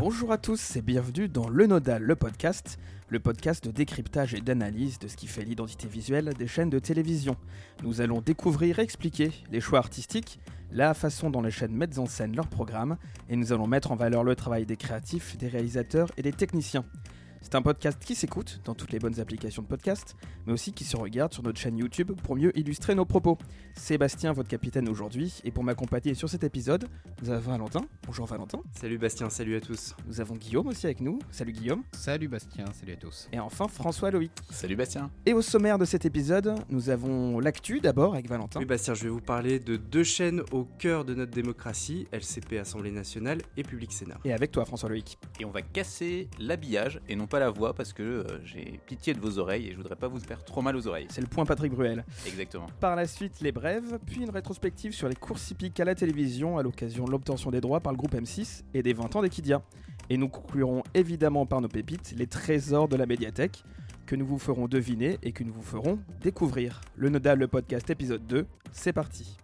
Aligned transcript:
Bonjour 0.00 0.32
à 0.32 0.38
tous 0.38 0.76
et 0.76 0.80
bienvenue 0.80 1.28
dans 1.28 1.50
Le 1.50 1.66
Nodal, 1.66 2.02
le 2.02 2.16
podcast, 2.16 2.78
le 3.10 3.20
podcast 3.20 3.66
de 3.66 3.70
décryptage 3.70 4.32
et 4.32 4.40
d'analyse 4.40 4.98
de 4.98 5.08
ce 5.08 5.14
qui 5.14 5.26
fait 5.26 5.44
l'identité 5.44 5.88
visuelle 5.88 6.32
des 6.38 6.46
chaînes 6.46 6.70
de 6.70 6.78
télévision. 6.78 7.36
Nous 7.82 8.00
allons 8.00 8.22
découvrir 8.22 8.78
et 8.78 8.82
expliquer 8.82 9.30
les 9.50 9.60
choix 9.60 9.78
artistiques, 9.78 10.40
la 10.72 10.94
façon 10.94 11.28
dont 11.28 11.42
les 11.42 11.50
chaînes 11.50 11.74
mettent 11.76 11.98
en 11.98 12.06
scène 12.06 12.34
leurs 12.34 12.48
programmes, 12.48 12.96
et 13.28 13.36
nous 13.36 13.52
allons 13.52 13.66
mettre 13.66 13.92
en 13.92 13.94
valeur 13.94 14.24
le 14.24 14.34
travail 14.34 14.64
des 14.64 14.78
créatifs, 14.78 15.36
des 15.36 15.48
réalisateurs 15.48 16.08
et 16.16 16.22
des 16.22 16.32
techniciens. 16.32 16.86
C'est 17.42 17.54
un 17.54 17.62
podcast 17.62 17.98
qui 18.04 18.14
s'écoute 18.14 18.60
dans 18.64 18.74
toutes 18.74 18.92
les 18.92 18.98
bonnes 18.98 19.18
applications 19.18 19.62
de 19.62 19.66
podcast, 19.66 20.14
mais 20.46 20.52
aussi 20.52 20.72
qui 20.72 20.84
se 20.84 20.96
regarde 20.96 21.32
sur 21.32 21.42
notre 21.42 21.58
chaîne 21.58 21.78
YouTube 21.78 22.12
pour 22.22 22.36
mieux 22.36 22.56
illustrer 22.56 22.94
nos 22.94 23.06
propos. 23.06 23.38
Sébastien, 23.74 24.34
votre 24.34 24.48
capitaine 24.48 24.88
aujourd'hui, 24.90 25.40
et 25.44 25.50
pour 25.50 25.64
m'accompagner 25.64 26.14
sur 26.14 26.28
cet 26.28 26.44
épisode, 26.44 26.86
nous 27.22 27.30
avons 27.30 27.52
Valentin. 27.52 27.80
Bonjour 28.06 28.26
Valentin. 28.26 28.60
Salut 28.78 28.98
Bastien, 28.98 29.30
salut 29.30 29.56
à 29.56 29.60
tous. 29.60 29.96
Nous 30.06 30.20
avons 30.20 30.36
Guillaume 30.36 30.66
aussi 30.66 30.84
avec 30.84 31.00
nous. 31.00 31.18
Salut 31.30 31.52
Guillaume. 31.52 31.82
Salut 31.92 32.28
Bastien, 32.28 32.66
salut 32.78 32.92
à 32.92 32.96
tous. 32.96 33.28
Et 33.32 33.40
enfin 33.40 33.68
François 33.68 34.10
Loïc. 34.10 34.32
Salut 34.50 34.76
Bastien. 34.76 35.10
Et 35.24 35.32
au 35.32 35.40
sommaire 35.40 35.78
de 35.78 35.86
cet 35.86 36.04
épisode, 36.04 36.54
nous 36.68 36.90
avons 36.90 37.40
l'actu 37.40 37.80
d'abord 37.80 38.12
avec 38.12 38.28
Valentin. 38.28 38.60
Oui 38.60 38.66
Bastien, 38.66 38.92
je 38.92 39.04
vais 39.04 39.10
vous 39.10 39.20
parler 39.20 39.58
de 39.58 39.76
deux 39.76 40.04
chaînes 40.04 40.42
au 40.52 40.64
cœur 40.78 41.06
de 41.06 41.14
notre 41.14 41.32
démocratie, 41.32 42.06
LCP 42.12 42.58
Assemblée 42.58 42.90
Nationale 42.90 43.40
et 43.56 43.62
Public 43.62 43.92
Sénat. 43.92 44.18
Et 44.26 44.34
avec 44.34 44.52
toi 44.52 44.66
François 44.66 44.90
Loïc. 44.90 45.18
Et 45.40 45.46
on 45.46 45.50
va 45.50 45.62
casser 45.62 46.28
l'habillage 46.38 47.00
et 47.08 47.16
non 47.16 47.29
pas 47.30 47.38
la 47.38 47.48
voix 47.48 47.72
parce 47.72 47.94
que 47.94 48.02
euh, 48.02 48.24
j'ai 48.44 48.80
pitié 48.84 49.14
de 49.14 49.20
vos 49.20 49.38
oreilles 49.38 49.68
et 49.68 49.72
je 49.72 49.76
voudrais 49.76 49.96
pas 49.96 50.08
vous 50.08 50.18
faire 50.18 50.44
trop 50.44 50.60
mal 50.60 50.76
aux 50.76 50.86
oreilles. 50.86 51.06
C'est 51.08 51.20
le 51.20 51.28
point 51.28 51.46
Patrick 51.46 51.72
Bruel. 51.72 52.04
Exactement. 52.26 52.66
Par 52.80 52.96
la 52.96 53.06
suite, 53.06 53.40
les 53.40 53.52
brèves, 53.52 53.98
puis 54.04 54.22
une 54.22 54.30
rétrospective 54.30 54.92
sur 54.92 55.08
les 55.08 55.14
courses 55.14 55.50
hippiques 55.50 55.78
à 55.80 55.84
la 55.84 55.94
télévision 55.94 56.58
à 56.58 56.62
l'occasion 56.62 57.04
de 57.04 57.10
l'obtention 57.10 57.50
des 57.50 57.60
droits 57.60 57.80
par 57.80 57.92
le 57.92 57.96
groupe 57.96 58.14
M6 58.14 58.64
et 58.74 58.82
des 58.82 58.92
20 58.92 59.16
ans 59.16 59.22
d'Equidia. 59.22 59.62
Et 60.10 60.16
nous 60.16 60.28
conclurons 60.28 60.82
évidemment 60.92 61.46
par 61.46 61.60
nos 61.60 61.68
pépites, 61.68 62.12
les 62.16 62.26
trésors 62.26 62.88
de 62.88 62.96
la 62.96 63.06
médiathèque, 63.06 63.62
que 64.06 64.16
nous 64.16 64.26
vous 64.26 64.38
ferons 64.38 64.66
deviner 64.66 65.18
et 65.22 65.30
que 65.30 65.44
nous 65.44 65.52
vous 65.52 65.62
ferons 65.62 66.00
découvrir. 66.20 66.80
Le 66.96 67.10
Nodal, 67.10 67.38
le 67.38 67.46
podcast 67.46 67.88
épisode 67.90 68.26
2, 68.26 68.44
c'est 68.72 68.92
parti. 68.92 69.36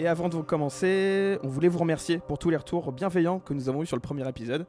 Et 0.00 0.06
avant 0.06 0.28
de 0.28 0.36
commencer, 0.36 1.38
on 1.42 1.48
voulait 1.48 1.66
vous 1.66 1.80
remercier 1.80 2.18
pour 2.18 2.38
tous 2.38 2.50
les 2.50 2.56
retours 2.56 2.92
bienveillants 2.92 3.40
que 3.40 3.52
nous 3.52 3.68
avons 3.68 3.82
eu 3.82 3.86
sur 3.86 3.96
le 3.96 4.00
premier 4.00 4.26
épisode. 4.28 4.64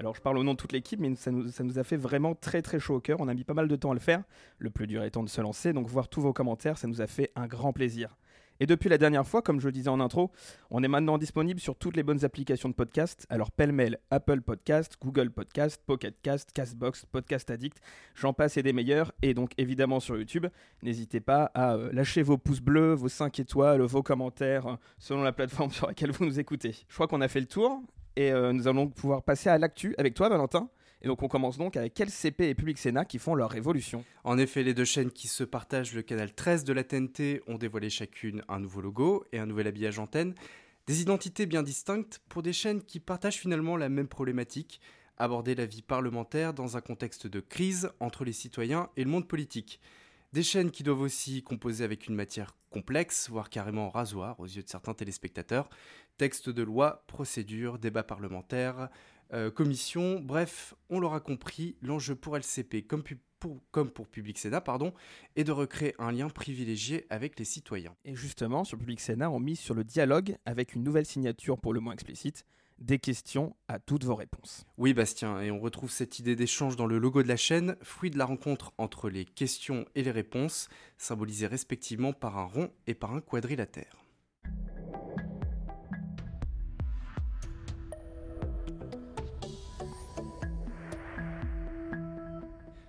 Alors 0.00 0.14
je 0.14 0.22
parle 0.22 0.38
au 0.38 0.42
nom 0.42 0.52
de 0.52 0.56
toute 0.56 0.72
l'équipe, 0.72 0.98
mais 0.98 1.14
ça 1.14 1.30
nous, 1.30 1.78
a 1.78 1.84
fait 1.84 1.98
vraiment 1.98 2.34
très 2.34 2.62
très 2.62 2.80
chaud 2.80 2.94
au 2.94 3.00
cœur. 3.00 3.20
On 3.20 3.28
a 3.28 3.34
mis 3.34 3.44
pas 3.44 3.52
mal 3.52 3.68
de 3.68 3.76
temps 3.76 3.90
à 3.90 3.94
le 3.94 4.00
faire, 4.00 4.22
le 4.56 4.70
plus 4.70 4.86
dur 4.86 5.04
étant 5.04 5.22
de 5.22 5.28
se 5.28 5.42
lancer, 5.42 5.74
donc 5.74 5.88
voir 5.88 6.08
tous 6.08 6.22
vos 6.22 6.32
commentaires, 6.32 6.78
ça 6.78 6.88
nous 6.88 7.02
a 7.02 7.06
fait 7.06 7.30
un 7.36 7.46
grand 7.46 7.74
plaisir. 7.74 8.16
Et 8.60 8.66
depuis 8.66 8.88
la 8.88 8.96
dernière 8.96 9.26
fois, 9.26 9.42
comme 9.42 9.60
je 9.60 9.66
le 9.66 9.72
disais 9.72 9.90
en 9.90 10.00
intro, 10.00 10.30
on 10.70 10.82
est 10.82 10.88
maintenant 10.88 11.18
disponible 11.18 11.60
sur 11.60 11.76
toutes 11.76 11.96
les 11.96 12.02
bonnes 12.02 12.24
applications 12.24 12.70
de 12.70 12.74
podcast. 12.74 13.26
Alors 13.28 13.50
pêle-mêle, 13.50 13.98
Apple 14.10 14.40
Podcast, 14.40 14.96
Google 15.02 15.30
Podcast, 15.30 15.82
Pocket 15.84 16.18
Cast, 16.22 16.50
Castbox, 16.52 17.04
Podcast 17.04 17.50
Addict, 17.50 17.78
j'en 18.14 18.32
passe 18.32 18.56
et 18.56 18.62
des 18.62 18.72
meilleurs. 18.72 19.12
Et 19.20 19.34
donc 19.34 19.50
évidemment 19.58 20.00
sur 20.00 20.16
YouTube, 20.16 20.46
n'hésitez 20.82 21.20
pas 21.20 21.50
à 21.52 21.74
euh, 21.74 21.92
lâcher 21.92 22.22
vos 22.22 22.38
pouces 22.38 22.62
bleus, 22.62 22.94
vos 22.94 23.08
5 23.08 23.38
étoiles, 23.38 23.82
vos 23.82 24.02
commentaires, 24.02 24.66
euh, 24.66 24.76
selon 24.98 25.22
la 25.22 25.32
plateforme 25.32 25.70
sur 25.72 25.88
laquelle 25.88 26.12
vous 26.12 26.24
nous 26.24 26.40
écoutez. 26.40 26.74
Je 26.88 26.94
crois 26.94 27.06
qu'on 27.06 27.20
a 27.20 27.28
fait 27.28 27.40
le 27.40 27.46
tour 27.46 27.82
et 28.16 28.32
euh, 28.32 28.52
nous 28.52 28.68
allons 28.68 28.88
pouvoir 28.88 29.22
passer 29.22 29.48
à 29.48 29.58
l'actu 29.58 29.94
avec 29.98 30.14
toi 30.14 30.28
Valentin. 30.28 30.68
Et 31.02 31.08
donc 31.08 31.22
on 31.22 31.28
commence 31.28 31.56
donc 31.56 31.76
avec 31.76 31.98
LCP 31.98 32.42
et 32.42 32.54
Public 32.54 32.76
Sénat 32.76 33.06
qui 33.06 33.18
font 33.18 33.34
leur 33.34 33.50
révolution. 33.50 34.04
En 34.22 34.36
effet, 34.36 34.62
les 34.62 34.74
deux 34.74 34.84
chaînes 34.84 35.10
qui 35.10 35.28
se 35.28 35.44
partagent 35.44 35.94
le 35.94 36.02
canal 36.02 36.34
13 36.34 36.64
de 36.64 36.72
la 36.72 36.84
TNT 36.84 37.42
ont 37.46 37.56
dévoilé 37.56 37.88
chacune 37.88 38.42
un 38.48 38.60
nouveau 38.60 38.82
logo 38.82 39.24
et 39.32 39.38
un 39.38 39.46
nouvel 39.46 39.66
habillage 39.66 39.98
antenne. 39.98 40.34
Des 40.86 41.00
identités 41.00 41.46
bien 41.46 41.62
distinctes 41.62 42.20
pour 42.28 42.42
des 42.42 42.52
chaînes 42.52 42.82
qui 42.82 43.00
partagent 43.00 43.38
finalement 43.38 43.76
la 43.76 43.88
même 43.88 44.08
problématique, 44.08 44.80
aborder 45.16 45.54
la 45.54 45.64
vie 45.64 45.82
parlementaire 45.82 46.52
dans 46.52 46.76
un 46.76 46.80
contexte 46.80 47.26
de 47.26 47.40
crise 47.40 47.90
entre 48.00 48.24
les 48.24 48.32
citoyens 48.32 48.90
et 48.96 49.04
le 49.04 49.10
monde 49.10 49.28
politique. 49.28 49.80
Des 50.32 50.44
chaînes 50.44 50.70
qui 50.70 50.84
doivent 50.84 51.00
aussi 51.00 51.42
composer 51.42 51.82
avec 51.82 52.06
une 52.06 52.14
matière 52.14 52.54
complexe, 52.70 53.28
voire 53.28 53.50
carrément 53.50 53.90
rasoir 53.90 54.38
aux 54.38 54.46
yeux 54.46 54.62
de 54.62 54.68
certains 54.68 54.94
téléspectateurs. 54.94 55.68
Textes 56.18 56.48
de 56.48 56.62
loi, 56.62 57.02
procédures, 57.08 57.80
débats 57.80 58.04
parlementaires, 58.04 58.90
euh, 59.32 59.50
commission, 59.50 60.20
bref, 60.20 60.74
on 60.88 61.00
l'aura 61.00 61.18
compris, 61.18 61.76
l'enjeu 61.82 62.14
pour 62.14 62.36
LCP 62.36 62.86
comme, 62.86 63.02
pour, 63.40 63.60
comme 63.72 63.90
pour 63.90 64.06
Public 64.06 64.38
Sénat 64.38 64.60
pardon, 64.60 64.92
est 65.34 65.42
de 65.42 65.50
recréer 65.50 65.96
un 65.98 66.12
lien 66.12 66.28
privilégié 66.28 67.06
avec 67.10 67.36
les 67.36 67.44
citoyens. 67.44 67.96
Et 68.04 68.14
justement, 68.14 68.62
sur 68.62 68.78
Public 68.78 69.00
Sénat, 69.00 69.30
on 69.32 69.40
mise 69.40 69.58
sur 69.58 69.74
le 69.74 69.82
dialogue 69.82 70.36
avec 70.46 70.76
une 70.76 70.84
nouvelle 70.84 71.06
signature 71.06 71.58
pour 71.58 71.72
le 71.72 71.80
moins 71.80 71.92
explicite, 71.92 72.44
des 72.80 72.98
questions 72.98 73.54
à 73.68 73.78
toutes 73.78 74.04
vos 74.04 74.14
réponses. 74.14 74.64
Oui 74.78 74.94
Bastien, 74.94 75.40
et 75.40 75.50
on 75.50 75.60
retrouve 75.60 75.90
cette 75.90 76.18
idée 76.18 76.36
d'échange 76.36 76.76
dans 76.76 76.86
le 76.86 76.98
logo 76.98 77.22
de 77.22 77.28
la 77.28 77.36
chaîne, 77.36 77.76
fruit 77.82 78.10
de 78.10 78.18
la 78.18 78.24
rencontre 78.24 78.72
entre 78.78 79.08
les 79.10 79.24
questions 79.24 79.84
et 79.94 80.02
les 80.02 80.10
réponses, 80.10 80.68
symbolisées 80.98 81.46
respectivement 81.46 82.12
par 82.12 82.38
un 82.38 82.44
rond 82.44 82.70
et 82.86 82.94
par 82.94 83.14
un 83.14 83.20
quadrilatère. 83.20 84.04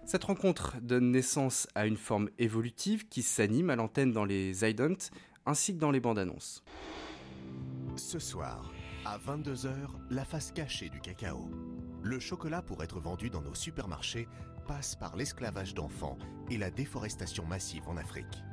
Cette 0.06 0.26
rencontre 0.26 0.76
donne 0.82 1.12
naissance 1.12 1.68
à 1.74 1.86
une 1.86 1.96
forme 1.96 2.30
évolutive 2.38 3.08
qui 3.08 3.24
s'anime 3.24 3.70
à 3.70 3.78
l'antenne 3.78 4.12
dans 4.12 4.26
les 4.26 4.70
idents 4.70 5.10
ainsi 5.46 5.74
que 5.74 5.80
dans 5.80 5.92
les 5.92 6.02
bandes 6.02 6.20
annonces. 6.20 6.64
Ce 7.96 8.20
soir, 8.20 8.74
à 9.06 9.18
22h, 9.18 9.72
la 10.10 10.26
face 10.26 10.52
cachée 10.52 10.90
du 10.90 11.00
cacao. 11.00 11.50
Le 12.04 12.20
chocolat 12.20 12.62
pour 12.62 12.84
être 12.84 13.00
vendu 13.00 13.30
dans 13.30 13.42
nos 13.42 13.56
supermarchés 13.56 14.28
passe 14.68 14.96
par 14.96 15.16
l'esclavage 15.16 15.74
d'enfants 15.74 16.18
et 16.50 16.58
la 16.58 16.70
déforestation 16.70 17.46
massive 17.46 17.88
en 17.88 17.98
Afrique. 17.98 18.44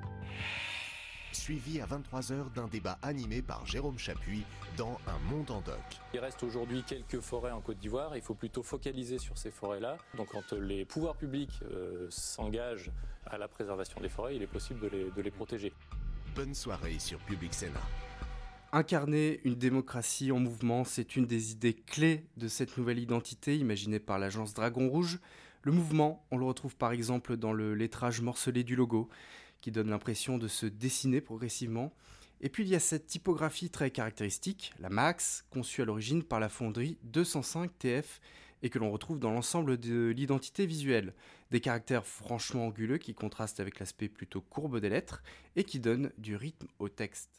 Suivi 1.33 1.81
à 1.81 1.87
23h 1.87 2.53
d'un 2.55 2.67
débat 2.67 2.99
animé 3.03 3.43
par 3.43 3.67
Jérôme 3.67 3.99
Chapuis 3.99 4.45
dans 4.77 4.99
Un 5.07 5.19
monde 5.31 5.51
en 5.51 5.61
doc. 5.61 5.79
Il 6.15 6.21
reste 6.21 6.43
aujourd'hui 6.43 6.83
quelques 6.83 7.21
forêts 7.21 7.53
en 7.53 7.61
Côte 7.61 7.79
d'Ivoire, 7.79 8.17
il 8.17 8.23
faut 8.23 8.35
plutôt 8.35 8.63
focaliser 8.63 9.19
sur 9.19 9.37
ces 9.37 9.51
forêts-là. 9.51 9.99
Donc 10.17 10.29
quand 10.33 10.53
les 10.55 10.87
pouvoirs 10.87 11.17
publics 11.17 11.61
euh, 11.71 12.07
s'engagent 12.11 12.91
à 13.27 13.37
la 13.37 13.49
préservation 13.49 14.01
des 14.01 14.09
forêts, 14.09 14.37
il 14.37 14.43
est 14.43 14.47
possible 14.47 14.81
de 14.81 14.89
les, 14.89 15.11
de 15.11 15.23
les 15.23 15.31
protéger. 15.31 15.73
Bonne 16.35 16.55
soirée 16.55 16.99
sur 16.99 17.19
Public 17.21 17.53
Sénat. 17.53 17.81
Incarner 18.71 19.41
une 19.45 19.55
démocratie 19.55 20.31
en 20.31 20.41
mouvement, 20.41 20.85
c'est 20.85 21.17
une 21.17 21.25
des 21.25 21.53
idées 21.53 21.73
clés 21.73 22.27
de 22.37 22.49
cette 22.49 22.77
nouvelle 22.77 22.99
identité 22.99 23.57
imaginée 23.57 23.99
par 23.99 24.19
l'agence 24.19 24.53
Dragon 24.53 24.91
Rouge. 24.91 25.21
Le 25.63 25.73
mouvement, 25.73 26.27
on 26.31 26.37
le 26.37 26.45
retrouve 26.45 26.77
par 26.77 26.93
exemple 26.93 27.39
dans 27.39 27.55
le 27.55 27.75
lettrage 27.75 28.21
morcelé 28.21 28.65
du 28.65 28.77
logo, 28.77 29.09
qui 29.63 29.71
donne 29.71 29.89
l'impression 29.89 30.37
de 30.37 30.49
se 30.49 30.67
dessiner 30.67 31.23
progressivement. 31.23 31.95
Et 32.43 32.51
puis 32.51 32.63
il 32.63 32.69
y 32.69 32.75
a 32.75 32.81
cette 32.81 33.07
typographie 33.07 33.71
très 33.71 33.91
caractéristique, 33.91 34.75
la 34.81 34.91
Max, 34.91 35.47
conçue 35.49 35.81
à 35.81 35.87
l'origine 35.87 36.23
par 36.23 36.39
la 36.39 36.51
fonderie 36.51 36.99
205 37.05 37.71
TF 37.79 38.21
et 38.63 38.69
que 38.69 38.79
l'on 38.79 38.91
retrouve 38.91 39.19
dans 39.19 39.33
l'ensemble 39.33 39.79
de 39.79 40.13
l'identité 40.15 40.67
visuelle. 40.67 41.15
Des 41.51 41.61
caractères 41.61 42.05
franchement 42.07 42.67
anguleux 42.67 42.99
qui 42.99 43.15
contrastent 43.15 43.61
avec 43.61 43.79
l'aspect 43.79 44.11
plutôt 44.11 44.43
courbe 44.43 44.79
des 44.79 44.91
lettres 44.91 45.23
et 45.57 45.65
qui 45.65 45.81
donnent 45.81 46.13
du 46.19 46.37
rythme 46.37 46.67
au 46.79 46.91
texte. 46.91 47.31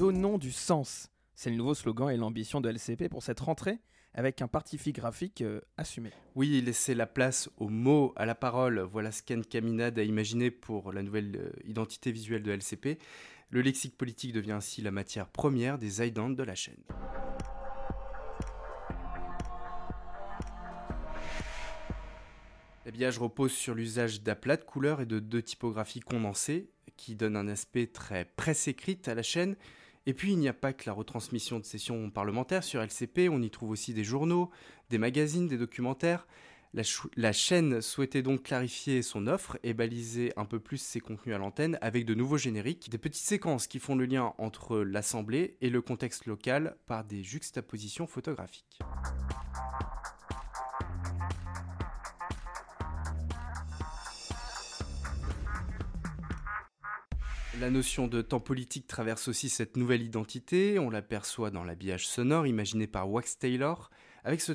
Donnons 0.00 0.38
du 0.38 0.50
sens. 0.50 1.10
C'est 1.34 1.50
le 1.50 1.56
nouveau 1.56 1.74
slogan 1.74 2.08
et 2.08 2.16
l'ambition 2.16 2.62
de 2.62 2.70
LCP 2.70 3.10
pour 3.10 3.22
cette 3.22 3.38
rentrée 3.38 3.80
avec 4.14 4.40
un 4.40 4.48
parti 4.48 4.78
graphique 4.92 5.42
euh, 5.42 5.60
assumé. 5.76 6.10
Oui, 6.34 6.62
laisser 6.62 6.94
la 6.94 7.06
place 7.06 7.50
aux 7.58 7.68
mots, 7.68 8.14
à 8.16 8.24
la 8.24 8.34
parole, 8.34 8.80
voilà 8.80 9.12
ce 9.12 9.22
qu'Anne 9.22 9.44
Caminade 9.44 9.98
a 9.98 10.02
imaginé 10.02 10.50
pour 10.50 10.94
la 10.94 11.02
nouvelle 11.02 11.36
euh, 11.36 11.50
identité 11.68 12.12
visuelle 12.12 12.42
de 12.42 12.50
LCP. 12.50 12.98
Le 13.50 13.60
lexique 13.60 13.98
politique 13.98 14.32
devient 14.32 14.52
ainsi 14.52 14.80
la 14.80 14.90
matière 14.90 15.28
première 15.28 15.76
des 15.76 16.02
idents 16.02 16.30
de 16.30 16.42
la 16.44 16.54
chaîne. 16.54 16.82
L'habillage 22.86 23.18
repose 23.18 23.52
sur 23.52 23.74
l'usage 23.74 24.22
d'aplats 24.22 24.56
de 24.56 24.64
couleurs 24.64 25.02
et 25.02 25.06
de 25.06 25.18
deux 25.18 25.42
typographies 25.42 26.00
condensées 26.00 26.70
qui 26.96 27.16
donnent 27.16 27.36
un 27.36 27.48
aspect 27.48 27.86
très 27.86 28.24
presse 28.24 28.66
écrite 28.66 29.06
à 29.06 29.14
la 29.14 29.22
chaîne 29.22 29.56
et 30.06 30.14
puis 30.14 30.32
il 30.32 30.38
n'y 30.38 30.48
a 30.48 30.52
pas 30.52 30.72
que 30.72 30.84
la 30.86 30.92
retransmission 30.92 31.58
de 31.58 31.64
sessions 31.64 32.10
parlementaires 32.10 32.64
sur 32.64 32.82
LCP, 32.82 33.28
on 33.30 33.42
y 33.42 33.50
trouve 33.50 33.70
aussi 33.70 33.94
des 33.94 34.04
journaux, 34.04 34.50
des 34.88 34.98
magazines, 34.98 35.46
des 35.46 35.58
documentaires. 35.58 36.26
La, 37.16 37.32
chaîne 37.32 37.80
souhaitait 37.80 38.22
donc 38.22 38.44
clarifier 38.44 39.02
son 39.02 39.26
offre 39.26 39.58
et 39.64 39.74
baliser 39.74 40.32
un 40.36 40.44
peu 40.44 40.60
plus 40.60 40.80
ses 40.80 41.00
contenus 41.00 41.34
à 41.34 41.38
l'antenne 41.38 41.76
avec 41.80 42.04
de 42.04 42.14
nouveaux 42.14 42.38
génériques, 42.38 42.88
des 42.90 42.98
petites 42.98 43.24
séquences 43.24 43.66
qui 43.66 43.80
font 43.80 43.96
le 43.96 44.04
lien 44.04 44.34
entre 44.38 44.78
l'assemblée 44.78 45.56
et 45.60 45.68
le 45.68 45.82
contexte 45.82 46.26
local 46.26 46.76
par 46.86 47.02
des 47.04 47.24
juxtapositions 47.24 48.06
photographiques. 48.06 48.78
La 57.58 57.68
notion 57.68 58.06
de 58.06 58.22
temps 58.22 58.38
politique 58.38 58.86
traverse 58.86 59.26
aussi 59.26 59.48
cette 59.48 59.76
nouvelle 59.76 60.02
identité, 60.02 60.78
on 60.78 60.88
l'aperçoit 60.88 61.50
dans 61.50 61.64
l'habillage 61.64 62.06
sonore 62.06 62.46
imaginé 62.46 62.86
par 62.86 63.10
Wax 63.10 63.38
Taylor, 63.38 63.90
avec 64.22 64.40
ce, 64.40 64.52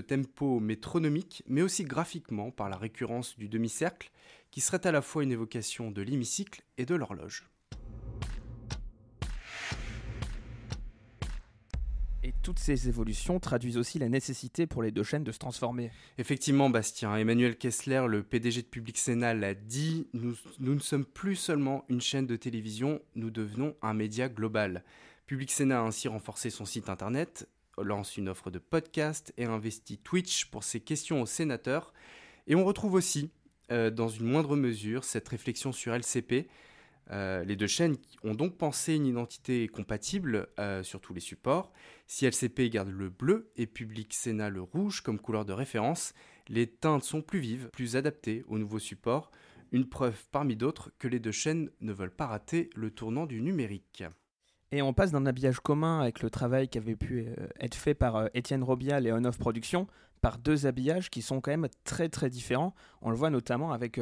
tempo 0.00 0.58
métronomique, 0.58 1.44
mais 1.46 1.62
aussi 1.62 1.84
graphiquement 1.84 2.50
par 2.50 2.68
la 2.68 2.76
récurrence 2.76 3.38
du 3.38 3.48
demi-cercle, 3.48 4.10
qui 4.50 4.60
serait 4.60 4.84
à 4.84 4.92
la 4.92 5.00
fois 5.00 5.22
une 5.22 5.30
évocation 5.30 5.92
de 5.92 6.02
l'hémicycle 6.02 6.62
et 6.76 6.86
de 6.86 6.96
l'horloge. 6.96 7.48
Toutes 12.44 12.58
ces 12.58 12.88
évolutions 12.88 13.40
traduisent 13.40 13.78
aussi 13.78 13.98
la 13.98 14.10
nécessité 14.10 14.66
pour 14.66 14.82
les 14.82 14.90
deux 14.90 15.02
chaînes 15.02 15.24
de 15.24 15.32
se 15.32 15.38
transformer. 15.38 15.90
Effectivement, 16.18 16.68
Bastien. 16.68 17.16
Emmanuel 17.16 17.56
Kessler, 17.56 18.04
le 18.06 18.22
PDG 18.22 18.60
de 18.60 18.66
Public 18.66 18.98
Sénat, 18.98 19.32
l'a 19.32 19.54
dit 19.54 20.06
nous, 20.12 20.34
ne 20.60 20.78
sommes 20.78 21.06
plus 21.06 21.36
seulement 21.36 21.86
une 21.88 22.02
chaîne 22.02 22.26
de 22.26 22.36
télévision, 22.36 23.00
nous 23.14 23.30
devenons 23.30 23.74
un 23.80 23.94
média 23.94 24.28
global. 24.28 24.84
Public 25.26 25.50
Sénat 25.50 25.80
a 25.80 25.84
ainsi 25.84 26.06
renforcé 26.06 26.50
son 26.50 26.66
site 26.66 26.90
internet, 26.90 27.48
lance 27.78 28.18
une 28.18 28.28
offre 28.28 28.50
de 28.50 28.58
podcast 28.58 29.32
et 29.38 29.46
investit 29.46 29.96
Twitch 29.96 30.44
pour 30.46 30.64
ses 30.64 30.80
questions 30.80 31.22
aux 31.22 31.26
sénateurs. 31.26 31.94
Et 32.46 32.54
on 32.54 32.66
retrouve 32.66 32.92
aussi, 32.92 33.30
euh, 33.72 33.90
dans 33.90 34.08
une 34.08 34.26
moindre 34.26 34.54
mesure, 34.54 35.04
cette 35.04 35.28
réflexion 35.30 35.72
sur 35.72 35.94
LCP. 35.94 36.46
Euh, 37.10 37.44
les 37.44 37.56
deux 37.56 37.66
chaînes 37.66 37.96
ont 38.22 38.34
donc 38.34 38.56
pensé 38.56 38.94
une 38.94 39.06
identité 39.06 39.68
compatible 39.68 40.48
euh, 40.58 40.82
sur 40.82 41.00
tous 41.00 41.12
les 41.12 41.20
supports. 41.20 41.72
Si 42.06 42.26
LCP 42.26 42.70
garde 42.70 42.88
le 42.88 43.10
bleu 43.10 43.50
et 43.56 43.66
Public 43.66 44.14
Sénat 44.14 44.50
le 44.50 44.62
rouge 44.62 45.02
comme 45.02 45.18
couleur 45.18 45.44
de 45.44 45.52
référence, 45.52 46.14
les 46.48 46.66
teintes 46.66 47.04
sont 47.04 47.22
plus 47.22 47.40
vives, 47.40 47.68
plus 47.72 47.96
adaptées 47.96 48.44
au 48.48 48.58
nouveau 48.58 48.78
support, 48.78 49.30
une 49.72 49.88
preuve 49.88 50.24
parmi 50.30 50.56
d'autres 50.56 50.92
que 50.98 51.08
les 51.08 51.18
deux 51.18 51.32
chaînes 51.32 51.70
ne 51.80 51.92
veulent 51.92 52.14
pas 52.14 52.26
rater 52.26 52.70
le 52.74 52.90
tournant 52.90 53.26
du 53.26 53.42
numérique. 53.42 54.04
Et 54.72 54.82
on 54.82 54.92
passe 54.92 55.12
d'un 55.12 55.26
habillage 55.26 55.60
commun 55.60 56.00
avec 56.00 56.22
le 56.22 56.30
travail 56.30 56.68
qui 56.68 56.78
avait 56.78 56.96
pu 56.96 57.26
euh, 57.26 57.46
être 57.60 57.74
fait 57.74 57.94
par 57.94 58.28
Étienne 58.34 58.64
Robial 58.64 59.06
et 59.06 59.12
On-Off 59.12 59.38
Productions, 59.38 59.86
par 60.20 60.38
deux 60.38 60.66
habillages 60.66 61.10
qui 61.10 61.20
sont 61.20 61.42
quand 61.42 61.50
même 61.50 61.68
très 61.84 62.08
très 62.08 62.30
différents. 62.30 62.74
On 63.02 63.10
le 63.10 63.16
voit 63.16 63.28
notamment 63.28 63.72
avec, 63.72 64.00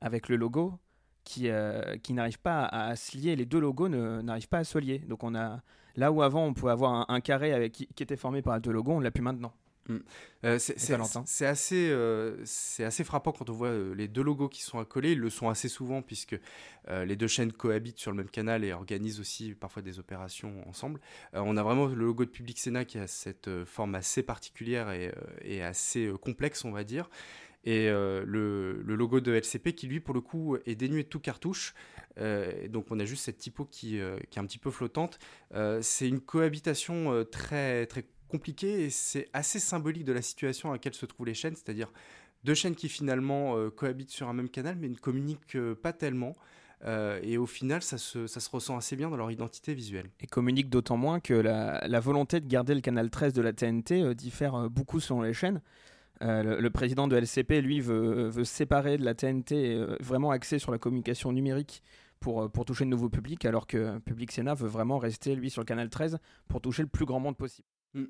avec 0.00 0.30
le 0.30 0.36
logo 0.36 0.80
qui, 1.24 1.48
euh, 1.48 1.96
qui 1.98 2.12
n'arrivent 2.12 2.40
pas 2.40 2.64
à, 2.64 2.96
se 2.96 3.16
lier, 3.16 3.36
les 3.36 3.46
deux 3.46 3.60
logos 3.60 3.88
n'arrivent 3.88 4.48
pas 4.48 4.58
à 4.58 4.64
se 4.64 4.78
lier. 4.78 4.98
Donc 4.98 5.24
on 5.24 5.34
a 5.34 5.60
là 5.96 6.10
où 6.10 6.22
avant 6.22 6.46
on 6.46 6.54
pouvait 6.54 6.72
avoir 6.72 7.10
un, 7.10 7.20
carré 7.20 7.52
avec, 7.52 7.72
qui, 7.72 7.88
était 8.00 8.16
formé 8.16 8.42
par 8.42 8.60
deux 8.60 8.72
logos, 8.72 8.92
on 8.92 9.00
l'a 9.00 9.10
plus 9.10 9.22
maintenant. 9.22 9.52
Mm. 9.88 9.96
Euh, 10.44 10.58
c'est 10.60 11.44
assez, 11.44 11.88
euh, 11.90 12.44
assez 12.78 13.02
frappant 13.02 13.32
quand 13.32 13.50
on 13.50 13.52
voit 13.52 13.72
les 13.96 14.06
deux 14.06 14.22
logos 14.22 14.48
qui 14.48 14.62
sont 14.62 14.78
accolés. 14.78 15.12
Ils 15.12 15.18
le 15.18 15.28
sont 15.28 15.48
assez 15.48 15.68
souvent 15.68 16.02
puisque 16.02 16.38
les 16.88 17.16
deux 17.16 17.26
chaînes 17.28 17.52
cohabitent 17.52 17.98
sur 17.98 18.10
le 18.10 18.16
même 18.16 18.30
canal 18.30 18.64
et 18.64 18.72
organisent 18.72 19.20
aussi 19.20 19.54
parfois 19.54 19.82
des 19.82 19.98
opérations 19.98 20.66
ensemble. 20.68 21.00
on 21.32 21.56
a 21.56 21.62
vraiment 21.62 21.86
le 21.86 22.04
logo 22.04 22.24
de 22.24 22.30
Public 22.30 22.58
Sénat 22.58 22.84
qui 22.84 22.98
a 22.98 23.06
cette 23.06 23.64
forme 23.64 23.94
assez 23.94 24.22
particulière 24.22 24.90
et, 24.90 25.12
et 25.42 25.62
assez 25.62 26.12
complexe, 26.20 26.64
on 26.64 26.72
va 26.72 26.84
dire 26.84 27.08
et 27.64 27.88
euh, 27.88 28.24
le, 28.26 28.82
logo 28.82 29.20
de 29.20 29.32
LCP 29.32 29.74
qui 29.74 29.86
lui 29.86 30.00
pour 30.00 30.14
le 30.14 30.20
coup 30.20 30.56
est 30.66 30.74
dénué 30.74 31.04
de 31.04 31.08
tout 31.08 31.20
cartouche. 31.20 31.74
Euh, 32.18 32.68
donc 32.68 32.86
on 32.90 32.98
a 32.98 33.04
juste 33.04 33.24
cette 33.24 33.38
typo 33.38 33.64
qui, 33.64 34.00
euh, 34.00 34.18
est 34.18 34.38
un 34.38 34.44
petit 34.44 34.58
peu 34.58 34.70
flottante. 34.70 35.18
c'est 35.80 36.08
une 36.08 36.20
cohabitation 36.20 37.24
très, 37.30 37.86
très 37.86 38.04
compliquée 38.28 38.84
et 38.84 38.90
c'est 38.90 39.28
assez 39.32 39.58
symbolique 39.58 40.04
de 40.04 40.12
la 40.12 40.22
situation 40.22 40.70
à 40.70 40.72
laquelle 40.74 40.94
se 40.94 41.06
trouvent 41.06 41.26
les 41.26 41.34
chaînes, 41.34 41.54
c'est-à-dire 41.54 41.92
deux 42.44 42.54
chaînes 42.54 42.74
qui 42.74 42.88
finalement 42.88 43.70
cohabitent 43.70 44.10
sur 44.10 44.28
un 44.28 44.32
même 44.32 44.48
canal 44.48 44.76
mais 44.80 44.88
ne 44.88 44.96
communiquent 44.96 45.58
pas 45.82 45.92
tellement. 45.92 46.34
et 47.22 47.36
au 47.36 47.46
final, 47.46 47.82
ça 47.82 47.98
se, 47.98 48.26
ça 48.26 48.40
se, 48.40 48.50
ressent 48.50 48.76
assez 48.76 48.96
bien 48.96 49.10
dans 49.10 49.16
leur 49.16 49.30
identité 49.30 49.74
visuelle. 49.74 50.10
Et 50.20 50.26
communiquent 50.26 50.70
d'autant 50.70 50.96
moins 50.96 51.20
que 51.20 51.34
la, 51.34 52.00
volonté 52.00 52.40
de 52.40 52.48
garder 52.48 52.74
le 52.74 52.80
canal 52.80 53.10
13 53.10 53.32
de 53.32 53.42
la 53.42 53.52
TNT 53.52 54.14
diffère 54.14 54.68
beaucoup 54.70 54.98
selon 54.98 55.22
les 55.22 55.34
chaînes. 55.34 55.60
Euh, 56.22 56.60
le, 56.60 56.70
président 56.70 57.08
de 57.08 57.16
LCP, 57.16 57.60
lui, 57.60 57.80
veut, 57.80 58.44
séparer 58.44 58.96
de 58.96 59.04
la 59.04 59.14
TNT, 59.14 59.74
euh, 59.74 59.96
vraiment 60.00 60.30
axé 60.30 60.58
sur 60.58 60.70
la 60.70 60.78
communication 60.78 61.32
numérique 61.32 61.82
pour, 62.20 62.42
euh, 62.42 62.48
toucher 62.64 62.84
de 62.84 62.90
nouveaux 62.90 63.08
publics, 63.08 63.44
alors 63.44 63.66
que 63.66 63.98
Public 64.00 64.30
Sénat 64.30 64.54
veut 64.54 64.68
vraiment 64.68 64.98
rester, 64.98 65.34
lui, 65.34 65.50
sur 65.50 65.62
le 65.62 65.66
canal 65.66 65.90
13 65.90 66.18
pour 66.48 66.60
toucher 66.60 66.82
le 66.82 66.88
plus 66.88 67.06
grand 67.06 67.18
monde 67.18 67.36
possible. 67.36 67.66
Mm. 67.94 68.04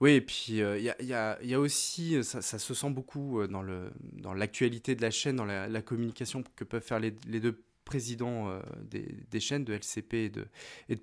Oui, 0.00 0.12
et 0.12 0.20
puis 0.20 0.58
il 0.58 0.94
y, 1.00 1.14
a, 1.14 1.60
aussi, 1.60 2.22
ça, 2.22 2.42
se 2.42 2.74
sent 2.74 2.90
beaucoup 2.90 3.40
dans 3.48 4.34
l'actualité 4.34 4.94
de 4.94 5.02
la 5.02 5.10
chaîne, 5.10 5.36
dans 5.36 5.44
la, 5.44 5.82
communication 5.82 6.44
que 6.54 6.64
peuvent 6.64 6.82
faire 6.82 7.00
les 7.00 7.10
deux 7.10 7.64
président 7.84 8.48
euh, 8.48 8.60
des, 8.90 9.40
chaînes 9.40 9.64
de 9.64 9.74
LCP 9.74 10.14
et 10.14 10.30
de, 10.30 10.46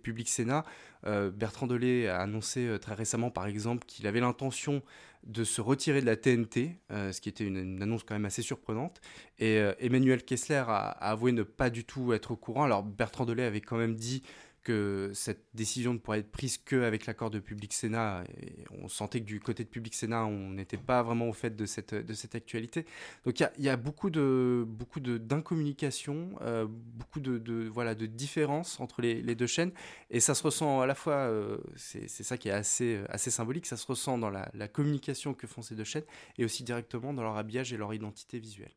Public 0.02 0.28
Sénat. 0.30 0.66
Euh, 1.06 1.32
Bertrand 1.32 1.68
Delay 1.68 2.08
a 2.08 2.20
annoncé 2.20 2.68
euh, 2.68 2.78
très 2.78 2.94
récemment, 2.94 3.32
par 3.32 3.48
exemple, 3.48 3.86
qu'il 3.88 4.08
avait 4.08 4.20
l'intention 4.20 4.82
de 5.24 5.44
se 5.44 5.62
retirer 5.62 6.02
de 6.02 6.08
la 6.08 6.16
TNT, 6.16 6.80
ce 6.90 7.22
qui 7.22 7.30
était 7.30 7.44
une, 7.44 7.80
annonce 7.84 8.04
quand 8.04 8.16
même 8.16 8.26
assez 8.26 8.42
surprenante. 8.42 9.02
Et 9.38 9.58
Emmanuel 9.78 10.24
Kessler 10.26 10.64
a, 10.68 10.90
a, 10.90 11.12
avoué 11.12 11.32
ne 11.32 11.44
pas 11.44 11.70
du 11.70 11.86
tout 11.86 12.12
être 12.14 12.32
au 12.32 12.36
courant. 12.36 12.64
Alors 12.64 12.82
Bertrand 12.82 13.28
Delay 13.28 13.44
avait 13.44 13.62
quand 13.62 13.78
même 13.78 13.94
dit 13.94 14.24
que 14.64 15.12
cette 15.14 15.46
décision 15.54 15.94
ne 15.94 16.00
pourrait 16.00 16.20
être 16.20 16.32
prise 16.32 16.58
qu'avec 16.58 17.06
l'accord 17.06 17.30
de 17.30 17.40
Public 17.40 17.74
Sénat. 17.74 18.24
On 18.72 18.88
sentait 18.88 19.20
que 19.20 19.26
du 19.26 19.40
côté 19.40 19.64
de 19.64 19.70
Public 19.70 19.94
Sénat, 19.94 20.26
on 20.26 20.52
n'était 20.52 20.78
pas 20.78 21.02
vraiment 21.04 21.30
au 21.30 21.34
fait 21.34 21.56
de 21.56 21.66
cette, 21.66 21.94
de 21.94 22.14
actualité. 22.36 22.86
Donc 23.26 23.40
il 23.40 23.64
y, 23.64 23.70
a, 23.70 23.78
beaucoup 23.78 24.10
de 24.10 24.66
beaucoup 24.68 25.00
d'incommunication, 25.00 26.32
euh, 26.42 26.68
beaucoup 26.70 27.20
de, 27.20 27.38
de, 27.38 27.94
de 27.94 28.06
différences 28.06 28.80
entre 28.80 29.02
les, 29.02 29.36
deux 29.36 29.48
chaînes, 29.48 29.72
et 30.10 30.20
ça 30.20 30.36
se 30.36 30.44
ressent 30.44 30.82
à 30.82 30.86
la 30.86 30.96
fois, 30.96 31.14
euh, 31.14 31.58
c'est 31.76 32.08
ça 32.08 32.38
qui 32.38 32.50
est 32.50 32.52
assez 32.52 33.32
symbolique, 33.32 33.66
ça 33.66 33.78
se 33.78 33.88
ressent 33.88 34.18
dans 34.18 34.30
la 34.30 34.68
communication 34.68 35.34
que 35.34 35.48
font 35.48 35.62
ces 35.62 35.76
deux 35.76 35.84
chaînes, 35.84 36.06
et 36.38 36.46
aussi 36.46 36.64
directement 36.64 37.14
dans 37.14 37.24
leur 37.24 37.38
habillage 37.38 37.74
et 37.74 37.78
leur 37.78 37.94
identité 37.94 38.40
visuelle. 38.40 38.72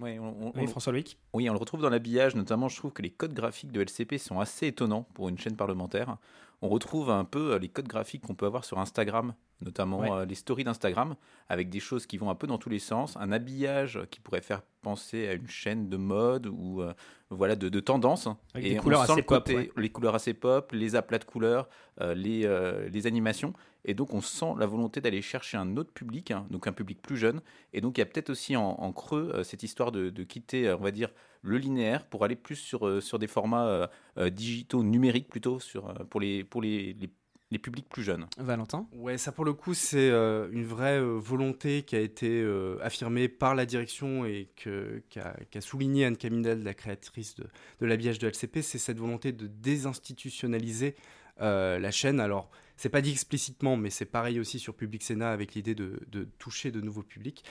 Oui, 0.00 0.66
François 0.66 0.92
Loïc 0.92 1.18
Oui, 1.32 1.48
on 1.50 1.52
le 1.52 1.58
retrouve 1.58 1.82
dans 1.82 1.90
l'habillage, 1.90 2.34
notamment 2.34 2.68
je 2.68 2.76
trouve 2.76 2.92
que 2.92 3.02
les 3.02 3.10
codes 3.10 3.34
graphiques 3.34 3.72
de 3.72 3.80
LCP 3.82 4.18
sont 4.18 4.40
assez 4.40 4.68
étonnants 4.68 5.06
pour 5.14 5.28
une 5.28 5.38
chaîne 5.38 5.56
parlementaire. 5.56 6.16
On 6.62 6.68
retrouve 6.68 7.10
un 7.10 7.24
peu 7.24 7.52
euh, 7.52 7.58
les 7.58 7.68
codes 7.68 7.88
graphiques 7.88 8.22
qu'on 8.22 8.36
peut 8.36 8.46
avoir 8.46 8.64
sur 8.64 8.78
Instagram, 8.78 9.34
notamment 9.60 10.16
euh, 10.16 10.24
les 10.24 10.36
stories 10.36 10.62
d'Instagram, 10.62 11.16
avec 11.48 11.68
des 11.68 11.80
choses 11.80 12.06
qui 12.06 12.16
vont 12.18 12.30
un 12.30 12.36
peu 12.36 12.46
dans 12.46 12.56
tous 12.56 12.68
les 12.68 12.78
sens, 12.78 13.16
un 13.16 13.32
habillage 13.32 14.00
qui 14.10 14.20
pourrait 14.20 14.40
faire 14.42 14.62
penser 14.80 15.26
à 15.26 15.32
une 15.32 15.48
chaîne 15.48 15.88
de 15.88 15.96
mode 15.96 16.46
ou 16.46 16.80
euh, 16.80 16.94
voilà 17.30 17.56
de, 17.56 17.68
de 17.68 17.80
tendance. 17.80 18.28
Avec 18.54 18.66
et 18.66 18.70
les 18.70 18.76
couleurs 18.76 19.02
assez 19.02 19.22
pop, 19.22 19.50
les 19.76 19.88
couleurs 19.90 20.14
assez 20.14 20.34
pop, 20.34 20.70
les 20.72 20.94
aplats 20.94 21.18
de 21.18 21.24
couleurs, 21.24 21.68
les, 22.00 22.48
les 22.90 23.06
animations. 23.06 23.52
Et 23.84 23.94
donc, 23.94 24.14
on 24.14 24.20
sent 24.20 24.54
la 24.58 24.66
volonté 24.66 25.00
d'aller 25.00 25.22
chercher 25.22 25.56
un 25.56 25.76
autre 25.76 25.92
public, 25.92 26.30
hein, 26.30 26.46
donc 26.50 26.66
un 26.66 26.72
public 26.72 27.02
plus 27.02 27.16
jeune. 27.16 27.40
Et 27.72 27.80
donc, 27.80 27.98
il 27.98 28.00
y 28.00 28.02
a 28.02 28.06
peut-être 28.06 28.30
aussi 28.30 28.56
en, 28.56 28.92
creux 28.92 29.32
euh, 29.34 29.44
cette 29.44 29.62
histoire 29.62 29.90
de, 29.90 30.10
quitter, 30.22 30.68
euh, 30.68 30.76
on 30.76 30.82
va 30.82 30.92
dire, 30.92 31.10
le 31.42 31.58
linéaire 31.58 32.06
pour 32.06 32.24
aller 32.24 32.36
plus 32.36 32.56
sur, 32.56 32.86
euh, 32.86 33.00
sur 33.00 33.18
des 33.18 33.26
formats 33.26 33.90
digitaux, 34.30 34.82
numériques 34.84 35.28
plutôt, 35.28 35.58
sur, 35.58 35.92
pour, 36.08 36.20
les, 36.20 36.44
pour 36.44 36.62
les, 36.62 36.96
les, 37.50 37.58
publics 37.58 37.88
plus 37.88 38.02
jeunes. 38.02 38.26
Valentin? 38.38 38.86
Ouais, 38.94 39.18
ça 39.18 39.30
pour 39.30 39.44
le 39.44 39.52
coup, 39.52 39.74
c'est 39.74 40.08
une 40.08 40.64
vraie 40.64 41.00
volonté 41.00 41.82
qui 41.82 41.96
a 41.96 42.00
été 42.00 42.42
affirmée 42.80 43.28
par 43.28 43.54
la 43.54 43.66
direction 43.66 44.24
et 44.24 44.48
qu'a 44.56 45.34
a 45.54 45.60
souligné 45.60 46.06
Anne 46.06 46.16
Caminel, 46.16 46.62
la 46.62 46.74
créatrice 46.74 47.34
de, 47.34 47.44
de 47.80 47.86
l'habillage 47.86 48.18
de 48.18 48.28
LCP, 48.28 48.62
c'est 48.62 48.78
cette 48.78 48.98
volonté 48.98 49.32
de 49.32 49.46
désinstitutionnaliser 49.46 50.94
la 51.38 51.90
chaîne. 51.90 52.20
Alors, 52.20 52.50
c'est 52.76 52.88
pas 52.88 53.00
dit 53.00 53.10
explicitement, 53.10 53.76
mais 53.76 53.90
c'est 53.90 54.06
pareil 54.06 54.40
aussi 54.40 54.58
sur 54.58 54.74
Public 54.74 55.02
Sénat 55.02 55.30
avec 55.30 55.54
l'idée 55.54 55.74
de, 55.74 56.28
toucher 56.38 56.70
de 56.70 56.80
nouveaux 56.80 57.02
publics. 57.02 57.44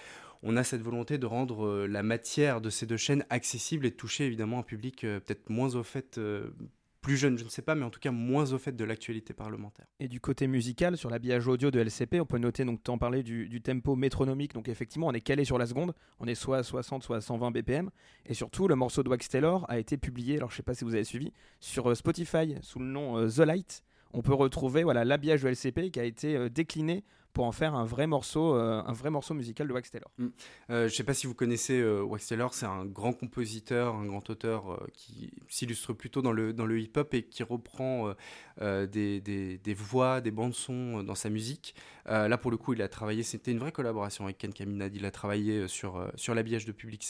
On 0.44 0.58
a 0.58 0.64
cette 0.64 0.82
volonté 0.82 1.18
de 1.20 1.26
rendre 1.28 1.68
euh, 1.68 1.88
la 1.88 2.02
matière 2.02 2.62
de 2.62 2.72
ces 2.72 2.88
deux 2.88 2.98
chaînes 2.98 3.24
accessible 3.30 3.86
et 3.86 3.92
de 3.92 3.96
toucher 3.96 4.26
évidemment 4.26 4.58
un 4.58 4.64
public 4.64 5.04
euh, 5.04 5.20
peut-être 5.20 5.52
moins 5.52 5.76
au 5.76 5.84
fait, 5.84 6.18
euh, 6.18 6.50
plus 7.00 7.16
jeune, 7.16 7.38
je 7.38 7.44
ne 7.44 7.50
sais 7.50 7.62
pas, 7.62 7.76
mais 7.76 7.86
en 7.86 7.92
tout 7.92 8.00
cas 8.00 8.10
moins 8.10 8.52
au 8.52 8.58
fait 8.58 8.76
de 8.76 8.84
l'actualité 8.84 9.34
parlementaire. 9.34 9.86
Et 10.00 10.08
du 10.08 10.20
côté 10.20 10.48
musical, 10.48 10.98
sur 10.98 11.12
l'habillage 11.12 11.48
audio 11.48 11.70
de 11.70 11.80
LCP, 11.80 12.20
on 12.20 12.26
peut 12.26 12.40
noter, 12.40 12.66
donc 12.66 12.82
en 12.90 12.98
parler 12.98 13.22
du, 13.22 13.62
tempo 13.62 13.96
métronomique, 13.96 14.54
donc 14.54 14.68
effectivement 14.68 15.08
on 15.08 15.14
est 15.14 15.22
calé 15.22 15.46
sur 15.46 15.60
la 15.60 15.68
seconde, 15.68 15.94
on 16.20 16.26
est 16.26 16.36
soit 16.36 16.58
à 16.58 16.64
60, 16.64 17.04
soit 17.04 17.18
à 17.18 17.22
120 17.22 17.52
BPM, 17.52 17.92
et 18.26 18.34
surtout 18.34 18.68
le 18.68 18.76
morceau 18.76 19.04
de 19.04 19.10
Wax 19.10 19.30
Taylor 19.30 19.66
a 19.70 19.78
été 19.78 19.98
publié, 19.98 20.38
alors 20.38 20.50
je 20.50 20.56
ne 20.56 20.58
sais 20.58 20.64
pas 20.64 20.74
si 20.74 20.86
vous 20.86 20.96
avez 20.96 21.04
suivi, 21.04 21.32
sur 21.60 21.96
Spotify 21.96 22.56
sous 22.62 22.80
le 22.80 22.86
nom 22.86 23.28
The 23.28 23.40
Light, 23.40 23.84
on 24.14 24.22
peut 24.22 24.34
retrouver 24.34 24.84
voilà 24.84 25.06
l'habillage 25.06 25.44
de 25.44 25.50
LCP 25.50 25.92
qui 25.92 26.00
a 26.00 26.04
été 26.04 26.36
euh, 26.36 26.50
décliné 26.50 27.04
pour 27.34 27.46
en 27.46 27.54
faire 27.54 27.76
un 27.76 27.86
vrai 27.86 28.08
morceau, 28.08 28.56
un 28.56 28.92
vrai 28.92 29.10
morceau 29.10 29.34
musical 29.34 29.66
de 29.66 29.72
Wax 29.72 29.90
Taylor. 29.90 30.12
Mm. 30.18 30.28
je 30.68 30.76
ne 30.84 30.88
sais 30.90 31.06
pas 31.06 31.14
si 31.14 31.28
vous 31.28 31.34
connaissez 31.34 31.82
Wax 31.82 32.28
Taylor, 32.28 32.54
c'est 32.54 32.66
un 32.66 32.84
grand 32.84 33.14
compositeur, 33.14 33.96
un 33.96 34.06
grand 34.06 34.30
auteur 34.30 34.86
qui 34.92 35.32
s'illustre 35.48 35.94
plutôt 35.94 36.22
dans 36.22 36.34
le, 36.34 36.52
dans 36.52 36.66
le 36.66 36.78
hip-hop 36.78 37.14
et 37.14 37.24
qui 37.24 37.44
reprend 37.44 38.14
des, 38.60 39.22
des, 39.22 39.74
voix, 39.74 40.20
des 40.20 40.32
bandes 40.32 40.54
son 40.54 41.04
dans 41.04 41.16
sa 41.16 41.30
musique. 41.30 41.74
là, 42.06 42.38
pour 42.38 42.52
le 42.52 42.58
coup, 42.58 42.74
il 42.74 42.82
a 42.82 42.90
travaillé, 42.90 43.24
c'était 43.24 43.52
une 43.52 43.60
vraie 43.60 43.72
collaboration 43.72 44.26
avec 44.26 44.38
Ken 44.38 44.52
Kaminad. 44.52 44.94
Il 44.94 45.06
a 45.06 45.12
travaillé 45.12 45.70
sur, 45.70 46.12
sur 46.16 46.36
l'habillage 46.36 46.66
de 46.66 46.74
Public 46.74 47.02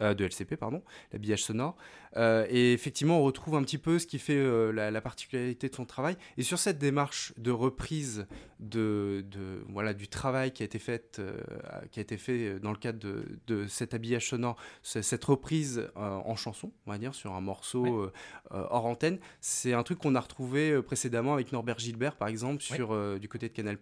de 0.00 0.24
LCP, 0.24 0.56
pardon, 0.56 0.82
l'habillage 1.12 1.44
sonore. 1.44 1.76
Et 2.16 2.72
effectivement, 2.72 3.20
on 3.20 3.22
retrouve 3.22 3.56
un 3.56 3.62
petit 3.62 3.78
peu 3.78 3.98
ce 3.98 4.06
qui 4.06 4.18
fait 4.18 4.42
la, 4.72 4.90
la 4.90 5.00
particularité 5.00 5.68
de 5.68 5.74
son 5.74 5.84
travail. 5.84 6.16
Et 6.36 6.42
sur 6.42 6.58
cette 6.58 6.78
démarche 6.78 7.32
de 7.36 7.50
reprise 7.50 8.26
de, 8.60 9.24
de 9.30 9.62
voilà, 9.68 9.92
du 9.92 10.08
travail 10.08 10.52
qui 10.52 10.62
a 10.62 10.66
été 10.66 10.78
fait, 10.78 11.18
euh, 11.18 11.38
qui 11.90 12.00
a 12.00 12.02
été 12.02 12.16
fait 12.16 12.58
dans 12.58 12.70
le 12.70 12.78
cadre 12.78 12.98
de, 12.98 13.38
de 13.46 13.66
cet 13.66 13.94
habillage 13.94 14.28
sonore, 14.28 14.56
cette 14.82 15.24
reprise 15.24 15.88
euh, 15.96 16.00
en 16.00 16.36
chanson, 16.36 16.72
on 16.86 16.90
va 16.90 16.98
dire, 16.98 17.14
sur 17.14 17.34
un 17.34 17.40
morceau 17.40 18.04
euh, 18.04 18.12
hors 18.50 18.86
antenne, 18.86 19.18
c'est 19.40 19.72
un 19.72 19.82
truc 19.82 19.98
qu'on 19.98 20.14
a 20.14 20.20
retrouvé 20.20 20.80
précédemment 20.82 21.34
avec 21.34 21.52
Norbert 21.52 21.78
Gilbert, 21.78 22.16
par 22.16 22.28
exemple, 22.28 22.62
sur, 22.62 23.18
du 23.18 23.28
côté 23.28 23.48
de 23.48 23.52
Canal+, 23.52 23.78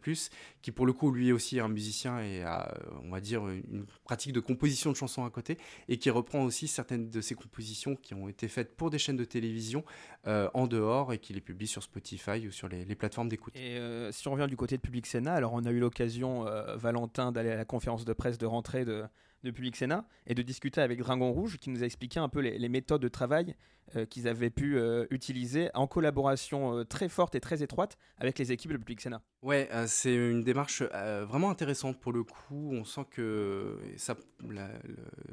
qui 0.62 0.72
pour 0.72 0.86
le 0.86 0.92
coup, 0.92 1.12
lui 1.12 1.32
aussi 1.32 1.58
est 1.58 1.60
un 1.60 1.68
musicien 1.68 2.20
et 2.20 2.42
a, 2.42 2.74
on 3.04 3.10
va 3.10 3.20
dire, 3.20 3.46
une 3.46 3.86
pratique 4.04 4.32
de 4.32 4.40
composition 4.40 4.90
de 4.90 4.96
chansons 4.96 5.24
à 5.24 5.30
côté, 5.30 5.58
et 5.88 5.98
qui 5.98 6.10
reprend 6.10 6.42
aussi 6.44 6.66
certaines 6.68 7.10
de 7.10 7.20
ses 7.20 7.34
compositions 7.34 7.96
qui 7.96 8.14
ont 8.14 8.23
été 8.28 8.48
faites 8.48 8.76
pour 8.76 8.90
des 8.90 8.98
chaînes 8.98 9.16
de 9.16 9.24
télévision 9.24 9.84
en 10.26 10.66
dehors 10.66 11.12
et 11.12 11.18
qui 11.18 11.32
les 11.32 11.40
publie 11.40 11.66
sur 11.66 11.82
Spotify 11.82 12.46
ou 12.46 12.50
sur 12.50 12.68
les, 12.68 12.84
plateformes 12.94 13.28
d'écoute. 13.28 13.54
Et 13.56 13.78
si 14.10 14.28
on 14.28 14.32
revient 14.32 14.46
du 14.48 14.56
côté 14.56 14.76
de 14.76 14.82
Public 14.82 15.06
Sénat, 15.06 15.34
alors 15.34 15.52
on 15.52 15.64
a 15.64 15.70
eu 15.70 15.78
l'occasion, 15.78 16.46
euh, 16.46 16.76
Valentin, 16.76 17.32
d'aller 17.32 17.50
à 17.50 17.56
la 17.56 17.64
conférence 17.64 18.04
de 18.04 18.12
presse 18.12 18.38
de 18.38 18.46
rentrée 18.46 18.84
de, 18.84 19.04
de 19.44 19.50
Public 19.50 19.76
Sénat 19.76 20.06
et 20.26 20.34
de 20.34 20.42
discuter 20.42 20.80
avec 20.80 20.98
Dragon 20.98 21.30
Rouge 21.32 21.58
qui 21.58 21.70
nous 21.70 21.82
a 21.82 21.86
expliqué 21.86 22.18
un 22.18 22.28
peu 22.28 22.40
les, 22.40 22.68
méthodes 22.68 23.02
de 23.02 23.08
travail 23.08 23.54
euh, 23.96 24.06
qu'ils 24.06 24.26
avaient 24.26 24.50
pu 24.50 24.76
euh, 24.76 25.06
utiliser 25.10 25.70
en 25.74 25.86
collaboration 25.86 26.84
très 26.84 27.08
forte 27.08 27.34
et 27.34 27.40
très 27.40 27.62
étroite 27.62 27.96
avec 28.18 28.38
les 28.38 28.50
équipes 28.50 28.72
de 28.72 28.78
Public 28.78 29.00
Sénat. 29.00 29.22
Ouais, 29.42 29.68
c'est 29.86 30.14
une 30.14 30.42
démarche 30.42 30.82
vraiment 30.82 31.50
intéressante 31.50 32.00
pour 32.00 32.12
le 32.12 32.24
coup. 32.24 32.70
On 32.72 32.84
sent 32.84 33.04
que 33.10 33.78
ça, 33.96 34.16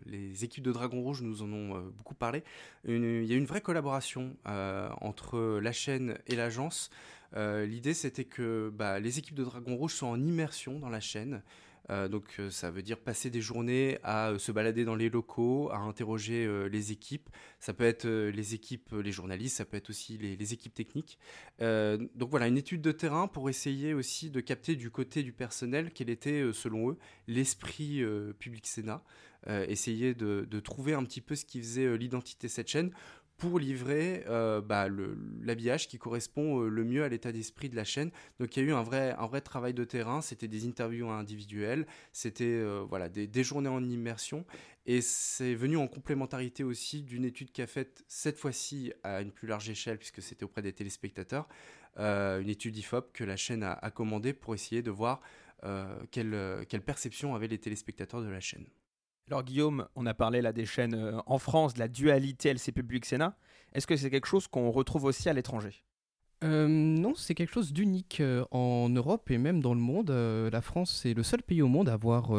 les 0.06 0.44
équipes 0.44 0.65
de 0.65 0.72
Dragon 0.72 1.01
Rouge 1.01 1.22
nous 1.22 1.41
en 1.41 1.51
ont 1.51 1.82
beaucoup 1.98 2.15
parlé. 2.15 2.44
il 2.86 3.25
y 3.25 3.34
a 3.34 3.38
une 3.38 3.46
vraie 3.46 3.62
collaboration 3.62 4.36
entre 4.46 5.60
la 5.60 5.72
chaîne 5.72 6.18
et 6.27 6.36
l'agence. 6.36 6.91
Euh, 7.36 7.65
l'idée, 7.65 7.94
c'était 7.94 8.25
que 8.25 8.72
bah, 8.74 9.00
les 9.00 9.20
équipes 9.20 9.36
de 9.36 9.44
Dragon 9.44 9.75
Rouge 9.75 9.94
sont 9.94 10.08
en 10.08 10.22
immersion 10.22 10.80
dans 10.80 10.89
la 10.89 11.00
chaîne. 11.00 11.41
Euh, 11.91 12.07
donc 12.07 12.36
euh, 12.39 12.50
ça 12.50 12.71
veut 12.71 12.81
dire 12.81 12.98
passer 12.98 13.29
des 13.29 13.41
journées 13.41 14.00
à 14.03 14.33
se 14.38 14.51
balader 14.51 14.86
dans 14.86 14.95
les 14.95 15.10
locaux, 15.10 15.69
à 15.71 15.77
interroger 15.77 16.48
les 16.69 16.91
équipes. 16.91 17.29
Ça 17.60 17.74
peut 17.74 17.83
être 17.83 18.07
les 18.07 18.55
équipes, 18.55 18.91
les 18.93 19.12
journalistes, 19.12 19.57
ça 19.57 19.65
peut 19.65 19.77
être 19.77 19.89
aussi 19.89 20.17
les, 20.17 20.53
équipes 20.53 20.74
techniques. 20.74 21.19
donc 21.60 22.29
voilà, 22.29 22.48
une 22.48 22.57
étude 22.57 22.81
de 22.81 22.91
terrain 22.91 23.27
pour 23.27 23.50
essayer 23.50 23.93
aussi 23.93 24.29
de 24.29 24.39
capter 24.39 24.75
du 24.75 24.89
côté 24.89 25.24
du 25.24 25.31
personnel 25.31 25.91
quel 25.93 26.10
était, 26.10 26.51
selon 26.53 26.91
eux, 26.91 26.98
l'esprit 27.27 28.03
public 28.39 28.65
Sénat. 28.65 29.03
essayer 29.48 30.13
de, 30.13 30.48
de, 30.50 30.60
trouver 30.60 30.93
un 30.93 31.03
petit 31.03 31.21
peu 31.21 31.36
ce 31.36 31.45
qui 31.45 31.60
faisait 31.60 31.98
l'identité 31.98 32.48
de 32.48 32.51
cette 32.51 32.67
chaîne 32.67 32.91
pour 33.41 33.57
livrer 33.57 34.24
euh, 34.27 34.62
bah, 34.62 34.88
l'habillage 35.41 35.88
qui 35.88 35.98
correspond 35.98 36.62
euh, 36.62 36.69
le 36.69 36.83
mieux 36.83 37.03
à 37.03 37.10
l'état 37.10 37.31
d'esprit 37.31 37.69
de 37.69 37.75
la 37.75 37.83
chaîne. 37.83 38.12
Donc 38.39 38.55
il 38.55 38.63
y 38.63 38.65
a 38.67 38.69
eu 38.69 38.71
un 38.71 38.83
vrai, 38.83 39.41
travail 39.41 39.74
de 39.74 39.83
terrain, 39.83 40.21
c'était 40.21 40.48
des 40.48 40.67
interviews 40.67 41.10
individuelles, 41.10 41.88
c'était 42.12 42.43
euh, 42.43 42.86
voilà, 42.88 43.10
des, 43.10 43.43
journées 43.43 43.67
en 43.67 43.83
immersion, 43.83 44.45
et 44.86 45.01
c'est 45.01 45.55
venu 45.55 45.75
en 45.75 45.88
complémentarité 45.88 46.63
aussi 46.63 47.01
d'une 47.01 47.25
étude 47.25 47.51
qu'a 47.51 47.65
faite 47.65 48.03
cette 48.07 48.38
fois-ci 48.38 48.93
à 49.01 49.21
une 49.21 49.31
plus 49.31 49.48
large 49.48 49.71
échelle, 49.71 49.98
puisque 49.98 50.21
c'était 50.21 50.43
auprès 50.43 50.62
des 50.62 50.74
téléspectateurs, 50.74 51.50
une 51.98 52.48
étude 52.48 52.77
IFOP 52.77 53.12
que 53.12 53.24
la 53.24 53.38
chaîne 53.38 53.63
a, 53.63 53.91
commandée 53.91 54.33
pour 54.33 54.53
essayer 54.53 54.83
de 54.83 54.91
voir 54.91 55.19
quelle 56.12 56.65
perception 56.86 57.33
avaient 57.33 57.48
les 57.48 57.57
téléspectateurs 57.60 58.21
de 58.21 58.29
la 58.29 58.39
chaîne. 58.39 58.65
Alors 59.31 59.43
Guillaume, 59.43 59.88
on 59.95 60.05
a 60.07 60.13
parlé 60.13 60.41
là 60.41 60.51
des 60.51 60.65
chaînes 60.65 60.93
euh, 60.93 61.21
en 61.25 61.39
France, 61.39 61.73
de 61.73 61.79
la 61.79 61.88
dualité 61.88 62.50
LC 62.50 62.73
Public 62.73 63.05
Sénat. 63.05 63.38
Est-ce 63.71 63.88
que 63.88 63.95
c'est 63.95 64.09
quelque 64.09 64.27
chose 64.27 64.50
qu'on 64.50 64.69
retrouve 64.71 65.05
aussi 65.05 65.29
à 65.29 65.33
l'étranger? 65.33 65.85
Euh, 66.43 66.67
non, 66.67 67.13
c'est 67.15 67.36
quelque 67.36 67.53
chose 67.53 67.71
d'unique 67.71 68.19
euh, 68.19 68.43
en 68.50 68.89
Europe 68.89 69.29
et 69.29 69.38
même 69.38 69.62
dans 69.62 69.75
le 69.75 69.79
monde. 69.79 70.10
Euh, 70.10 70.50
la 70.50 70.62
France 70.62 71.05
est 71.05 71.13
le 71.13 71.21
seul 71.21 71.43
pays 71.43 71.62
au 71.62 71.67
monde 71.67 71.88
à 71.88 71.93
avoir 71.93 72.31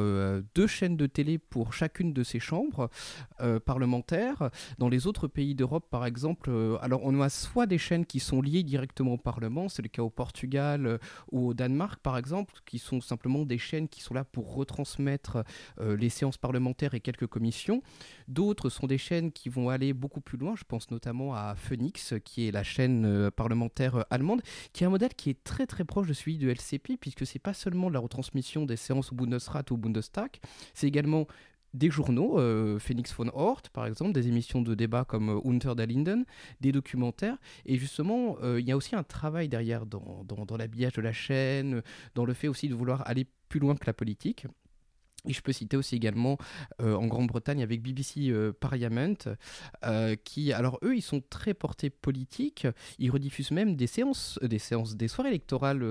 deux 0.54 0.66
chaînes 0.66 0.96
de 0.96 1.06
télé 1.06 1.38
pour 1.38 1.72
chacune 1.72 2.12
de 2.12 2.22
ses 2.22 2.40
chambres 2.40 2.90
parlementaires. 3.64 4.50
Dans 4.78 4.88
les 4.88 5.06
autres 5.06 5.28
pays 5.28 5.54
d'Europe, 5.54 5.86
par 5.90 6.06
exemple, 6.06 6.50
on 6.50 7.20
a 7.20 7.28
soit 7.28 7.66
des 7.66 7.78
chaînes 7.78 8.06
qui 8.06 8.20
sont 8.20 8.40
liées 8.40 8.62
directement 8.62 9.14
au 9.14 9.18
Parlement, 9.18 9.68
c'est 9.68 9.82
le 9.82 9.88
cas 9.88 10.02
au 10.02 10.10
Portugal 10.10 10.98
ou 11.30 11.48
au 11.48 11.54
Danemark, 11.54 12.00
par 12.00 12.16
exemple, 12.16 12.54
qui 12.66 12.78
sont 12.78 13.00
simplement 13.00 13.44
des 13.44 13.58
chaînes 13.58 13.88
qui 13.88 14.00
sont 14.00 14.14
là 14.14 14.24
pour 14.24 14.54
retransmettre 14.54 15.44
les 15.80 16.08
séances 16.08 16.38
parlementaires 16.38 16.94
et 16.94 17.00
quelques 17.00 17.26
commissions. 17.26 17.82
D'autres 18.28 18.70
sont 18.70 18.86
des 18.86 18.98
chaînes 18.98 19.32
qui 19.32 19.48
vont 19.48 19.68
aller 19.68 19.92
beaucoup 19.92 20.20
plus 20.20 20.38
loin. 20.38 20.54
Je 20.56 20.64
pense 20.64 20.90
notamment 20.90 21.34
à 21.34 21.54
Phoenix, 21.56 22.14
qui 22.24 22.48
est 22.48 22.52
la 22.52 22.62
chaîne 22.62 23.30
parlementaire 23.30 23.91
euh, 23.96 24.02
allemande, 24.10 24.42
qui 24.72 24.84
est 24.84 24.86
un 24.86 24.90
modèle 24.90 25.14
qui 25.14 25.30
est 25.30 25.44
très 25.44 25.66
très 25.66 25.84
proche 25.84 26.06
de 26.06 26.12
celui 26.12 26.38
de 26.38 26.48
LCP, 26.48 26.96
puisque 27.00 27.26
c'est 27.26 27.38
pas 27.38 27.54
seulement 27.54 27.88
la 27.88 27.98
retransmission 27.98 28.64
des 28.64 28.76
séances 28.76 29.12
au 29.12 29.14
Bundesrat 29.14 29.64
ou 29.70 29.74
au 29.74 29.76
Bundestag, 29.76 30.30
c'est 30.74 30.86
également 30.86 31.26
des 31.74 31.90
journaux, 31.90 32.38
euh, 32.38 32.78
Phoenix 32.78 33.14
von 33.14 33.30
Hort 33.32 33.62
par 33.72 33.86
exemple, 33.86 34.12
des 34.12 34.28
émissions 34.28 34.60
de 34.60 34.74
débat 34.74 35.06
comme 35.06 35.30
euh, 35.30 35.48
Unter 35.48 35.74
der 35.74 35.86
Linden, 35.86 36.24
des 36.60 36.70
documentaires. 36.70 37.38
Et 37.64 37.78
justement, 37.78 38.36
il 38.42 38.64
y 38.64 38.72
a 38.72 38.76
aussi 38.76 38.94
un 38.94 39.02
travail 39.02 39.48
derrière 39.48 39.86
dans, 39.86 40.24
dans 40.24 40.56
l'habillage 40.56 40.92
de 40.92 41.02
la 41.02 41.12
chaîne, 41.12 41.82
dans 42.14 42.26
le 42.26 42.34
fait 42.34 42.48
aussi 42.48 42.68
de 42.68 42.74
vouloir 42.74 43.08
aller 43.08 43.26
plus 43.48 43.60
loin 43.60 43.74
que 43.74 43.86
la 43.86 43.94
politique. 43.94 44.46
Et 45.28 45.32
je 45.32 45.40
peux 45.40 45.52
citer 45.52 45.76
aussi 45.76 45.94
également 45.94 46.36
euh, 46.80 46.94
en 46.94 47.06
Grande-Bretagne 47.06 47.62
avec 47.62 47.80
BBC 47.80 48.30
euh, 48.30 48.52
Parliament, 48.52 49.14
euh, 49.84 50.16
qui, 50.24 50.52
alors 50.52 50.80
eux, 50.82 50.96
ils 50.96 51.02
sont 51.02 51.22
très 51.30 51.54
portés 51.54 51.90
politiques. 51.90 52.66
Ils 52.98 53.10
rediffusent 53.10 53.52
même 53.52 53.76
des 53.76 53.86
séances, 53.86 54.40
des 54.42 54.58
séances, 54.58 54.96
des 54.96 55.06
soirées 55.06 55.30
électorales. 55.30 55.82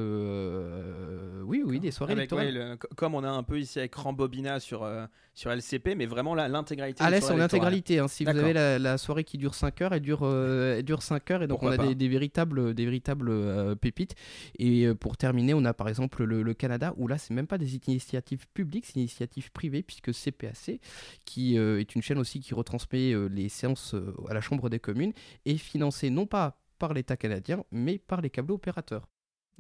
oui, 1.44 1.64
oui, 1.66 1.80
des 1.80 1.92
soirées 1.92 2.14
électorales. 2.14 2.78
comme 2.98 3.16
on 3.16 3.24
a 3.24 3.30
un 3.30 3.44
peu 3.44 3.60
ici 3.60 3.80
avec 3.80 3.96
Rambobina 3.96 4.60
sur 4.60 4.90
sur 5.34 5.50
LCP, 5.50 5.96
mais 5.96 6.08
vraiment 6.08 6.36
l'intégralité. 6.36 7.02
Ah 7.02 7.10
là, 7.10 7.22
c'est 7.22 7.32
en 7.32 7.40
intégralité. 7.40 8.00
Hein. 8.00 8.10
Si 8.10 8.26
vous 8.26 8.32
avez 8.32 8.54
la, 8.54 8.98
soirée 8.98 9.24
qui 9.24 9.38
dure 9.38 9.56
5 9.56 9.82
heures, 9.82 9.94
elle 9.94 10.02
dure, 10.02 10.26
elle 10.26 10.84
dure 10.84 11.02
5 11.02 11.32
heures, 11.32 11.44
et 11.44 11.48
donc 11.48 11.64
on 11.64 11.70
a 11.70 11.78
des, 11.78 12.08
véritables, 12.10 12.74
des 12.74 12.84
véritables 12.84 13.78
pépites. 13.78 14.16
Et 14.60 14.94
pour 14.94 15.16
terminer, 15.16 15.54
on 15.54 15.64
a 15.64 15.74
par 15.74 15.88
exemple 15.88 16.26
le, 16.26 16.44
le 16.44 16.54
Canada, 16.54 16.94
où 16.98 17.08
là, 17.08 17.18
c'est 17.18 17.34
même 17.34 17.48
pas 17.48 17.58
des 17.58 17.76
initiatives 17.76 18.46
publiques, 18.54 18.86
c'est 18.88 19.21
privée, 19.54 19.84
puisque 19.84 20.14
CPAC, 20.14 20.80
qui 21.26 21.58
euh, 21.58 21.80
est 21.80 21.96
une 21.96 22.02
chaîne 22.02 22.18
aussi 22.18 22.40
qui 22.40 22.54
retransmet 22.54 23.14
euh, 23.14 23.28
les 23.28 23.50
séances 23.50 23.94
euh, 23.94 24.16
à 24.30 24.34
la 24.34 24.42
Chambre 24.42 24.70
des 24.70 24.80
communes, 24.80 25.14
est 25.46 25.58
financée 25.58 26.10
non 26.10 26.26
pas 26.26 26.62
par 26.80 26.94
l'État 26.94 27.18
canadien, 27.18 27.64
mais 27.72 27.98
par 27.98 28.22
les 28.22 28.30
câbles 28.30 28.52
opérateurs. 28.52 29.08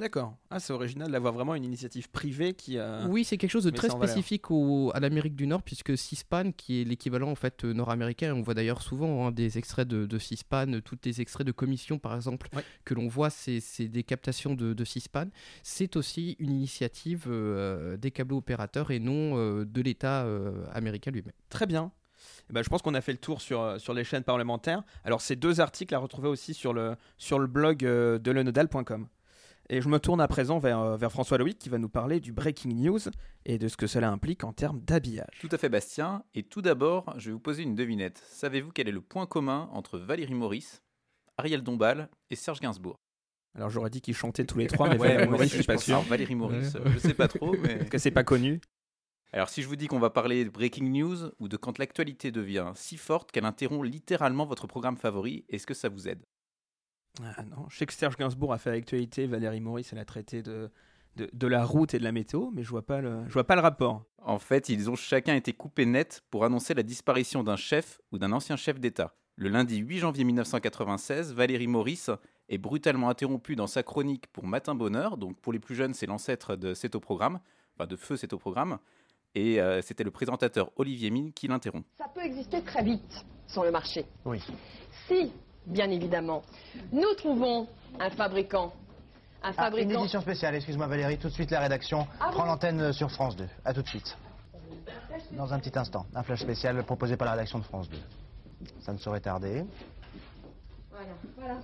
D'accord. 0.01 0.35
Ah, 0.49 0.59
c'est 0.59 0.73
original 0.73 1.11
d'avoir 1.11 1.31
vraiment 1.31 1.53
une 1.53 1.63
initiative 1.63 2.09
privée 2.09 2.55
qui 2.55 2.79
a. 2.79 3.05
Oui, 3.07 3.23
c'est 3.23 3.37
quelque 3.37 3.51
chose 3.51 3.65
de 3.65 3.69
très 3.69 3.87
spécifique 3.87 4.45
à 4.95 4.99
l'Amérique 4.99 5.35
du 5.35 5.45
Nord, 5.45 5.61
puisque 5.61 5.95
CISPAN, 5.95 6.53
qui 6.53 6.81
est 6.81 6.85
l'équivalent 6.85 7.29
en 7.29 7.35
fait 7.35 7.63
nord-américain, 7.63 8.33
on 8.33 8.41
voit 8.41 8.55
d'ailleurs 8.55 8.81
souvent 8.81 9.27
hein, 9.27 9.31
des 9.31 9.59
extraits 9.59 9.87
de, 9.87 10.07
de 10.07 10.17
CISPAN, 10.17 10.81
tous 10.83 10.97
les 11.05 11.21
extraits 11.21 11.45
de 11.45 11.51
commission 11.51 11.99
par 11.99 12.15
exemple, 12.15 12.49
que 12.83 12.95
l'on 12.95 13.07
voit, 13.07 13.29
c'est 13.29 13.61
des 13.89 14.01
captations 14.01 14.55
de, 14.55 14.73
de 14.73 14.83
CISPAN. 14.83 15.27
C'est 15.61 15.95
aussi 15.95 16.35
une 16.39 16.49
initiative 16.49 17.25
euh, 17.27 17.95
des 17.95 18.09
câbles 18.09 18.33
opérateurs 18.33 18.89
et 18.89 18.97
non 18.97 19.37
euh, 19.37 19.65
de 19.65 19.81
l'État 19.83 20.23
euh, 20.23 20.65
américain 20.73 21.11
lui-même. 21.11 21.33
Très 21.49 21.67
bien. 21.67 21.91
Eh 22.49 22.53
ben, 22.53 22.63
je 22.63 22.69
pense 22.69 22.81
qu'on 22.81 22.95
a 22.95 23.01
fait 23.01 23.11
le 23.11 23.19
tour 23.19 23.39
sur, 23.39 23.79
sur 23.79 23.93
les 23.93 24.03
chaînes 24.03 24.23
parlementaires. 24.23 24.81
Alors, 25.03 25.21
ces 25.21 25.35
deux 25.35 25.61
articles 25.61 25.93
à 25.93 25.99
retrouver 25.99 26.27
aussi 26.27 26.55
sur 26.55 26.73
le, 26.73 26.95
sur 27.19 27.37
le 27.37 27.45
blog 27.45 27.77
de 27.81 28.31
lenodal.com. 28.31 29.07
Et 29.69 29.81
je 29.81 29.87
me 29.87 29.99
tourne 29.99 30.19
à 30.19 30.27
présent 30.27 30.59
vers, 30.59 30.79
euh, 30.79 30.97
vers 30.97 31.11
François 31.11 31.37
Loïc 31.37 31.57
qui 31.57 31.69
va 31.69 31.77
nous 31.77 31.89
parler 31.89 32.19
du 32.19 32.33
breaking 32.33 32.75
news 32.75 32.99
et 33.45 33.57
de 33.57 33.67
ce 33.67 33.77
que 33.77 33.87
cela 33.87 34.09
implique 34.09 34.43
en 34.43 34.53
termes 34.53 34.81
d'habillage. 34.81 35.39
Tout 35.39 35.49
à 35.51 35.57
fait 35.57 35.69
Bastien. 35.69 36.23
Et 36.35 36.43
tout 36.43 36.61
d'abord, 36.61 37.13
je 37.17 37.27
vais 37.27 37.33
vous 37.33 37.39
poser 37.39 37.63
une 37.63 37.75
devinette. 37.75 38.21
Savez-vous 38.27 38.71
quel 38.71 38.87
est 38.89 38.93
le 38.93 39.01
point 39.01 39.25
commun 39.25 39.69
entre 39.71 39.97
Valérie 39.97 40.33
Maurice, 40.33 40.81
Ariel 41.37 41.63
Dombal 41.63 42.09
et 42.29 42.35
Serge 42.35 42.59
Gainsbourg? 42.59 42.97
Alors 43.55 43.69
j'aurais 43.69 43.89
dit 43.89 44.01
qu'ils 44.01 44.15
chantaient 44.15 44.45
tous 44.45 44.57
les 44.57 44.67
trois, 44.67 44.89
mais 44.89 44.97
Valérie 44.97 45.27
Maurice, 45.27 45.51
je 45.51 45.55
suis 45.55 45.65
pas 45.65 45.77
sûr. 45.77 46.01
Valérie 46.01 46.35
Maurice, 46.35 46.77
je 46.93 46.99
sais 46.99 47.13
pas 47.13 47.27
trop, 47.27 47.55
mais 47.57 47.77
parce 47.77 47.89
que 47.89 47.97
c'est 47.97 48.11
pas 48.11 48.23
connu. 48.23 48.61
Alors 49.33 49.49
si 49.49 49.61
je 49.61 49.67
vous 49.67 49.77
dis 49.77 49.87
qu'on 49.87 49.99
va 49.99 50.09
parler 50.09 50.43
de 50.43 50.49
breaking 50.49 50.89
news 50.89 51.31
ou 51.39 51.47
de 51.47 51.55
quand 51.55 51.77
l'actualité 51.77 52.31
devient 52.31 52.71
si 52.75 52.97
forte 52.97 53.31
qu'elle 53.31 53.45
interrompt 53.45 53.85
littéralement 53.85 54.45
votre 54.45 54.67
programme 54.67 54.97
favori, 54.97 55.45
est-ce 55.47 55.65
que 55.65 55.73
ça 55.73 55.87
vous 55.87 56.09
aide? 56.09 56.25
Ah 57.23 57.43
non, 57.43 57.67
je 57.69 57.77
sais 57.77 57.85
que 57.85 57.93
Serge 57.93 58.17
Gainsbourg 58.17 58.53
a 58.53 58.57
fait 58.57 58.71
l'actualité, 58.71 59.27
Valérie 59.27 59.59
Maurice, 59.59 59.91
elle 59.91 59.99
a 59.99 60.05
traité 60.05 60.41
de 60.41 60.71
de, 61.15 61.29
de 61.33 61.47
la 61.47 61.65
route 61.65 61.93
et 61.93 61.99
de 61.99 62.03
la 62.03 62.11
météo, 62.11 62.49
mais 62.53 62.63
je 62.63 62.69
vois 62.69 62.85
pas 62.85 63.01
le, 63.01 63.23
je 63.27 63.33
vois 63.33 63.45
pas 63.45 63.55
le 63.55 63.61
rapport. 63.61 64.03
En 64.19 64.39
fait, 64.39 64.69
ils 64.69 64.89
ont 64.89 64.95
chacun 64.95 65.35
été 65.35 65.53
coupés 65.53 65.85
net 65.85 66.23
pour 66.29 66.45
annoncer 66.45 66.73
la 66.73 66.83
disparition 66.83 67.43
d'un 67.43 67.55
chef 67.55 67.99
ou 68.11 68.17
d'un 68.17 68.31
ancien 68.31 68.55
chef 68.55 68.79
d'État. 68.79 69.15
Le 69.35 69.49
lundi 69.49 69.77
8 69.77 69.99
janvier 69.99 70.23
1996, 70.23 71.33
Valérie 71.33 71.67
Maurice 71.67 72.11
est 72.49 72.57
brutalement 72.57 73.09
interrompue 73.09 73.55
dans 73.55 73.67
sa 73.67 73.81
chronique 73.81 74.27
pour 74.27 74.45
Matin 74.45 74.75
Bonheur. 74.75 75.17
Donc 75.17 75.39
pour 75.39 75.53
les 75.53 75.59
plus 75.59 75.75
jeunes, 75.75 75.93
c'est 75.93 76.05
l'ancêtre 76.05 76.55
de 76.55 76.73
C'est 76.73 76.95
au 76.95 76.99
programme, 76.99 77.39
enfin 77.75 77.87
de 77.87 77.95
Feu 77.95 78.17
C'est 78.17 78.33
au 78.33 78.37
programme. 78.37 78.77
Et 79.33 79.61
euh, 79.61 79.81
c'était 79.81 80.03
le 80.03 80.11
présentateur 80.11 80.71
Olivier 80.75 81.09
Mine 81.09 81.31
qui 81.31 81.47
l'interrompt. 81.47 81.87
Ça 81.97 82.09
peut 82.13 82.21
exister 82.21 82.61
très 82.61 82.83
vite 82.83 83.25
sur 83.47 83.63
le 83.63 83.71
marché. 83.71 84.05
Oui. 84.25 84.39
Si, 85.07 85.31
bien 85.65 85.89
évidemment, 85.89 86.41
nous 86.91 87.13
trouvons 87.15 87.67
un 87.99 88.09
fabricant. 88.09 88.73
Un 89.43 89.53
Ah, 89.57 89.71
une 89.75 89.89
édition 89.91 90.21
spéciale, 90.21 90.53
excuse-moi 90.55 90.85
Valérie, 90.85 91.17
tout 91.17 91.27
de 91.27 91.33
suite 91.33 91.49
la 91.49 91.61
rédaction 91.61 92.07
Ah 92.19 92.29
prend 92.31 92.43
bon 92.43 92.49
l'antenne 92.49 92.93
sur 92.93 93.09
France 93.09 93.35
2. 93.35 93.47
À 93.65 93.73
tout 93.73 93.81
de 93.81 93.87
suite. 93.87 94.15
Dans 95.31 95.51
un 95.51 95.59
petit 95.59 95.77
instant, 95.77 96.05
un 96.13 96.21
flash 96.21 96.41
spécial 96.41 96.83
proposé 96.83 97.17
par 97.17 97.25
la 97.25 97.31
rédaction 97.31 97.57
de 97.57 97.63
France 97.63 97.89
2. 97.89 97.97
Ça 98.81 98.93
ne 98.93 98.99
saurait 98.99 99.19
tarder. 99.19 99.65
Voilà, 100.91 101.07
voilà. 101.37 101.57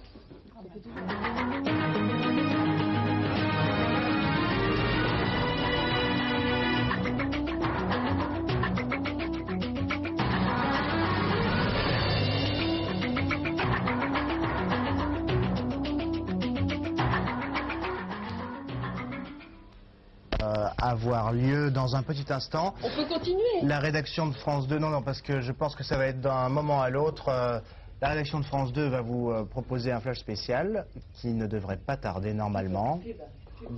Avoir 20.90 21.32
lieu 21.34 21.72
dans 21.72 21.96
un 21.96 22.04
petit 22.04 22.32
instant. 22.32 22.74
On 22.84 22.90
peut 22.96 23.08
continuer. 23.08 23.62
La 23.64 23.80
rédaction 23.80 24.28
de 24.28 24.34
France 24.34 24.68
2, 24.68 24.80
non, 24.80 24.90
non, 24.90 25.02
parce 25.02 25.22
que 25.22 25.42
je 25.42 25.52
pense 25.52 25.76
que 25.76 25.84
ça 25.84 25.98
va 25.98 26.08
être 26.08 26.22
d'un 26.22 26.50
moment 26.50 26.82
à 26.82 26.90
l'autre. 26.90 27.30
euh, 27.30 27.60
la 28.02 28.10
rédaction 28.10 28.40
de 28.40 28.46
France 28.46 28.72
2 28.74 28.88
va 28.90 29.02
vous 29.02 29.32
euh, 29.32 29.44
proposer 29.44 29.92
un 29.92 30.00
flash 30.00 30.20
spécial 30.20 30.86
qui 31.16 31.30
ne 31.34 31.48
devrait 31.48 31.78
pas 31.78 31.98
tarder 31.98 32.34
normalement. 32.34 33.00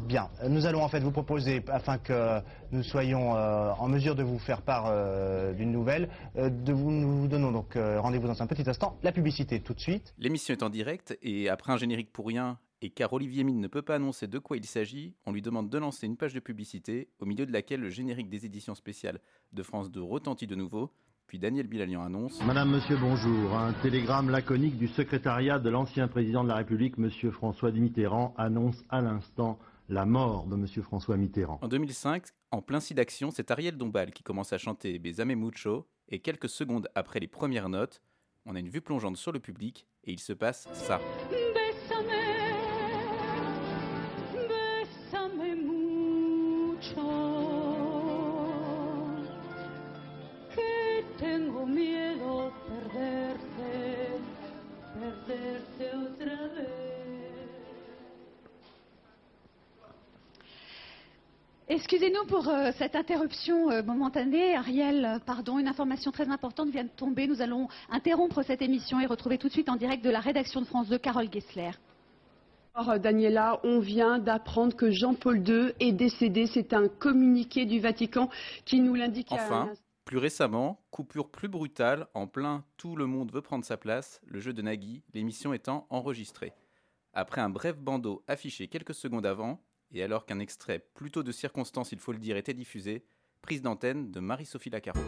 Bien, 0.07 0.27
Euh, 0.43 0.49
nous 0.49 0.65
allons 0.65 0.83
en 0.83 0.89
fait 0.89 0.99
vous 0.99 1.11
proposer, 1.11 1.63
afin 1.71 1.97
que 1.97 2.41
nous 2.73 2.83
soyons 2.83 3.35
euh, 3.37 3.71
en 3.79 3.87
mesure 3.87 4.13
de 4.15 4.23
vous 4.23 4.37
faire 4.37 4.61
part 4.61 4.87
euh, 4.87 5.53
d'une 5.53 5.71
nouvelle, 5.71 6.09
euh, 6.37 6.49
de 6.49 6.73
vous, 6.73 6.91
nous 6.91 7.21
vous 7.21 7.27
donnons 7.29 7.51
donc 7.53 7.77
euh, 7.77 7.99
rendez-vous 8.01 8.27
dans 8.27 8.41
un 8.41 8.45
petit 8.47 8.69
instant. 8.69 8.97
La 9.03 9.13
publicité 9.13 9.61
tout 9.61 9.73
de 9.73 9.79
suite. 9.79 10.13
L'émission 10.17 10.53
est 10.53 10.63
en 10.63 10.69
direct 10.69 11.17
et 11.23 11.47
après 11.49 11.71
un 11.71 11.77
générique 11.77 12.11
pour 12.11 12.27
rien 12.27 12.57
et 12.81 12.89
car 12.89 13.11
Olivier 13.13 13.43
Mine 13.43 13.59
ne 13.59 13.67
peut 13.67 13.81
pas 13.81 13.95
annoncer 13.95 14.27
de 14.27 14.39
quoi 14.39 14.57
il 14.57 14.65
s'agit, 14.65 15.15
on 15.25 15.31
lui 15.31 15.41
demande 15.41 15.69
de 15.69 15.77
lancer 15.77 16.05
une 16.07 16.17
page 16.17 16.33
de 16.33 16.39
publicité 16.39 17.09
au 17.19 17.25
milieu 17.25 17.45
de 17.45 17.51
laquelle 17.51 17.81
le 17.81 17.89
générique 17.89 18.29
des 18.29 18.45
éditions 18.45 18.75
spéciales 18.75 19.19
de 19.51 19.63
France 19.63 19.91
2 19.91 20.01
retentit 20.01 20.47
de 20.47 20.55
nouveau. 20.55 20.91
Puis 21.27 21.37
Daniel 21.37 21.67
Bilalian 21.67 22.01
annonce 22.03 22.43
Madame, 22.43 22.71
Monsieur, 22.71 22.97
bonjour. 22.97 23.55
Un 23.55 23.73
télégramme 23.73 24.29
laconique 24.29 24.77
du 24.77 24.87
secrétariat 24.87 25.59
de 25.59 25.69
l'ancien 25.69 26.07
président 26.07 26.43
de 26.43 26.49
la 26.49 26.55
République, 26.55 26.97
Monsieur 26.97 27.29
François 27.29 27.71
Mitterrand, 27.71 28.33
annonce 28.37 28.83
à 28.89 29.01
l'instant 29.01 29.59
la 29.89 30.05
mort 30.05 30.47
de 30.47 30.55
Monsieur 30.55 30.81
François 30.81 31.17
Mitterrand. 31.17 31.59
En 31.61 31.67
2005, 31.67 32.23
en 32.51 32.61
plein 32.61 32.79
site 32.79 32.97
d'action, 32.97 33.29
c'est 33.31 33.51
Ariel 33.51 33.77
Dombal 33.77 34.11
qui 34.11 34.23
commence 34.23 34.53
à 34.53 34.57
chanter 34.57 34.97
Besame 34.97 35.35
Mucho 35.35 35.87
et 36.07 36.19
quelques 36.19 36.49
secondes 36.49 36.87
après 36.95 37.19
les 37.19 37.27
premières 37.27 37.69
notes, 37.69 38.01
on 38.45 38.55
a 38.55 38.59
une 38.59 38.69
vue 38.69 38.81
plongeante 38.81 39.17
sur 39.17 39.31
le 39.31 39.39
public 39.39 39.87
et 40.05 40.11
il 40.11 40.19
se 40.19 40.33
passe 40.33 40.67
ça. 40.73 40.99
Excusez-nous 61.71 62.25
pour 62.25 62.49
euh, 62.49 62.71
cette 62.79 62.95
interruption 62.95 63.69
euh, 63.69 63.83
momentanée. 63.83 64.55
Ariel, 64.55 65.05
euh, 65.05 65.19
pardon, 65.19 65.59
une 65.59 65.67
information 65.67 66.11
très 66.11 66.27
importante 66.29 66.69
vient 66.69 66.83
de 66.83 66.89
tomber. 66.89 67.27
Nous 67.27 67.43
allons 67.43 67.67
interrompre 67.91 68.41
cette 68.41 68.63
émission 68.63 68.99
et 68.99 69.05
retrouver 69.05 69.37
tout 69.37 69.49
de 69.49 69.53
suite 69.53 69.69
en 69.69 69.75
direct 69.75 70.03
de 70.03 70.09
la 70.09 70.19
rédaction 70.19 70.61
de 70.61 70.65
France 70.65 70.89
2, 70.89 70.97
Carole 70.97 71.31
Gessler. 71.31 71.69
Alors, 72.73 72.99
Daniela, 72.99 73.59
on 73.63 73.79
vient 73.79 74.17
d'apprendre 74.17 74.75
que 74.75 74.89
Jean-Paul 74.89 75.47
II 75.47 75.73
est 75.79 75.91
décédé. 75.91 76.47
C'est 76.47 76.73
un 76.73 76.87
communiqué 76.87 77.65
du 77.65 77.79
Vatican 77.79 78.29
qui 78.65 78.79
nous 78.79 78.95
l'indique. 78.95 79.31
à 79.31 79.35
Enfin, 79.35 79.65
l'instant. 79.67 79.83
Plus 80.09 80.17
récemment, 80.17 80.83
coupure 80.89 81.29
plus 81.29 81.49
brutale, 81.49 82.07
en 82.15 82.25
plein 82.25 82.65
Tout 82.77 82.95
le 82.95 83.05
monde 83.05 83.31
veut 83.31 83.43
prendre 83.43 83.63
sa 83.63 83.77
place, 83.77 84.19
le 84.25 84.39
jeu 84.39 84.53
de 84.53 84.63
Nagui, 84.63 85.03
l'émission 85.13 85.53
étant 85.53 85.85
enregistrée. 85.91 86.51
Après 87.13 87.41
un 87.41 87.49
bref 87.51 87.77
bandeau 87.77 88.23
affiché 88.27 88.67
quelques 88.69 88.95
secondes 88.95 89.27
avant, 89.27 89.63
et 89.91 90.01
alors 90.01 90.25
qu'un 90.25 90.39
extrait 90.39 90.83
plutôt 90.95 91.21
de 91.21 91.31
circonstance, 91.31 91.91
il 91.91 91.99
faut 91.99 92.11
le 92.11 92.17
dire, 92.17 92.37
était 92.37 92.55
diffusé, 92.55 93.05
prise 93.43 93.61
d'antenne 93.61 94.09
de 94.09 94.19
Marie-Sophie 94.19 94.71
Lacaro. 94.71 94.99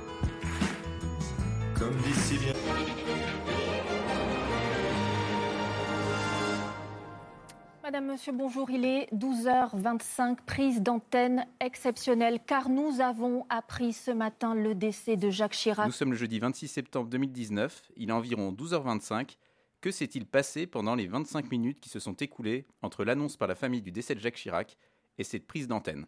Madame, 7.84 8.12
Monsieur, 8.12 8.32
bonjour. 8.32 8.70
Il 8.70 8.86
est 8.86 9.12
12h25, 9.12 10.38
prise 10.46 10.84
d'antenne 10.84 11.48
exceptionnelle, 11.60 12.40
car 12.46 12.70
nous 12.70 13.02
avons 13.02 13.48
appris 13.50 13.92
ce 13.94 14.12
matin 14.12 14.54
le 14.54 14.76
décès 14.76 15.18
de 15.18 15.32
Jacques 15.32 15.54
Chirac. 15.54 15.88
Nous 15.88 15.92
sommes 15.92 16.12
le 16.12 16.18
jeudi 16.18 16.38
26 16.38 16.68
septembre 16.68 17.10
2019, 17.10 17.90
il 17.98 18.10
est 18.10 18.14
environ 18.14 18.52
12h25. 18.52 19.36
Que 19.82 19.90
s'est-il 19.90 20.28
passé 20.28 20.68
pendant 20.68 20.94
les 20.94 21.08
25 21.08 21.50
minutes 21.52 21.80
qui 21.80 21.90
se 21.90 22.00
sont 22.00 22.14
écoulées 22.14 22.68
entre 22.84 23.04
l'annonce 23.04 23.36
par 23.36 23.48
la 23.48 23.56
famille 23.56 23.82
du 23.82 23.92
décès 23.92 24.14
de 24.14 24.20
Jacques 24.20 24.36
Chirac 24.36 24.78
et 25.18 25.24
cette 25.24 25.48
prise 25.48 25.68
d'antenne? 25.68 26.06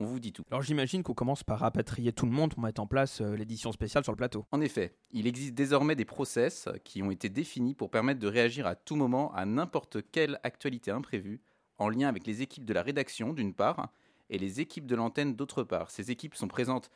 On 0.00 0.06
vous 0.06 0.18
dit 0.18 0.32
tout. 0.32 0.44
Alors 0.50 0.62
j'imagine 0.62 1.02
qu'on 1.04 1.14
commence 1.14 1.44
par 1.44 1.60
rapatrier 1.60 2.12
tout 2.12 2.26
le 2.26 2.32
monde 2.32 2.52
pour 2.52 2.62
mettre 2.62 2.80
en 2.80 2.86
place 2.86 3.20
euh, 3.20 3.36
l'édition 3.36 3.70
spéciale 3.70 4.02
sur 4.02 4.12
le 4.12 4.16
plateau. 4.16 4.44
En 4.50 4.60
effet, 4.60 4.96
il 5.12 5.26
existe 5.26 5.54
désormais 5.54 5.94
des 5.94 6.04
process 6.04 6.68
qui 6.82 7.02
ont 7.02 7.12
été 7.12 7.28
définis 7.28 7.74
pour 7.74 7.90
permettre 7.90 8.18
de 8.18 8.26
réagir 8.26 8.66
à 8.66 8.74
tout 8.74 8.96
moment 8.96 9.32
à 9.34 9.44
n'importe 9.46 9.98
quelle 10.10 10.40
actualité 10.42 10.90
imprévue, 10.90 11.40
en 11.78 11.88
lien 11.88 12.08
avec 12.08 12.26
les 12.26 12.42
équipes 12.42 12.64
de 12.64 12.72
la 12.72 12.82
rédaction 12.82 13.32
d'une 13.32 13.54
part 13.54 13.88
et 14.30 14.38
les 14.38 14.60
équipes 14.60 14.86
de 14.86 14.96
l'antenne 14.96 15.36
d'autre 15.36 15.62
part. 15.62 15.90
Ces 15.90 16.10
équipes 16.10 16.34
sont 16.34 16.48
présentes 16.48 16.90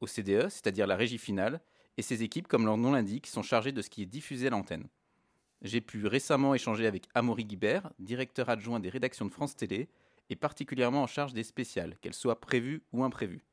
au 0.00 0.06
CDE, 0.06 0.48
c'est-à-dire 0.48 0.86
la 0.86 0.96
régie 0.96 1.18
finale, 1.18 1.60
et 1.96 2.02
ces 2.02 2.22
équipes, 2.22 2.48
comme 2.48 2.64
leur 2.64 2.78
nom 2.78 2.92
l'indique, 2.92 3.26
sont 3.26 3.42
chargées 3.42 3.72
de 3.72 3.82
ce 3.82 3.90
qui 3.90 4.02
est 4.02 4.06
diffusé 4.06 4.46
à 4.46 4.50
l'antenne. 4.50 4.88
J'ai 5.62 5.82
pu 5.82 6.06
récemment 6.06 6.54
échanger 6.54 6.86
avec 6.86 7.06
Amaury 7.14 7.44
Guibert, 7.44 7.90
directeur 7.98 8.48
adjoint 8.48 8.80
des 8.80 8.88
rédactions 8.88 9.26
de 9.26 9.30
France 9.30 9.54
Télé, 9.54 9.88
et 10.30 10.36
particulièrement 10.36 11.02
en 11.02 11.06
charge 11.06 11.34
des 11.34 11.42
spéciales, 11.42 11.98
qu'elles 12.00 12.14
soient 12.14 12.40
prévues 12.40 12.82
ou 12.92 13.04
imprévues. 13.04 13.44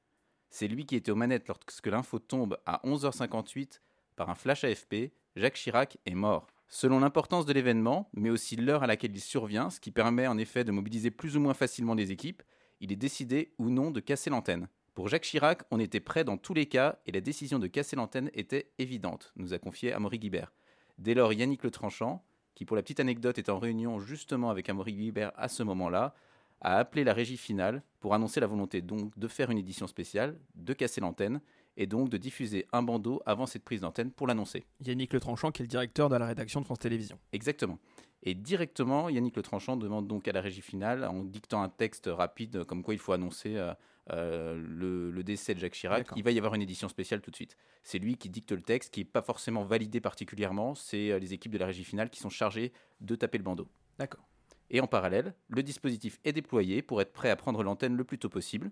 C'est 0.49 0.67
lui 0.67 0.85
qui 0.85 0.95
était 0.95 1.11
aux 1.11 1.15
manettes 1.15 1.49
lorsque 1.49 1.87
l'info 1.87 2.19
tombe 2.19 2.57
à 2.65 2.79
11h58 2.85 3.81
par 4.15 4.29
un 4.29 4.35
flash 4.35 4.63
AFP, 4.63 5.11
Jacques 5.35 5.55
Chirac 5.55 5.97
est 6.05 6.15
mort. 6.15 6.47
Selon 6.69 6.99
l'importance 6.99 7.45
de 7.45 7.53
l'événement, 7.53 8.09
mais 8.13 8.29
aussi 8.29 8.55
l'heure 8.55 8.83
à 8.83 8.87
laquelle 8.87 9.15
il 9.15 9.21
survient, 9.21 9.69
ce 9.69 9.79
qui 9.79 9.91
permet 9.91 10.27
en 10.27 10.37
effet 10.37 10.63
de 10.63 10.71
mobiliser 10.71 11.11
plus 11.11 11.37
ou 11.37 11.39
moins 11.39 11.53
facilement 11.53 11.93
les 11.93 12.11
équipes, 12.11 12.43
il 12.79 12.91
est 12.91 12.97
décidé 12.97 13.53
ou 13.57 13.69
non 13.69 13.91
de 13.91 13.99
casser 13.99 14.29
l'antenne. 14.29 14.67
Pour 14.93 15.07
Jacques 15.07 15.23
Chirac, 15.23 15.63
on 15.71 15.79
était 15.79 15.99
prêt 15.99 16.23
dans 16.23 16.37
tous 16.37 16.53
les 16.53 16.65
cas 16.65 16.99
et 17.05 17.11
la 17.11 17.21
décision 17.21 17.59
de 17.59 17.67
casser 17.67 17.95
l'antenne 17.95 18.29
était 18.33 18.71
évidente, 18.79 19.31
nous 19.35 19.53
a 19.53 19.59
confié 19.59 19.93
Amaury 19.93 20.19
Guibert. 20.19 20.51
Dès 20.97 21.13
lors, 21.13 21.31
Yannick 21.33 21.63
Le 21.63 21.71
Tranchant, 21.71 22.25
qui 22.55 22.65
pour 22.65 22.75
la 22.75 22.81
petite 22.81 22.99
anecdote 22.99 23.37
est 23.37 23.49
en 23.49 23.59
réunion 23.59 23.99
justement 23.99 24.49
avec 24.49 24.67
Amaury 24.67 24.93
Guibert 24.93 25.31
à 25.35 25.47
ce 25.47 25.61
moment-là, 25.61 26.15
a 26.61 26.77
appelé 26.77 27.03
la 27.03 27.13
régie 27.13 27.37
finale 27.37 27.83
pour 27.99 28.13
annoncer 28.13 28.39
la 28.39 28.47
volonté 28.47 28.81
donc 28.81 29.17
de 29.17 29.27
faire 29.27 29.51
une 29.51 29.57
édition 29.57 29.87
spéciale, 29.87 30.37
de 30.55 30.73
casser 30.73 31.01
l'antenne 31.01 31.41
et 31.77 31.85
donc 31.85 32.09
de 32.09 32.17
diffuser 32.17 32.65
un 32.73 32.81
bandeau 32.81 33.21
avant 33.25 33.45
cette 33.45 33.63
prise 33.63 33.81
d'antenne 33.81 34.11
pour 34.11 34.27
l'annoncer. 34.27 34.65
Yannick 34.83 35.13
Le 35.13 35.19
Tranchant 35.19 35.51
qui 35.51 35.61
est 35.61 35.65
le 35.65 35.69
directeur 35.69 36.09
de 36.09 36.15
la 36.15 36.25
rédaction 36.25 36.59
de 36.59 36.65
France 36.65 36.79
Télévisions. 36.79 37.19
Exactement. 37.31 37.77
Et 38.23 38.33
directement, 38.33 39.09
Yannick 39.09 39.35
Le 39.35 39.43
Tranchant 39.43 39.77
demande 39.77 40.07
donc 40.07 40.27
à 40.27 40.31
la 40.31 40.41
régie 40.41 40.61
finale, 40.61 41.05
en 41.05 41.23
dictant 41.23 41.61
un 41.61 41.69
texte 41.69 42.09
rapide 42.11 42.63
comme 42.63 42.81
quoi 42.81 42.95
il 42.95 42.99
faut 42.99 43.13
annoncer 43.13 43.55
euh, 43.55 43.73
euh, 44.11 44.55
le, 44.55 45.11
le 45.11 45.23
décès 45.23 45.53
de 45.53 45.59
Jacques 45.59 45.73
Chirac, 45.73 46.07
il 46.15 46.23
va 46.23 46.31
y 46.31 46.37
avoir 46.37 46.55
une 46.55 46.61
édition 46.61 46.89
spéciale 46.89 47.21
tout 47.21 47.29
de 47.29 47.35
suite. 47.35 47.57
C'est 47.83 47.99
lui 47.99 48.17
qui 48.17 48.29
dicte 48.29 48.51
le 48.51 48.61
texte, 48.61 48.93
qui 48.93 49.01
n'est 49.01 49.05
pas 49.05 49.21
forcément 49.21 49.63
validé 49.63 50.01
particulièrement, 50.01 50.75
c'est 50.75 51.11
euh, 51.11 51.19
les 51.19 51.33
équipes 51.33 51.51
de 51.51 51.57
la 51.57 51.67
régie 51.67 51.83
finale 51.83 52.09
qui 52.09 52.19
sont 52.19 52.29
chargées 52.29 52.71
de 53.01 53.15
taper 53.15 53.37
le 53.37 53.43
bandeau. 53.43 53.67
D'accord. 53.99 54.25
Et 54.69 54.81
en 54.81 54.87
parallèle, 54.87 55.33
le 55.49 55.63
dispositif 55.63 56.19
est 56.25 56.33
déployé 56.33 56.81
pour 56.81 57.01
être 57.01 57.13
prêt 57.13 57.29
à 57.29 57.35
prendre 57.35 57.63
l'antenne 57.63 57.95
le 57.95 58.03
plus 58.03 58.19
tôt 58.19 58.29
possible. 58.29 58.71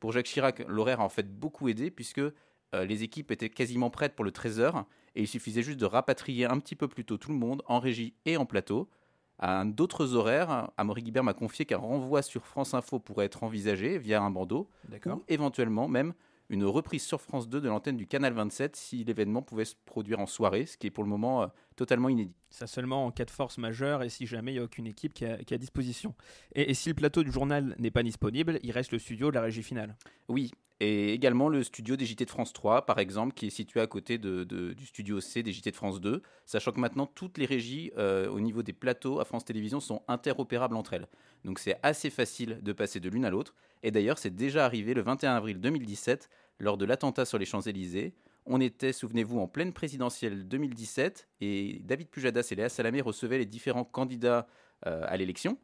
Pour 0.00 0.12
Jacques 0.12 0.26
Chirac, 0.26 0.64
l'horaire 0.68 1.00
a 1.00 1.04
en 1.04 1.08
fait 1.08 1.28
beaucoup 1.38 1.68
aidé 1.68 1.90
puisque 1.90 2.18
euh, 2.18 2.32
les 2.84 3.02
équipes 3.02 3.30
étaient 3.30 3.48
quasiment 3.48 3.90
prêtes 3.90 4.14
pour 4.14 4.24
le 4.24 4.30
13h 4.30 4.84
et 5.14 5.22
il 5.22 5.28
suffisait 5.28 5.62
juste 5.62 5.78
de 5.78 5.86
rapatrier 5.86 6.46
un 6.46 6.58
petit 6.58 6.76
peu 6.76 6.88
plus 6.88 7.04
tôt 7.04 7.16
tout 7.16 7.30
le 7.30 7.38
monde 7.38 7.62
en 7.66 7.78
régie 7.78 8.14
et 8.24 8.36
en 8.36 8.44
plateau. 8.44 8.88
À 9.38 9.64
d'autres 9.64 10.14
horaires, 10.14 10.70
Amaury 10.76 11.02
Guibert 11.02 11.24
m'a 11.24 11.34
confié 11.34 11.66
qu'un 11.66 11.76
renvoi 11.76 12.22
sur 12.22 12.46
France 12.46 12.74
Info 12.74 12.98
pourrait 12.98 13.26
être 13.26 13.42
envisagé 13.42 13.98
via 13.98 14.22
un 14.22 14.30
bandeau, 14.30 14.70
ou 15.04 15.22
éventuellement 15.28 15.88
même 15.88 16.14
une 16.48 16.64
reprise 16.64 17.02
sur 17.02 17.20
France 17.20 17.48
2 17.48 17.60
de 17.60 17.68
l'antenne 17.68 17.96
du 17.96 18.06
canal 18.06 18.32
27 18.32 18.76
si 18.76 19.04
l'événement 19.04 19.42
pouvait 19.42 19.64
se 19.64 19.74
produire 19.84 20.20
en 20.20 20.26
soirée, 20.26 20.66
ce 20.66 20.76
qui 20.76 20.86
est 20.86 20.90
pour 20.90 21.04
le 21.04 21.10
moment 21.10 21.42
euh, 21.42 21.46
totalement 21.76 22.08
inédit. 22.08 22.34
Ça 22.50 22.66
seulement 22.66 23.04
en 23.06 23.10
cas 23.10 23.24
de 23.24 23.30
force 23.30 23.58
majeure 23.58 24.02
et 24.02 24.08
si 24.08 24.26
jamais 24.26 24.52
il 24.52 24.54
n'y 24.54 24.60
a 24.60 24.64
aucune 24.64 24.86
équipe 24.86 25.12
qui 25.12 25.24
est 25.24 25.52
à 25.52 25.58
disposition. 25.58 26.14
Et, 26.54 26.70
et 26.70 26.74
si 26.74 26.88
le 26.88 26.94
plateau 26.94 27.22
du 27.24 27.32
journal 27.32 27.74
n'est 27.78 27.90
pas 27.90 28.02
disponible, 28.02 28.60
il 28.62 28.70
reste 28.72 28.92
le 28.92 28.98
studio 28.98 29.30
de 29.30 29.34
la 29.34 29.42
régie 29.42 29.62
finale. 29.62 29.96
Oui, 30.28 30.52
et 30.78 31.12
également 31.14 31.48
le 31.48 31.62
studio 31.64 31.96
des 31.96 32.04
JT 32.04 32.26
de 32.26 32.30
France 32.30 32.52
3, 32.52 32.84
par 32.86 32.98
exemple, 32.98 33.32
qui 33.34 33.46
est 33.46 33.50
situé 33.50 33.80
à 33.80 33.86
côté 33.86 34.18
de- 34.18 34.44
de- 34.44 34.74
du 34.74 34.84
studio 34.86 35.20
C 35.20 35.42
des 35.42 35.50
JT 35.52 35.70
de 35.70 35.76
France 35.76 36.00
2, 36.02 36.22
sachant 36.44 36.70
que 36.72 36.80
maintenant 36.80 37.06
toutes 37.06 37.38
les 37.38 37.46
régies 37.46 37.92
euh, 37.96 38.28
au 38.28 38.40
niveau 38.40 38.62
des 38.62 38.74
plateaux 38.74 39.18
à 39.18 39.24
France 39.24 39.44
Télévisions 39.46 39.80
sont 39.80 40.02
interopérables 40.06 40.76
entre 40.76 40.92
elles. 40.92 41.08
Donc 41.44 41.58
c'est 41.60 41.78
assez 41.82 42.10
facile 42.10 42.58
de 42.62 42.72
passer 42.72 43.00
de 43.00 43.08
l'une 43.08 43.24
à 43.24 43.30
l'autre. 43.30 43.54
Et 43.86 43.92
d'ailleurs, 43.92 44.18
c'est 44.18 44.34
déjà 44.34 44.64
arrivé 44.64 44.94
le 44.94 45.00
21 45.00 45.36
avril 45.36 45.60
2017, 45.60 46.28
lors 46.58 46.76
de 46.76 46.84
l'attentat 46.84 47.24
sur 47.24 47.38
les 47.38 47.44
Champs-Élysées. 47.44 48.14
On 48.44 48.60
était, 48.60 48.92
souvenez-vous, 48.92 49.38
en 49.38 49.46
pleine 49.46 49.72
présidentielle 49.72 50.48
2017, 50.48 51.28
et 51.40 51.80
David 51.84 52.08
Pujadas 52.08 52.48
et 52.50 52.56
Léa 52.56 52.68
Salamé 52.68 53.00
recevaient 53.00 53.38
les 53.38 53.46
différents 53.46 53.84
candidats 53.84 54.48
euh, 54.88 55.04
à 55.06 55.16
l'élection. 55.16 55.56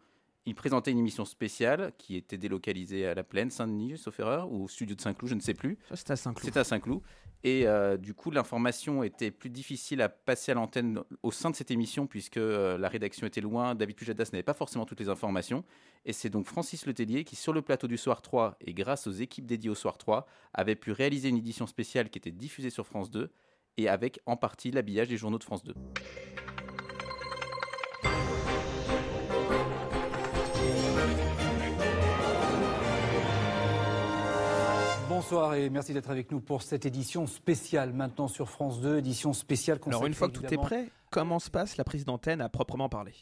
Ils 0.44 0.54
présentaient 0.56 0.90
une 0.90 0.98
émission 0.98 1.24
spéciale 1.24 1.92
qui 1.98 2.16
était 2.16 2.36
délocalisée 2.36 3.06
à 3.06 3.14
la 3.14 3.22
plaine 3.22 3.50
Saint-Denis, 3.50 3.96
sauf 3.96 4.18
erreur, 4.18 4.50
ou 4.50 4.64
au 4.64 4.68
studio 4.68 4.96
de 4.96 5.00
Saint-Cloud, 5.00 5.30
je 5.30 5.34
ne 5.36 5.40
sais 5.40 5.54
plus. 5.54 5.78
Ça, 5.88 5.94
c'était 5.94 6.12
à 6.12 6.16
Saint-Cloud. 6.16 6.44
C'était 6.44 6.58
à 6.58 6.64
Saint-Cloud. 6.64 7.00
Et 7.44 7.66
euh, 7.66 7.96
du 7.96 8.12
coup, 8.12 8.30
l'information 8.30 9.04
était 9.04 9.30
plus 9.30 9.50
difficile 9.50 10.00
à 10.02 10.08
passer 10.08 10.52
à 10.52 10.54
l'antenne 10.54 11.00
au 11.22 11.30
sein 11.30 11.50
de 11.50 11.56
cette 11.56 11.70
émission, 11.70 12.08
puisque 12.08 12.38
euh, 12.38 12.76
la 12.76 12.88
rédaction 12.88 13.26
était 13.26 13.40
loin. 13.40 13.76
David 13.76 13.96
Pujadas 13.96 14.30
n'avait 14.32 14.42
pas 14.42 14.54
forcément 14.54 14.84
toutes 14.84 15.00
les 15.00 15.08
informations. 15.08 15.64
Et 16.04 16.12
c'est 16.12 16.30
donc 16.30 16.46
Francis 16.46 16.86
Letellier 16.86 17.22
qui, 17.22 17.36
sur 17.36 17.52
le 17.52 17.62
plateau 17.62 17.86
du 17.86 17.96
Soir 17.96 18.20
3, 18.20 18.56
et 18.60 18.74
grâce 18.74 19.06
aux 19.06 19.12
équipes 19.12 19.46
dédiées 19.46 19.70
au 19.70 19.76
Soir 19.76 19.96
3, 19.96 20.26
avait 20.54 20.76
pu 20.76 20.90
réaliser 20.90 21.28
une 21.28 21.38
édition 21.38 21.68
spéciale 21.68 22.10
qui 22.10 22.18
était 22.18 22.32
diffusée 22.32 22.70
sur 22.70 22.86
France 22.86 23.10
2, 23.10 23.30
et 23.76 23.88
avec 23.88 24.20
en 24.26 24.36
partie 24.36 24.72
l'habillage 24.72 25.08
des 25.08 25.16
journaux 25.16 25.38
de 25.38 25.44
France 25.44 25.62
2. 25.64 25.74
Bonsoir 35.22 35.54
et 35.54 35.70
merci 35.70 35.94
d'être 35.94 36.10
avec 36.10 36.32
nous 36.32 36.40
pour 36.40 36.62
cette 36.62 36.84
édition 36.84 37.28
spéciale 37.28 37.92
maintenant 37.92 38.26
sur 38.26 38.50
France 38.50 38.80
2, 38.80 38.98
édition 38.98 39.32
spéciale 39.32 39.78
Alors 39.86 40.04
une 40.04 40.14
consacrée, 40.14 40.18
fois 40.18 40.28
que 40.28 40.48
tout 40.48 40.52
est 40.52 40.56
prêt, 40.56 40.90
comment 41.12 41.38
se 41.38 41.48
passe 41.48 41.76
la 41.76 41.84
prise 41.84 42.04
d'antenne 42.04 42.40
à 42.40 42.48
proprement 42.48 42.88
parler? 42.88 43.14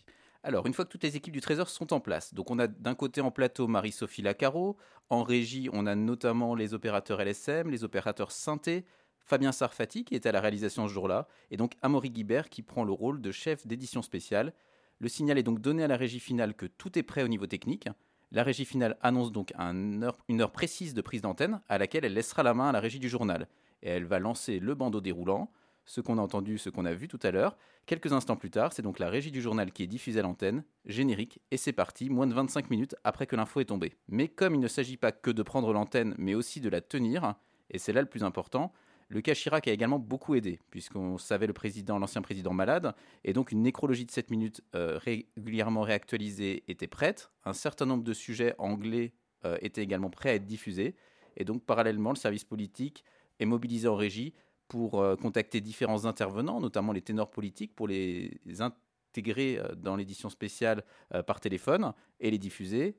Alors, 0.42 0.66
une 0.66 0.72
fois 0.72 0.86
que 0.86 0.90
toutes 0.90 1.02
les 1.02 1.16
équipes 1.16 1.34
du 1.34 1.42
Trésor 1.42 1.68
sont 1.68 1.92
en 1.92 2.00
place, 2.00 2.32
donc 2.32 2.50
on 2.50 2.58
a 2.58 2.68
d'un 2.68 2.94
côté 2.94 3.20
en 3.20 3.30
plateau 3.30 3.68
Marie-Sophie 3.68 4.22
Lacaro, 4.22 4.78
en 5.10 5.22
régie 5.22 5.68
on 5.74 5.84
a 5.84 5.94
notamment 5.94 6.54
les 6.54 6.72
opérateurs 6.72 7.20
LSM, 7.20 7.68
les 7.68 7.84
opérateurs 7.84 8.32
synthé, 8.32 8.86
Fabien 9.18 9.52
Sarfati 9.52 10.04
qui 10.04 10.14
était 10.14 10.30
à 10.30 10.32
la 10.32 10.40
réalisation 10.40 10.88
ce 10.88 10.92
jour-là, 10.94 11.28
et 11.50 11.58
donc 11.58 11.74
Amaury 11.82 12.08
Guibert 12.08 12.48
qui 12.48 12.62
prend 12.62 12.82
le 12.82 12.92
rôle 12.92 13.20
de 13.20 13.30
chef 13.30 13.66
d'édition 13.66 14.00
spéciale. 14.00 14.54
Le 15.00 15.08
signal 15.10 15.36
est 15.36 15.42
donc 15.42 15.60
donné 15.60 15.84
à 15.84 15.86
la 15.86 15.98
régie 15.98 16.18
finale 16.18 16.54
que 16.54 16.64
tout 16.64 16.98
est 16.98 17.02
prêt 17.02 17.22
au 17.22 17.28
niveau 17.28 17.46
technique. 17.46 17.90
La 18.32 18.44
régie 18.44 18.64
finale 18.64 18.96
annonce 19.02 19.32
donc 19.32 19.52
une 19.58 20.40
heure 20.40 20.52
précise 20.52 20.94
de 20.94 21.00
prise 21.00 21.22
d'antenne 21.22 21.60
à 21.68 21.78
laquelle 21.78 22.04
elle 22.04 22.14
laissera 22.14 22.44
la 22.44 22.54
main 22.54 22.68
à 22.68 22.72
la 22.72 22.78
régie 22.78 23.00
du 23.00 23.08
journal. 23.08 23.48
Et 23.82 23.88
elle 23.88 24.04
va 24.04 24.20
lancer 24.20 24.60
le 24.60 24.74
bandeau 24.74 25.00
déroulant, 25.00 25.50
ce 25.84 26.00
qu'on 26.00 26.18
a 26.18 26.22
entendu, 26.22 26.56
ce 26.56 26.70
qu'on 26.70 26.84
a 26.84 26.92
vu 26.92 27.08
tout 27.08 27.18
à 27.24 27.32
l'heure. 27.32 27.56
Quelques 27.86 28.12
instants 28.12 28.36
plus 28.36 28.50
tard, 28.50 28.72
c'est 28.72 28.82
donc 28.82 29.00
la 29.00 29.10
régie 29.10 29.32
du 29.32 29.40
journal 29.40 29.72
qui 29.72 29.82
est 29.82 29.88
diffusée 29.88 30.20
à 30.20 30.22
l'antenne, 30.22 30.62
générique, 30.86 31.40
et 31.50 31.56
c'est 31.56 31.72
parti, 31.72 32.08
moins 32.08 32.28
de 32.28 32.34
25 32.34 32.70
minutes 32.70 32.94
après 33.02 33.26
que 33.26 33.34
l'info 33.34 33.58
est 33.58 33.64
tombée. 33.64 33.96
Mais 34.06 34.28
comme 34.28 34.54
il 34.54 34.60
ne 34.60 34.68
s'agit 34.68 34.96
pas 34.96 35.10
que 35.10 35.32
de 35.32 35.42
prendre 35.42 35.72
l'antenne, 35.72 36.14
mais 36.16 36.34
aussi 36.34 36.60
de 36.60 36.68
la 36.68 36.80
tenir, 36.80 37.34
et 37.70 37.78
c'est 37.78 37.92
là 37.92 38.00
le 38.00 38.08
plus 38.08 38.22
important, 38.22 38.72
le 39.10 39.20
cas 39.22 39.34
Chirac 39.34 39.66
a 39.66 39.72
également 39.72 39.98
beaucoup 39.98 40.36
aidé, 40.36 40.60
puisqu'on 40.70 41.18
savait 41.18 41.48
le 41.48 41.52
président, 41.52 41.98
l'ancien 41.98 42.22
président 42.22 42.52
malade, 42.52 42.94
et 43.24 43.32
donc 43.32 43.50
une 43.50 43.60
nécrologie 43.60 44.06
de 44.06 44.10
7 44.12 44.30
minutes 44.30 44.62
euh, 44.76 44.98
régulièrement 44.98 45.82
réactualisée 45.82 46.62
était 46.68 46.86
prête. 46.86 47.32
Un 47.44 47.52
certain 47.52 47.86
nombre 47.86 48.04
de 48.04 48.12
sujets 48.12 48.54
anglais 48.58 49.12
euh, 49.44 49.58
étaient 49.62 49.82
également 49.82 50.10
prêts 50.10 50.30
à 50.30 50.34
être 50.34 50.46
diffusés, 50.46 50.94
et 51.36 51.44
donc 51.44 51.64
parallèlement, 51.64 52.10
le 52.10 52.16
service 52.16 52.44
politique 52.44 53.04
est 53.40 53.46
mobilisé 53.46 53.88
en 53.88 53.96
régie 53.96 54.32
pour 54.68 55.00
euh, 55.00 55.16
contacter 55.16 55.60
différents 55.60 56.04
intervenants, 56.04 56.60
notamment 56.60 56.92
les 56.92 57.02
ténors 57.02 57.32
politiques, 57.32 57.74
pour 57.74 57.88
les 57.88 58.38
intégrer 58.60 59.60
dans 59.76 59.96
l'édition 59.96 60.30
spéciale 60.30 60.84
par 61.26 61.40
téléphone 61.40 61.92
et 62.20 62.30
les 62.30 62.38
diffuser, 62.38 62.96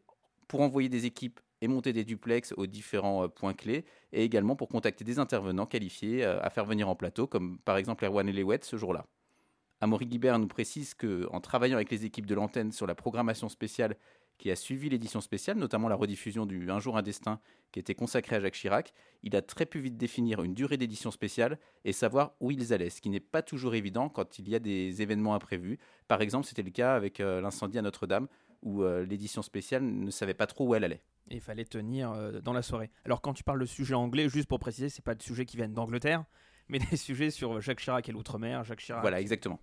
pour 0.50 0.60
envoyer 0.60 0.90
des 0.90 1.06
équipes 1.06 1.40
et 1.62 1.68
monter 1.68 1.94
des 1.94 2.04
duplex 2.04 2.54
aux 2.58 2.68
différents 2.68 3.24
euh, 3.24 3.28
points 3.28 3.54
clés, 3.54 3.86
et 4.12 4.24
également 4.24 4.56
pour 4.56 4.68
contacter 4.68 5.04
des 5.04 5.20
intervenants 5.20 5.66
qualifiés 5.66 6.26
euh, 6.26 6.42
à 6.42 6.50
faire 6.50 6.66
venir 6.66 6.90
en 6.90 6.96
plateau, 6.96 7.28
comme 7.28 7.60
par 7.60 7.78
exemple 7.78 8.06
Erwan 8.06 8.28
Elewet 8.28 8.60
ce 8.64 8.78
jour-là. 8.78 9.06
Amaury 9.80 10.06
Guibert 10.06 10.38
nous 10.38 10.48
précise 10.48 10.94
qu'en 10.94 11.42
travaillant 11.42 11.76
avec 11.76 11.90
les 11.90 12.06
équipes 12.06 12.28
de 12.28 12.36
l'antenne 12.36 12.72
sur 12.72 12.86
la 12.86 12.94
programmation 12.94 13.50
spéciale 13.50 13.96
qui 14.42 14.50
a 14.50 14.56
suivi 14.56 14.90
l'édition 14.90 15.22
spéciale, 15.22 15.58
notamment 15.58 15.88
la 15.88 15.96
rediffusion 15.96 16.48
du 16.48 16.72
Un 16.72 16.80
jour 16.80 16.98
un 16.98 17.04
destin 17.04 17.40
qui 17.72 17.80
était 17.80 17.94
consacré 17.94 18.38
à 18.38 18.40
Jacques 18.40 18.56
Chirac, 18.56 18.92
il 19.22 19.36
a 19.36 19.44
très 19.44 19.68
pu 19.68 19.80
vite 19.80 19.98
définir 19.98 20.42
une 20.42 20.56
durée 20.56 20.78
d'édition 20.78 21.12
spéciale 21.12 21.60
et 21.86 21.94
savoir 21.94 22.34
où 22.40 22.50
ils 22.50 22.74
allaient, 22.74 22.90
ce 22.90 23.02
qui 23.02 23.12
n'est 23.12 23.20
pas 23.20 23.44
toujours 23.44 23.76
évident 23.76 24.10
quand 24.10 24.40
il 24.40 24.50
y 24.50 24.56
a 24.56 24.60
des 24.60 25.04
événements 25.04 25.36
imprévus. 25.36 25.78
Par 26.08 26.22
exemple, 26.22 26.48
c'était 26.48 26.64
le 26.64 26.72
cas 26.72 26.96
avec 26.96 27.20
euh, 27.20 27.40
l'incendie 27.40 27.78
à 27.78 27.84
Notre-Dame, 27.84 28.28
où 28.64 28.82
euh, 28.82 29.06
l'édition 29.06 29.44
spéciale 29.44 29.84
ne 29.84 30.10
savait 30.10 30.34
pas 30.34 30.48
trop 30.48 30.68
où 30.68 30.74
elle 30.74 30.86
allait. 30.86 31.04
Il 31.30 31.40
fallait 31.40 31.64
tenir 31.64 32.12
euh, 32.12 32.42
dans 32.42 32.54
la 32.54 32.64
soirée. 32.64 32.90
Alors 33.06 33.22
quand 33.22 33.34
tu 33.34 33.44
parles 33.44 33.60
de 33.60 33.66
sujets 33.66 33.94
anglais, 33.94 34.28
juste 34.28 34.48
pour 34.48 34.58
préciser, 34.58 34.90
c'est 34.90 35.06
pas 35.06 35.14
des 35.14 35.24
sujets 35.24 35.46
qui 35.46 35.56
viennent 35.56 35.76
d'Angleterre, 35.76 36.26
mais 36.72 36.80
des 36.80 36.98
sujets 36.98 37.30
sur 37.30 37.62
Jacques 37.62 37.82
Chirac 37.82 38.10
et 38.10 38.12
l'outre-mer, 38.12 38.64
Jacques 38.64 38.80
Chirac. 38.80 39.02
Voilà, 39.02 39.22
exactement. 39.22 39.60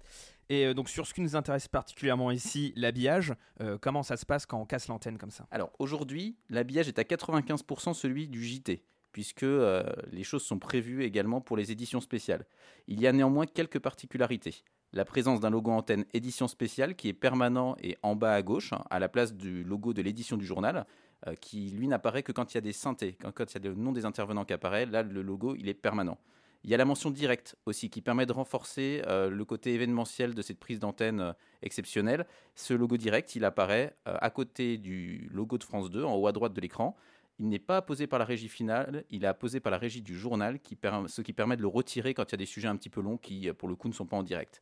Et 0.48 0.66
euh, 0.66 0.74
donc 0.74 0.88
sur 0.88 1.06
ce 1.06 1.14
qui 1.14 1.20
nous 1.20 1.34
intéresse 1.34 1.66
particulièrement 1.66 2.30
ici, 2.30 2.72
l'habillage, 2.76 3.34
euh, 3.60 3.76
comment 3.80 4.02
ça 4.02 4.16
se 4.16 4.24
passe 4.24 4.46
quand 4.46 4.60
on 4.60 4.66
casse 4.66 4.88
l'antenne 4.88 5.18
comme 5.18 5.30
ça? 5.30 5.46
Alors 5.50 5.72
aujourd'hui, 5.78 6.36
l'habillage 6.48 6.88
est 6.88 6.98
à 6.98 7.02
95% 7.02 7.94
celui 7.94 8.28
du 8.28 8.44
JT, 8.44 8.84
puisque 9.12 9.42
euh, 9.42 9.82
les 10.12 10.22
choses 10.22 10.44
sont 10.44 10.58
prévues 10.58 11.02
également 11.02 11.40
pour 11.40 11.56
les 11.56 11.72
éditions 11.72 12.00
spéciales. 12.00 12.46
Il 12.86 13.00
y 13.00 13.06
a 13.06 13.12
néanmoins 13.12 13.46
quelques 13.46 13.80
particularités. 13.80 14.62
La 14.94 15.04
présence 15.04 15.40
d'un 15.40 15.50
logo 15.50 15.70
antenne 15.70 16.06
édition 16.14 16.48
spéciale 16.48 16.94
qui 16.94 17.08
est 17.08 17.14
permanent 17.14 17.76
et 17.82 17.98
en 18.02 18.16
bas 18.16 18.32
à 18.32 18.40
gauche, 18.40 18.72
hein, 18.72 18.84
à 18.88 18.98
la 18.98 19.10
place 19.10 19.34
du 19.34 19.62
logo 19.62 19.92
de 19.92 20.00
l'édition 20.00 20.38
du 20.38 20.46
journal, 20.46 20.86
euh, 21.26 21.34
qui 21.34 21.70
lui 21.70 21.88
n'apparaît 21.88 22.22
que 22.22 22.32
quand 22.32 22.54
il 22.54 22.56
y 22.56 22.58
a 22.58 22.62
des 22.62 22.72
synthés, 22.72 23.18
quand, 23.20 23.32
quand 23.32 23.52
il 23.52 23.62
y 23.62 23.66
a 23.66 23.70
le 23.70 23.74
nom 23.74 23.92
des 23.92 24.06
intervenants 24.06 24.46
qui 24.46 24.54
apparaît, 24.54 24.86
là 24.86 25.02
le 25.02 25.20
logo 25.20 25.54
il 25.56 25.68
est 25.68 25.74
permanent. 25.74 26.16
Il 26.64 26.70
y 26.70 26.74
a 26.74 26.76
la 26.76 26.84
mention 26.84 27.10
directe 27.10 27.56
aussi 27.66 27.88
qui 27.88 28.02
permet 28.02 28.26
de 28.26 28.32
renforcer 28.32 29.02
euh, 29.06 29.30
le 29.30 29.44
côté 29.44 29.74
événementiel 29.74 30.34
de 30.34 30.42
cette 30.42 30.58
prise 30.58 30.80
d'antenne 30.80 31.20
euh, 31.20 31.32
exceptionnelle. 31.62 32.26
Ce 32.56 32.74
logo 32.74 32.96
direct, 32.96 33.36
il 33.36 33.44
apparaît 33.44 33.96
euh, 34.08 34.16
à 34.20 34.30
côté 34.30 34.76
du 34.76 35.28
logo 35.32 35.56
de 35.56 35.64
France 35.64 35.90
2, 35.90 36.02
en 36.02 36.16
haut 36.16 36.26
à 36.26 36.32
droite 36.32 36.52
de 36.52 36.60
l'écran. 36.60 36.96
Il 37.38 37.48
n'est 37.48 37.60
pas 37.60 37.76
apposé 37.76 38.08
par 38.08 38.18
la 38.18 38.24
régie 38.24 38.48
finale, 38.48 39.04
il 39.10 39.22
est 39.22 39.28
apposé 39.28 39.60
par 39.60 39.70
la 39.70 39.78
régie 39.78 40.02
du 40.02 40.18
journal, 40.18 40.58
ce 41.06 41.22
qui 41.22 41.32
permet 41.32 41.56
de 41.56 41.62
le 41.62 41.68
retirer 41.68 42.12
quand 42.12 42.24
il 42.24 42.32
y 42.32 42.34
a 42.34 42.38
des 42.38 42.46
sujets 42.46 42.66
un 42.66 42.74
petit 42.74 42.90
peu 42.90 43.00
longs 43.00 43.16
qui, 43.16 43.52
pour 43.52 43.68
le 43.68 43.76
coup, 43.76 43.86
ne 43.86 43.92
sont 43.92 44.06
pas 44.06 44.16
en 44.16 44.24
direct. 44.24 44.60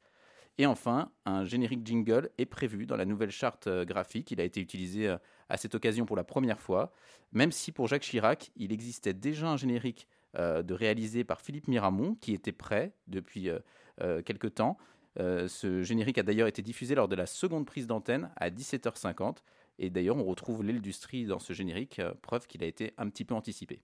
Et 0.59 0.67
enfin, 0.67 1.11
un 1.25 1.47
générique 1.47 1.87
jingle 1.87 2.29
est 2.37 2.45
prévu 2.45 2.85
dans 2.85 2.97
la 2.97 3.07
nouvelle 3.07 3.31
charte 3.31 3.67
graphique. 3.67 4.31
Il 4.31 4.43
a 4.43 4.45
été 4.45 4.61
utilisé 4.61 5.17
à 5.49 5.57
cette 5.57 5.75
occasion 5.75 6.05
pour 6.05 6.17
la 6.17 6.25
première 6.25 6.61
fois, 6.61 6.93
même 7.33 7.51
si 7.51 7.73
pour 7.73 7.89
Jacques 7.89 8.03
Chirac, 8.03 8.51
il 8.57 8.73
existait 8.73 9.15
déjà 9.15 9.49
un 9.49 9.57
générique 9.57 10.07
de 10.37 10.75
réalisé 10.75 11.25
par 11.25 11.41
Philippe 11.41 11.69
Miramont 11.69 12.15
qui 12.21 12.35
était 12.35 12.53
prêt 12.53 12.93
depuis 13.09 13.49
euh, 13.49 13.59
euh, 14.03 14.23
quelque 14.23 14.47
temps. 14.47 14.77
Euh, 15.19 15.49
ce 15.49 15.83
générique 15.83 16.19
a 16.19 16.23
d'ailleurs 16.23 16.49
été 16.49 16.61
diffusé 16.61 16.95
lors 16.95 17.09
de 17.09 17.17
la 17.17 17.27
seconde 17.27 17.65
prise 17.65 17.87
d'antenne 17.87 18.31
à 18.37 18.51
17h50. 18.51 19.39
Et 19.79 19.91
d'ailleurs, 19.91 20.17
on 20.17 20.25
retrouve 20.25 20.63
l'industrie 20.63 21.25
dans 21.25 21.39
ce 21.39 21.53
générique, 21.53 21.99
euh, 21.99 22.13
preuve 22.23 22.47
qu'il 22.47 22.63
a 22.63 22.67
été 22.67 22.93
un 22.99 23.09
petit 23.09 23.25
peu 23.25 23.35
anticipé. 23.35 23.81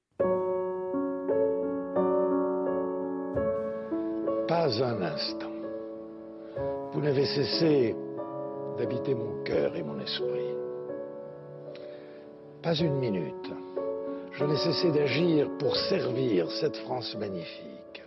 Pas 4.48 4.82
un 4.82 5.00
instant. 5.00 5.50
Vous 6.92 7.00
n'avez 7.00 7.24
cessé 7.24 7.96
d'habiter 8.76 9.14
mon 9.14 9.42
cœur 9.44 9.74
et 9.74 9.82
mon 9.82 9.98
esprit. 9.98 10.52
Pas 12.62 12.74
une 12.74 12.98
minute. 12.98 13.71
Je 14.35 14.45
n'ai 14.45 14.57
cessé 14.57 14.90
d'agir 14.90 15.49
pour 15.59 15.77
servir 15.77 16.51
cette 16.51 16.77
France 16.79 17.14
magnifique. 17.16 18.03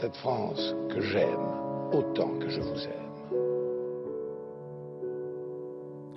Cette 0.00 0.16
France 0.16 0.74
que 0.90 1.00
j'aime 1.00 1.48
autant 1.92 2.38
que 2.38 2.48
je 2.48 2.60
vous 2.60 2.84
aime. 2.84 3.09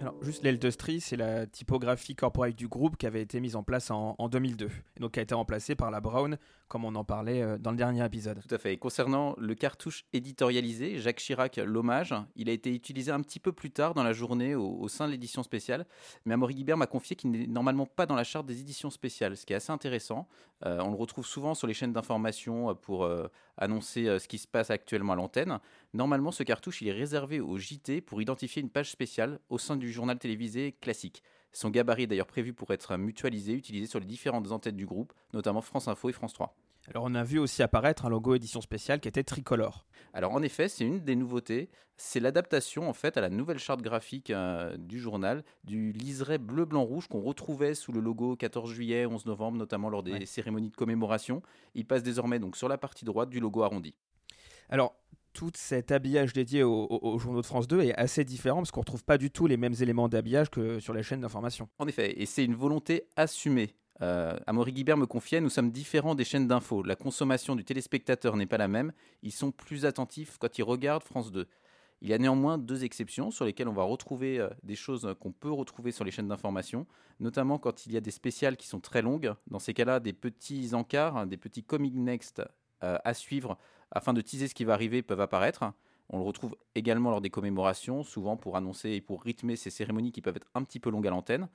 Alors, 0.04 0.22
juste 0.22 0.44
l'Eltestri, 0.44 1.00
c'est 1.00 1.16
la 1.16 1.48
typographie 1.48 2.14
corporate 2.14 2.58
du 2.58 2.68
groupe 2.68 2.98
qui 2.98 3.08
avait 3.08 3.22
été 3.22 3.40
mise 3.40 3.56
en 3.56 3.64
place 3.64 3.90
en, 3.90 4.16
en 4.18 4.28
2002 4.28 4.66
et 4.66 5.00
donc 5.00 5.14
qui 5.14 5.22
a 5.22 5.24
été 5.24 5.34
remplacée 5.34 5.76
par 5.76 5.92
la 5.92 6.02
Brown, 6.02 6.38
comme 6.68 6.84
on 6.84 6.94
en 6.96 7.06
parlait 7.06 7.42
euh, 7.42 7.58
dans 7.58 7.72
le 7.72 7.78
dernier 7.78 8.04
épisode. 8.04 8.42
Tout 8.46 8.54
à 8.54 8.58
fait. 8.58 8.74
Et 8.74 8.78
concernant 8.78 9.34
le 9.38 9.56
cartouche 9.56 10.04
éditorialisé, 10.12 11.00
Jacques 11.00 11.20
Chirac, 11.20 11.56
l'hommage, 11.56 12.14
il 12.36 12.50
a 12.50 12.52
été 12.52 12.76
utilisé 12.76 13.14
un 13.14 13.22
petit 13.22 13.40
peu 13.40 13.54
plus 13.54 13.72
tard 13.72 13.94
dans 13.94 14.04
la 14.04 14.12
journée 14.12 14.56
au, 14.56 14.90
sein 14.90 15.08
de 15.08 15.14
l'édition 15.14 15.42
spéciale. 15.42 15.86
Mais 16.26 16.34
Amaury 16.34 16.56
Guibert 16.56 16.76
m'a 16.76 16.88
confié 16.88 17.16
qu'il 17.16 17.32
n'est 17.32 17.48
normalement 17.48 17.86
pas 17.86 18.06
dans 18.06 18.16
la 18.16 18.26
charte 18.26 18.46
des 18.46 18.60
éditions 18.60 18.90
spéciales, 18.90 19.38
ce 19.38 19.46
qui 19.46 19.54
est 19.54 19.56
assez 19.56 19.72
intéressant. 19.72 20.28
Euh, 20.66 20.82
on 20.82 20.90
le 20.90 20.98
retrouve 20.98 21.26
souvent 21.26 21.54
sur 21.54 21.66
les 21.66 21.74
chaînes 21.74 21.94
d'information 21.94 22.72
euh, 22.72 22.74
pour 22.74 23.10
annoncer 23.58 24.08
euh, 24.08 24.20
ce 24.20 24.28
qui 24.28 24.38
se 24.38 24.48
passe 24.48 24.70
actuellement 24.70 25.14
à 25.14 25.16
l'antenne. 25.16 25.60
Normalement, 25.94 26.32
ce 26.32 26.44
cartouche, 26.44 26.82
il 26.82 26.88
est 26.88 26.94
réservé 26.94 27.40
au 27.40 27.58
JT 27.58 28.02
pour 28.02 28.22
identifier 28.22 28.62
une 28.62 28.70
page 28.70 28.92
spéciale 28.92 29.40
au 29.50 29.58
sein 29.58 29.76
du 29.76 29.92
journal 29.92 30.18
télévisé 30.18 30.74
classique. 30.82 31.24
Son 31.52 31.70
gabarit 31.70 32.04
est 32.04 32.08
d'ailleurs 32.08 32.28
prévu 32.28 32.54
pour 32.54 32.72
être 32.72 32.98
mutualisé, 32.98 33.54
utilisé 33.54 33.86
sur 33.86 34.00
les 34.00 34.06
différentes 34.06 34.52
antennes 34.52 34.76
du 34.76 34.86
groupe, 34.86 35.14
notamment 35.34 35.62
France 35.62 35.88
Info 35.88 36.10
et 36.10 36.14
France 36.14 36.34
3. 36.34 36.56
Alors 36.90 37.06
on 37.06 37.16
a 37.16 37.24
vu 37.24 37.40
aussi 37.40 37.64
apparaître 37.64 38.06
un 38.06 38.10
logo 38.10 38.36
édition 38.36 38.62
spéciale 38.62 39.00
qui 39.00 39.08
était 39.08 39.24
tricolore. 39.24 39.86
Alors 40.14 40.32
en 40.34 40.42
effet, 40.44 40.68
c'est 40.68 40.84
une 40.86 41.00
des 41.00 41.16
nouveautés, 41.16 41.70
c'est 41.98 42.20
l'adaptation 42.20 42.90
en 42.90 42.94
fait 42.94 43.18
à 43.18 43.22
la 43.22 43.30
nouvelle 43.30 43.58
charte 43.58 43.82
graphique 43.82 44.30
euh, 44.30 44.76
du 44.78 45.00
journal 45.00 45.44
du 45.64 45.92
liseré 45.94 46.38
bleu 46.38 46.66
blanc 46.66 46.84
rouge 46.84 47.08
qu'on 47.08 47.22
retrouvait 47.22 47.74
sous 47.74 47.92
le 47.94 48.00
logo 48.02 48.36
14 48.36 48.72
juillet, 48.72 49.06
11 49.06 49.26
novembre 49.26 49.58
notamment 49.58 49.90
lors 49.90 50.04
des 50.04 50.12
Ouais. 50.12 50.26
cérémonies 50.26 50.70
de 50.70 50.76
commémoration. 50.76 51.42
Il 51.74 51.86
passe 51.86 52.04
désormais 52.04 52.40
donc 52.40 52.58
sur 52.58 52.68
la 52.68 52.78
partie 52.78 53.06
droite 53.06 53.30
du 53.30 53.40
logo 53.40 53.64
arrondi. 53.64 53.96
Alors 54.70 54.96
tout 55.32 55.52
cet 55.56 55.92
habillage 55.92 56.34
dédié 56.34 56.62
aux, 56.62 56.86
aux 56.90 57.18
journaux 57.18 57.42
de 57.42 57.46
France 57.46 57.68
2 57.68 57.82
est 57.82 57.96
assez 57.96 58.24
différent 58.24 58.58
parce 58.58 58.70
qu'on 58.72 58.82
ne 58.82 58.86
retrouve 58.86 59.04
pas 59.04 59.18
du 59.18 59.32
tout 59.32 59.48
les 59.48 59.58
mêmes 59.58 59.74
éléments 59.82 60.10
d'habillage 60.10 60.52
que 60.52 60.80
sur 60.80 60.94
les 60.94 61.02
chaînes 61.02 61.22
d'information. 61.22 61.70
En 61.80 61.88
effet, 61.88 62.22
et 62.22 62.28
c'est 62.28 62.46
une 62.46 62.54
volonté 62.56 63.08
assumée. 63.16 63.74
Euh, 64.04 64.36
Amaury 64.48 64.74
Guibert 64.74 64.98
me 64.98 65.06
confiait, 65.06 65.40
nous 65.40 65.50
sommes 65.50 65.72
différents 65.72 66.14
des 66.14 66.26
chaînes 66.26 66.48
d'infos. 66.48 66.84
La 66.84 66.98
consommation 66.98 67.56
du 67.56 67.64
téléspectateur 67.64 68.36
n'est 68.36 68.46
pas 68.46 68.58
la 68.58 68.68
même. 68.68 68.92
Ils 69.22 69.32
sont 69.32 69.52
plus 69.52 69.86
attentifs 69.86 70.38
quand 70.38 70.58
ils 70.58 70.64
regardent 70.64 71.04
France 71.04 71.32
2. 71.32 71.48
Il 72.02 72.10
y 72.10 72.14
a 72.14 72.18
néanmoins 72.18 72.58
deux 72.58 72.84
exceptions 72.84 73.32
sur 73.32 73.46
lesquelles 73.46 73.70
on 73.70 73.74
va 73.74 73.84
retrouver 73.84 74.40
euh, 74.40 74.50
des 74.62 74.76
choses 74.76 75.16
qu'on 75.22 75.32
peut 75.32 75.52
retrouver 75.52 75.94
sur 75.94 76.04
les 76.04 76.12
chaînes 76.12 76.28
d'information, 76.28 76.86
notamment 77.22 77.58
quand 77.60 77.86
il 77.86 77.94
y 77.94 77.98
a 77.98 78.02
des 78.02 78.12
spéciales 78.12 78.58
qui 78.58 78.68
sont 78.68 78.82
très 78.82 79.02
longues. 79.02 79.34
Dans 79.48 79.60
ces 79.60 79.74
cas-là, 79.74 80.02
des 80.02 80.12
petits 80.12 80.74
encarts, 80.74 81.26
des 81.26 81.38
petits 81.38 81.64
comic 81.64 81.96
next 81.96 82.42
euh, 82.84 82.98
à 83.06 83.14
suivre 83.14 83.58
afin 83.92 84.12
de 84.12 84.20
teaser 84.20 84.50
ce 84.50 84.54
qui 84.54 84.66
va 84.66 84.74
arriver 84.74 85.02
peuvent 85.02 85.22
apparaître. 85.22 85.64
On 86.10 86.18
le 86.18 86.24
retrouve 86.24 86.56
également 86.76 87.10
lors 87.10 87.22
des 87.22 87.30
commémorations, 87.30 88.04
souvent 88.04 88.38
pour 88.38 88.58
annoncer 88.58 88.92
et 88.92 89.02
pour 89.02 89.24
rythmer 89.24 89.56
ces 89.56 89.70
cérémonies 89.70 90.12
qui 90.12 90.22
peuvent 90.22 90.36
être 90.36 90.50
un 90.54 90.64
petit 90.64 90.80
peu 90.80 90.90
longues 90.90 91.08
à 91.08 91.12
l'antenne. 91.12 91.48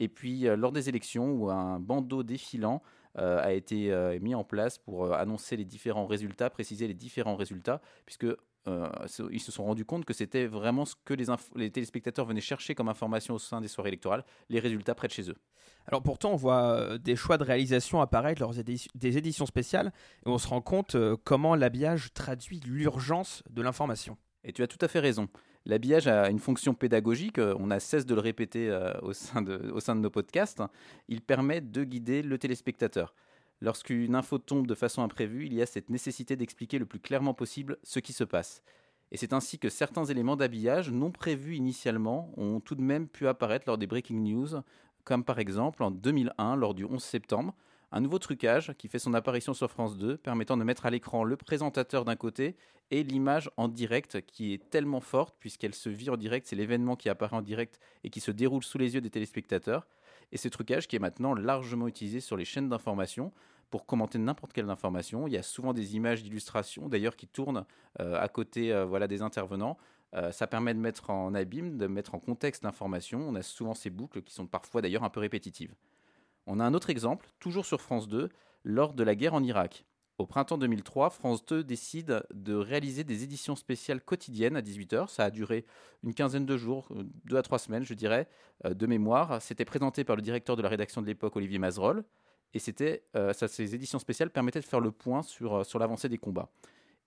Et 0.00 0.08
puis 0.08 0.46
euh, 0.46 0.56
lors 0.56 0.72
des 0.72 0.88
élections 0.88 1.32
où 1.32 1.50
un 1.50 1.80
bandeau 1.80 2.22
défilant 2.22 2.82
euh, 3.18 3.42
a 3.42 3.52
été 3.52 3.92
euh, 3.92 4.18
mis 4.20 4.34
en 4.34 4.44
place 4.44 4.78
pour 4.78 5.12
annoncer 5.14 5.56
les 5.56 5.64
différents 5.64 6.06
résultats, 6.06 6.50
préciser 6.50 6.86
les 6.86 6.94
différents 6.94 7.36
résultats, 7.36 7.80
puisque 8.04 8.26
euh, 8.68 8.88
ils 9.30 9.40
se 9.40 9.52
sont 9.52 9.64
rendus 9.64 9.84
compte 9.84 10.04
que 10.04 10.14
c'était 10.14 10.46
vraiment 10.46 10.84
ce 10.84 10.94
que 11.04 11.14
les, 11.14 11.70
téléspectateurs 11.70 12.26
venaient 12.26 12.40
chercher 12.40 12.74
comme 12.74 12.88
information 12.88 13.34
au 13.34 13.38
sein 13.38 13.60
des 13.60 13.68
soirées 13.68 13.88
électorales, 13.88 14.24
les 14.48 14.60
résultats 14.60 14.94
près 14.94 15.08
de 15.08 15.12
chez 15.12 15.30
eux. 15.30 15.36
Alors 15.86 16.02
pourtant, 16.02 16.32
on 16.32 16.36
voit 16.36 16.72
euh, 16.72 16.98
des 16.98 17.16
choix 17.16 17.38
de 17.38 17.44
réalisation 17.44 18.00
apparaître 18.00 18.40
lors 18.40 18.52
des 18.52 18.60
édi- 18.60 18.88
des 18.94 19.18
éditions 19.18 19.46
spéciales 19.46 19.92
et 20.24 20.28
on 20.28 20.38
se 20.38 20.48
rend 20.48 20.60
compte 20.60 20.94
euh, 20.94 21.16
comment 21.24 21.54
l'habillage 21.54 22.12
traduit 22.12 22.60
l'urgence 22.60 23.42
de 23.50 23.62
l'information. 23.62 24.16
Et 24.42 24.52
tu 24.52 24.62
as 24.62 24.66
tout 24.66 24.78
à 24.80 24.88
fait 24.88 25.00
raison. 25.00 25.28
L'habillage 25.64 26.06
a 26.06 26.30
une 26.30 26.38
fonction 26.38 26.74
pédagogique, 26.74 27.38
on 27.38 27.72
a 27.72 27.80
cesse 27.80 28.06
de 28.06 28.14
le 28.14 28.20
répéter 28.20 28.70
au, 29.02 29.12
sein 29.12 29.42
de, 29.42 29.72
au 29.74 29.80
sein 29.80 29.96
de 29.96 30.00
nos 30.00 30.10
podcasts. 30.10 30.62
Il 31.08 31.22
permet 31.22 31.60
de 31.60 31.82
guider 31.82 32.22
le 32.22 32.38
téléspectateur. 32.38 33.12
Lorsqu'une 33.60 34.14
info 34.14 34.38
tombe 34.38 34.66
de 34.66 34.74
façon 34.74 35.02
imprévue, 35.02 35.46
il 35.46 35.54
y 35.54 35.62
a 35.62 35.66
cette 35.66 35.88
nécessité 35.88 36.36
d'expliquer 36.36 36.78
le 36.78 36.86
plus 36.86 37.00
clairement 37.00 37.34
possible 37.34 37.78
ce 37.82 38.00
qui 38.00 38.12
se 38.12 38.24
passe. 38.24 38.62
Et 39.12 39.16
c'est 39.16 39.32
ainsi 39.32 39.58
que 39.58 39.68
certains 39.68 40.04
éléments 40.04 40.36
d'habillage 40.36 40.90
non 40.90 41.10
prévus 41.10 41.56
initialement 41.56 42.32
ont 42.36 42.60
tout 42.60 42.74
de 42.74 42.82
même 42.82 43.08
pu 43.08 43.28
apparaître 43.28 43.64
lors 43.66 43.78
des 43.78 43.86
breaking 43.86 44.20
news, 44.20 44.48
comme 45.04 45.24
par 45.24 45.38
exemple 45.38 45.82
en 45.82 45.90
2001, 45.90 46.56
lors 46.56 46.74
du 46.74 46.84
11 46.84 47.02
septembre, 47.02 47.54
un 47.92 48.00
nouveau 48.00 48.18
trucage 48.18 48.74
qui 48.76 48.88
fait 48.88 48.98
son 48.98 49.14
apparition 49.14 49.54
sur 49.54 49.70
France 49.70 49.96
2, 49.96 50.16
permettant 50.16 50.56
de 50.56 50.64
mettre 50.64 50.86
à 50.86 50.90
l'écran 50.90 51.24
le 51.24 51.36
présentateur 51.36 52.04
d'un 52.04 52.16
côté 52.16 52.56
et 52.90 53.04
l'image 53.04 53.50
en 53.56 53.68
direct 53.68 54.20
qui 54.26 54.52
est 54.52 54.70
tellement 54.70 55.00
forte 55.00 55.36
puisqu'elle 55.38 55.74
se 55.74 55.88
vit 55.88 56.10
en 56.10 56.16
direct, 56.16 56.46
c'est 56.46 56.56
l'événement 56.56 56.96
qui 56.96 57.08
apparaît 57.08 57.36
en 57.36 57.42
direct 57.42 57.78
et 58.04 58.10
qui 58.10 58.20
se 58.20 58.32
déroule 58.32 58.64
sous 58.64 58.78
les 58.78 58.94
yeux 58.94 59.00
des 59.00 59.10
téléspectateurs. 59.10 59.86
Et 60.32 60.36
ce 60.36 60.48
trucage 60.48 60.88
qui 60.88 60.96
est 60.96 61.00
maintenant 61.00 61.34
largement 61.34 61.88
utilisé 61.88 62.20
sur 62.20 62.36
les 62.36 62.44
chaînes 62.44 62.68
d'information 62.68 63.32
pour 63.70 63.86
commenter 63.86 64.18
n'importe 64.18 64.52
quelle 64.52 64.68
information. 64.70 65.26
Il 65.26 65.32
y 65.32 65.36
a 65.36 65.42
souvent 65.42 65.72
des 65.72 65.96
images 65.96 66.22
d'illustration 66.22 66.88
d'ailleurs 66.88 67.16
qui 67.16 67.26
tournent 67.26 67.64
euh, 68.00 68.20
à 68.20 68.28
côté 68.28 68.72
euh, 68.72 68.84
voilà, 68.84 69.08
des 69.08 69.22
intervenants. 69.22 69.76
Euh, 70.14 70.30
ça 70.30 70.46
permet 70.46 70.72
de 70.72 70.78
mettre 70.78 71.10
en 71.10 71.34
abîme, 71.34 71.76
de 71.76 71.86
mettre 71.86 72.14
en 72.14 72.20
contexte 72.20 72.64
l'information. 72.64 73.20
On 73.28 73.34
a 73.34 73.42
souvent 73.42 73.74
ces 73.74 73.90
boucles 73.90 74.22
qui 74.22 74.32
sont 74.32 74.46
parfois 74.46 74.82
d'ailleurs 74.82 75.04
un 75.04 75.10
peu 75.10 75.20
répétitives. 75.20 75.74
On 76.46 76.60
a 76.60 76.64
un 76.64 76.74
autre 76.74 76.90
exemple, 76.90 77.28
toujours 77.40 77.66
sur 77.66 77.80
France 77.80 78.08
2, 78.08 78.28
lors 78.64 78.94
de 78.94 79.02
la 79.02 79.14
guerre 79.14 79.34
en 79.34 79.42
Irak. 79.42 79.84
Au 80.18 80.24
printemps 80.24 80.56
2003, 80.56 81.10
France 81.10 81.44
2 81.44 81.62
décide 81.62 82.22
de 82.32 82.54
réaliser 82.54 83.04
des 83.04 83.22
éditions 83.22 83.54
spéciales 83.54 84.00
quotidiennes 84.00 84.56
à 84.56 84.62
18h. 84.62 85.08
Ça 85.08 85.24
a 85.24 85.30
duré 85.30 85.66
une 86.02 86.14
quinzaine 86.14 86.46
de 86.46 86.56
jours, 86.56 86.88
euh, 86.92 87.02
deux 87.26 87.36
à 87.36 87.42
trois 87.42 87.58
semaines, 87.58 87.84
je 87.84 87.92
dirais, 87.92 88.26
euh, 88.64 88.72
de 88.72 88.86
mémoire. 88.86 89.42
C'était 89.42 89.66
présenté 89.66 90.04
par 90.04 90.16
le 90.16 90.22
directeur 90.22 90.56
de 90.56 90.62
la 90.62 90.70
rédaction 90.70 91.02
de 91.02 91.06
l'époque, 91.06 91.36
Olivier 91.36 91.58
Mazerolle. 91.58 92.02
Et 92.54 92.58
c'était, 92.58 93.02
euh, 93.14 93.34
ces 93.34 93.74
éditions 93.74 93.98
spéciales 93.98 94.30
permettaient 94.30 94.60
de 94.60 94.64
faire 94.64 94.80
le 94.80 94.90
point 94.90 95.22
sur, 95.22 95.66
sur 95.66 95.78
l'avancée 95.78 96.08
des 96.08 96.16
combats. 96.16 96.48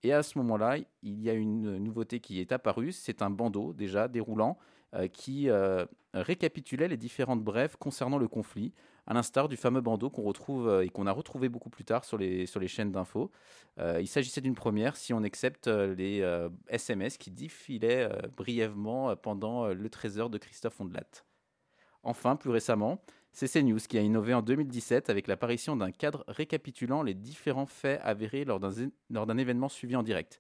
Et 0.03 0.13
à 0.13 0.21
ce 0.21 0.37
moment-là, 0.37 0.77
il 1.01 1.19
y 1.19 1.31
a 1.31 1.33
une 1.33 1.77
nouveauté 1.77 2.19
qui 2.19 2.39
est 2.39 2.51
apparue. 2.51 2.91
C'est 2.91 3.23
un 3.23 3.31
bandeau 3.31 3.73
déjà 3.73 4.07
déroulant 4.07 4.57
qui 5.11 5.49
récapitulait 6.13 6.87
les 6.87 6.95
différentes 6.95 7.43
brèves 7.43 7.75
concernant 7.77 8.17
le 8.17 8.29
conflit, 8.29 8.71
à 9.09 9.13
l'instar 9.15 9.49
du 9.49 9.57
fameux 9.57 9.81
bandeau 9.81 10.11
qu'on 10.11 10.21
retrouve 10.21 10.67
euh, 10.67 10.85
et 10.85 10.89
qu'on 10.89 11.07
a 11.07 11.11
retrouvé 11.11 11.49
beaucoup 11.49 11.71
plus 11.71 11.83
tard 11.83 12.05
sur 12.05 12.17
les, 12.17 12.45
chaînes 12.67 12.91
d'infos. 12.91 13.31
Euh, 13.79 13.99
il 13.99 14.07
s'agissait 14.07 14.39
d'une 14.39 14.53
première 14.53 14.95
si 14.95 15.13
on 15.13 15.23
accepte 15.23 15.67
euh, 15.67 15.95
les 15.95 16.23
SMS 16.67 17.17
qui 17.17 17.31
défilaient 17.31 18.07
brièvement 18.37 19.15
pendant 19.15 19.67
le 19.67 19.89
trésor 19.89 20.29
de 20.29 20.37
Christophe 20.37 20.79
Ondelat. 20.79 21.23
Enfin, 22.03 22.35
plus 22.35 22.51
récemment, 22.51 23.01
c'est 23.31 23.51
CNews 23.51 23.79
qui 23.79 23.97
a 23.97 24.01
innové 24.01 24.33
en 24.33 24.41
2017 24.41 25.09
avec 25.09 25.27
l'apparition 25.27 25.75
d'un 25.75 25.91
cadre 25.91 26.23
récapitulant 26.27 27.01
les 27.01 27.15
différents 27.15 27.65
faits 27.65 27.99
avérés 28.03 28.45
lors 28.45 28.59
d'un 28.59 29.37
événement 29.37 29.69
suivi 29.69 29.95
en 29.95 30.03
direct. 30.03 30.39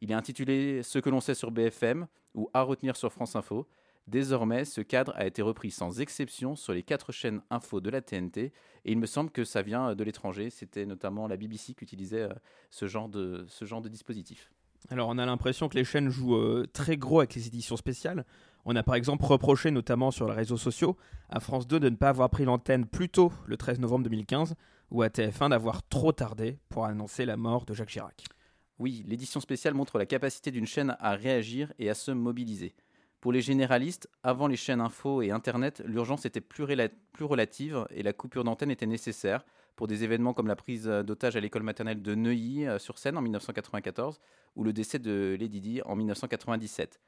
Il 0.00 0.10
est 0.10 0.14
intitulé 0.14 0.82
Ce 0.82 0.98
que 0.98 1.10
l'on 1.10 1.20
sait 1.20 1.34
sur 1.34 1.50
BFM 1.52 2.06
ou 2.34 2.50
À 2.54 2.62
retenir 2.62 2.96
sur 2.96 3.12
France 3.12 3.36
Info. 3.36 3.68
Désormais, 4.06 4.64
ce 4.64 4.80
cadre 4.80 5.12
a 5.16 5.26
été 5.26 5.42
repris 5.42 5.70
sans 5.70 6.00
exception 6.00 6.56
sur 6.56 6.72
les 6.72 6.82
quatre 6.82 7.12
chaînes 7.12 7.42
info 7.50 7.80
de 7.80 7.90
la 7.90 8.00
TNT 8.00 8.40
et 8.40 8.52
il 8.84 8.98
me 8.98 9.06
semble 9.06 9.30
que 9.30 9.44
ça 9.44 9.62
vient 9.62 9.94
de 9.94 10.04
l'étranger. 10.04 10.50
C'était 10.50 10.86
notamment 10.86 11.28
la 11.28 11.36
BBC 11.36 11.74
qui 11.74 11.84
utilisait 11.84 12.22
euh, 12.22 12.34
ce 12.70 12.86
genre 12.86 13.08
de, 13.08 13.44
ce 13.48 13.64
genre 13.64 13.82
de 13.82 13.88
dispositif. 13.88 14.50
Alors 14.88 15.08
on 15.10 15.18
a 15.18 15.26
l'impression 15.26 15.68
que 15.68 15.76
les 15.76 15.84
chaînes 15.84 16.08
jouent 16.08 16.36
euh, 16.36 16.66
très 16.72 16.96
gros 16.96 17.20
avec 17.20 17.34
les 17.34 17.46
éditions 17.46 17.76
spéciales. 17.76 18.24
On 18.64 18.76
a 18.76 18.82
par 18.82 18.94
exemple 18.94 19.24
reproché, 19.24 19.70
notamment 19.70 20.10
sur 20.10 20.26
les 20.26 20.34
réseaux 20.34 20.56
sociaux, 20.56 20.96
à 21.28 21.40
France 21.40 21.66
2 21.66 21.80
de 21.80 21.88
ne 21.88 21.96
pas 21.96 22.08
avoir 22.08 22.30
pris 22.30 22.44
l'antenne 22.44 22.86
plus 22.86 23.08
tôt, 23.08 23.32
le 23.46 23.56
13 23.56 23.80
novembre 23.80 24.04
2015, 24.04 24.54
ou 24.90 25.02
à 25.02 25.08
TF1 25.08 25.50
d'avoir 25.50 25.86
trop 25.88 26.12
tardé 26.12 26.58
pour 26.68 26.84
annoncer 26.84 27.24
la 27.24 27.36
mort 27.36 27.64
de 27.64 27.74
Jacques 27.74 27.90
Chirac. 27.90 28.24
Oui, 28.78 29.04
l'édition 29.06 29.40
spéciale 29.40 29.74
montre 29.74 29.98
la 29.98 30.06
capacité 30.06 30.50
d'une 30.50 30.66
chaîne 30.66 30.96
à 30.98 31.14
réagir 31.14 31.72
et 31.78 31.90
à 31.90 31.94
se 31.94 32.10
mobiliser. 32.10 32.74
Pour 33.20 33.32
les 33.32 33.42
généralistes, 33.42 34.08
avant 34.22 34.46
les 34.46 34.56
chaînes 34.56 34.80
info 34.80 35.20
et 35.20 35.30
Internet, 35.30 35.82
l'urgence 35.84 36.24
était 36.24 36.40
plus, 36.40 36.64
rela- 36.64 36.88
plus 37.12 37.24
relative 37.26 37.86
et 37.90 38.02
la 38.02 38.12
coupure 38.14 38.44
d'antenne 38.44 38.70
était 38.70 38.86
nécessaire 38.86 39.44
pour 39.76 39.86
des 39.88 40.04
événements 40.04 40.32
comme 40.32 40.46
la 40.46 40.56
prise 40.56 40.88
euh, 40.88 41.02
d'otage 41.02 41.36
à 41.36 41.40
l'école 41.40 41.62
maternelle 41.62 42.00
de 42.02 42.14
Neuilly-sur-Seine 42.14 43.16
en 43.18 43.22
1994 43.22 44.20
ou 44.56 44.64
le 44.64 44.72
décès 44.72 44.98
de 44.98 45.36
Lady 45.38 45.60
Di 45.60 45.82
en 45.84 45.96
1997. 45.96 47.00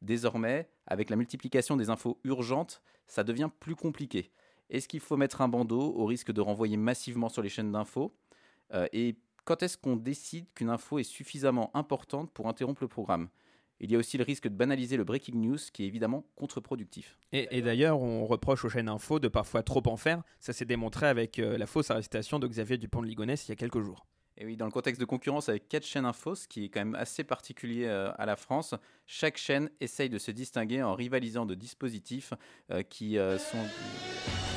Désormais, 0.00 0.68
avec 0.86 1.10
la 1.10 1.16
multiplication 1.16 1.76
des 1.76 1.90
infos 1.90 2.18
urgentes, 2.24 2.80
ça 3.06 3.22
devient 3.24 3.50
plus 3.60 3.74
compliqué. 3.76 4.30
Est-ce 4.70 4.88
qu'il 4.88 5.00
faut 5.00 5.16
mettre 5.16 5.40
un 5.42 5.48
bandeau 5.48 5.80
au 5.96 6.06
risque 6.06 6.32
de 6.32 6.40
renvoyer 6.40 6.76
massivement 6.76 7.28
sur 7.28 7.42
les 7.42 7.48
chaînes 7.48 7.72
d'infos 7.72 8.14
Euh, 8.74 8.86
Et 8.92 9.16
quand 9.44 9.62
est-ce 9.62 9.78
qu'on 9.78 9.96
décide 9.96 10.46
qu'une 10.54 10.68
info 10.68 10.98
est 10.98 11.02
suffisamment 11.04 11.70
importante 11.74 12.30
pour 12.32 12.48
interrompre 12.48 12.82
le 12.82 12.88
programme? 12.88 13.28
Il 13.80 13.90
y 13.90 13.94
a 13.94 13.98
aussi 13.98 14.18
le 14.18 14.24
risque 14.24 14.48
de 14.48 14.54
banaliser 14.54 14.96
le 14.96 15.04
breaking 15.04 15.36
news 15.36 15.58
qui 15.72 15.84
est 15.84 15.86
évidemment 15.86 16.24
contre-productif. 16.36 17.18
Et, 17.32 17.48
et 17.56 17.62
d'ailleurs, 17.62 18.00
on 18.00 18.26
reproche 18.26 18.64
aux 18.64 18.68
chaînes 18.68 18.88
info 18.88 19.18
de 19.20 19.28
parfois 19.28 19.62
trop 19.62 19.82
en 19.86 19.96
faire. 19.96 20.22
Ça 20.40 20.52
s'est 20.52 20.64
démontré 20.64 21.06
avec 21.06 21.38
euh, 21.38 21.56
la 21.56 21.66
fausse 21.66 21.90
arrestation 21.90 22.38
de 22.38 22.48
Xavier 22.48 22.78
Dupont 22.78 23.02
de 23.02 23.06
Ligonnès 23.06 23.46
il 23.46 23.50
y 23.50 23.52
a 23.52 23.56
quelques 23.56 23.80
jours. 23.80 24.06
Et 24.36 24.44
oui, 24.44 24.56
dans 24.56 24.66
le 24.66 24.70
contexte 24.70 25.00
de 25.00 25.06
concurrence 25.06 25.48
avec 25.48 25.68
quatre 25.68 25.84
chaînes 25.84 26.04
infos, 26.04 26.36
ce 26.36 26.46
qui 26.46 26.64
est 26.64 26.68
quand 26.68 26.80
même 26.80 26.94
assez 26.94 27.24
particulier 27.24 27.86
euh, 27.86 28.12
à 28.18 28.26
la 28.26 28.36
France, 28.36 28.74
chaque 29.06 29.36
chaîne 29.36 29.68
essaye 29.80 30.08
de 30.08 30.18
se 30.18 30.30
distinguer 30.30 30.82
en 30.82 30.94
rivalisant 30.94 31.44
de 31.44 31.54
dispositifs 31.54 32.34
euh, 32.70 32.82
qui 32.82 33.16
sont... 33.16 34.47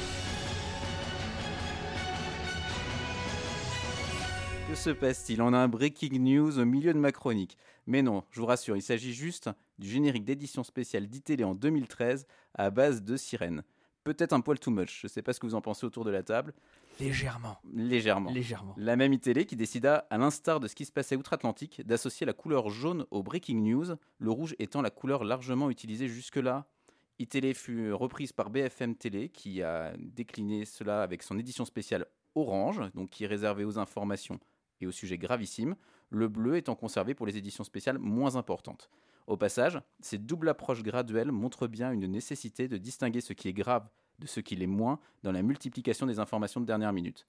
Que 4.72 4.78
se 4.78 4.90
passe-t-il 4.90 5.42
On 5.42 5.52
a 5.52 5.58
un 5.58 5.68
breaking 5.68 6.18
news 6.18 6.58
au 6.58 6.64
milieu 6.64 6.94
de 6.94 6.98
ma 6.98 7.12
chronique. 7.12 7.58
Mais 7.88 8.02
non, 8.02 8.24
je 8.32 8.40
vous 8.40 8.46
rassure, 8.46 8.78
il 8.78 8.82
s'agit 8.82 9.14
juste 9.14 9.50
du 9.78 9.90
générique 9.90 10.24
d'édition 10.24 10.64
spéciale 10.64 11.08
d'ITélé 11.08 11.44
en 11.44 11.56
2013 11.56 12.26
à 12.54 12.70
base 12.70 13.04
de 13.04 13.18
sirènes. 13.18 13.64
Peut-être 14.06 14.32
un 14.32 14.40
poil 14.40 14.58
too 14.60 14.72
much, 14.72 15.02
je 15.02 15.08
ne 15.08 15.10
sais 15.10 15.22
pas 15.22 15.34
ce 15.34 15.42
que 15.42 15.46
vous 15.46 15.56
en 15.56 15.62
pensez 15.62 15.86
autour 15.86 16.06
de 16.06 16.10
la 16.10 16.24
table. 16.24 16.54
Légèrement. 17.02 17.58
Légèrement. 17.74 18.32
Légèrement. 18.32 18.74
La 18.78 18.96
même 18.96 19.12
iTélé 19.12 19.46
qui 19.46 19.58
décida, 19.58 20.08
à 20.10 20.18
l'instar 20.18 20.62
de 20.62 20.70
ce 20.70 20.76
qui 20.76 20.86
se 20.86 20.94
passait 20.94 21.18
outre-Atlantique, 21.18 21.86
d'associer 21.86 22.26
la 22.26 22.32
couleur 22.32 22.70
jaune 22.70 23.06
au 23.12 23.24
breaking 23.24 23.62
news, 23.62 23.98
le 24.20 24.32
rouge 24.32 24.56
étant 24.58 24.82
la 24.82 24.90
couleur 24.90 25.26
largement 25.26 25.70
utilisée 25.70 26.08
jusque-là. 26.08 26.66
iTélé 27.20 27.54
fut 27.54 27.92
reprise 27.92 28.32
par 28.32 28.50
BFM 28.50 28.96
Télé 28.96 29.28
qui 29.28 29.64
a 29.64 29.92
décliné 29.98 30.64
cela 30.64 31.04
avec 31.04 31.24
son 31.24 31.38
édition 31.38 31.66
spéciale 31.66 32.06
orange, 32.36 32.80
donc 32.96 33.10
qui 33.10 33.26
est 33.26 33.28
réservée 33.28 33.66
aux 33.66 33.78
informations 33.78 34.40
et 34.82 34.88
aux 34.88 34.92
sujets 34.92 35.18
gravissimes, 35.18 35.76
le 36.10 36.28
bleu 36.28 36.58
étant 36.58 36.76
conservé 36.76 37.14
pour 37.14 37.26
les 37.26 37.38
éditions 37.38 37.64
spéciales 37.64 37.98
moins 37.98 38.36
importantes. 38.36 38.90
Au 39.28 39.38
passage, 39.38 39.80
cette 40.00 40.26
double 40.26 40.50
approche 40.50 40.84
graduelle 40.84 41.32
montre 41.32 41.68
bien 41.68 41.92
une 41.92 42.08
nécessité 42.08 42.68
de 42.68 42.78
distinguer 42.78 43.22
ce 43.22 43.34
qui 43.34 43.48
est 43.48 43.54
grave 43.54 43.88
de 44.22 44.28
ce 44.28 44.40
qui 44.40 44.56
l'est 44.56 44.68
moins 44.68 45.00
dans 45.24 45.32
la 45.32 45.42
multiplication 45.42 46.06
des 46.06 46.20
informations 46.20 46.62
de 46.62 46.66
dernière 46.66 46.94
minute. 46.94 47.28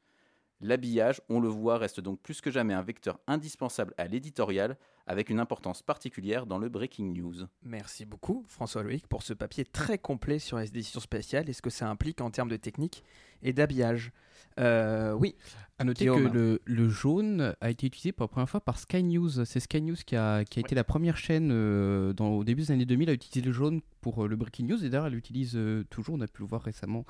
L'habillage, 0.60 1.20
on 1.28 1.40
le 1.40 1.48
voit, 1.48 1.76
reste 1.76 1.98
donc 1.98 2.20
plus 2.20 2.40
que 2.40 2.50
jamais 2.50 2.72
un 2.72 2.82
vecteur 2.82 3.18
indispensable 3.26 3.94
à 3.98 4.06
l'éditorial, 4.06 4.78
avec 5.08 5.28
une 5.28 5.40
importance 5.40 5.82
particulière 5.82 6.46
dans 6.46 6.58
le 6.58 6.68
breaking 6.68 7.12
news. 7.12 7.46
Merci 7.64 8.04
beaucoup 8.04 8.44
François 8.46 8.84
Loïc 8.84 9.08
pour 9.08 9.24
ce 9.24 9.32
papier 9.32 9.64
très 9.64 9.98
complet 9.98 10.38
sur 10.38 10.58
les 10.58 10.68
éditions 10.68 11.00
spéciales 11.00 11.50
et 11.50 11.52
ce 11.52 11.62
que 11.62 11.70
ça 11.70 11.88
implique 11.88 12.20
en 12.20 12.30
termes 12.30 12.48
de 12.48 12.56
technique 12.56 13.02
et 13.42 13.52
d'habillage. 13.52 14.12
Euh, 14.60 15.12
oui. 15.12 15.34
À 15.78 15.84
noter 15.84 16.04
Guillaume. 16.04 16.30
que 16.30 16.36
le, 16.36 16.60
le 16.64 16.88
jaune 16.88 17.54
a 17.60 17.70
été 17.70 17.86
utilisé 17.88 18.12
pour 18.12 18.24
la 18.24 18.28
première 18.28 18.48
fois 18.48 18.60
par 18.60 18.78
Sky 18.78 19.02
News. 19.02 19.44
C'est 19.44 19.58
Sky 19.58 19.80
News 19.82 19.96
qui 20.06 20.14
a, 20.14 20.44
qui 20.44 20.58
a 20.58 20.60
été 20.60 20.74
la 20.74 20.84
première 20.84 21.16
chaîne 21.16 21.50
euh, 21.50 22.12
dans, 22.12 22.28
au 22.28 22.44
début 22.44 22.62
des 22.62 22.70
années 22.70 22.84
2000 22.84 23.10
à 23.10 23.12
utiliser 23.14 23.44
le 23.44 23.52
jaune 23.52 23.80
pour 24.00 24.22
euh, 24.24 24.28
le 24.28 24.36
breaking 24.36 24.66
news. 24.68 24.84
Et 24.84 24.90
d'ailleurs, 24.90 25.06
elle 25.06 25.14
l'utilise 25.14 25.52
euh, 25.56 25.82
toujours. 25.90 26.14
On 26.16 26.20
a 26.20 26.28
pu 26.28 26.42
le 26.42 26.48
voir 26.48 26.62
récemment 26.62 27.04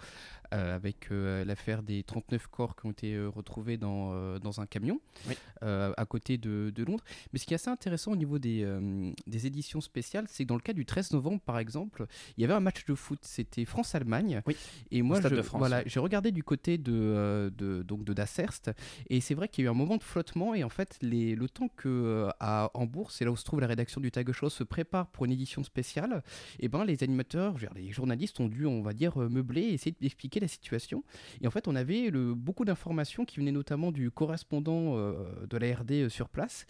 avec 0.55 1.09
l'affaire 1.11 1.83
des 1.83 2.03
39 2.03 2.47
corps 2.49 2.77
qui 2.77 2.85
ont 2.85 2.91
été 2.91 3.19
retrouvés 3.25 3.79
dans, 3.79 4.39
dans 4.39 4.61
un 4.61 4.67
camion 4.67 5.01
Oui. 5.27 5.35
à 5.63 6.05
côté 6.05 6.37
de, 6.37 6.71
de 6.75 6.85
Londres. 6.85 7.03
Mais 7.33 7.39
ce 7.39 7.47
qui 7.47 7.55
est 7.55 7.57
assez 7.57 7.71
intéressant 7.71 8.13
au 8.13 8.17
niveau 8.17 8.39
des, 8.39 8.69
des 9.27 9.47
éditions 9.47 9.81
spéciales, 9.81 10.27
c'est 10.29 10.45
que 10.45 10.49
dans 10.49 10.55
le 10.57 10.61
cas 10.61 10.75
du 10.75 10.85
13 10.85 11.13
novembre, 11.13 11.41
par 11.41 11.59
exemple, 11.59 12.05
il 12.37 12.43
y 12.43 12.45
avait 12.45 12.53
un 12.53 12.61
match 12.61 12.85
de 12.85 12.95
foot. 12.95 13.21
C'était 13.23 13.65
France-Allemagne. 13.65 14.43
Et 14.91 15.01
moi, 15.01 15.23
je, 15.23 15.41
voilà, 15.57 15.79
oui. 15.79 15.85
j'ai 15.87 16.01
regardé 16.01 16.33
du 16.33 16.43
côté 16.45 16.77
de, 16.77 16.91
de, 17.51 17.83
donc 17.83 18.05
de 18.05 18.13
Dasserst 18.13 18.71
et 19.09 19.21
c'est 19.21 19.35
vrai 19.35 19.49
qu'il 19.49 19.65
y 19.65 19.67
a 19.67 19.69
eu 19.69 19.71
un 19.71 19.77
moment 19.77 19.97
de 19.97 20.03
flottement 20.03 20.55
et 20.55 20.65
en 20.65 20.69
fait 20.69 20.99
les, 21.03 21.35
le 21.35 21.49
temps 21.49 21.69
que 21.69 21.89
euh, 21.89 22.31
à 22.41 22.71
Hambourg, 22.75 23.11
c'est 23.11 23.25
là 23.25 23.31
où 23.31 23.37
se 23.37 23.45
trouve 23.45 23.61
la 23.61 23.67
rédaction 23.67 24.01
du 24.01 24.11
Tag 24.11 24.31
Show, 24.33 24.49
se 24.49 24.65
prépare 24.65 25.07
pour 25.09 25.25
une 25.25 25.33
édition 25.33 25.63
spéciale, 25.65 26.23
et 26.61 26.69
ben 26.69 26.85
les 26.85 27.03
animateurs, 27.03 27.59
je 27.59 27.67
veux 27.67 27.73
dire, 27.73 27.83
les 27.85 27.93
journalistes 27.93 28.41
ont 28.41 28.49
dû, 28.49 28.67
on 28.67 28.83
va 28.83 28.93
dire, 28.93 29.21
euh, 29.21 29.29
meubler 29.29 29.63
et 29.63 29.75
essayer 29.75 29.95
d'expliquer 30.01 30.41
la 30.41 30.49
situation. 30.49 31.05
Et 31.41 31.47
en 31.47 31.51
fait, 31.51 31.69
on 31.69 31.77
avait 31.77 32.11
le, 32.11 32.35
beaucoup 32.35 32.65
d'informations 32.65 33.25
qui 33.25 33.39
venaient 33.39 33.53
notamment 33.53 33.93
du 33.93 34.11
correspondant 34.11 34.97
euh, 34.97 35.15
de 35.49 35.57
la 35.57 35.75
RD 35.75 35.93
euh, 35.93 36.09
sur 36.09 36.29
place 36.29 36.67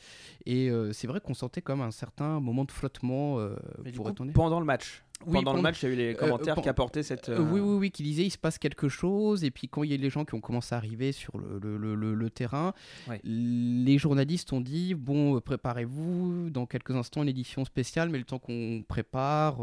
et 0.47 0.71
euh, 0.71 0.93
c'est 0.93 1.07
vrai 1.07 1.21
qu'on 1.21 1.35
sentait 1.35 1.63
comme 1.63 1.81
un 1.81 1.91
certain 1.91 2.41
moment 2.41 2.65
de 2.65 2.73
flottement 2.73 3.39
euh, 3.39 3.57
pour 3.95 4.15
coup, 4.15 4.25
pendant 4.33 4.61
le 4.61 4.67
match. 4.67 5.05
Oui, 5.27 5.33
pendant 5.35 5.55
le 5.55 5.63
match, 5.63 5.83
il 5.83 5.89
y 5.89 5.91
a 5.91 5.95
eu 5.95 5.97
les 5.97 6.15
Euh, 6.15 6.19
commentaires 6.19 6.57
qui 6.57 6.69
apportaient 6.69 7.03
cette. 7.03 7.29
Euh, 7.29 7.39
euh, 7.39 7.51
oui, 7.53 7.61
oui, 7.61 7.77
oui, 7.79 7.91
qui 7.91 8.03
disaient 8.03 8.25
il 8.25 8.31
se 8.31 8.39
passe 8.39 8.59
quelque 8.59 8.89
chose. 8.89 9.45
Et 9.45 9.51
puis 9.51 9.69
quand 9.69 9.83
il 9.83 9.91
y 9.91 9.95
a 9.95 9.97
les 9.97 10.11
gens 10.11 10.25
qui 10.25 10.35
ont 10.35 10.41
commencé 10.41 10.75
à 10.75 10.79
arriver 10.79 11.13
sur 11.13 11.39
le, 11.39 11.59
le- 11.63 11.77
le- 11.77 11.95
le- 11.95 12.15
le 12.15 12.31
terrain, 12.31 12.73
Ouais. 13.09 13.21
les 13.25 13.99
journalistes 13.99 14.53
ont 14.53 14.61
dit 14.61 14.95
bon, 14.95 15.41
préparez-vous, 15.41 16.51
dans 16.51 16.67
quelques 16.67 16.91
instants, 16.93 17.23
une 17.23 17.29
édition 17.29 17.65
spéciale, 17.65 18.09
mais 18.11 18.19
le 18.19 18.25
temps 18.25 18.39
qu'on 18.39 18.85
prépare. 18.87 19.59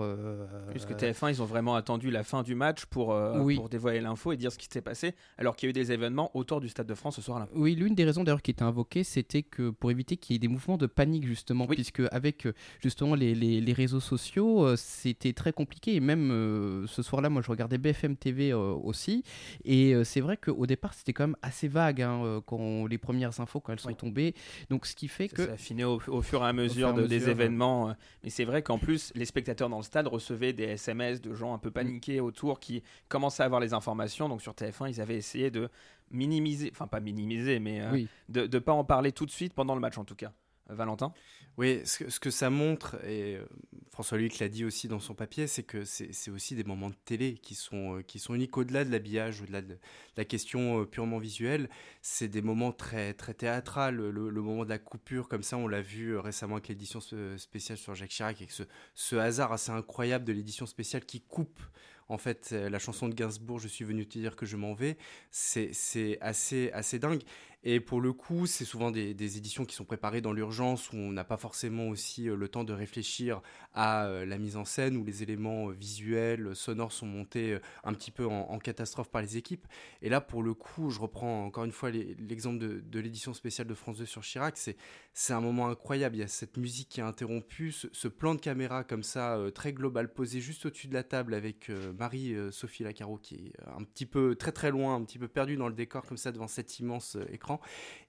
Puisque 0.71 0.91
TF1, 0.95 1.29
ils 1.31 1.41
ont 1.41 1.45
vraiment 1.45 1.75
attendu 1.75 2.11
la 2.11 2.23
fin 2.23 2.43
du 2.43 2.55
match 2.55 2.85
pour, 2.85 3.09
Oui. 3.41 3.55
pour 3.55 3.69
dévoiler 3.69 4.01
l'info 4.01 4.31
et 4.31 4.37
dire 4.37 4.51
ce 4.51 4.57
qui 4.57 4.65
s'était 4.65 4.81
passé, 4.81 5.13
alors 5.37 5.55
qu'il 5.55 5.67
y 5.67 5.69
a 5.69 5.71
eu 5.71 5.73
des 5.73 5.91
événements 5.91 6.31
autour 6.35 6.61
du 6.61 6.69
Stade 6.69 6.87
de 6.87 6.93
France 6.95 7.15
ce 7.17 7.21
soir-là. 7.21 7.47
Oui, 7.53 7.75
l'une 7.75 7.95
des 7.95 8.05
raisons 8.05 8.23
d'ailleurs 8.23 8.41
qui 8.41 8.51
était 8.51 8.63
invoquée, 8.63 9.03
c'était 9.03 9.43
que 9.43 9.69
pour 9.69 9.91
éviter 9.91 10.17
qu'il 10.17 10.33
y 10.33 10.35
ait 10.35 10.39
des 10.39 10.47
mouvements 10.47 10.77
de 10.77 10.85
panique 10.87 11.25
justement, 11.25 11.67
puisque 11.67 12.01
avec 12.11 12.47
justement 12.81 13.15
les, 13.15 13.35
les- 13.35 13.61
les 13.61 13.73
réseaux 13.73 13.99
sociaux, 13.99 14.75
c'était 14.75 15.33
très 15.33 15.48
compliqué. 15.51 15.95
Et 15.95 15.99
même 15.99 16.31
euh, 16.31 16.87
ce 16.87 17.01
soir-là, 17.01 17.29
moi 17.29 17.41
je 17.41 17.49
regardais 17.49 17.77
BFM 17.77 18.15
TV 18.15 18.51
euh, 18.51 18.57
aussi, 18.57 19.23
et 19.65 19.93
euh, 19.93 20.03
c'est 20.03 20.21
vrai 20.21 20.37
qu'au 20.37 20.65
départ 20.65 20.93
c'était 20.93 21.13
quand 21.13 21.27
même 21.27 21.35
assez 21.41 21.67
vague 21.67 22.01
hein, 22.01 22.41
quand 22.45 22.85
les 22.87 22.97
premières 22.97 23.39
infos 23.39 23.59
quand 23.59 23.73
elles 23.73 23.79
sont 23.79 23.93
tombées. 23.93 24.33
Donc 24.69 24.85
ce 24.85 24.95
qui 24.95 25.07
fait 25.07 25.27
que 25.29 25.45
Ça 25.45 25.53
affinait 25.53 25.83
au, 25.83 25.99
au 26.07 26.21
fur 26.21 26.43
et 26.43 26.47
à 26.47 26.53
mesure, 26.53 26.89
à 26.89 26.93
des 26.93 27.29
événements. 27.29 27.95
Mais 28.23 28.29
c'est 28.29 28.45
vrai 28.45 28.61
qu'en 28.61 28.77
plus, 28.77 29.11
les 29.15 29.25
spectateurs 29.25 29.69
dans 29.69 29.77
le 29.77 29.83
stade 29.83 30.07
recevaient 30.07 30.53
des 30.53 30.63
SMS 30.63 31.21
de 31.21 31.33
gens 31.33 31.53
un 31.53 31.57
Mm. 31.57 31.61
peu 31.61 31.71
paniqués 31.71 32.19
autour 32.21 32.59
qui 32.59 32.81
commençaient 33.09 33.43
à 33.43 33.45
avoir 33.45 33.59
les 33.61 33.73
informations. 33.73 34.29
Donc 34.29 34.41
sur 34.41 34.53
TF1, 34.53 34.89
ils 34.89 35.01
avaient 35.01 35.17
essayé 35.17 35.51
de 35.51 35.69
minimiser, 36.11 36.69
enfin 36.73 36.87
pas 36.87 36.99
minimiser, 36.99 37.59
mais 37.59 37.81
euh, 37.81 37.91
Oui. 37.91 38.07
de 38.29 38.47
ne 38.51 38.59
pas 38.59 38.73
en 38.73 38.83
parler 38.83 39.11
tout 39.11 39.25
de 39.25 39.31
suite 39.31 39.53
pendant 39.53 39.75
le 39.75 39.81
match 39.81 39.97
en 39.97 40.05
tout 40.05 40.15
cas. 40.15 40.31
Euh, 40.71 40.75
Valentin? 40.75 41.13
Oui, 41.59 41.81
ce 41.83 42.21
que, 42.21 42.31
ça 42.31 42.49
montre, 42.49 42.95
et 43.03 43.35
euh, 43.35 43.43
François 43.91 44.17
Luc 44.17 44.39
l'a 44.39 44.47
dit 44.47 44.63
aussi 44.63 44.87
dans 44.87 45.01
son 45.01 45.13
papier, 45.13 45.45
c'est 45.45 45.63
que 45.63 45.83
c'est 45.83 46.31
aussi 46.31 46.55
des 46.55 46.63
moments 46.63 46.89
de 46.89 46.95
télé 47.03 47.33
qui 47.33 47.53
sont, 47.53 47.97
euh, 47.97 48.01
qui 48.01 48.17
sont 48.17 48.33
uniques 48.33 48.57
au-delà 48.57 48.85
de 48.85 48.91
l'habillage, 48.91 49.41
au-delà 49.41 49.61
de 49.61 49.77
la 50.15 50.23
question 50.23 50.79
euh, 50.79 50.85
purement 50.85 51.17
visuelle. 51.17 51.69
C'est 52.01 52.29
des 52.29 52.41
moments 52.41 52.71
très, 52.71 53.13
très 53.13 53.33
théâtrales. 53.33 53.97
Le, 53.97 54.41
moment 54.41 54.63
de 54.63 54.69
la 54.69 54.77
coupure, 54.77 55.27
comme 55.27 55.43
ça, 55.43 55.57
on 55.57 55.67
l'a 55.67 55.81
vu 55.81 56.17
récemment 56.17 56.55
avec 56.55 56.69
l'édition 56.69 57.01
spéciale 57.35 57.77
sur 57.77 57.93
Jacques 57.93 58.11
Chirac, 58.11 58.37
avec 58.37 58.51
ce, 58.51 58.63
ce 58.93 59.17
hasard 59.17 59.51
assez 59.51 59.73
incroyable 59.73 60.23
de 60.23 60.31
l'édition 60.31 60.65
spéciale 60.65 61.03
qui 61.03 61.19
coupe. 61.19 61.59
En 62.07 62.17
fait, 62.17 62.51
la 62.53 62.79
chanson 62.79 63.07
de 63.07 63.13
Gainsbourg, 63.13 63.59
Je 63.59 63.67
suis 63.67 63.85
venu 63.85 64.07
te 64.07 64.17
dire 64.17 64.35
que 64.35 64.47
je 64.47 64.55
m'en 64.55 64.73
vais, 64.73 64.97
c'est 65.29 66.17
assez, 66.21 66.71
assez 66.71 66.99
dingue. 66.99 67.21
Et 67.63 67.79
pour 67.81 67.99
le 67.99 68.13
coup, 68.13 68.45
c'est 68.45 68.63
souvent 68.63 68.89
des, 68.89 69.09
éditions 69.37 69.65
qui 69.65 69.75
sont 69.75 69.83
préparées 69.83 70.21
dans 70.21 70.31
l'urgence, 70.31 70.91
où 70.91 70.95
on 70.95 71.11
n'a 71.11 71.25
pas 71.25 71.37
forcément 71.37 71.89
aussi 71.89 72.29
euh, 72.29 72.35
le 72.35 72.47
temps 72.47 72.63
de 72.63 72.73
réfléchir 72.73 73.41
à 73.73 74.05
euh, 74.05 74.25
la 74.25 74.37
mise 74.37 74.55
en 74.55 74.65
scène, 74.65 74.95
où 74.95 75.03
les 75.03 75.23
éléments 75.23 75.69
euh, 75.69 75.73
visuels, 75.73 76.55
sonores 76.55 76.93
sont 76.93 77.05
montés 77.05 77.57
un 77.83 77.93
petit 77.93 78.11
peu 78.11 78.25
en, 78.25 78.59
catastrophe 78.59 79.09
par 79.09 79.21
les 79.21 79.37
équipes. 79.37 79.67
Et 80.01 80.09
là, 80.09 80.21
pour 80.21 80.43
le 80.43 80.53
coup, 80.53 80.89
je 80.89 80.99
reprends 80.99 81.45
encore 81.45 81.65
une 81.65 81.71
fois 81.71 81.91
l'exemple 81.91 82.59
de, 82.59 82.99
l'édition 82.99 83.33
spéciale 83.33 83.67
de 83.67 83.73
France 83.73 83.97
2 83.97 84.05
sur 84.05 84.21
Chirac, 84.21 84.57
c'est 84.57 85.33
un 85.33 85.41
moment 85.41 85.67
incroyable. 85.67 86.15
Il 86.15 86.19
y 86.19 86.23
a 86.23 86.27
cette 86.27 86.57
musique 86.57 86.89
qui 86.89 86.99
est 86.99 87.03
interrompue, 87.03 87.71
ce, 87.71 87.87
ce 87.91 88.07
plan 88.07 88.35
de 88.35 88.39
caméra 88.39 88.83
comme 88.83 89.03
ça, 89.03 89.37
très 89.53 89.73
global, 89.73 90.13
posé 90.13 90.41
juste 90.41 90.65
au-dessus 90.65 90.87
de 90.87 90.93
la 90.93 91.03
table 91.03 91.33
avec 91.33 91.69
Marie-Sophie 91.97 92.83
Lacaro, 92.83 93.17
qui 93.17 93.35
est 93.35 93.53
un 93.67 93.83
petit 93.83 94.05
peu 94.05 94.35
très 94.35 94.51
très 94.51 94.71
loin, 94.71 94.95
un 94.95 95.03
petit 95.03 95.19
peu 95.19 95.27
perdu 95.27 95.55
dans 95.55 95.67
le 95.67 95.73
décor 95.73 96.05
comme 96.05 96.17
ça 96.17 96.31
devant 96.31 96.47
cet 96.47 96.79
immense 96.79 97.15
euh, 97.15 97.25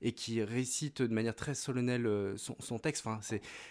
et 0.03 0.13
qui 0.13 0.43
récite 0.43 1.03
de 1.03 1.13
manière 1.13 1.35
très 1.35 1.55
solennelle 1.55 2.07
euh, 2.07 2.37
son, 2.37 2.79
texte. 2.79 3.07
Enfin, 3.07 3.21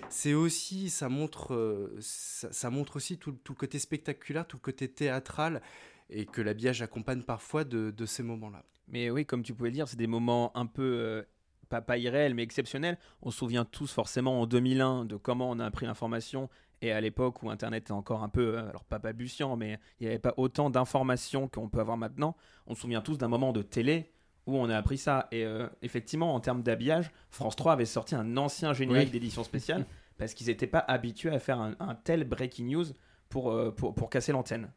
c'est 0.09 0.33
aussi, 0.33 0.89
ça 0.89 1.09
montre, 1.09 1.53
euh, 1.53 1.95
ça, 1.99 2.69
montre 2.69 2.95
aussi 2.95 3.17
tout, 3.17 3.35
le- 3.47 3.55
côté 3.55 3.79
spectaculaire, 3.79 4.47
tout 4.47 4.57
le 4.57 4.61
côté 4.61 4.87
théâtral, 4.87 5.61
et 6.09 6.25
que 6.25 6.41
l'habillage 6.41 6.81
accompagne 6.81 7.21
parfois 7.21 7.63
de, 7.63 8.05
ces 8.05 8.23
moments-là. 8.23 8.63
Mais 8.87 9.09
oui, 9.09 9.25
comme 9.25 9.43
tu 9.43 9.53
pouvais 9.53 9.71
dire, 9.71 9.87
c'est 9.87 9.97
des 9.97 10.07
moments 10.07 10.55
un 10.57 10.65
peu, 10.65 10.81
euh, 10.81 11.23
pas, 11.69 11.81
pas 11.81 11.97
irréels, 11.97 12.33
mais 12.33 12.43
exceptionnels. 12.43 12.97
On 13.21 13.29
se 13.29 13.37
souvient 13.37 13.65
tous 13.65 13.91
forcément 13.91 14.41
en 14.41 14.47
2001 14.47 15.05
de 15.05 15.15
comment 15.15 15.49
on 15.49 15.59
a 15.59 15.65
appris 15.65 15.85
l'information. 15.85 16.49
Et 16.81 16.91
à 16.91 17.01
l'époque 17.01 17.43
où 17.43 17.49
Internet 17.49 17.89
est 17.89 17.93
encore 17.93 18.23
un 18.23 18.29
peu, 18.29 18.57
euh, 18.57 18.69
alors 18.69 18.85
pas 18.85 18.99
balbutiant, 18.99 19.57
mais 19.57 19.79
il 19.99 20.03
n'y 20.03 20.09
avait 20.09 20.19
pas 20.19 20.33
autant 20.37 20.69
d'informations 20.69 21.47
qu'on 21.47 21.69
peut 21.69 21.79
avoir 21.79 21.97
maintenant. 21.97 22.35
On 22.67 22.75
se 22.75 22.81
souvient 22.81 23.01
tous 23.01 23.17
d'un 23.17 23.27
moment 23.27 23.51
de 23.51 23.61
télé 23.61 24.11
où 24.49 24.57
on 24.57 24.69
a 24.69 24.77
appris 24.77 24.97
ça. 24.97 25.27
Et 25.31 25.45
euh, 25.45 25.67
effectivement, 25.81 26.33
en 26.35 26.39
termes 26.39 26.63
d'habillage, 26.63 27.11
France 27.29 27.55
3 27.55 27.73
avait 27.73 27.85
sorti 27.85 28.15
un 28.15 28.37
ancien 28.37 28.73
générique 28.73 29.05
Oui. 29.07 29.11
d'édition 29.11 29.43
spéciale 29.43 29.85
parce 30.17 30.33
qu'ils 30.33 30.47
n'étaient 30.47 30.67
pas 30.67 30.79
habitués 30.87 31.31
à 31.33 31.39
faire 31.39 31.59
un, 31.59 31.75
un 31.79 31.95
tel 31.95 32.23
breaking 32.25 32.65
news 32.69 32.85
pour, 33.29 33.51
euh, 33.51 33.71
pour, 33.71 33.93
pour 33.95 34.09
casser 34.09 34.31
l'antenne. 34.31 34.69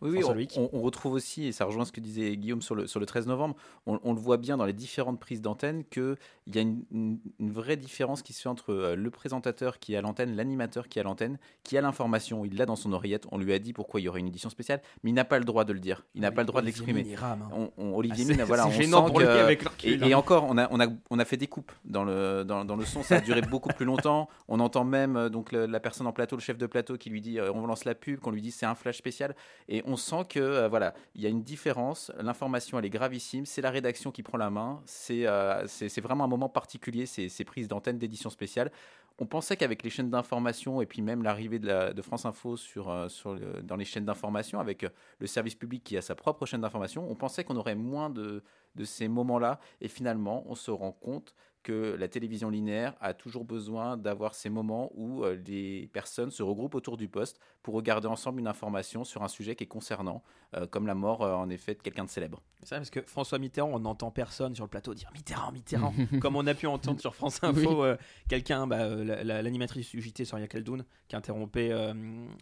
Oui, 0.00 0.10
oui 0.10 0.18
on, 0.72 0.80
retrouve 0.82 1.12
aussi, 1.14 1.46
et 1.46 1.52
ça 1.52 1.64
rejoint 1.64 1.84
ce 1.84 1.90
que 1.92 2.00
disait 2.00 2.36
Guillaume 2.36 2.62
sur 2.62 2.74
le, 2.74 2.86
sur 2.86 3.00
le 3.00 3.06
13 3.06 3.26
novembre, 3.26 3.56
on, 3.86 3.98
on 4.04 4.12
le 4.14 4.20
voit 4.20 4.36
bien 4.36 4.56
dans 4.56 4.64
les 4.64 4.72
différentes 4.72 5.18
prises 5.18 5.42
d'antenne 5.42 5.84
qu'il 5.84 6.16
y 6.54 6.58
a 6.58 6.60
une, 6.60 6.84
une- 6.92 7.18
une 7.40 7.50
vraie 7.50 7.76
différence 7.76 8.22
qui 8.22 8.32
se 8.32 8.42
fait 8.42 8.48
entre 8.48 8.72
euh, 8.72 8.94
le 8.96 9.10
présentateur 9.10 9.78
qui 9.78 9.94
est 9.94 9.96
à 9.96 10.00
l'antenne, 10.00 10.36
l'animateur 10.36 10.88
qui 10.88 10.98
est 10.98 11.02
à 11.02 11.04
l'antenne, 11.04 11.38
qui 11.64 11.76
a 11.76 11.80
l'information, 11.80 12.44
il 12.44 12.56
l'a 12.56 12.64
dans 12.66 12.76
son 12.76 12.92
oreillette, 12.92 13.26
on 13.32 13.38
lui 13.38 13.52
a 13.52 13.58
dit 13.58 13.72
pourquoi 13.72 14.00
il 14.00 14.04
y 14.04 14.08
aurait 14.08 14.20
une 14.20 14.28
édition 14.28 14.50
spéciale, 14.50 14.80
mais 15.02 15.10
il 15.10 15.14
n'a 15.14 15.24
pas 15.24 15.38
le 15.38 15.44
droit 15.44 15.64
de 15.64 15.72
le 15.72 15.80
dire, 15.80 16.04
il 16.14 16.20
n'a 16.20 16.30
pas 16.30 16.42
le 16.42 16.46
droit 16.46 16.60
de 16.60 16.66
l'exprimer. 16.66 17.00
Hein. 17.42 17.48
On- 17.52 17.70
on- 17.76 17.94
Olivier 17.96 18.24
Ah, 18.28 18.32
Mine, 18.34 18.42
voilà, 18.44 18.66
on 18.66 18.70
gênant 18.70 19.06
sent 19.06 19.10
pour 19.12 19.20
que- 19.20 19.24
avec 19.26 19.62
recul, 19.62 20.02
et, 20.04 20.08
et 20.08 20.12
hein. 20.12 20.18
encore, 20.18 20.44
on 20.48 20.56
a, 20.58 20.68
on, 20.70 20.78
a, 20.80 20.86
on 21.10 21.18
a 21.18 21.24
fait 21.24 21.36
des 21.36 21.48
coupes 21.48 21.72
dans 21.84 22.04
le, 22.04 22.44
dans, 22.44 22.64
dans 22.64 22.76
le 22.76 22.84
son, 22.84 23.02
ça 23.02 23.16
a 23.16 23.20
duré 23.20 23.40
beaucoup 23.50 23.70
plus 23.70 23.84
longtemps. 23.86 24.28
On 24.46 24.60
entend 24.60 24.84
même 24.84 25.16
euh, 25.16 25.28
donc 25.28 25.50
le- 25.50 25.66
la 25.66 25.80
personne 25.80 26.06
en 26.06 26.12
plateau, 26.12 26.36
le 26.36 26.40
chef 26.42 26.56
de 26.58 26.66
plateau, 26.66 26.96
qui 26.96 27.10
lui 27.10 27.20
dit 27.20 27.38
euh, 27.40 27.50
on 27.52 27.66
lance 27.66 27.84
la 27.84 27.94
pub, 27.96 28.20
qu'on 28.20 28.30
lui 28.30 28.42
dit 28.42 28.52
c'est 28.52 28.66
un 28.66 28.74
flash 28.76 28.96
spécial. 28.98 29.34
Et 29.68 29.82
on 29.88 29.96
sent 29.96 30.24
que 30.28 30.38
euh, 30.40 30.68
voilà, 30.68 30.94
il 31.14 31.22
y 31.22 31.26
a 31.26 31.28
une 31.30 31.42
différence. 31.42 32.12
L'information 32.20 32.78
elle 32.78 32.84
est 32.84 32.90
gravissime. 32.90 33.46
C'est 33.46 33.62
la 33.62 33.70
rédaction 33.70 34.10
qui 34.12 34.22
prend 34.22 34.38
la 34.38 34.50
main. 34.50 34.80
C'est 34.86 35.26
euh, 35.26 35.66
c'est 35.66 36.00
vraiment 36.00 36.24
un 36.24 36.28
moment 36.28 36.48
particulier 36.48 37.06
ces, 37.06 37.28
ces 37.28 37.44
prises 37.44 37.68
d'antenne 37.68 37.98
d'édition 37.98 38.30
spéciale. 38.30 38.70
On 39.20 39.26
pensait 39.26 39.56
qu'avec 39.56 39.82
les 39.82 39.90
chaînes 39.90 40.10
d'information 40.10 40.80
et 40.80 40.86
puis 40.86 41.02
même 41.02 41.24
l'arrivée 41.24 41.58
de, 41.58 41.66
la- 41.66 41.92
de 41.92 42.02
France 42.02 42.24
Info 42.24 42.56
sur, 42.56 42.88
euh, 42.88 43.08
sur 43.08 43.36
dans 43.64 43.74
les 43.76 43.84
chaînes 43.84 44.04
d'information 44.04 44.60
avec 44.60 44.86
le 45.18 45.26
service 45.26 45.56
public 45.56 45.82
qui 45.82 45.96
a 45.96 46.02
sa 46.02 46.14
propre 46.14 46.46
chaîne 46.46 46.60
d'information, 46.60 47.10
on 47.10 47.16
pensait 47.16 47.42
qu'on 47.42 47.56
aurait 47.56 47.74
moins 47.74 48.10
de, 48.10 48.44
de 48.76 48.84
ces 48.84 49.08
moments-là. 49.08 49.58
Et 49.80 49.88
finalement, 49.88 50.44
on 50.46 50.54
se 50.54 50.70
rend 50.70 50.92
compte 50.92 51.34
que 51.68 51.96
la 51.98 52.08
télévision 52.08 52.48
linéaire 52.48 52.94
a 53.00 53.12
toujours 53.12 53.44
besoin 53.44 53.96
d'avoir 53.98 54.34
ces 54.34 54.48
moments 54.48 54.90
où 54.94 55.22
euh, 55.22 55.36
les 55.46 55.86
personnes 55.92 56.30
se 56.30 56.42
regroupent 56.42 56.74
autour 56.74 56.96
du 56.96 57.08
poste 57.08 57.38
pour 57.62 57.74
regarder 57.74 58.06
ensemble 58.08 58.40
une 58.40 58.46
information 58.46 59.04
sur 59.04 59.22
un 59.22 59.28
sujet 59.28 59.54
qui 59.54 59.64
est 59.64 59.68
concernant, 59.68 60.22
euh, 60.56 60.66
comme 60.66 60.86
la 60.86 60.94
mort 60.94 61.22
euh, 61.22 61.34
en 61.34 61.50
effet 61.50 61.74
de 61.74 61.82
quelqu'un 61.82 62.04
de 62.04 62.08
célèbre. 62.08 62.40
C'est 62.62 62.70
vrai 62.70 62.78
parce 62.78 62.88
que 62.90 63.02
François 63.02 63.38
Mitterrand, 63.38 63.70
on 63.72 63.80
n'entend 63.80 64.10
personne 64.10 64.54
sur 64.54 64.64
le 64.64 64.70
plateau 64.70 64.94
dire 64.94 65.10
Mitterrand, 65.14 65.52
Mitterrand. 65.52 65.92
Comme 66.22 66.36
on 66.36 66.46
a 66.46 66.54
pu 66.54 66.66
entendre 66.66 67.00
sur 67.00 67.14
France 67.14 67.38
Info, 67.42 67.84
Oui. 67.84 67.96
quelqu'un, 68.28 68.66
bah, 68.66 68.88
la- 68.88 69.22
la- 69.22 69.42
l'animatrice 69.42 69.90
du 69.90 70.00
JT, 70.00 70.24
Soria 70.24 70.48
Kaldoun, 70.48 70.84
qui 71.06 71.16
interrompait 71.16 71.70
euh, 71.70 71.92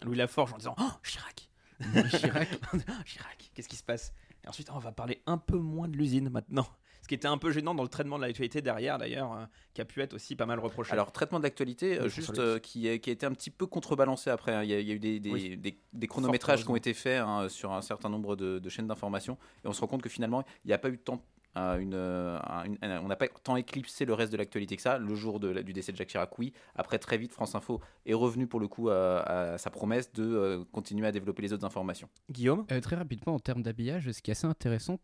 Louis 0.04 0.16
Laforge 0.16 0.52
en 0.54 0.58
disant 0.58 0.76
Oh, 0.78 0.90
Chirac 1.02 1.48
Chirac. 2.10 2.48
Chirac, 3.04 3.50
qu'est-ce 3.54 3.68
qui 3.68 3.76
se 3.76 3.82
passe? 3.84 4.12
Et 4.44 4.48
ensuite, 4.48 4.70
on 4.72 4.78
va 4.78 4.92
parler 4.92 5.20
un 5.26 5.38
peu 5.38 5.58
moins 5.58 5.88
de 5.88 5.96
l'usine 5.96 6.30
maintenant. 6.30 6.66
Ce 7.06 7.08
qui 7.08 7.14
était 7.14 7.28
un 7.28 7.38
peu 7.38 7.52
gênant 7.52 7.72
dans 7.72 7.84
le 7.84 7.88
traitement 7.88 8.16
de 8.18 8.22
l'actualité 8.24 8.60
derrière, 8.62 8.98
d'ailleurs, 8.98 9.32
euh, 9.32 9.44
qui 9.74 9.80
a 9.80 9.84
pu 9.84 10.00
être 10.02 10.14
aussi 10.14 10.34
pas 10.34 10.44
mal 10.44 10.58
reproché. 10.58 10.90
Alors, 10.92 11.12
traitement 11.12 11.38
de 11.38 11.44
l'actualité, 11.44 12.00
euh, 12.00 12.08
juste 12.08 12.40
euh, 12.40 12.58
qui, 12.58 12.88
a 12.88 12.92
été 12.94 13.24
un 13.24 13.30
petit 13.30 13.50
peu 13.50 13.64
contrebalancé 13.68 14.28
après. 14.28 14.52
hein. 14.52 14.64
Il 14.64 14.70
y, 14.70 14.74
a, 14.74 14.80
il 14.80 14.88
y 14.88 14.90
a 14.90 14.94
eu 14.94 14.98
des, 14.98 15.20
des, 15.20 15.30
Oui. 15.30 15.56
des- 15.56 15.78
des 15.92 16.06
chronométrages 16.08 16.64
qui 16.64 16.68
ont 16.72 16.74
été 16.74 16.94
faits 16.94 17.20
hein, 17.24 17.48
sur 17.48 17.72
un 17.72 17.80
certain 17.80 18.08
nombre 18.08 18.34
de, 18.34 18.58
de 18.58 18.68
chaînes 18.68 18.88
d'information. 18.88 19.38
Et 19.64 19.68
on 19.68 19.72
se 19.72 19.80
rend 19.82 19.86
compte 19.86 20.02
que 20.02 20.08
finalement, 20.08 20.42
il 20.64 20.66
n'y 20.66 20.72
a 20.74 20.78
pas 20.78 20.88
eu 20.88 20.96
de 20.96 21.02
temps. 21.02 21.22
une, 21.54 21.94
un- 21.94 22.64
une- 22.64 22.76
un- 22.82 23.00
on 23.04 23.06
n'a 23.06 23.14
pas 23.14 23.28
tant 23.28 23.54
éclipsé 23.54 24.04
le 24.04 24.12
reste 24.12 24.32
de 24.32 24.36
l'actualité 24.36 24.74
que 24.74 24.82
ça. 24.82 24.98
Le 24.98 25.14
jour 25.14 25.38
de 25.38 25.62
du 25.62 25.72
décès 25.72 25.92
de 25.92 25.96
Jacques 25.96 26.08
Chirac, 26.08 26.36
oui. 26.40 26.52
Après, 26.74 26.98
très 26.98 27.18
vite, 27.18 27.32
France 27.32 27.54
Info 27.54 27.80
est 28.04 28.14
revenu 28.14 28.48
pour 28.48 28.58
le 28.58 28.66
coup 28.66 28.88
à, 28.90 29.20
à 29.52 29.58
sa 29.58 29.70
promesse 29.70 30.12
de 30.12 30.24
euh, 30.24 30.64
continuer 30.72 31.06
à 31.06 31.12
développer 31.12 31.42
les 31.42 31.52
autres 31.52 31.64
informations. 31.64 32.08
Guillaume? 32.32 32.66
Euh, 32.72 32.80
Très 32.80 32.96
rapidement, 32.96 33.34
en 33.36 33.38
termes 33.38 33.62
d'habillage, 33.62 34.10
ce 34.10 34.20
qui 34.22 34.30
est 34.30 34.32
assez 34.32 34.46
intéressant, 34.48 34.98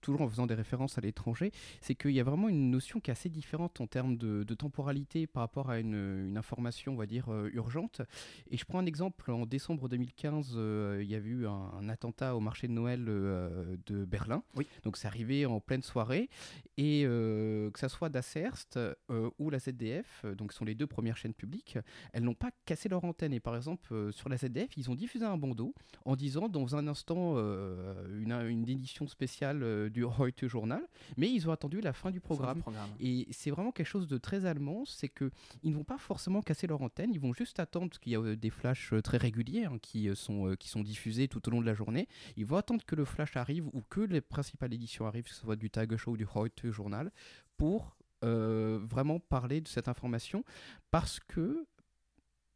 toujours 0.00 0.22
en 0.22 0.28
faisant 0.28 0.46
des 0.46 0.54
références 0.54 0.98
à 0.98 1.00
l'étranger, 1.00 1.52
c'est 1.80 1.94
qu'il 1.94 2.12
y 2.12 2.20
a 2.20 2.24
vraiment 2.24 2.48
une 2.48 2.70
notion 2.70 3.00
qui 3.00 3.10
est 3.10 3.12
assez 3.12 3.28
différente 3.28 3.80
en 3.80 3.86
termes 3.86 4.16
de, 4.16 4.44
de 4.44 4.54
temporalité 4.54 5.26
par 5.26 5.42
rapport 5.42 5.70
à 5.70 5.78
une, 5.78 6.28
une 6.28 6.36
information, 6.36 6.92
on 6.92 6.96
va 6.96 7.06
dire, 7.06 7.28
euh, 7.28 7.50
urgente. 7.52 8.02
Et 8.50 8.56
je 8.56 8.64
prends 8.64 8.78
un 8.78 8.86
exemple, 8.86 9.30
en 9.30 9.46
décembre 9.46 9.88
2015, 9.88 10.52
euh, 10.56 11.00
il 11.02 11.10
y 11.10 11.14
a 11.14 11.18
eu 11.18 11.46
un, 11.46 11.70
un 11.80 11.88
attentat 11.88 12.36
au 12.36 12.40
marché 12.40 12.68
de 12.68 12.72
Noël 12.72 13.04
euh, 13.08 13.76
de 13.86 14.04
Berlin. 14.04 14.42
Oui. 14.56 14.66
Donc 14.82 14.96
c'est 14.96 15.06
arrivé 15.06 15.46
en 15.46 15.60
pleine 15.60 15.82
soirée. 15.82 16.28
Et 16.76 17.02
que 17.04 17.78
ça 17.78 17.88
soit 17.88 18.08
Dasserst 18.08 18.80
ou 19.38 19.48
la 19.48 19.60
ZDF, 19.60 20.24
donc 20.36 20.50
ce 20.50 20.58
sont 20.58 20.64
les 20.64 20.74
deux 20.74 20.88
premières 20.88 21.16
chaînes 21.16 21.32
publiques, 21.32 21.78
elles 22.12 22.24
n'ont 22.24 22.34
pas 22.34 22.50
cassé 22.64 22.88
leur 22.88 23.04
antenne. 23.04 23.32
Et 23.32 23.38
par 23.38 23.54
exemple, 23.54 24.10
sur 24.12 24.28
la 24.28 24.36
ZDF, 24.36 24.76
ils 24.76 24.90
ont 24.90 24.96
diffusé 24.96 25.24
un 25.24 25.36
bandeau 25.36 25.72
en 26.04 26.16
disant 26.16 26.48
dans 26.48 26.74
un 26.74 26.88
instant 26.88 27.36
une, 27.36 28.32
une 28.32 28.68
édition 28.68 29.06
spéciale 29.06 29.53
euh, 29.62 29.88
du 29.90 30.04
Heute 30.04 30.46
Journal, 30.46 30.82
mais 31.16 31.30
ils 31.30 31.48
ont 31.48 31.52
attendu 31.52 31.80
la 31.80 31.92
fin 31.92 32.10
du 32.10 32.20
programme. 32.20 32.60
programme. 32.60 32.90
Et 33.00 33.26
c'est 33.30 33.50
vraiment 33.50 33.72
quelque 33.72 33.86
chose 33.86 34.06
de 34.06 34.18
très 34.18 34.46
allemand, 34.46 34.84
c'est 34.84 35.08
que 35.08 35.30
ils 35.62 35.70
ne 35.70 35.76
vont 35.76 35.84
pas 35.84 35.98
forcément 35.98 36.42
casser 36.42 36.66
leur 36.66 36.82
antenne, 36.82 37.10
ils 37.12 37.20
vont 37.20 37.32
juste 37.32 37.60
attendre 37.60 37.88
parce 37.88 37.98
qu'il 37.98 38.12
y 38.12 38.16
a 38.16 38.20
euh, 38.20 38.36
des 38.36 38.50
flashs 38.50 38.92
euh, 38.92 39.02
très 39.02 39.18
réguliers 39.18 39.64
hein, 39.64 39.78
qui, 39.80 40.10
sont, 40.14 40.54
qui 40.58 40.68
sont 40.68 40.82
diffusés 40.82 41.28
tout 41.28 41.46
au 41.48 41.50
long 41.50 41.60
de 41.60 41.66
la 41.66 41.74
journée. 41.74 42.08
Ils 42.36 42.46
vont 42.46 42.56
attendre 42.56 42.84
que 42.84 42.94
le 42.94 43.04
flash 43.04 43.36
arrive 43.36 43.66
ou 43.68 43.82
que 43.88 44.00
les 44.00 44.20
principales 44.20 44.72
éditions 44.72 45.06
arrivent, 45.06 45.24
que 45.24 45.30
ce 45.30 45.40
soit 45.40 45.56
du 45.56 45.70
Tagesschau 45.70 46.12
ou 46.12 46.16
du 46.16 46.26
Heute 46.34 46.70
Journal, 46.70 47.10
pour 47.56 47.96
euh, 48.24 48.78
vraiment 48.82 49.20
parler 49.20 49.60
de 49.60 49.68
cette 49.68 49.86
information 49.86 50.44
parce 50.90 51.20
que 51.20 51.66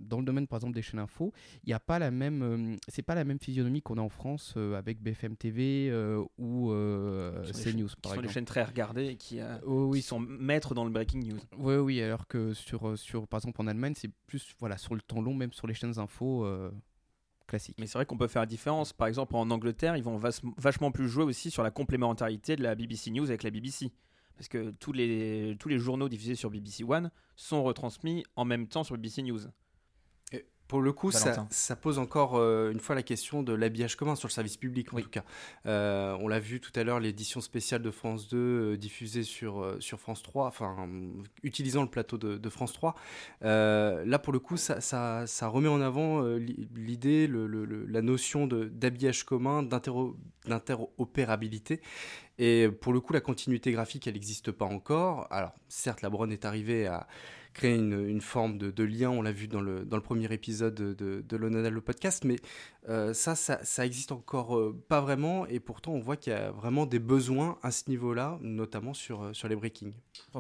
dans 0.01 0.19
le 0.21 0.25
domaine 0.25 0.47
par 0.47 0.59
exemple 0.59 0.75
des 0.75 0.83
chaînes 0.83 1.01
info, 1.01 1.33
il 1.65 1.69
n'y 1.69 1.73
a 1.73 1.81
pas 1.81 1.99
la 1.99 2.11
même, 2.11 2.43
euh, 2.43 2.77
c'est 2.89 3.03
pas 3.03 3.15
la 3.15 3.25
même 3.25 3.39
physionomie 3.39 3.83
qu'on 3.83 3.99
a 3.99 4.01
en 4.01 4.09
France 4.09 4.55
euh, 4.57 4.77
avec 4.77 5.01
BFM 5.03 5.37
TV 5.37 5.89
euh, 5.91 6.23
ou 6.39 6.69
CNews 6.71 7.53
chaînes- 7.53 7.87
qui 7.89 7.97
par 8.03 8.15
sont 8.15 8.23
des 8.23 8.29
chaînes 8.29 8.45
très 8.45 8.63
regardées 8.65 9.07
et 9.09 9.17
qui, 9.17 9.41
Oh 9.67 9.87
oui. 9.91 9.99
qui 10.01 10.07
sont 10.07 10.21
maîtres 10.21 10.75
dans 10.75 10.85
le 10.85 10.91
breaking 10.91 11.23
news. 11.33 11.39
Oui, 11.59 11.75
oui, 11.77 12.03
alors 12.03 12.27
que 12.27 12.55
sur, 12.55 12.97
sur, 12.99 13.27
par 13.27 13.39
exemple 13.39 13.61
en 13.61 13.67
Allemagne, 13.67 13.95
c'est 13.97 14.11
plus 14.27 14.55
voilà, 14.61 14.77
sur 14.79 14.95
le 14.95 15.01
temps 15.01 15.21
long, 15.21 15.35
même 15.35 15.53
sur 15.53 15.67
les 15.67 15.75
chaînes 15.75 15.99
info 15.99 16.47
classiques. 17.47 17.77
Mais 17.81 17.87
c'est 17.87 17.99
vrai 17.99 18.07
qu'on 18.07 18.19
peut 18.19 18.29
faire 18.29 18.43
la 18.43 18.47
différence. 18.47 18.93
Par 18.93 19.09
exemple, 19.09 19.35
en 19.35 19.51
Angleterre, 19.51 19.97
ils 19.97 20.03
vont 20.03 20.19
vachement 20.59 20.91
plus 20.93 21.09
jouer 21.09 21.25
aussi 21.25 21.51
sur 21.51 21.63
la 21.63 21.71
complémentarité 21.71 22.57
de 22.57 22.63
la 22.63 22.75
BBC 22.75 23.11
News 23.11 23.25
avec 23.29 23.43
la 23.43 23.51
BBC. 23.51 23.91
Parce 24.37 24.49
que 24.49 24.71
tous 24.79 24.93
les, 24.93 25.57
tous 25.59 25.69
les 25.69 25.79
journaux 25.79 26.09
diffusés 26.09 26.37
sur 26.37 26.51
BBC 26.51 26.85
One 26.85 27.11
sont 27.35 27.63
retransmis 27.65 28.23
en 28.37 28.45
même 28.45 28.69
temps 28.69 28.85
sur 28.85 28.97
BBC 28.97 29.23
News. 29.23 29.41
Pour 30.69 30.83
le 30.83 30.93
coup, 30.93 31.11
ça, 31.11 31.33
pose 31.77 31.99
encore 31.99 32.37
euh, 32.37 32.71
une 32.71 32.79
fois 32.79 32.95
la 32.95 33.03
question 33.03 33.43
de 33.43 33.55
l'habillage 33.55 33.97
commun 33.97 34.15
sur 34.15 34.29
le 34.29 34.33
service 34.33 34.57
public, 34.59 34.93
en 34.93 34.99
tout 35.01 35.09
cas. 35.09 35.25
Euh, 35.67 36.17
on 36.21 36.29
l'a 36.29 36.39
vu 36.41 36.61
tout 36.61 36.73
à 36.79 36.85
l'heure, 36.85 37.01
l'édition 37.01 37.41
spéciale 37.41 37.81
de 37.83 37.91
France 37.91 38.29
2 38.29 38.37
euh, 38.39 38.77
diffusée 38.77 39.23
sur, 39.23 39.77
sur 39.81 39.99
France 39.99 40.23
3, 40.23 40.47
enfin, 40.47 40.89
utilisant 41.43 41.83
le 41.83 41.89
plateau 41.89 42.19
de, 42.19 42.37
de 42.37 42.49
France 42.51 42.75
3. 42.75 42.95
Euh, 43.45 44.05
là, 44.05 44.19
pour 44.19 44.33
le 44.33 44.39
coup, 44.39 44.59
ça, 44.59 44.81
ça, 44.83 45.27
ça 45.27 45.49
remet 45.49 45.69
en 45.69 45.81
avant 45.81 46.21
l'i- 46.23 46.69
l'idée, 46.77 47.27
le- 47.27 47.47
le- 47.47 47.65
le- 47.65 47.87
la 47.87 48.03
notion 48.03 48.47
d'habillage 48.47 49.25
commun, 49.25 49.63
d'intero- 49.63 50.17
d'interopérabilité. 50.47 51.81
Et 52.39 52.69
pour 52.69 52.93
le 52.93 53.01
coup, 53.01 53.13
la 53.13 53.21
continuité 53.21 53.73
graphique, 53.73 54.07
elle 54.07 54.15
n'existe 54.15 54.53
pas 54.53 54.65
encore. 54.67 55.27
Alors, 55.31 55.53
certes, 55.69 56.03
la 56.03 56.11
Bronne 56.11 56.31
est 56.31 56.45
arrivée 56.45 56.87
à 56.87 57.09
créer 57.55 57.77
une, 57.77 58.21
forme 58.21 58.59
de, 58.59 58.85
lien, 58.85 59.11
on 59.11 59.23
l'a 59.23 59.33
vu 59.33 59.49
dans 59.49 59.61
le, 59.61 59.85
dans 59.85 59.97
le 59.97 60.03
premier 60.03 60.33
épisode 60.33 60.75
de, 60.75 60.95
de, 60.95 61.81
podcast, 61.81 62.25
mais 62.25 62.37
euh, 62.89 63.13
ça, 63.13 63.35
ça, 63.35 63.59
ça 63.65 63.85
existe 63.85 64.13
encore 64.13 64.57
euh, 64.57 64.75
pas 64.89 65.01
vraiment, 65.01 65.47
et 65.47 65.61
pourtant 65.61 65.93
on 65.93 66.01
voit 66.01 66.17
qu'il 66.17 66.33
y 66.33 66.37
a 66.37 66.51
vraiment 66.51 66.87
des 66.87 66.99
besoins 66.99 67.59
à 67.63 67.71
ce 67.71 67.89
niveau-là, 67.91 68.39
notamment 68.41 68.95
sur, 68.95 69.23
euh, 69.23 69.33
sur 69.35 69.49
les 69.49 69.57
breakings. 69.57 69.93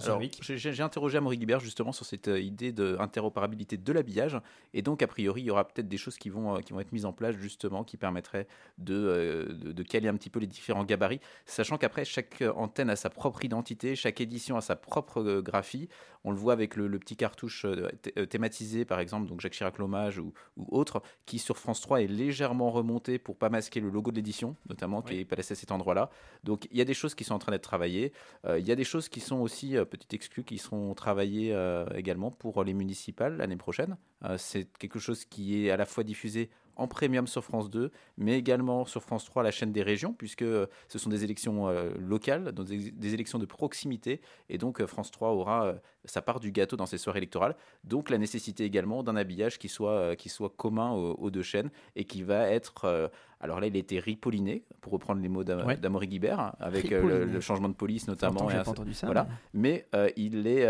Alors, 0.09 0.20
j'ai 0.40 0.82
interrogé 0.82 1.18
Amaury 1.18 1.36
Guibert 1.38 1.61
justement 1.61 1.92
sur 1.92 2.07
cette 2.07 2.28
euh, 2.28 2.40
idée 2.40 2.72
d'interopérabilité 2.72 3.76
de 3.76 3.92
l'habillage, 3.92 4.38
et 4.74 4.82
donc 4.82 5.03
a 5.03 5.07
priori 5.07 5.42
il 5.42 5.46
y 5.46 5.51
aura 5.51 5.66
peut-être 5.68 5.88
des 5.88 5.96
choses 5.99 6.16
qui 6.16 6.30
vont, 6.30 6.57
euh, 6.57 6.61
qui 6.61 6.72
vont 6.72 6.80
être 6.80 6.92
mises 6.92 7.05
en 7.05 7.12
place 7.12 7.34
justement 7.36 7.84
qui 7.84 7.96
permettraient 7.96 8.46
de, 8.78 8.94
euh, 8.94 9.46
de, 9.53 9.72
de 9.72 9.82
caler 9.82 10.09
un 10.09 10.14
petit 10.14 10.30
peu 10.30 10.40
les 10.40 10.46
différents 10.46 10.84
gabarits, 10.84 11.20
sachant 11.46 11.76
qu'après 11.78 12.05
chaque 12.05 12.42
antenne 12.57 12.90
a 12.90 12.96
sa 12.96 13.11
propre 13.11 13.44
identité, 13.44 13.94
chaque 13.96 14.20
édition 14.20 14.57
a 14.57 14.61
sa 14.61 14.76
propre 14.76 15.20
euh, 15.22 15.42
graphie. 15.42 15.88
On 16.24 16.32
le 16.32 16.36
voit 16.36 16.53
avec 16.53 16.74
le, 16.74 16.88
le 16.88 16.99
petit 16.99 17.16
cartouche 17.16 17.64
thé- 18.03 18.26
thématisé 18.26 18.84
par 18.84 18.99
exemple, 18.99 19.28
donc 19.28 19.40
Jacques 19.40 19.53
Chirac 19.53 19.78
l'hommage 19.78 20.18
ou, 20.18 20.32
ou 20.57 20.66
autre, 20.76 21.01
qui 21.26 21.38
sur 21.38 21.57
France 21.59 21.80
3 21.80 22.03
est 22.03 22.07
légèrement 22.39 22.70
remonté 22.70 23.18
pour 23.18 23.36
pas 23.36 23.49
masquer 23.49 23.80
le 23.80 23.91
logo 23.91 24.12
de 24.12 24.16
l'édition, 24.16 24.55
notamment 24.68 25.03
qui 25.03 25.18
est 25.18 25.24
placé 25.24 25.53
à 25.53 25.57
cet 25.57 25.72
endroit-là. 25.72 26.09
Donc 26.45 26.68
il 26.70 26.78
y 26.78 26.80
a 26.80 26.84
des 26.84 26.95
choses 26.95 27.16
qui 27.16 27.24
sont 27.24 27.34
en 27.34 27.41
train 27.41 27.51
d'être 27.51 27.62
travaillées. 27.62 28.12
Euh, 28.45 28.61
il 28.61 28.66
y 28.66 28.70
a 28.70 28.76
des 28.76 28.84
choses 28.84 29.09
qui 29.09 29.18
sont 29.18 29.41
aussi, 29.41 29.76
euh, 29.76 29.84
petite 29.84 30.14
exclu, 30.14 30.45
qui 30.45 30.57
seront 30.59 30.95
travaillées 30.95 31.53
euh, 31.53 31.84
également 31.97 32.30
pour 32.30 32.62
les 32.62 32.74
municipales 32.74 33.39
l'année 33.39 33.57
prochaine. 33.57 33.97
Euh, 34.24 34.36
c'est 34.39 34.68
quelque 34.78 35.01
chose 35.01 35.24
qui 35.24 35.66
est 35.66 35.70
à 35.72 35.76
la 35.76 35.84
fois 35.84 36.05
diffusé 36.05 36.49
en 36.76 36.86
premium 36.86 37.26
sur 37.26 37.43
France 37.43 37.70
2, 37.70 37.91
mais 38.18 38.39
également 38.39 38.84
sur 38.84 39.03
France 39.03 39.24
3, 39.24 39.43
la 39.43 39.51
chaîne 39.51 39.72
des 39.72 39.82
régions, 39.82 40.12
puisque 40.12 40.45
ce 40.45 40.99
sont 40.99 41.11
des 41.11 41.24
élections 41.24 41.66
locales, 41.99 42.53
donc 42.53 42.68
des, 42.68 43.14
élections 43.14 43.41
de 43.41 43.47
proximité, 43.47 44.20
et 44.49 44.59
donc 44.59 44.80
France 44.86 45.11
3 45.11 45.30
aura 45.30 45.74
ça 46.11 46.22
part 46.22 46.40
du 46.40 46.50
gâteau 46.52 46.76
dans 46.76 46.86
ces 46.86 46.98
soirées 46.98 47.18
électorales. 47.18 47.54
Donc 47.84 48.11
la 48.11 48.18
nécessité 48.18 48.64
également 48.64 49.02
d'un 49.02 49.16
habillage 49.16 49.59
qui 49.59 49.68
soit, 49.68 49.92
euh, 49.92 50.14
qui 50.14 50.28
soit 50.28 50.50
commun 50.56 50.90
aux, 50.92 51.14
aux 51.14 51.30
deux 51.30 51.42
chaînes 51.42 51.70
et 51.96 52.04
qui 52.04 52.22
va 52.22 52.48
être. 52.50 52.84
euh, 52.84 53.09
alors 53.40 53.61
là, 53.61 53.68
il 53.68 53.76
était 53.76 54.00
ripolliné, 54.00 54.64
pour 54.80 54.92
reprendre 54.92 55.22
les 55.22 55.28
mots 55.28 55.44
d'Am- 55.44 55.64
Ouais. 55.64 55.76
d'Amaury 55.76 56.09
Guibert, 56.09 56.40
hein, 56.40 56.54
avec 56.59 56.90
euh, 56.90 57.24
le, 57.24 57.40
changement 57.40 57.68
de 57.68 57.74
police 57.74 58.09
notamment. 58.09 58.48
Et 58.48 58.52
j'ai 58.52 58.59
un- 58.59 58.64
pas 58.64 58.72
entendu 58.72 58.94
ça, 58.94 59.06
Voilà. 59.06 59.28
Mais 59.54 59.86
euh, 59.94 60.09
il, 60.16 60.46
est, 60.48 60.66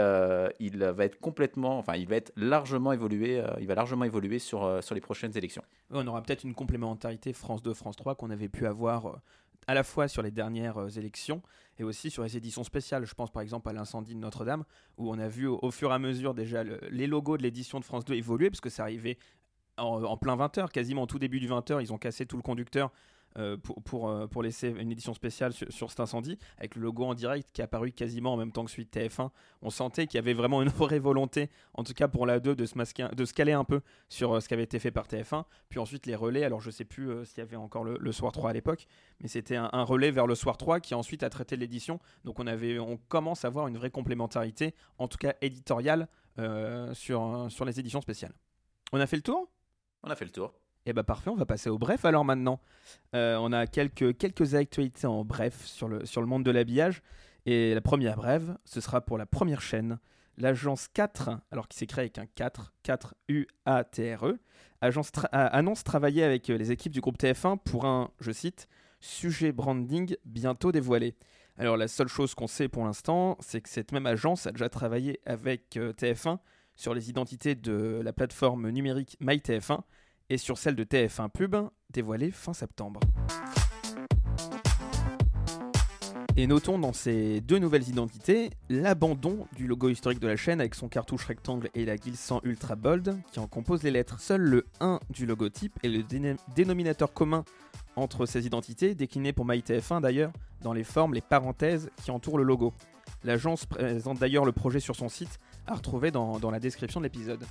il 0.60 0.76
va 0.78 1.04
être 1.04 1.18
complètement. 1.18 1.78
Enfin, 1.78 1.94
il 1.96 2.06
va 2.06 2.16
être 2.16 2.30
largement 2.36 2.92
évolué, 2.92 3.42
il 3.60 3.66
va 3.66 3.74
largement 3.74 4.04
évoluer 4.04 4.38
sur, 4.38 4.82
sur 4.82 4.94
les 4.94 5.00
prochaines 5.00 5.36
élections. 5.36 5.62
On 5.90 6.06
aura 6.06 6.20
peut-être 6.22 6.44
une 6.44 6.54
complémentarité 6.54 7.32
France 7.32 7.62
2, 7.62 7.72
France 7.72 7.96
3 7.96 8.14
qu'on 8.16 8.28
avait 8.30 8.48
pu 8.48 8.66
avoir 8.66 9.20
à 9.66 9.74
la 9.74 9.82
fois 9.82 10.08
sur 10.08 10.22
les 10.22 10.30
dernières 10.30 10.98
élections 10.98 11.42
et 11.78 11.84
aussi 11.84 12.10
sur 12.10 12.22
les 12.22 12.36
éditions 12.36 12.64
spéciales. 12.64 13.06
Je 13.06 13.14
pense 13.14 13.30
par 13.30 13.42
exemple 13.42 13.68
à 13.68 13.72
l'incendie 13.72 14.14
de 14.14 14.20
Notre-Dame, 14.20 14.64
où 14.96 15.10
on 15.10 15.18
a 15.18 15.28
vu 15.28 15.46
au, 15.46 15.70
fur 15.70 15.90
et 15.90 15.94
à 15.94 15.98
mesure 15.98 16.34
déjà 16.34 16.64
le- 16.64 16.80
les 16.90 17.06
logos 17.06 17.36
de 17.36 17.42
l'édition 17.42 17.78
de 17.80 17.84
France 17.84 18.04
2 18.04 18.14
évoluer, 18.14 18.50
parce 18.50 18.60
que 18.60 18.70
ça 18.70 18.82
arrivait 18.82 19.18
en, 19.76 20.02
en 20.02 20.16
plein 20.16 20.36
20h, 20.36 20.70
quasiment 20.70 21.02
au 21.02 21.06
tout 21.06 21.18
début 21.18 21.40
du 21.40 21.48
20h, 21.48 21.80
ils 21.80 21.92
ont 21.92 21.98
cassé 21.98 22.26
tout 22.26 22.36
le 22.36 22.42
conducteur. 22.42 22.90
Euh, 23.36 23.56
pour, 23.56 23.82
pour, 23.82 24.08
euh, 24.08 24.26
pour 24.26 24.42
laisser 24.42 24.68
une 24.68 24.90
édition 24.90 25.14
spéciale 25.14 25.52
sur, 25.52 25.90
cet 25.90 26.00
incendie, 26.00 26.38
avec 26.56 26.74
le 26.74 26.82
logo 26.82 27.04
en 27.04 27.14
direct 27.14 27.48
qui 27.52 27.60
est 27.60 27.64
apparu 27.64 27.92
quasiment 27.92 28.32
en 28.32 28.36
même 28.36 28.52
temps 28.52 28.64
que 28.64 28.70
celui 28.70 28.86
de 28.86 28.90
TF1. 28.90 29.30
On 29.62 29.70
sentait 29.70 30.06
qu'il 30.06 30.16
y 30.16 30.18
avait 30.18 30.34
vraiment 30.34 30.62
une 30.62 30.68
vraie 30.68 30.98
volonté, 30.98 31.50
en 31.74 31.84
tout 31.84 31.92
cas 31.92 32.08
pour 32.08 32.26
la 32.26 32.40
2, 32.40 32.56
de 32.56 32.66
se, 32.66 32.76
masquer, 32.76 33.08
de 33.14 33.24
se 33.24 33.34
caler 33.34 33.52
un 33.52 33.64
peu 33.64 33.80
sur 34.08 34.32
euh, 34.32 34.40
ce 34.40 34.48
qui 34.48 34.54
avait 34.54 34.62
été 34.62 34.78
fait 34.78 34.90
par 34.90 35.06
TF1. 35.06 35.44
Puis 35.68 35.78
ensuite 35.78 36.06
les 36.06 36.14
relais, 36.14 36.44
alors 36.44 36.60
je 36.60 36.70
sais 36.70 36.84
plus 36.84 37.10
euh, 37.10 37.24
s'il 37.24 37.38
y 37.38 37.40
avait 37.42 37.56
encore 37.56 37.84
le, 37.84 38.12
soir 38.12 38.32
3 38.32 38.50
à 38.50 38.52
l'époque, 38.52 38.86
mais 39.20 39.28
c'était 39.28 39.56
un, 39.56 39.82
relais 39.84 40.10
vers 40.10 40.26
le 40.26 40.34
soir 40.34 40.56
3 40.56 40.80
qui 40.80 40.94
ensuite 40.94 41.22
a 41.22 41.30
traité 41.30 41.56
l'édition. 41.56 42.00
Donc 42.24 42.40
on, 42.40 42.46
avait, 42.46 42.78
on 42.78 42.96
commence 43.08 43.44
à 43.44 43.50
voir 43.50 43.68
une 43.68 43.76
vraie 43.76 43.90
complémentarité, 43.90 44.74
en 44.98 45.08
tout 45.08 45.18
cas 45.18 45.34
éditoriale, 45.40 46.08
sur, 46.92 47.46
sur 47.50 47.64
les 47.64 47.80
éditions 47.80 48.00
spéciales. 48.00 48.32
On 48.92 49.00
a 49.00 49.06
fait 49.08 49.16
le 49.16 49.22
tour? 49.22 49.50
On 50.04 50.10
a 50.10 50.14
fait 50.14 50.24
le 50.24 50.30
tour. 50.30 50.54
Eh 50.90 50.94
bah 50.94 51.04
parfait, 51.04 51.28
on 51.28 51.34
va 51.34 51.44
passer 51.44 51.68
au 51.68 51.76
bref 51.76 52.06
alors 52.06 52.24
maintenant. 52.24 52.62
Euh, 53.14 53.36
on 53.42 53.52
a 53.52 53.66
quelques, 53.66 54.54
actualités 54.54 55.06
en 55.06 55.22
bref 55.22 55.66
sur 55.66 55.86
le, 55.86 56.24
monde 56.24 56.44
de 56.44 56.50
l'habillage. 56.50 57.02
Et 57.44 57.74
la 57.74 57.82
première 57.82 58.16
brève, 58.16 58.56
ce 58.64 58.80
sera 58.80 59.02
pour 59.02 59.18
la 59.18 59.26
première 59.26 59.60
chaîne. 59.60 59.98
L'agence 60.38 60.88
4, 60.94 61.42
alors 61.50 61.68
qui 61.68 61.76
s'est 61.76 61.86
créée 61.86 62.04
avec 62.04 62.16
un 62.16 62.24
4, 62.24 62.72
4 62.84 63.14
U-A-T-R-E, 63.28 64.38
agence 64.80 65.12
annonce 65.30 65.84
travailler 65.84 66.24
avec 66.24 66.48
les 66.48 66.72
équipes 66.72 66.92
du 66.92 67.02
groupe 67.02 67.18
TF1 67.18 67.58
pour 67.58 67.84
un, 67.84 68.10
je 68.20 68.32
cite, 68.32 68.66
sujet 68.98 69.52
branding 69.52 70.16
bientôt 70.24 70.72
dévoilé. 70.72 71.16
Alors 71.58 71.76
la 71.76 71.88
seule 71.88 72.08
chose 72.08 72.34
qu'on 72.34 72.46
sait 72.46 72.68
pour 72.68 72.86
l'instant, 72.86 73.36
c'est 73.40 73.60
que 73.60 73.68
cette 73.68 73.92
même 73.92 74.06
agence 74.06 74.46
a 74.46 74.52
déjà 74.52 74.70
travaillé 74.70 75.20
avec 75.26 75.76
euh, 75.76 75.92
TF1 75.92 76.38
sur 76.76 76.94
les 76.94 77.10
identités 77.10 77.54
de 77.54 78.00
la 78.02 78.14
plateforme 78.14 78.70
numérique 78.70 79.18
MyTF1 79.20 79.82
et 80.30 80.38
sur 80.38 80.58
celle 80.58 80.74
de 80.74 80.84
TF1 80.84 81.30
Pub, 81.30 81.56
dévoilée 81.90 82.30
fin 82.30 82.52
septembre. 82.52 83.00
Et 86.36 86.46
notons 86.46 86.78
dans 86.78 86.92
ces 86.92 87.40
deux 87.40 87.58
nouvelles 87.58 87.88
identités 87.88 88.50
l'abandon 88.68 89.48
du 89.56 89.66
logo 89.66 89.88
historique 89.88 90.20
de 90.20 90.28
la 90.28 90.36
chaîne 90.36 90.60
avec 90.60 90.76
son 90.76 90.88
cartouche 90.88 91.24
rectangle 91.24 91.68
et 91.74 91.84
la 91.84 91.96
guille 91.96 92.14
100 92.14 92.42
Ultra 92.44 92.76
Bold 92.76 93.16
qui 93.32 93.40
en 93.40 93.48
compose 93.48 93.82
les 93.82 93.90
lettres. 93.90 94.20
Seul 94.20 94.42
le 94.42 94.64
1 94.78 95.00
du 95.10 95.26
logotype 95.26 95.76
est 95.82 95.88
le 95.88 96.04
dénominateur 96.54 97.12
commun 97.12 97.44
entre 97.96 98.24
ces 98.24 98.46
identités, 98.46 98.94
décliné 98.94 99.32
pour 99.32 99.46
MyTF1 99.46 100.00
d'ailleurs 100.00 100.30
dans 100.62 100.72
les 100.72 100.84
formes, 100.84 101.12
les 101.14 101.20
parenthèses 101.20 101.90
qui 102.04 102.12
entourent 102.12 102.38
le 102.38 102.44
logo. 102.44 102.72
L'agence 103.24 103.66
présente 103.66 104.20
d'ailleurs 104.20 104.44
le 104.44 104.52
projet 104.52 104.78
sur 104.78 104.94
son 104.94 105.08
site, 105.08 105.40
à 105.66 105.74
retrouver 105.74 106.12
dans 106.12 106.50
la 106.52 106.60
description 106.60 107.00
de 107.00 107.06
l'épisode. 107.06 107.44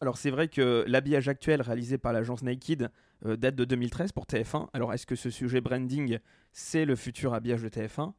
Alors 0.00 0.18
c'est 0.18 0.30
vrai 0.30 0.48
que 0.48 0.84
l'habillage 0.86 1.28
actuel 1.28 1.62
réalisé 1.62 1.96
par 1.98 2.12
l'agence 2.12 2.42
Naked 2.42 2.90
euh, 3.24 3.36
date 3.36 3.54
de 3.56 3.64
2013 3.64 4.12
pour 4.12 4.26
TF1. 4.26 4.68
Alors 4.72 4.92
est-ce 4.92 5.06
que 5.06 5.16
ce 5.16 5.30
sujet 5.30 5.60
branding, 5.60 6.18
c'est 6.52 6.84
le 6.84 6.96
futur 6.96 7.32
habillage 7.34 7.62
de 7.62 7.68
TF1 7.68 8.12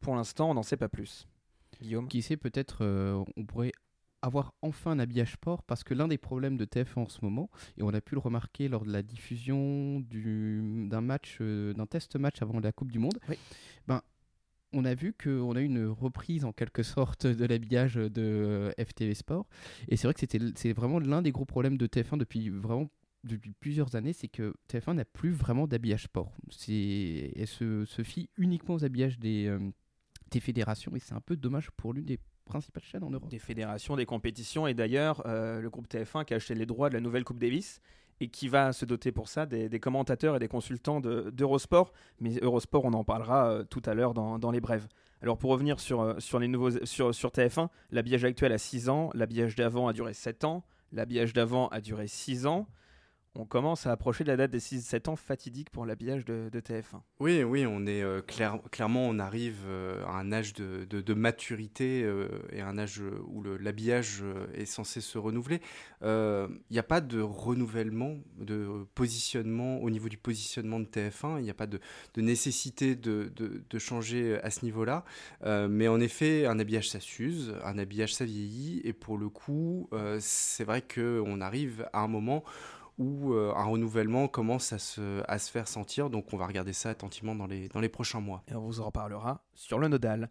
Pour 0.00 0.16
l'instant, 0.16 0.50
on 0.50 0.54
n'en 0.54 0.62
sait 0.64 0.76
pas 0.76 0.88
plus. 0.88 1.28
Guillaume? 1.80 2.08
Qui 2.08 2.22
sait, 2.22 2.36
peut-être 2.36 2.78
euh, 2.84 3.22
on 3.36 3.44
pourrait 3.44 3.72
avoir 4.22 4.52
enfin 4.60 4.90
un 4.90 4.98
habillage 4.98 5.32
sport 5.34 5.62
parce 5.62 5.82
que 5.82 5.94
l'un 5.94 6.06
des 6.08 6.18
problèmes 6.18 6.56
de 6.58 6.64
TF1 6.66 6.98
en 6.98 7.08
ce 7.08 7.20
moment, 7.22 7.48
et 7.78 7.82
on 7.82 7.88
a 7.94 8.00
pu 8.02 8.16
le 8.16 8.20
remarquer 8.20 8.68
lors 8.68 8.84
de 8.84 8.92
la 8.92 9.02
diffusion 9.02 10.00
du- 10.00 10.88
d'un 10.90 11.00
match, 11.00 11.38
euh, 11.40 11.72
d'un 11.74 11.86
test 11.86 12.16
match 12.16 12.42
avant 12.42 12.58
la 12.60 12.72
Coupe 12.72 12.92
du 12.92 12.98
Monde, 12.98 13.18
ben, 13.86 14.02
on 14.72 14.84
a 14.84 14.94
vu 14.94 15.12
qu'on 15.12 15.56
a 15.56 15.60
eu 15.60 15.64
une 15.64 15.86
reprise 15.86 16.44
en 16.44 16.52
quelque 16.52 16.82
sorte 16.82 17.26
de 17.26 17.44
l'habillage 17.44 17.94
de 17.94 18.10
euh, 18.16 18.72
FTV 18.78 19.14
Sport. 19.14 19.46
Et 19.88 19.96
c'est 19.96 20.06
vrai 20.06 20.14
que 20.14 20.26
c'est 20.54 20.72
vraiment 20.72 20.98
l'un 20.98 21.22
des 21.22 21.32
gros 21.32 21.44
problèmes 21.44 21.76
de 21.76 21.86
TF1 21.86 22.18
depuis 22.18 22.48
vraiment 22.50 22.88
depuis 23.24 23.52
plusieurs 23.52 23.96
années, 23.96 24.14
c'est 24.14 24.28
que 24.28 24.54
TF1 24.70 24.94
n'a 24.94 25.04
plus 25.04 25.30
vraiment 25.30 25.66
d'habillage 25.66 26.04
sport. 26.04 26.32
Elle 26.68 27.46
se, 27.46 27.84
se 27.84 28.02
fie 28.02 28.30
uniquement 28.38 28.74
aux 28.76 28.84
habillages 28.84 29.18
des, 29.18 29.46
euh, 29.46 29.58
des 30.30 30.40
fédérations 30.40 30.96
et 30.96 31.00
c'est 31.00 31.12
un 31.12 31.20
peu 31.20 31.36
dommage 31.36 31.70
pour 31.72 31.92
l'une 31.92 32.06
des 32.06 32.18
principales 32.46 32.82
chaînes 32.82 33.04
en 33.04 33.10
Europe. 33.10 33.28
Des 33.28 33.38
fédérations, 33.38 33.96
des 33.96 34.06
compétitions, 34.06 34.66
et 34.66 34.74
d'ailleurs, 34.74 35.22
euh, 35.26 35.60
le 35.60 35.70
groupe 35.70 35.86
TF1 35.88 36.24
qui 36.24 36.34
a 36.34 36.36
acheté 36.36 36.54
les 36.54 36.66
droits 36.66 36.88
de 36.88 36.94
la 36.94 37.00
nouvelle 37.00 37.24
Coupe 37.24 37.38
Davis 37.38 37.80
et 38.20 38.28
qui 38.28 38.48
va 38.48 38.72
se 38.72 38.84
doter 38.84 39.12
pour 39.12 39.28
ça 39.28 39.46
des, 39.46 39.80
commentateurs 39.80 40.36
et 40.36 40.38
des 40.38 40.48
consultants 40.48 41.00
de- 41.00 41.30
d'Eurosport. 41.30 41.92
Mais 42.20 42.38
Eurosport, 42.42 42.84
on 42.84 42.92
en 42.92 43.04
parlera 43.04 43.50
euh, 43.50 43.64
tout 43.64 43.82
à 43.86 43.94
l'heure 43.94 44.14
dans, 44.14 44.50
les 44.50 44.60
brèves. 44.60 44.86
Alors 45.22 45.38
pour 45.38 45.50
revenir 45.50 45.80
sur, 45.80 46.00
euh, 46.00 46.14
sur, 46.18 46.38
les 46.38 46.48
nouveaux, 46.48 46.84
sur, 46.84 47.14
sur 47.14 47.30
TF1, 47.30 47.68
l'habillage 47.90 48.24
actuel 48.24 48.52
a 48.52 48.58
6 48.58 48.88
ans, 48.88 49.10
l'habillage 49.14 49.54
d'avant 49.54 49.88
a 49.88 49.92
duré 49.92 50.14
7 50.14 50.44
ans, 50.44 50.64
l'habillage 50.92 51.32
d'avant 51.32 51.68
a 51.68 51.80
duré 51.80 52.06
6 52.06 52.46
ans. 52.46 52.66
On 53.36 53.44
commence 53.44 53.86
à 53.86 53.92
approcher 53.92 54.24
de 54.24 54.28
la 54.28 54.36
date 54.36 54.50
des 54.50 54.58
6-7 54.58 55.08
ans 55.08 55.14
fatidique 55.14 55.70
pour 55.70 55.86
l'habillage 55.86 56.24
de, 56.24 56.48
de 56.50 56.60
TF1. 56.60 57.00
Oui, 57.20 57.44
oui, 57.44 57.64
on 57.64 57.86
est 57.86 58.02
euh, 58.02 58.20
clair- 58.22 58.58
clairement, 58.72 59.06
on 59.06 59.20
arrive 59.20 59.60
euh, 59.66 60.04
à 60.06 60.18
un 60.18 60.32
âge 60.32 60.52
de, 60.52 61.14
maturité 61.14 62.02
euh, 62.02 62.28
et 62.50 62.60
un 62.60 62.76
âge 62.76 63.00
où 63.28 63.44
l'habillage 63.44 64.22
euh, 64.22 64.46
est 64.54 64.64
censé 64.64 65.00
se 65.00 65.16
renouveler. 65.16 65.60
Il 66.02 66.48
n'y 66.72 66.78
a 66.78 66.82
pas 66.82 67.00
de 67.00 67.20
renouvellement, 67.20 68.16
de 68.38 68.84
positionnement 68.96 69.80
au 69.80 69.90
niveau 69.90 70.08
du 70.08 70.16
positionnement 70.16 70.80
de 70.80 70.86
TF1. 70.86 71.38
Il 71.38 71.44
n'y 71.44 71.50
a 71.50 71.54
pas 71.54 71.68
de, 71.68 71.78
nécessité 72.16 72.96
de, 72.96 73.30
changer 73.78 74.40
à 74.42 74.50
ce 74.50 74.64
niveau-là. 74.64 75.04
Mais 75.44 75.88
en 75.88 76.00
effet, 76.00 76.46
un 76.46 76.58
habillage 76.58 76.90
ça 76.90 77.00
s'use, 77.00 77.54
un 77.64 77.78
habillage 77.78 78.14
ça 78.14 78.24
vieillit, 78.24 78.80
et 78.84 78.92
pour 78.92 79.18
le 79.18 79.28
coup, 79.28 79.88
c'est 80.20 80.64
vrai 80.64 80.82
qu'on 80.82 81.40
arrive 81.40 81.88
à 81.92 82.00
un 82.00 82.08
moment 82.08 82.44
où 83.00 83.32
euh, 83.32 83.54
un 83.56 83.64
renouvellement 83.64 84.28
commence 84.28 84.74
à 84.74 84.78
se, 84.78 85.22
faire 85.50 85.66
sentir. 85.66 86.10
Donc 86.10 86.34
on 86.34 86.36
va 86.36 86.46
regarder 86.46 86.74
ça 86.74 86.90
attentivement 86.90 87.34
dans 87.34 87.46
les, 87.46 87.88
prochains 87.88 88.20
mois. 88.20 88.44
Et 88.46 88.54
on 88.54 88.60
vous 88.60 88.80
en 88.80 88.84
reparlera 88.84 89.42
sur 89.54 89.78
le 89.78 89.88
nodal. 89.88 90.30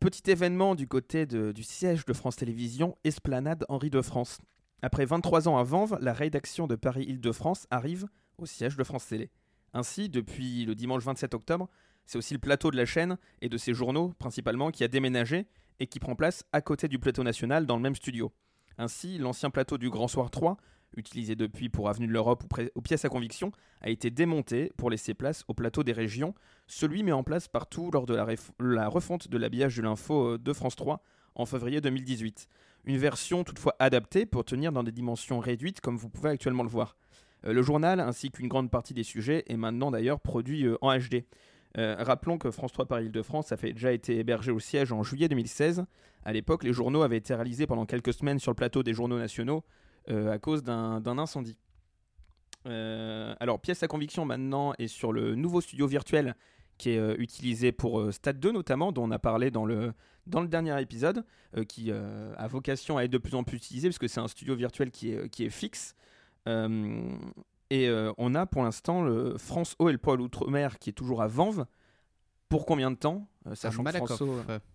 Petit 0.00 0.28
événement 0.28 0.74
du 0.74 0.88
côté 0.88 1.26
du 1.26 1.62
siège 1.62 2.04
de 2.04 2.12
France 2.12 2.36
Télévisions, 2.36 2.98
Esplanade 3.04 3.64
Henri 3.68 3.88
de 3.88 4.02
France. 4.02 4.40
Après 4.82 5.04
23 5.04 5.48
ans 5.48 5.58
à 5.58 5.62
Vanves, 5.62 5.96
la 6.00 6.12
rédaction 6.12 6.66
de 6.66 6.74
Paris-Île-de-France 6.74 7.68
arrive 7.70 8.08
au 8.36 8.46
siège 8.46 8.76
de 8.76 8.82
France 8.82 9.06
Télé. 9.06 9.30
Ainsi, 9.72 10.08
depuis 10.08 10.64
le 10.64 10.74
dimanche 10.74 11.04
27 11.04 11.34
octobre, 11.34 11.68
c'est 12.04 12.18
aussi 12.18 12.34
le 12.34 12.40
plateau 12.40 12.72
de 12.72 12.76
la 12.76 12.84
chaîne 12.84 13.16
et 13.42 13.48
de 13.48 13.56
ses 13.56 13.74
journaux 13.74 14.12
principalement 14.18 14.72
qui 14.72 14.82
a 14.82 14.88
déménagé 14.88 15.46
et 15.78 15.86
qui 15.86 16.00
prend 16.00 16.16
place 16.16 16.44
à 16.50 16.62
côté 16.62 16.88
du 16.88 16.98
plateau 16.98 17.22
national 17.22 17.64
dans 17.64 17.76
le 17.76 17.82
même 17.82 17.94
studio. 17.94 18.32
Ainsi, 18.76 19.18
l'ancien 19.18 19.50
plateau 19.50 19.78
du 19.78 19.88
Grand 19.88 20.08
Soir 20.08 20.32
3, 20.32 20.56
utilisé 20.96 21.34
depuis 21.36 21.68
pour 21.68 21.88
Avenue 21.88 22.06
de 22.06 22.12
l'Europe 22.12 22.44
ou 22.74 22.80
pièces 22.80 23.04
à 23.04 23.08
conviction, 23.08 23.52
a 23.80 23.90
été 23.90 24.10
démonté 24.10 24.72
pour 24.76 24.90
laisser 24.90 25.14
place 25.14 25.44
au 25.48 25.54
plateau 25.54 25.82
des 25.82 25.92
régions, 25.92 26.34
celui 26.66 27.02
mis 27.02 27.12
en 27.12 27.22
place 27.22 27.48
partout 27.48 27.90
lors 27.92 28.06
de 28.06 28.14
la, 28.14 28.88
refonte 28.88 29.28
de 29.28 29.38
l'habillage 29.38 29.76
de 29.76 29.82
l'info 29.82 30.34
euh, 30.34 30.38
de 30.38 30.52
France 30.52 30.76
3 30.76 31.02
en 31.34 31.46
février 31.46 31.80
2018. 31.80 32.48
Une 32.84 32.98
version 32.98 33.44
toutefois 33.44 33.76
adaptée 33.78 34.26
pour 34.26 34.44
tenir 34.44 34.72
dans 34.72 34.82
des 34.82 34.92
dimensions 34.92 35.38
réduites 35.38 35.80
comme 35.80 35.96
vous 35.96 36.08
pouvez 36.08 36.30
actuellement 36.30 36.62
le 36.62 36.68
voir. 36.68 36.96
Euh, 37.44 37.52
le 37.52 37.62
journal 37.62 38.00
ainsi 38.00 38.30
qu'une 38.30 38.48
grande 38.48 38.70
partie 38.70 38.94
des 38.94 39.02
sujets 39.02 39.44
est 39.48 39.56
maintenant 39.56 39.90
d'ailleurs 39.90 40.20
produit 40.20 40.66
euh, 40.66 40.78
en 40.80 40.96
HD. 40.96 41.24
Rappelons 41.74 42.36
que 42.36 42.50
France 42.50 42.72
3 42.72 42.84
Paris-Île-de-France 42.84 43.50
a 43.50 43.56
fait, 43.56 43.72
déjà 43.72 43.92
été 43.92 44.18
hébergé 44.18 44.50
au 44.50 44.60
siège 44.60 44.92
en 44.92 45.02
juillet 45.02 45.28
2016. 45.28 45.86
À 46.22 46.32
l'époque, 46.34 46.64
les 46.64 46.72
journaux 46.74 47.00
avaient 47.00 47.16
été 47.16 47.34
réalisés 47.34 47.66
pendant 47.66 47.86
quelques 47.86 48.12
semaines 48.12 48.38
sur 48.38 48.50
le 48.50 48.56
plateau 48.56 48.82
des 48.82 48.92
journaux 48.92 49.18
nationaux 49.18 49.64
à 50.08 50.38
cause 50.38 50.62
d'un 50.62 51.18
incendie. 51.18 51.56
Euh, 52.66 53.34
alors, 53.40 53.60
pièce 53.60 53.82
à 53.82 53.88
conviction 53.88 54.24
maintenant 54.24 54.72
est 54.78 54.88
sur 54.88 55.12
le 55.12 55.34
nouveau 55.34 55.60
studio 55.60 55.86
virtuel 55.86 56.36
qui 56.78 56.90
est 56.90 56.98
euh, 56.98 57.14
utilisé 57.18 57.72
pour 57.72 58.00
euh, 58.00 58.12
Stade 58.12 58.40
2 58.40 58.52
notamment, 58.52 58.92
dont 58.92 59.04
on 59.04 59.10
a 59.10 59.18
parlé 59.18 59.50
dans 59.50 59.64
le, 59.64 59.92
dans 60.26 60.40
le 60.40 60.48
dernier 60.48 60.80
épisode, 60.80 61.24
euh, 61.56 61.64
qui 61.64 61.90
euh, 61.90 62.34
a 62.36 62.46
vocation 62.48 62.96
à 62.96 63.04
être 63.04 63.10
de 63.10 63.18
plus 63.18 63.34
en 63.34 63.44
plus 63.44 63.56
utilisé 63.56 63.88
parce 63.88 63.98
que 63.98 64.08
c'est 64.08 64.20
un 64.20 64.28
studio 64.28 64.54
virtuel 64.54 64.90
qui 64.90 65.12
est, 65.12 65.28
qui 65.28 65.44
est 65.44 65.50
fixe. 65.50 65.94
Euh, 66.48 67.12
et 67.70 67.88
euh, 67.88 68.12
on 68.18 68.34
a 68.34 68.46
pour 68.46 68.62
l'instant 68.62 69.02
le 69.02 69.36
France 69.38 69.76
Eau 69.78 69.88
et 69.88 69.92
le 69.92 69.98
pôle 69.98 70.20
Outre-mer 70.20 70.78
qui 70.78 70.90
est 70.90 70.94
toujours 70.94 71.22
à 71.22 71.28
Vanves. 71.28 71.66
Pour 72.48 72.66
combien 72.66 72.90
de 72.90 72.96
temps? 72.96 73.26
Euh, 73.46 73.54
sachant 73.54 73.78
que 73.78 73.84
Malakoff. 73.84 74.22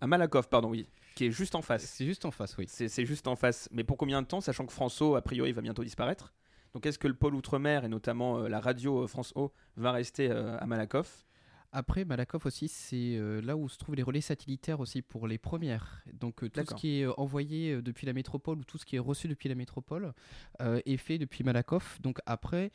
À 0.00 0.06
Malakoff, 0.06 0.48
pardon, 0.48 0.70
oui. 0.70 0.88
Qui 1.18 1.26
est 1.26 1.30
juste 1.32 1.56
en 1.56 1.62
face. 1.62 1.82
C'est 1.82 2.04
juste 2.04 2.24
en 2.26 2.30
face, 2.30 2.56
oui. 2.58 2.66
C'est 2.68 3.04
juste 3.04 3.26
en 3.26 3.34
face. 3.34 3.68
Mais 3.72 3.82
pour 3.82 3.96
combien 3.96 4.22
de 4.22 4.26
temps, 4.28 4.40
sachant 4.40 4.64
que 4.66 4.72
François, 4.72 5.18
a 5.18 5.20
priori, 5.20 5.50
va 5.50 5.62
bientôt 5.62 5.82
disparaître? 5.82 6.32
Donc 6.74 6.86
est-ce 6.86 6.96
que 6.96 7.08
le 7.08 7.14
pôle 7.14 7.34
Outre-mer 7.34 7.84
et 7.84 7.88
notamment 7.88 8.38
euh, 8.38 8.48
la 8.48 8.60
radio 8.60 9.02
euh, 9.02 9.08
France 9.08 9.32
O 9.34 9.52
va 9.76 9.90
rester 9.90 10.30
euh, 10.30 10.56
à 10.60 10.66
Malakoff? 10.66 11.26
Après, 11.72 12.04
Malakoff 12.04 12.46
aussi, 12.46 12.68
c'est 12.68 13.18
là 13.42 13.56
où 13.56 13.68
se 13.68 13.78
trouvent 13.78 13.96
les 13.96 14.04
relais 14.04 14.20
satellitaires 14.20 14.78
aussi 14.78 15.02
pour 15.02 15.26
les 15.26 15.38
premières. 15.38 16.04
Donc 16.12 16.48
tout 16.52 16.64
ce 16.64 16.74
qui 16.74 17.00
est 17.00 17.06
envoyé 17.18 17.82
depuis 17.82 18.06
la 18.06 18.12
métropole 18.12 18.58
ou 18.58 18.64
tout 18.64 18.78
ce 18.78 18.86
qui 18.86 18.94
est 18.94 19.00
reçu 19.00 19.26
depuis 19.26 19.48
la 19.48 19.56
métropole 19.56 20.14
est 20.60 20.96
fait 20.96 21.18
depuis 21.18 21.42
Malakoff. 21.42 22.00
Donc 22.00 22.20
après, 22.26 22.70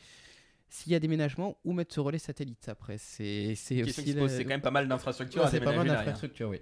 s'il 0.68 0.92
y 0.92 0.96
a 0.96 1.00
déménagement, 1.00 1.58
où 1.64 1.74
mettre 1.74 1.96
ce 1.96 2.02
relais 2.02 2.20
satellite 2.20 2.70
après? 2.70 3.00
C'est 3.00 3.54
aussi 3.54 3.84
c'est 4.28 4.44
quand 4.44 4.50
même 4.50 4.62
pas 4.62 4.70
mal 4.70 4.88
d'infrastructures 4.88 5.44
Ouais, 5.44 5.50
C'est 5.50 5.62
pas 5.62 5.76
mal 5.76 5.88
d'infrastructures, 5.88 6.50
oui. 6.50 6.62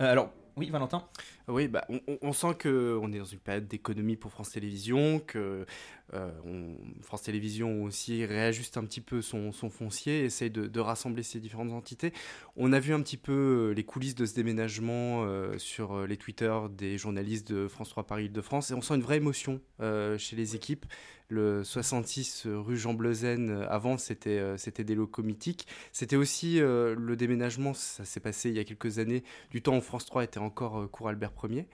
Euh, 0.00 0.12
alors, 0.12 0.32
oui, 0.58 0.70
Valentin 0.70 1.06
Oui, 1.46 1.68
bah, 1.68 1.84
on, 1.88 2.00
on- 2.22 2.32
sent 2.32 2.54
qu'on 2.62 3.12
est 3.12 3.18
dans 3.18 3.24
une 3.24 3.38
période 3.38 3.66
d'économie 3.68 4.16
pour 4.16 4.30
France 4.30 4.50
Télévisions, 4.50 5.20
que 5.20 5.64
euh, 6.14 6.30
on- 6.44 6.76
France 7.02 7.22
Télévisions 7.22 7.84
aussi 7.84 8.24
réajuste 8.24 8.76
un 8.76 8.84
petit 8.84 9.00
peu 9.00 9.22
son, 9.22 9.52
son 9.52 9.70
foncier, 9.70 10.24
essaye 10.24 10.50
de, 10.50 10.66
de 10.66 10.80
rassembler 10.80 11.22
ces 11.22 11.40
différentes 11.40 11.72
entités. 11.72 12.12
On 12.56 12.72
a 12.72 12.80
vu 12.80 12.92
un 12.92 13.00
petit 13.02 13.16
peu 13.16 13.68
euh, 13.70 13.74
les 13.74 13.84
coulisses 13.84 14.14
de 14.14 14.26
ce 14.26 14.34
déménagement 14.34 15.24
euh, 15.24 15.56
sur 15.58 16.06
les 16.06 16.16
Twitter 16.16 16.54
des 16.76 16.98
journalistes 16.98 17.50
de 17.52 17.68
France 17.68 17.90
3 17.90 18.06
Paris 18.06 18.28
de 18.30 18.40
France, 18.40 18.70
et 18.70 18.74
on 18.74 18.80
sent 18.82 18.94
une 18.96 19.02
vraie 19.02 19.16
émotion 19.18 19.60
euh, 19.80 20.18
chez 20.18 20.36
les 20.36 20.56
équipes. 20.56 20.86
Le 21.30 21.62
66 21.62 22.46
rue 22.46 22.78
Jean 22.78 22.94
Bleuzen, 22.94 23.50
euh, 23.50 23.66
avant, 23.68 23.98
c'était 23.98 24.38
euh, 24.38 24.56
c'était 24.56 24.82
des 24.84 24.94
locaux 24.94 25.22
mythiques. 25.22 25.66
C'était 25.92 26.16
aussi 26.16 26.58
euh, 26.58 26.94
le 26.98 27.16
déménagement, 27.16 27.74
ça 27.74 28.06
s'est 28.06 28.20
passé 28.20 28.48
il 28.48 28.56
y 28.56 28.58
a 28.60 28.64
quelques 28.64 28.98
années, 28.98 29.22
du 29.50 29.60
temps 29.60 29.76
où 29.76 29.82
France 29.82 30.06
3 30.06 30.24
était 30.24 30.38
encore 30.38 30.78
euh, 30.80 30.86
cours 30.86 31.08
Albert 31.10 31.32
Ier. 31.50 31.66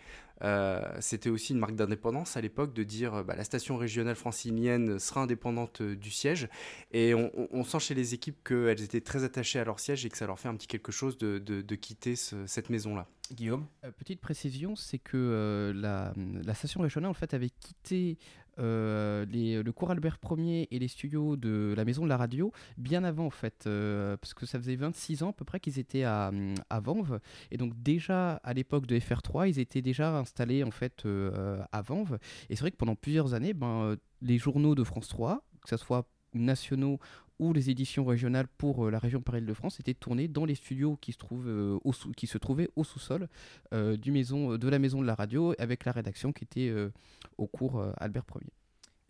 Euh, 0.42 0.82
c'était 0.98 1.30
aussi 1.30 1.52
une 1.52 1.61
marque 1.61 1.76
d'indépendance 1.76 2.36
à 2.36 2.40
l'époque 2.40 2.74
de 2.74 2.82
dire 2.82 3.14
euh, 3.14 3.22
bah, 3.22 3.36
la 3.36 3.44
station 3.44 3.76
régionale 3.76 4.16
francilienne 4.16 4.98
sera 4.98 5.22
indépendante 5.22 5.80
euh, 5.82 5.94
du 5.94 6.11
siège. 6.11 6.48
Et 6.90 7.14
on, 7.14 7.30
on- 7.38 7.48
on 7.52 7.62
sent 7.62 7.78
chez 7.78 7.94
les 7.94 8.14
équipes 8.14 8.42
qu'elles 8.42 8.82
étaient 8.82 9.00
très 9.00 9.22
attachées 9.22 9.61
à 9.61 9.64
leur 9.64 9.78
siège 9.78 10.05
et 10.05 10.09
que 10.11 10.16
ça 10.18 10.26
leur 10.26 10.40
fait 10.40 10.48
un 10.48 10.57
petit 10.57 10.66
quelque 10.66 10.90
chose 10.90 11.16
de, 11.18 11.38
de- 11.38 11.62
de 11.62 11.74
quitter 11.76 12.16
ce- 12.16 12.44
cette 12.46 12.68
maison-là. 12.70 13.07
Guillaume? 13.32 13.64
Euh, 13.84 13.92
Petite 13.92 14.20
précision, 14.20 14.74
c'est 14.74 14.98
que 14.98 15.16
euh, 15.16 15.72
la, 15.72 16.12
la 16.44 16.55
station 16.55 16.80
régionale 16.80 17.11
en 17.11 17.14
fait 17.14 17.32
avait 17.32 17.50
quitté 17.50 18.18
euh, 18.59 19.24
le 19.26 19.72
cours 19.72 19.90
Albert 19.90 20.18
Ier 20.36 20.68
et 20.70 20.78
les 20.78 20.88
studios 20.88 21.36
de 21.36 21.74
la 21.76 21.84
maison 21.84 22.05
de 22.05 22.09
la 22.09 22.16
radio 22.16 22.52
bien 22.76 23.05
avant 23.05 23.26
en 23.26 23.30
fait, 23.30 23.64
euh, 23.66 24.16
parce 24.16 24.34
que 24.34 24.46
ça 24.46 24.59
faisait 24.59 24.76
26 24.76 25.22
ans 25.22 25.30
à 25.30 25.32
peu 25.32 25.44
près 25.44 25.61
qu'ils 25.61 25.78
étaient 25.78 26.05
à, 26.05 26.30
à 26.70 26.80
Vanves. 26.80 27.20
Et 27.50 27.57
donc 27.57 27.72
déjà 27.82 28.34
à 28.44 28.52
l'époque 28.52 28.86
de 28.86 28.98
FR3 28.98 29.48
ils 29.48 29.59
étaient 29.59 29.82
déjà 29.82 30.16
installés 30.16 30.64
en 30.64 30.70
fait 30.70 31.05
euh, 31.07 31.62
à 31.72 31.82
Vanves. 31.82 32.18
Et 32.48 32.57
c'est 32.57 32.61
vrai 32.61 32.70
que 32.70 32.76
pendant 32.76 32.96
plusieurs 32.96 33.34
années 33.34 33.55
ben, 33.55 33.96
les 34.22 34.38
journaux 34.38 34.74
de 34.74 34.84
France 34.84 35.09
3 35.09 35.44
que 35.62 35.68
ce 35.68 35.76
soit 35.76 36.07
nationaux 36.34 36.98
ou 37.39 37.53
les 37.53 37.70
éditions 37.70 38.05
régionales 38.05 38.47
pour 38.47 38.87
euh, 38.87 38.91
la 38.91 38.99
région 38.99 39.20
Paris-Île-de-France 39.20 39.80
étaient 39.80 39.95
tournées 39.95 40.28
dans 40.28 40.45
les 40.45 40.55
studios 40.55 40.97
qui 41.01 41.12
se, 41.12 41.18
trouvent, 41.18 41.49
euh, 41.49 41.78
au 41.85 41.93
qui 42.16 42.26
se 42.26 42.39
trouvaient 42.39 42.68
au 42.76 42.85
sous-sol 42.85 43.28
euh, 43.72 43.97
du 43.97 44.12
maison, 44.12 44.57
de 44.57 44.68
la 44.68 44.78
maison 44.78 45.01
de 45.01 45.07
la 45.07 45.14
radio 45.14 45.55
avec 45.59 45.85
la 45.85 45.93
rédaction 45.93 46.32
qui 46.32 46.45
était 46.45 46.72
au 47.39 47.47
cours 47.47 47.82
Albert 47.99 48.24
Ier. 48.37 48.53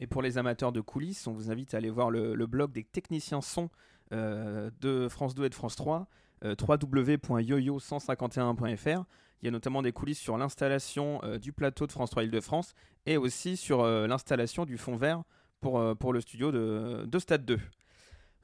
Et 0.00 0.06
pour 0.06 0.22
les 0.22 0.38
amateurs 0.38 0.72
de 0.72 0.80
coulisses, 0.80 1.26
on 1.26 1.32
vous 1.32 1.50
invite 1.50 1.74
à 1.74 1.78
aller 1.78 1.90
voir 1.90 2.10
le, 2.10 2.46
blog 2.46 2.70
des 2.72 2.84
techniciens 2.84 3.40
son 3.40 3.70
de 4.10 5.08
France 5.08 5.34
2 5.34 5.44
et 5.44 5.48
de 5.48 5.54
France 5.54 5.76
3, 5.76 6.06
euh, 6.44 6.54
www.yoyo151.fr. 6.60 9.04
Il 9.42 9.46
y 9.46 9.48
a 9.48 9.50
notamment 9.50 9.82
des 9.82 9.92
coulisses 9.92 10.20
sur 10.20 10.38
l'installation 10.38 11.20
du 11.40 11.52
plateau 11.52 11.86
de 11.86 11.92
France 11.92 12.10
3 12.10 12.24
Île-de-France 12.24 12.74
et 13.06 13.16
aussi 13.18 13.56
sur 13.58 13.84
l'installation 13.84 14.64
du 14.64 14.78
fond 14.78 14.96
vert 14.96 15.22
pour, 15.60 15.82
pour 15.98 16.14
le 16.14 16.22
studio 16.22 16.50
de, 16.50 17.04
de 17.06 17.18
Stade 17.18 17.44
2. 17.44 17.60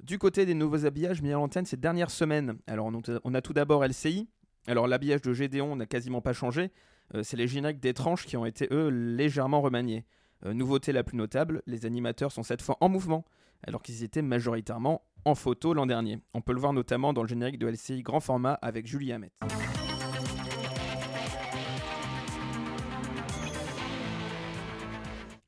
Du 0.03 0.19
côté 0.19 0.47
des 0.47 0.55
nouveaux 0.55 0.87
habillages 0.87 1.21
mis 1.21 1.31
à 1.31 1.35
l'antenne 1.35 1.67
ces 1.67 1.77
dernières 1.77 2.11
semaines, 2.11 2.57
alors 2.67 2.91
on 3.25 3.35
a, 3.35 3.43
tout 3.43 3.53
d'abord 3.53 3.85
LCI. 3.85 4.29
Alors 4.67 4.87
l'habillage 4.87 5.21
de 5.21 5.33
Gédéon 5.33 5.77
n'a 5.77 5.87
quasiment 5.87 6.23
pas 6.23 6.33
changé. 6.33 6.71
Euh, 7.15 7.23
c'est 7.23 7.37
les 7.37 7.49
génériques 7.49 7.81
des 7.81 7.93
tranches 7.93 8.25
qui 8.25 8.37
ont 8.37 8.47
été 8.47 8.69
eux 8.71 8.89
légèrement 8.89 9.61
remaniés. 9.61 10.05
Euh, 10.47 10.55
nouveauté 10.55 10.93
la 10.93 11.03
plus 11.03 11.19
notable, 11.19 11.63
les 11.67 11.85
animateurs 11.85 12.33
sont 12.33 12.43
cette 12.43 12.63
fois 12.63 12.79
en 12.81 12.89
mouvement, 12.89 13.25
alors 13.67 13.83
qu'ils 13.83 14.03
étaient 14.03 14.23
majoritairement 14.23 15.03
en 15.25 15.35
photo 15.35 15.75
l'an 15.75 15.87
dernier. 15.87 16.19
On 16.33 16.41
peut 16.41 16.55
le 16.55 16.61
voir 16.61 16.73
notamment 16.73 17.13
dans 17.13 17.23
le 17.23 17.29
générique 17.29 17.59
de 17.59 17.67
LCI 17.67 18.03
grand 18.03 18.21
format 18.21 18.55
avec 18.55 18.87
Julie 18.87 19.13
Hamet. 19.13 19.33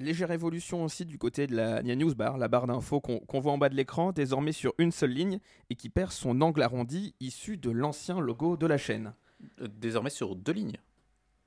Légère 0.03 0.32
évolution 0.32 0.82
aussi 0.82 1.05
du 1.05 1.16
côté 1.16 1.46
de 1.46 1.55
la 1.55 1.80
Nia 1.80 1.94
News 1.94 2.12
Bar, 2.16 2.36
la 2.36 2.48
barre 2.48 2.66
d'infos 2.66 3.00
qu'on 3.00 3.40
voit 3.40 3.53
en 3.53 3.59
bas 3.59 3.68
de 3.68 3.76
l'écran, 3.76 4.11
désormais 4.11 4.50
sur 4.50 4.74
une 4.78 4.90
seule 4.90 5.12
ligne 5.12 5.38
et 5.70 5.76
qui 5.76 5.90
perd 5.90 6.11
son 6.11 6.40
angle 6.40 6.62
arrondi 6.62 7.14
issu 7.20 7.57
de 7.57 7.70
l'ancien 7.70 8.18
logo 8.18 8.57
de 8.57 8.66
la 8.66 8.78
chaîne. 8.78 9.14
Euh, 9.61 9.68
Désormais 9.68 10.11
sur 10.11 10.34
deux 10.34 10.53
lignes. 10.53 10.76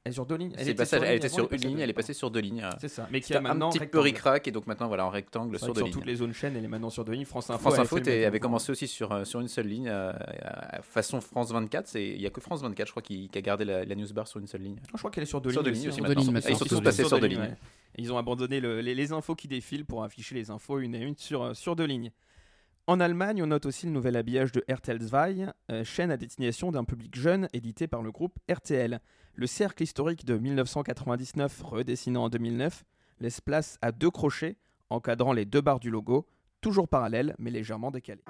Elle 0.06 0.12
est 0.12 0.14
sur 0.14 0.26
deux 0.28 0.36
lignes 0.36 0.51
Elle 0.56 0.70
était 0.70 0.76
passage- 0.76 0.99
sur 0.99 1.03
elle 1.08 1.14
ligne 1.14 1.18
était 1.18 1.26
avant, 1.26 1.36
sur 1.47 1.53
une 1.53 1.62
ligne, 1.62 1.80
elle 1.80 1.89
est 1.89 1.93
passée 1.93 2.14
sur 2.14 2.30
deux 2.30 2.39
lignes. 2.39 2.64
C'est 2.80 2.89
ça, 2.89 3.08
mais 3.12 3.22
qui 3.22 3.34
a 3.34 3.41
maintenant 3.41 3.70
un 3.70 3.72
petit 3.72 3.88
peu 3.88 3.99
ric-rac 3.99 4.47
et 4.47 4.51
donc 4.51 4.68
maintenant 4.68 4.88
voilà 4.88 5.08
en 5.08 5.10
rectangle 5.10 5.58
sur 5.58 5.74
deux 5.74 5.80
sur 5.82 5.89
toutes 5.89 5.95
lignes. 6.03 6.06
les 6.12 6.16
zones 6.18 6.34
chaînes, 6.34 6.56
elle 6.56 6.64
est 6.64 6.68
maintenant 6.68 6.91
sur 6.91 7.03
deux 7.03 7.14
lignes. 7.14 7.26
France 7.26 7.49
Info, 7.49 7.58
France 7.72 7.74
avait 7.74 7.82
Info 7.82 7.97
avait 8.28 8.39
commencé 8.39 8.72
aussi 8.72 8.88
sur, 8.88 9.26
sur 9.26 9.39
une 9.41 9.47
seule 9.47 9.66
ligne, 9.66 9.88
euh, 9.89 10.14
façon 10.84 11.22
France 11.22 11.51
24. 11.51 11.88
c'est- 11.88 12.08
Il 12.08 12.20
n'y 12.20 12.28
a 12.28 12.30
que 12.30 12.39
France 12.39 12.62
24, 12.62 12.86
je 12.86 12.91
crois, 12.91 13.01
qui, 13.01 13.30
qui 13.30 13.38
a 13.39 13.41
gardé 13.41 13.66
la, 13.66 13.84
la 13.84 13.95
news 13.95 14.14
bar 14.14 14.28
sur 14.28 14.39
une 14.39 14.45
seule 14.45 14.62
ligne. 14.62 14.78
Je 14.93 14.97
crois 14.99 15.10
qu'elle 15.10 15.24
est 15.24 15.26
sur 15.26 15.41
deux 15.41 15.49
Sur 15.51 15.64
lignes. 15.64 15.72
deux 15.74 15.80
lignes 15.80 15.89
aussi 15.89 15.97
Ils 16.51 16.56
sont 16.56 16.66
tous 16.66 16.82
passés 16.82 17.03
sur 17.03 17.20
deux 17.20 17.26
lignes. 17.26 17.56
Ils 17.97 18.14
ont 18.14 18.18
abandonné 18.20 18.60
le- 18.60 18.82
les, 18.82 18.93
les 18.93 19.12
infos 19.12 19.34
qui 19.34 19.47
défilent 19.47 19.86
pour 19.86 20.03
afficher 20.03 20.36
les 20.36 20.51
infos 20.51 20.78
une 20.80 20.93
à 20.93 20.99
une 20.99 21.16
sur, 21.18 21.56
sur 21.56 21.76
deux 21.76 21.86
lignes. 21.86 22.12
En 22.88 23.00
Allemagne, 23.00 23.42
on 23.42 23.48
note 23.48 23.66
aussi 23.66 23.88
le 23.88 23.92
nouvel 23.92 24.16
habillage 24.16 24.52
de 24.52 24.64
RTL 24.72 25.00
2, 25.00 25.08
euh, 25.72 25.84
chaîne 25.84 26.12
à 26.12 26.18
destination 26.18 26.72
d'un 26.72 26.84
public 26.84 27.16
jeune 27.16 27.50
édité 27.52 27.88
par 27.88 28.04
le 28.04 28.12
groupe 28.12 28.38
RTL. 28.48 29.00
Le 29.34 29.48
cercle 29.48 29.82
historique 29.82 30.24
de 30.24 30.38
1999, 30.38 31.64
redessiné 31.64 32.20
en 32.20 32.30
2009, 32.30 32.84
laisse 33.22 33.42
place 33.42 33.80
à 33.82 33.92
deux 33.92 34.12
crochets 34.12 34.58
encadrant 34.92 35.34
les 35.34 35.46
deux 35.46 35.62
barres 35.62 35.80
du 35.80 35.90
logo, 35.90 36.28
toujours 36.62 36.88
parallèles 36.88 37.36
mais 37.40 37.50
légèrement 37.50 37.90
décalés. 37.90 38.24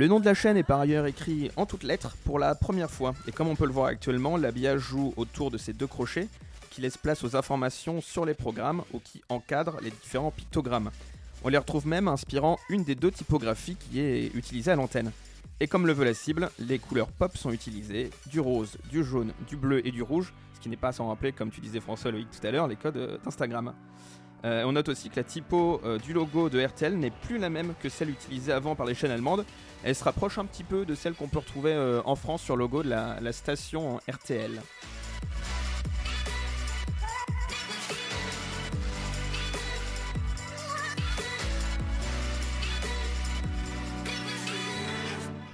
Le 0.00 0.08
nom 0.08 0.18
de 0.18 0.24
la 0.24 0.32
chaîne 0.32 0.56
est 0.56 0.62
par 0.62 0.80
ailleurs 0.80 1.04
écrit 1.04 1.50
en 1.56 1.66
toutes 1.66 1.82
lettres 1.82 2.16
pour 2.24 2.38
la 2.38 2.54
première 2.54 2.90
fois. 2.90 3.12
Et 3.28 3.32
comme 3.32 3.48
on 3.48 3.54
peut 3.54 3.66
le 3.66 3.72
voir 3.72 3.88
actuellement, 3.88 4.38
l'habillage 4.38 4.80
joue 4.80 5.12
autour 5.18 5.50
de 5.50 5.58
ces 5.58 5.74
deux 5.74 5.86
crochets 5.86 6.26
qui 6.70 6.80
laissent 6.80 6.96
place 6.96 7.22
aux 7.22 7.36
informations 7.36 8.00
sur 8.00 8.24
les 8.24 8.32
programmes 8.32 8.82
ou 8.94 8.98
qui 8.98 9.20
encadrent 9.28 9.78
les 9.82 9.90
différents 9.90 10.30
pictogrammes. 10.30 10.90
On 11.44 11.50
les 11.50 11.58
retrouve 11.58 11.86
même 11.86 12.08
inspirant 12.08 12.58
une 12.70 12.82
des 12.82 12.94
deux 12.94 13.10
typographies 13.10 13.76
qui 13.76 14.00
est 14.00 14.34
utilisée 14.34 14.70
à 14.70 14.76
l'antenne. 14.76 15.12
Et 15.60 15.66
comme 15.66 15.86
le 15.86 15.92
veut 15.92 16.06
la 16.06 16.14
cible, 16.14 16.50
les 16.58 16.78
couleurs 16.78 17.08
pop 17.08 17.36
sont 17.36 17.52
utilisées, 17.52 18.08
du 18.24 18.40
rose, 18.40 18.78
du 18.90 19.04
jaune, 19.04 19.34
du 19.48 19.58
bleu 19.58 19.86
et 19.86 19.90
du 19.90 20.00
rouge, 20.00 20.32
ce 20.54 20.60
qui 20.60 20.70
n'est 20.70 20.76
pas 20.76 20.92
sans 20.92 21.08
rappeler, 21.08 21.32
comme 21.32 21.50
tu 21.50 21.60
disais 21.60 21.78
François 21.78 22.10
Loïc 22.10 22.28
tout 22.30 22.46
à 22.46 22.50
l'heure, 22.50 22.68
les 22.68 22.76
codes 22.76 22.96
euh, 22.96 23.18
d'Instagram. 23.22 23.74
Euh, 24.44 24.64
on 24.64 24.72
note 24.72 24.88
aussi 24.88 25.10
que 25.10 25.16
la 25.16 25.24
typo 25.24 25.80
euh, 25.84 25.98
du 25.98 26.12
logo 26.12 26.48
de 26.48 26.64
RTL 26.64 26.96
n'est 26.96 27.10
plus 27.10 27.38
la 27.38 27.50
même 27.50 27.74
que 27.80 27.88
celle 27.88 28.10
utilisée 28.10 28.52
avant 28.52 28.74
par 28.74 28.86
les 28.86 28.94
chaînes 28.94 29.10
allemandes. 29.10 29.44
Elle 29.82 29.94
se 29.94 30.04
rapproche 30.04 30.38
un 30.38 30.44
petit 30.44 30.64
peu 30.64 30.84
de 30.84 30.94
celle 30.94 31.14
qu'on 31.14 31.28
peut 31.28 31.38
retrouver 31.38 31.72
euh, 31.72 32.00
en 32.04 32.16
France 32.16 32.42
sur 32.42 32.56
le 32.56 32.60
logo 32.60 32.82
de 32.82 32.88
la, 32.88 33.32
station 33.32 34.00
RTL. 34.10 34.60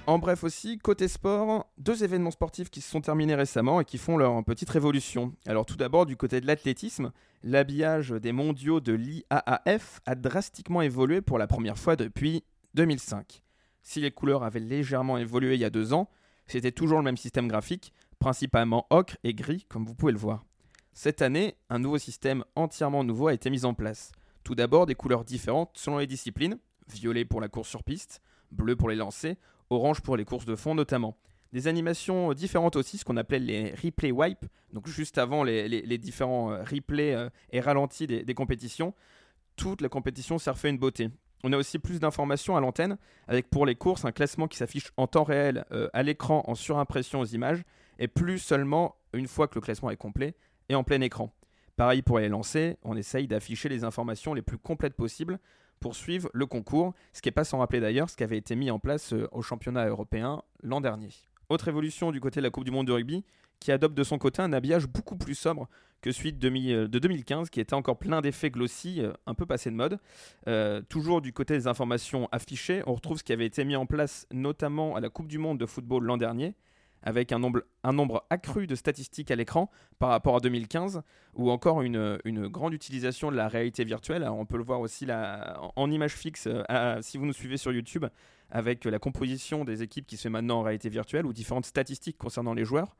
En 0.07 0.19
bref 0.19 0.45
aussi, 0.45 0.77
côté 0.77 1.09
sport, 1.09 1.69
deux 1.77 2.05
événements 2.05 2.31
sportifs 2.31 2.69
qui 2.69 2.79
se 2.79 2.89
sont 2.89 3.01
terminés 3.01 3.35
récemment 3.35 3.81
et 3.81 3.85
qui 3.85 3.97
font 3.97 4.15
leur 4.15 4.41
petite 4.45 4.69
révolution. 4.69 5.33
Alors 5.45 5.65
tout 5.65 5.75
d'abord 5.75 6.05
du 6.05 6.15
côté 6.15 6.39
de 6.39 6.47
l'athlétisme, 6.47 7.11
l'habillage 7.43 8.11
des 8.11 8.31
mondiaux 8.31 8.79
de 8.79 8.93
l'IAAF 8.93 9.99
a 10.05 10.15
drastiquement 10.15 10.81
évolué 10.81 11.19
pour 11.19 11.37
la 11.37 11.45
première 11.45 11.77
fois 11.77 11.97
depuis 11.97 12.45
2005. 12.75 13.43
Si 13.83 13.99
les 13.99 14.11
couleurs 14.11 14.43
avaient 14.43 14.61
légèrement 14.61 15.17
évolué 15.17 15.55
il 15.55 15.59
y 15.59 15.65
a 15.65 15.69
deux 15.69 15.91
ans, 15.91 16.09
c'était 16.45 16.71
toujours 16.71 16.99
le 16.99 17.03
même 17.03 17.17
système 17.17 17.49
graphique, 17.49 17.91
principalement 18.17 18.87
ocre 18.89 19.17
et 19.25 19.33
gris 19.33 19.65
comme 19.67 19.83
vous 19.83 19.93
pouvez 19.93 20.13
le 20.13 20.17
voir. 20.17 20.45
Cette 20.93 21.21
année, 21.21 21.57
un 21.69 21.79
nouveau 21.79 21.97
système 21.97 22.45
entièrement 22.55 23.03
nouveau 23.03 23.27
a 23.27 23.33
été 23.33 23.49
mis 23.49 23.65
en 23.65 23.73
place. 23.73 24.13
Tout 24.45 24.55
d'abord 24.55 24.85
des 24.85 24.95
couleurs 24.95 25.25
différentes 25.25 25.71
selon 25.73 25.97
les 25.97 26.07
disciplines, 26.07 26.59
violet 26.87 27.25
pour 27.25 27.41
la 27.41 27.49
course 27.49 27.67
sur 27.67 27.83
piste, 27.83 28.21
bleu 28.51 28.77
pour 28.77 28.87
les 28.87 28.95
lancers, 28.95 29.35
orange 29.69 30.01
pour 30.01 30.17
les 30.17 30.25
courses 30.25 30.45
de 30.45 30.55
fond 30.55 30.75
notamment. 30.75 31.17
Des 31.53 31.67
animations 31.67 32.33
différentes 32.33 32.75
aussi, 32.75 32.97
ce 32.97 33.05
qu'on 33.05 33.17
appelait 33.17 33.39
les 33.39 33.71
replay 33.71 34.11
wipe, 34.11 34.45
donc 34.73 34.87
juste 34.87 35.17
avant 35.17 35.43
les, 35.43 35.97
différents 35.97 36.51
euh, 36.51 36.63
replays 36.63 37.15
euh, 37.15 37.29
et 37.51 37.61
ralentis 37.61 38.05
des, 38.05 38.33
compétitions. 38.33 38.93
Toute 39.55 39.81
la 39.81 39.89
compétition 39.89 40.37
s'est 40.37 40.49
refait 40.49 40.69
une 40.69 40.77
beauté. 40.77 41.09
On 41.43 41.53
a 41.53 41.57
aussi 41.57 41.79
plus 41.79 41.99
d'informations 41.99 42.57
à 42.57 42.59
l'antenne, 42.59 42.97
avec 43.27 43.49
pour 43.49 43.65
les 43.65 43.75
courses 43.75 44.03
un 44.03 44.11
classement 44.11 44.47
qui 44.47 44.57
s'affiche 44.57 44.91
en 44.97 45.07
temps 45.07 45.23
réel 45.23 45.65
euh, 45.71 45.87
à 45.93 46.03
l'écran 46.03 46.43
en 46.47 46.55
surimpression 46.55 47.21
aux 47.21 47.25
images, 47.25 47.63
et 47.99 48.07
plus 48.07 48.39
seulement 48.39 48.95
une 49.13 49.27
fois 49.27 49.47
que 49.47 49.55
le 49.55 49.61
classement 49.61 49.89
est 49.89 49.97
complet 49.97 50.35
et 50.69 50.75
en 50.75 50.83
plein 50.83 50.99
écran. 51.01 51.33
Pareil 51.77 52.01
pour 52.01 52.19
les 52.19 52.27
lancers, 52.27 52.75
on 52.83 52.97
essaye 52.97 53.27
d'afficher 53.27 53.69
les 53.69 53.83
informations 53.83 54.33
les 54.33 54.41
plus 54.41 54.57
complètes 54.57 54.95
possibles 54.95 55.39
pour 55.79 55.95
suivre 55.95 56.29
le 56.33 56.45
concours, 56.45 56.93
ce 57.13 57.21
qui 57.21 57.27
n'est 57.27 57.33
pas 57.33 57.43
sans 57.43 57.59
rappeler 57.59 57.79
d'ailleurs 57.79 58.09
ce 58.09 58.15
qui 58.15 58.23
avait 58.23 58.37
été 58.37 58.55
mis 58.55 58.71
en 58.71 58.79
place 58.79 59.13
euh, 59.13 59.27
au 59.31 59.41
championnat 59.41 59.87
européen 59.87 60.41
l'an 60.63 60.81
dernier. 60.81 61.09
Autre 61.49 61.67
évolution 61.67 62.11
du 62.11 62.19
côté 62.19 62.39
de 62.39 62.43
la 62.43 62.49
Coupe 62.49 62.65
du 62.65 62.71
Monde 62.71 62.87
de 62.87 62.91
rugby, 62.91 63.23
qui 63.59 63.71
adopte 63.71 63.95
de 63.95 64.03
son 64.03 64.17
côté 64.17 64.41
un 64.41 64.53
habillage 64.53 64.87
beaucoup 64.87 65.15
plus 65.15 65.35
sobre 65.35 65.67
que 66.01 66.11
celui 66.11 66.31
de, 66.31 66.37
2000 66.37 66.75
euh, 66.75 66.87
2015, 66.87 67.49
qui 67.49 67.59
était 67.59 67.73
encore 67.73 67.97
plein 67.97 68.21
d'effets 68.21 68.51
glossy, 68.51 69.01
euh, 69.01 69.13
un 69.25 69.33
peu 69.33 69.45
passé 69.45 69.71
de 69.71 69.75
mode. 69.75 69.99
Toujours 70.89 71.21
du 71.21 71.33
côté 71.33 71.55
des 71.55 71.67
informations 71.67 72.29
affichées, 72.31 72.83
on 72.85 72.93
retrouve 72.93 73.17
ce 73.17 73.23
qui 73.23 73.33
avait 73.33 73.45
été 73.45 73.65
mis 73.65 73.75
en 73.75 73.85
place 73.85 74.27
notamment 74.31 74.95
à 74.95 74.99
la 74.99 75.09
Coupe 75.09 75.27
du 75.27 75.37
Monde 75.37 75.57
de 75.57 75.65
football 75.65 76.03
l'an 76.03 76.17
dernier, 76.17 76.53
avec 77.03 77.31
un 77.31 77.39
nombre, 77.39 78.25
accru 78.29 78.67
de 78.67 78.75
statistiques 78.75 79.31
à 79.31 79.35
l'écran 79.35 79.69
par 79.99 80.09
rapport 80.09 80.35
à 80.35 80.39
2015, 80.39 81.01
ou 81.35 81.51
encore 81.51 81.81
une, 81.81 82.19
grande 82.47 82.73
utilisation 82.73 83.31
de 83.31 83.37
la 83.37 83.47
réalité 83.47 83.83
virtuelle. 83.83 84.27
On 84.29 84.45
peut 84.45 84.57
le 84.57 84.63
voir 84.63 84.79
aussi 84.79 85.07
en, 85.75 85.91
image 85.91 86.13
fixe, 86.13 86.47
euh, 86.47 86.97
si 87.01 87.17
vous 87.17 87.25
nous 87.25 87.33
suivez 87.33 87.57
sur 87.57 87.71
YouTube, 87.71 88.05
avec 88.49 88.85
la 88.85 88.99
composition 88.99 89.65
des 89.65 89.83
équipes 89.83 90.07
qui 90.07 90.17
se 90.17 90.23
fait 90.23 90.29
maintenant 90.29 90.59
en 90.59 90.63
réalité 90.63 90.89
virtuelle, 90.89 91.25
ou 91.25 91.33
différentes 91.33 91.65
statistiques 91.65 92.17
concernant 92.17 92.53
les 92.53 92.65
joueurs. 92.65 92.95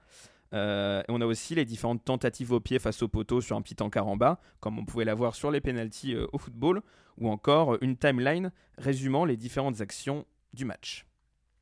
Euh, 0.53 1.03
on 1.09 1.19
a 1.21 1.25
aussi 1.25 1.55
les 1.55 1.65
différentes 1.65 2.05
tentatives 2.05 2.51
au 2.51 2.59
pied 2.59 2.79
face 2.79 3.01
au 3.01 3.07
poteau 3.07 3.41
sur 3.41 3.57
un 3.57 3.61
petit 3.61 3.81
encart 3.81 4.07
en 4.07 4.15
bas, 4.15 4.39
comme 4.59 4.79
on 4.79 4.85
pouvait 4.85 5.05
l'avoir 5.05 5.35
sur 5.35 5.51
les 5.51 5.61
pénalties 5.61 6.15
euh, 6.15 6.27
au 6.31 6.37
football, 6.37 6.81
ou 7.17 7.29
encore 7.29 7.77
une 7.81 7.97
timeline 7.97 8.51
résumant 8.77 9.25
les 9.25 9.37
différentes 9.37 9.81
actions 9.81 10.25
du 10.53 10.65
match. 10.65 11.05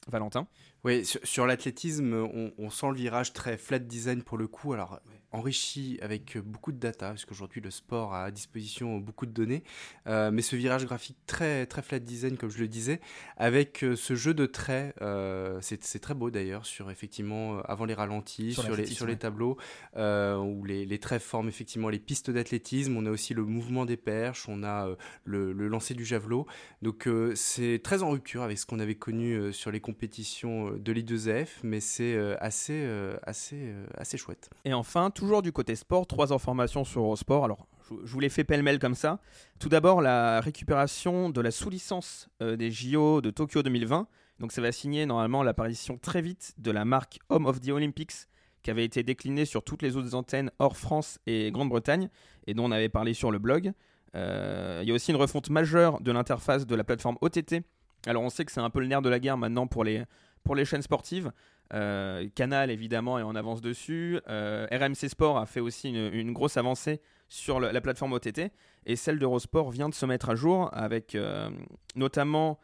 Valentin? 0.07 0.47
Oui, 0.85 1.03
sur, 1.03 1.19
sur 1.23 1.47
l'athlétisme, 1.47 2.13
on, 2.13 2.53
on 2.59 2.69
sent 2.69 2.85
le 2.89 2.95
virage 2.95 3.33
très 3.33 3.57
flat 3.57 3.79
design 3.79 4.21
pour 4.21 4.37
le 4.37 4.47
coup, 4.47 4.71
alors 4.73 5.01
enrichi 5.35 5.99
avec 6.01 6.37
beaucoup 6.37 6.71
de 6.71 6.77
data, 6.77 7.09
parce 7.09 7.25
qu'aujourd'hui 7.25 7.61
le 7.61 7.71
sport 7.71 8.13
a 8.13 8.25
à 8.25 8.31
disposition 8.31 8.99
beaucoup 8.99 9.25
de 9.25 9.31
données, 9.31 9.63
euh, 10.07 10.31
mais 10.31 10.41
ce 10.41 10.55
virage 10.55 10.85
graphique 10.85 11.17
très, 11.27 11.65
très 11.65 11.81
flat 11.81 11.99
design, 11.99 12.37
comme 12.37 12.49
je 12.49 12.59
le 12.59 12.67
disais, 12.67 13.01
avec 13.37 13.83
euh, 13.83 13.95
ce 13.95 14.15
jeu 14.15 14.33
de 14.33 14.45
traits, 14.45 14.95
euh, 15.01 15.59
c'est 15.61 15.99
très 15.99 16.13
beau 16.13 16.29
d'ailleurs, 16.29 16.65
sur 16.65 16.89
effectivement, 16.89 17.57
euh, 17.57 17.61
avant 17.65 17.85
les 17.85 17.93
ralentis, 17.93 18.53
Sur 18.53 18.63
sur, 18.63 18.75
les, 18.75 18.85
sur 18.85 19.05
les 19.05 19.17
tableaux, 19.17 19.57
euh, 19.97 20.37
où 20.37 20.63
les, 20.63 20.85
les 20.85 20.99
traits 20.99 21.21
forment 21.21 21.49
effectivement 21.49 21.89
les 21.89 21.99
pistes 21.99 22.31
d'athlétisme, 22.31 22.95
on 22.95 23.05
a 23.05 23.11
aussi 23.11 23.33
le 23.33 23.43
mouvement 23.43 23.85
des 23.85 23.97
perches, 23.97 24.47
on 24.47 24.63
a 24.63 24.87
euh, 24.87 24.95
le, 25.25 25.51
le 25.51 25.67
lancer 25.67 25.93
du 25.93 26.05
javelot, 26.05 26.45
donc 26.81 27.07
euh, 27.07 27.33
c'est 27.35 27.81
très 27.83 28.03
en 28.03 28.09
rupture 28.09 28.43
avec 28.43 28.57
ce 28.57 28.65
qu'on 28.65 28.79
avait 28.79 28.95
connu 28.95 29.33
euh, 29.33 29.51
sur 29.51 29.71
les 29.71 29.81
compétitions 29.81 30.69
euh, 30.69 30.74
de 30.77 30.91
l'I2F, 30.91 31.47
mais 31.63 31.79
c'est 31.79 32.15
euh, 32.15 32.35
assez, 32.39 32.83
euh, 32.85 33.17
assez, 33.23 33.57
euh, 33.59 33.85
assez 33.97 34.17
chouette. 34.17 34.49
Et 34.63 34.73
enfin, 34.73 35.09
toujours 35.09 35.41
du 35.41 35.51
côté 35.51 35.75
sport, 35.75 36.07
trois 36.07 36.33
informations 36.33 36.83
sur 36.83 37.01
Eurosport. 37.01 37.45
Alors, 37.45 37.67
je, 37.89 38.11
vous 38.11 38.19
les 38.19 38.29
fais 38.29 38.43
pêle-mêle 38.43 38.79
comme 38.79 38.95
ça. 38.95 39.19
Tout 39.59 39.69
d'abord, 39.69 40.01
la 40.01 40.41
récupération 40.41 41.29
de 41.29 41.41
la 41.41 41.51
sous-licence 41.51 42.29
des 42.39 42.71
JO 42.71 43.21
de 43.21 43.29
Tokyo 43.29 43.63
2020. 43.63 44.07
Donc, 44.39 44.51
ça 44.51 44.61
va 44.61 44.71
signer 44.71 45.05
normalement 45.05 45.43
l'apparition 45.43 45.97
très 45.97 46.21
vite 46.21 46.53
de 46.57 46.71
la 46.71 46.85
marque 46.85 47.19
Home 47.29 47.45
of 47.45 47.61
the 47.61 47.69
Olympics, 47.69 48.27
qui 48.63 48.71
avait 48.71 48.85
été 48.85 49.03
déclinée 49.03 49.45
sur 49.45 49.63
toutes 49.63 49.81
les 49.81 49.95
autres 49.95 50.15
antennes 50.15 50.51
hors 50.59 50.77
France 50.77 51.19
et 51.27 51.51
Grande-Bretagne, 51.51 52.09
et 52.47 52.53
dont 52.53 52.65
on 52.65 52.71
avait 52.71 52.89
parlé 52.89 53.13
sur 53.13 53.31
le 53.31 53.39
blog. 53.39 53.71
Il 54.13 54.87
y 54.87 54.91
a 54.91 54.93
aussi 54.93 55.11
une 55.11 55.17
refonte 55.17 55.49
majeure 55.49 56.01
de 56.01 56.11
l'interface 56.11 56.65
de 56.65 56.75
la 56.75 56.83
plateforme 56.83 57.17
OTT. 57.21 57.63
Alors, 58.07 58.23
on 58.23 58.29
sait 58.29 58.45
que 58.45 58.51
c'est 58.51 58.61
un 58.61 58.69
peu 58.69 58.79
le 58.79 58.87
nerf 58.87 59.01
de 59.01 59.09
la 59.09 59.19
guerre 59.19 59.37
maintenant 59.37 59.67
pour 59.67 59.83
les, 59.83 60.03
pour 60.45 60.55
les 60.55 60.63
chaînes 60.63 60.81
sportives. 60.81 61.31
Euh, 61.73 62.29
Canal 62.35 62.71
évidemment 62.71 63.19
est 63.19 63.23
en 63.23 63.35
avance 63.35 63.59
dessus. 63.59 64.21
Euh, 64.29 64.67
RMC 64.71 65.09
Sport 65.09 65.37
a 65.37 65.45
fait 65.45 65.59
aussi 65.59 65.89
une, 65.89 66.31
grosse 66.31 66.55
avancée 66.55 67.01
sur 67.27 67.59
la 67.59 67.81
plateforme 67.81 68.13
OTT 68.13 68.51
et 68.85 68.95
celle 68.95 69.19
d'Eurosport 69.19 69.71
vient 69.71 69.89
de 69.89 69.95
se 69.95 70.05
mettre 70.05 70.29
à 70.29 70.35
jour 70.35 70.69
avec 70.71 71.15
euh, 71.15 71.49
notamment 71.95 72.59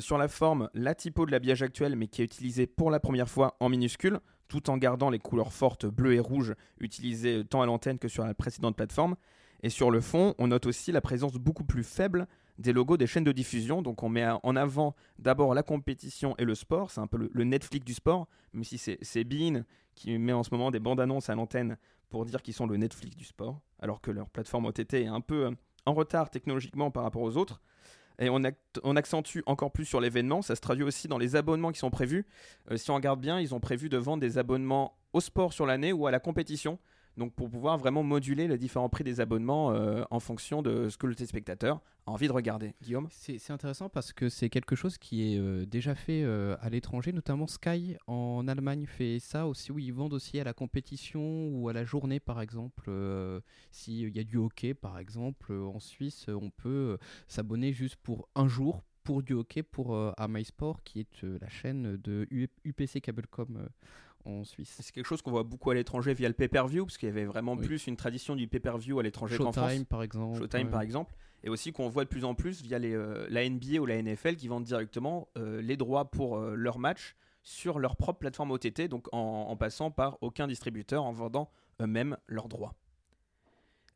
sur 0.00 0.18
la 0.18 0.26
forme 0.26 0.70
la 0.74 0.92
typo 0.92 1.24
de 1.24 1.30
l'habillage 1.30 1.62
actuel 1.62 1.94
mais 1.94 2.08
qui 2.08 2.22
est 2.22 2.24
utilisée 2.24 2.66
pour 2.66 2.90
la 2.90 2.98
première 2.98 3.28
fois 3.28 3.56
en 3.60 3.68
minuscule 3.68 4.18
tout 4.48 4.70
en 4.70 4.76
gardant 4.76 5.08
les 5.08 5.20
couleurs 5.20 5.52
fortes 5.52 5.86
bleu 5.86 6.14
et 6.14 6.20
rouge 6.20 6.54
utilisées 6.80 7.44
tant 7.44 7.62
à 7.62 7.66
l'antenne 7.66 7.98
que 7.98 8.08
sur 8.08 8.24
la 8.24 8.34
précédente 8.34 8.76
plateforme. 8.76 9.14
Et 9.62 9.70
sur 9.70 9.90
le 9.90 10.00
fond, 10.00 10.34
on 10.38 10.48
note 10.48 10.66
aussi 10.66 10.90
la 10.90 11.00
présence 11.00 11.34
beaucoup 11.34 11.64
plus 11.64 11.84
faible 11.84 12.26
des 12.58 12.72
logos 12.72 12.96
des 12.96 13.06
chaînes 13.06 13.24
de 13.24 13.32
diffusion. 13.32 13.82
Donc 13.82 14.02
on 14.02 14.08
met 14.08 14.26
en 14.42 14.56
avant 14.56 14.94
d'abord 15.18 15.54
la 15.54 15.62
compétition 15.62 16.34
et 16.38 16.44
le 16.44 16.54
sport. 16.54 16.90
C'est 16.90 17.00
un 17.00 17.06
peu 17.06 17.30
le, 17.32 17.44
Netflix 17.44 17.84
du 17.84 17.94
sport, 17.94 18.28
même 18.52 18.64
si 18.64 18.78
c'est 18.78 19.24
Bein 19.24 19.64
qui 19.94 20.16
met 20.18 20.32
en 20.32 20.42
ce 20.42 20.50
moment 20.52 20.70
des 20.70 20.80
bandes 20.80 21.00
annonces 21.00 21.30
à 21.30 21.34
l'antenne 21.34 21.76
pour 22.08 22.24
dire 22.24 22.42
qu'ils 22.42 22.54
sont 22.54 22.66
le 22.66 22.76
Netflix 22.76 23.16
du 23.16 23.24
sport, 23.24 23.60
alors 23.80 24.00
que 24.00 24.10
leur 24.10 24.30
plateforme 24.30 24.66
OTT 24.66 24.94
est 24.94 25.06
un 25.06 25.20
peu 25.20 25.46
euh, 25.46 25.50
en 25.86 25.94
retard 25.94 26.30
technologiquement 26.30 26.90
par 26.90 27.02
rapport 27.02 27.22
aux 27.22 27.36
autres. 27.36 27.60
Et 28.20 28.30
on 28.30 28.96
accentue 28.96 29.40
encore 29.46 29.70
plus 29.70 29.84
sur 29.84 30.00
l'événement. 30.00 30.42
Ça 30.42 30.56
se 30.56 30.60
traduit 30.60 30.82
aussi 30.82 31.06
dans 31.06 31.18
les 31.18 31.36
abonnements 31.36 31.70
qui 31.70 31.78
sont 31.78 31.90
prévus. 31.90 32.26
Euh, 32.70 32.76
si 32.76 32.90
on 32.90 32.96
regarde 32.96 33.20
bien, 33.20 33.38
ils 33.38 33.54
ont 33.54 33.60
prévu 33.60 33.88
de 33.88 33.96
vendre 33.96 34.20
des 34.20 34.38
abonnements 34.38 34.98
au 35.12 35.20
sport 35.20 35.52
sur 35.52 35.66
l'année 35.66 35.92
ou 35.92 36.06
à 36.06 36.10
la 36.10 36.18
compétition. 36.18 36.80
Donc 37.18 37.34
pour 37.34 37.50
pouvoir 37.50 37.76
vraiment 37.78 38.04
moduler 38.04 38.46
les 38.46 38.58
différents 38.58 38.88
prix 38.88 39.02
des 39.02 39.20
abonnements 39.20 39.72
euh, 39.72 40.04
en 40.10 40.20
fonction 40.20 40.62
de 40.62 40.88
ce 40.88 40.96
que 40.96 41.06
le 41.06 41.16
téléspectateur 41.16 41.80
a 42.06 42.12
envie 42.12 42.28
de 42.28 42.32
regarder. 42.32 42.74
Guillaume? 42.80 43.08
C'est 43.10 43.50
intéressant 43.50 43.88
parce 43.88 44.12
que 44.12 44.28
c'est 44.28 44.48
quelque 44.48 44.76
chose 44.76 44.98
qui 44.98 45.34
est 45.34 45.38
euh, 45.38 45.66
déjà 45.66 45.96
fait 45.96 46.22
euh, 46.22 46.56
à 46.60 46.70
l'étranger, 46.70 47.12
notamment 47.12 47.48
Sky 47.48 47.96
en 48.06 48.46
Allemagne 48.46 48.86
fait 48.86 49.18
ça 49.18 49.48
aussi, 49.48 49.72
où 49.72 49.80
ils 49.80 49.92
vendent 49.92 50.14
aussi 50.14 50.38
à 50.38 50.44
la 50.44 50.52
compétition 50.52 51.48
ou 51.48 51.68
à 51.68 51.72
la 51.72 51.84
journée 51.84 52.20
par 52.20 52.40
exemple. 52.40 52.90
S'il 53.72 54.16
y 54.16 54.20
a 54.20 54.24
du 54.24 54.36
hockey 54.36 54.74
par 54.74 54.98
exemple, 54.98 55.52
en 55.52 55.80
Suisse, 55.80 56.26
on 56.28 56.50
peut 56.50 56.98
s'abonner 57.26 57.72
juste 57.72 57.96
pour 57.96 58.28
un 58.36 58.46
jour 58.46 58.84
pour 59.02 59.22
du 59.22 59.32
hockey 59.32 59.62
pour 59.62 59.96
à 59.96 60.28
MySport 60.28 60.82
qui 60.84 61.00
est 61.00 61.22
la 61.22 61.48
chaîne 61.48 61.96
de 61.96 62.28
UPC 62.64 63.00
Cablecom 63.00 63.68
en 64.28 64.44
Suisse. 64.44 64.76
C'est 64.80 64.92
quelque 64.92 65.06
chose 65.06 65.22
qu'on 65.22 65.30
voit 65.30 65.42
beaucoup 65.42 65.70
à 65.70 65.74
l'étranger 65.74 66.14
via 66.14 66.28
le 66.28 66.34
pay-per-view, 66.34 66.84
parce 66.86 66.98
qu'il 66.98 67.08
y 67.08 67.12
avait 67.12 67.24
vraiment 67.24 67.54
Oui. 67.54 67.66
plus 67.66 67.86
une 67.86 67.96
tradition 67.96 68.36
du 68.36 68.46
pay-per-view 68.48 68.98
à 68.98 69.02
l'étranger 69.02 69.36
qu'en 69.38 69.52
France. 69.52 69.70
Showtime 69.70 69.86
par 69.86 70.02
exemple. 70.02 70.38
Showtime 70.38 70.66
ouais. 70.66 70.70
par 70.70 70.82
exemple. 70.82 71.14
Et 71.44 71.48
aussi 71.50 71.72
qu'on 71.72 71.88
voit 71.88 72.04
de 72.04 72.08
plus 72.08 72.24
en 72.24 72.34
plus 72.34 72.62
via 72.62 72.78
les, 72.78 72.94
euh, 72.94 73.26
la 73.30 73.48
NBA 73.48 73.78
ou 73.80 73.86
la 73.86 74.02
NFL 74.02 74.36
qui 74.36 74.48
vendent 74.48 74.64
directement 74.64 75.28
euh, 75.36 75.62
les 75.62 75.76
droits 75.76 76.10
pour 76.10 76.36
euh, 76.36 76.54
leurs 76.56 76.78
matchs 76.80 77.14
sur 77.44 77.78
leur 77.78 77.96
propre 77.96 78.18
plateforme 78.18 78.50
OTT, 78.50 78.88
donc 78.88 79.06
en, 79.12 79.46
en 79.48 79.56
passant 79.56 79.90
par 79.90 80.18
aucun 80.20 80.46
distributeur, 80.48 81.04
en 81.04 81.12
vendant 81.12 81.50
eux-mêmes 81.80 82.16
leurs 82.26 82.48
droits. 82.48 82.74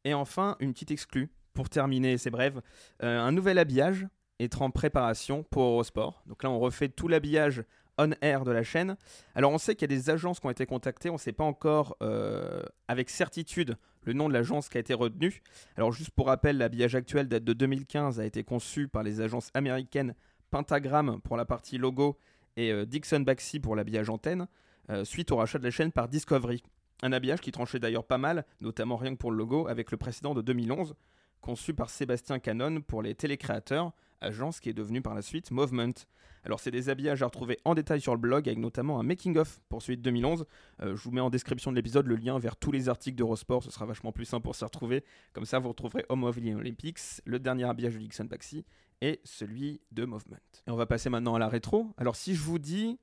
Et 0.05 0.15
enfin, 0.15 0.57
une 0.61 0.73
petite 0.73 0.91
exclue, 0.93 1.31
pour 1.53 1.69
terminer, 1.69 2.17
c'est 2.17 2.31
bref, 2.31 2.55
un 3.01 3.31
nouvel 3.33 3.59
habillage 3.59 4.07
est 4.39 4.61
en 4.61 4.71
préparation 4.71 5.43
pour 5.45 5.63
Eurosport. 5.65 6.23
Donc 6.27 6.43
là, 6.43 6.51
on 6.51 6.59
refait 6.59 6.89
tout 6.89 7.09
l'habillage 7.09 7.63
on-air 7.99 8.45
de 8.45 8.51
la 8.51 8.63
chaîne. 8.63 8.97
Alors 9.35 9.53
on 9.53 9.59
sait 9.59 9.75
qu'il 9.75 9.91
y 9.91 9.95
a 9.95 9.97
des 9.97 10.11
agences 10.11 10.41
qui 10.41 10.47
ont 10.47 10.51
été 10.51 10.67
contactées, 10.67 11.11
on 11.11 11.15
ne 11.15 11.19
sait 11.19 11.33
pas 11.33 11.45
encore 11.45 11.97
euh, 12.03 12.63
avec 12.89 13.11
certitude 13.11 13.77
le 14.05 14.13
nom 14.13 14.29
de 14.29 14.35
l'agence 14.35 14.69
qui 14.69 14.79
a 14.79 14.81
été 14.81 14.95
retenu. 14.95 15.43
Alors 15.77 15.93
juste 15.93 16.11
pour 16.11 16.27
rappel, 16.27 16.59
l'habillage 16.59 16.95
actuel 16.95 17.29
date 17.29 17.45
de 17.45 17.53
2015, 17.53 18.21
a 18.21 18.25
été 18.25 18.43
conçu 18.45 18.89
par 18.89 19.03
les 19.03 19.21
agences 19.21 19.51
américaines 19.55 20.15
Pentagram 20.51 21.21
pour 21.23 21.37
la 21.37 21.45
partie 21.45 21.79
logo 21.79 22.19
et 22.57 22.73
euh, 22.73 22.85
Dixon 22.85 23.21
Baxi 23.21 23.61
pour 23.61 23.77
l'habillage 23.77 24.11
antenne, 24.11 24.47
euh, 24.91 25.05
suite 25.05 25.31
au 25.33 25.37
rachat 25.37 25.59
de 25.59 25.65
la 25.65 25.71
chaîne 25.71 25.93
par 25.93 26.09
Discovery. 26.09 26.63
Un 27.03 27.13
habillage 27.13 27.41
qui 27.41 27.53
tranchait 27.53 27.79
d'ailleurs 27.79 28.05
pas 28.05 28.19
mal, 28.19 28.45
notamment 28.61 28.97
rien 28.97 29.13
que 29.13 29.19
pour 29.19 29.31
le 29.31 29.39
logo, 29.39 29.67
avec 29.67 29.91
le 29.91 29.97
précédent 29.97 30.35
de 30.35 30.43
2011, 30.43 30.95
conçu 31.41 31.75
par 31.75 31.91
Sébastien 31.91 32.39
Canon 32.39 32.83
pour 32.83 33.03
les 33.03 33.15
télécréateurs, 33.15 33.93
agence 34.21 34.61
qui 34.61 34.69
est 34.69 34.75
devenue 34.75 35.03
par 35.03 35.15
la 35.15 35.23
suite 35.23 35.51
Movement. 35.51 36.07
Alors 36.45 36.59
c'est 36.61 36.71
des 36.73 36.89
habillages 36.89 37.23
à 37.23 37.27
retrouver 37.27 37.59
en 37.65 37.75
détail 37.75 38.01
sur 38.01 38.13
le 38.15 38.19
blog 38.21 38.49
avec 38.49 38.59
notamment 38.59 38.99
un 38.99 39.03
making-of 39.05 39.61
pour 39.69 39.81
celui 39.83 39.97
de 39.97 40.03
2011. 40.03 40.45
Euh, 40.83 40.97
je 40.97 41.03
vous 41.03 41.13
mets 41.13 41.21
en 41.21 41.31
description 41.31 41.71
de 41.71 41.77
l'épisode 41.77 42.07
le 42.07 42.17
lien 42.17 42.39
vers 42.39 42.57
tous 42.57 42.73
les 42.73 42.89
articles 42.89 43.17
d'Eurosport, 43.17 43.63
ce 43.63 43.71
sera 43.71 43.87
vachement 43.87 44.11
plus 44.13 44.25
simple 44.25 44.43
pour 44.45 44.55
s'y 44.57 44.65
retrouver. 44.65 45.05
Comme 45.33 45.45
ça 45.45 45.59
vous 45.61 45.69
retrouverez 45.69 46.05
Home 46.09 46.25
of 46.25 46.37
the 46.41 46.55
Olympics, 46.55 46.99
le 47.25 47.39
dernier 47.39 47.65
habillage 47.65 47.95
de 47.95 47.99
Dixon 48.01 48.25
Baxi 48.25 48.65
et 49.01 49.21
celui 49.25 49.81
de 49.93 50.05
Movement. 50.05 50.37
Et 50.67 50.71
on 50.71 50.77
va 50.77 50.87
passer 50.87 51.11
maintenant 51.11 51.35
à 51.35 51.39
la 51.39 51.49
rétro. 51.49 51.93
Alors 51.97 52.17
si 52.17 52.35
je 52.35 52.43
vous 52.43 52.59
dis 52.59 52.99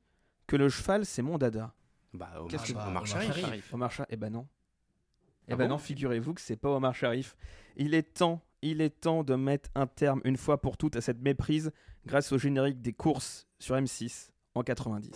que 0.48 0.56
le 0.58 0.68
cheval 0.70 1.06
c'est 1.06 1.22
mon 1.22 1.38
dada. 1.38 1.74
Bah, 2.14 2.30
Omar, 2.38 2.48
Qu'est-ce 2.48 2.66
que- 2.66 2.72
Omar 2.74 2.88
Omar 2.90 3.08
Sharif. 3.08 3.36
Sharif. 3.38 3.74
Omar 3.74 3.92
Sharif. 3.92 4.10
Eh 4.12 4.18
ben 4.18 4.30
non. 4.32 4.48
Eh 5.48 5.54
Ah 5.54 5.56
ben 5.56 5.66
bon 5.66 5.70
non, 5.76 5.78
figurez-vous 5.78 6.34
que 6.34 6.42
c'est 6.42 6.56
pas 6.58 6.70
Omar 6.70 6.94
Sharif. 6.94 7.36
Il 7.78 7.94
est 7.94 8.04
temps, 8.04 8.42
il 8.62 8.82
est 8.82 8.90
temps 8.90 9.24
de 9.24 9.36
mettre 9.36 9.70
un 9.74 9.88
terme 9.88 10.20
une 10.26 10.36
fois 10.36 10.60
pour 10.60 10.76
toutes 10.76 10.98
à 10.98 11.02
cette 11.02 11.22
méprise 11.22 11.72
grâce 12.06 12.34
au 12.34 12.38
générique 12.38 12.82
des 12.82 12.92
courses 12.92 13.48
sur 13.58 13.76
M6 13.76 14.32
en 14.54 14.64
90. 14.64 15.12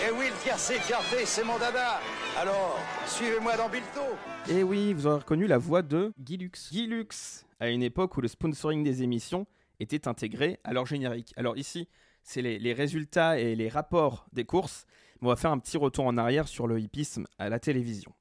Et 0.00 0.10
oui, 0.12 0.26
le 0.28 1.26
c'est 1.26 1.44
mon 1.44 1.58
dada. 1.58 2.00
Alors, 2.38 2.78
suivez-moi 3.06 3.56
dans 3.56 3.68
Bilto. 3.68 4.00
Et 4.48 4.62
oui, 4.62 4.92
vous 4.92 5.08
aurez 5.08 5.18
reconnu 5.18 5.48
la 5.48 5.58
voix 5.58 5.82
de 5.82 6.12
Guy 6.20 6.36
Lux. 6.36 6.70
Guy 6.70 6.86
Lux, 6.86 7.46
à 7.58 7.70
une 7.70 7.82
époque 7.82 8.16
où 8.16 8.20
le 8.20 8.28
sponsoring 8.28 8.84
des 8.84 9.02
émissions 9.02 9.48
était 9.80 10.06
intégré 10.06 10.60
à 10.62 10.72
leur 10.72 10.86
générique. 10.86 11.34
Alors 11.36 11.56
ici, 11.56 11.88
c'est 12.22 12.42
les, 12.42 12.72
résultats 12.72 13.40
et 13.40 13.56
les 13.56 13.68
rapports 13.68 14.28
des 14.32 14.44
courses. 14.44 14.86
On 15.20 15.26
va 15.26 15.34
faire 15.34 15.50
un 15.50 15.58
petit 15.58 15.78
retour 15.78 16.04
en 16.06 16.16
arrière 16.16 16.46
sur 16.46 16.68
le 16.68 16.78
hippisme 16.78 17.26
à 17.38 17.48
la 17.48 17.58
télévision. 17.58 18.12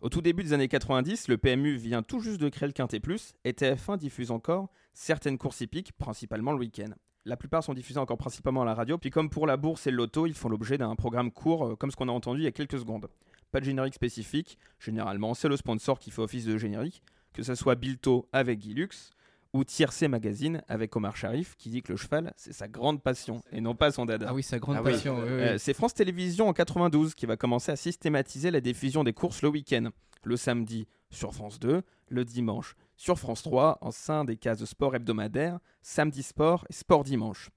Au 0.00 0.08
tout 0.08 0.20
début 0.20 0.44
des 0.44 0.52
années 0.52 0.68
90, 0.68 1.26
le 1.26 1.38
PMU 1.38 1.74
vient 1.74 2.04
tout 2.04 2.20
juste 2.20 2.40
de 2.40 2.48
créer 2.48 2.68
le 2.68 2.72
Quintet 2.72 3.00
et 3.44 3.50
TF1 3.50 3.98
diffuse 3.98 4.30
encore 4.30 4.68
certaines 4.94 5.38
courses 5.38 5.60
hippiques, 5.60 5.90
principalement 5.90 6.52
le 6.52 6.58
week-end. 6.58 6.90
La 7.24 7.36
plupart 7.36 7.64
sont 7.64 7.74
diffusées 7.74 7.98
encore 7.98 8.16
principalement 8.16 8.62
à 8.62 8.64
la 8.64 8.74
radio, 8.74 8.96
puis 8.96 9.10
comme 9.10 9.28
pour 9.28 9.44
la 9.44 9.56
bourse 9.56 9.88
et 9.88 9.90
le 9.90 9.96
loto, 9.96 10.26
ils 10.26 10.34
font 10.34 10.48
l'objet 10.48 10.78
d'un 10.78 10.94
programme 10.94 11.32
court, 11.32 11.66
euh, 11.66 11.74
comme 11.74 11.90
ce 11.90 11.96
qu'on 11.96 12.08
a 12.08 12.12
entendu 12.12 12.42
il 12.42 12.44
y 12.44 12.46
a 12.46 12.52
quelques 12.52 12.78
secondes. 12.78 13.08
Pas 13.50 13.58
de 13.58 13.64
générique 13.64 13.94
spécifique, 13.94 14.56
généralement 14.78 15.34
c'est 15.34 15.48
le 15.48 15.56
sponsor 15.56 15.98
qui 15.98 16.12
fait 16.12 16.22
office 16.22 16.44
de 16.44 16.56
générique, 16.56 17.02
que 17.32 17.42
ce 17.42 17.56
soit 17.56 17.74
Bilto 17.74 18.28
avec 18.32 18.60
Guilux, 18.60 19.10
ou 19.52 19.64
Tiercé 19.64 20.08
Magazine 20.08 20.62
avec 20.68 20.94
Omar 20.94 21.16
Sharif 21.16 21.56
qui 21.56 21.70
dit 21.70 21.82
que 21.82 21.92
le 21.92 21.96
cheval 21.96 22.32
c'est 22.36 22.52
sa 22.52 22.68
grande 22.68 23.02
passion 23.02 23.42
et 23.50 23.60
non 23.60 23.74
pas 23.74 23.90
son 23.90 24.04
dada. 24.06 24.26
Ah 24.28 24.34
oui, 24.34 24.42
sa 24.42 24.58
grande 24.58 24.82
passion, 24.82 25.16
oui, 25.18 25.24
oui. 25.24 25.28
Euh, 25.30 25.58
c'est 25.58 25.74
France 25.74 25.94
Télévisions 25.94 26.48
en 26.48 26.52
92 26.52 27.14
qui 27.14 27.26
va 27.26 27.36
commencer 27.36 27.72
à 27.72 27.76
systématiser 27.76 28.50
la 28.50 28.60
diffusion 28.60 29.04
des 29.04 29.12
courses 29.12 29.42
le 29.42 29.48
week-end. 29.48 29.90
Le 30.24 30.36
samedi 30.36 30.86
sur 31.10 31.32
France 31.32 31.58
2, 31.58 31.82
le 32.08 32.24
dimanche 32.24 32.74
sur 32.96 33.18
France 33.18 33.42
3 33.42 33.78
en 33.80 33.90
sein 33.90 34.24
des 34.24 34.36
cases 34.36 34.58
de 34.58 34.66
sport 34.66 34.94
hebdomadaires, 34.94 35.58
samedi 35.80 36.22
sport 36.22 36.66
et 36.68 36.72
sport 36.72 37.04
dimanche. 37.04 37.50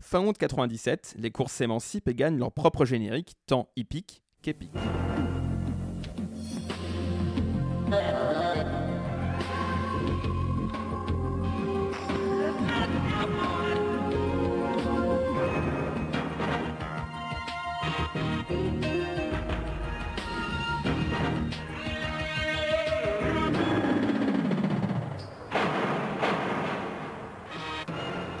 Fin 0.00 0.24
août 0.24 0.38
97, 0.38 1.16
les 1.18 1.30
courses 1.32 1.52
s'émancipent 1.52 2.08
et 2.08 2.14
gagnent 2.14 2.38
leur 2.38 2.52
propre 2.52 2.84
générique, 2.84 3.34
tant 3.46 3.68
hippique 3.76 4.22
qu'épique. 4.42 4.70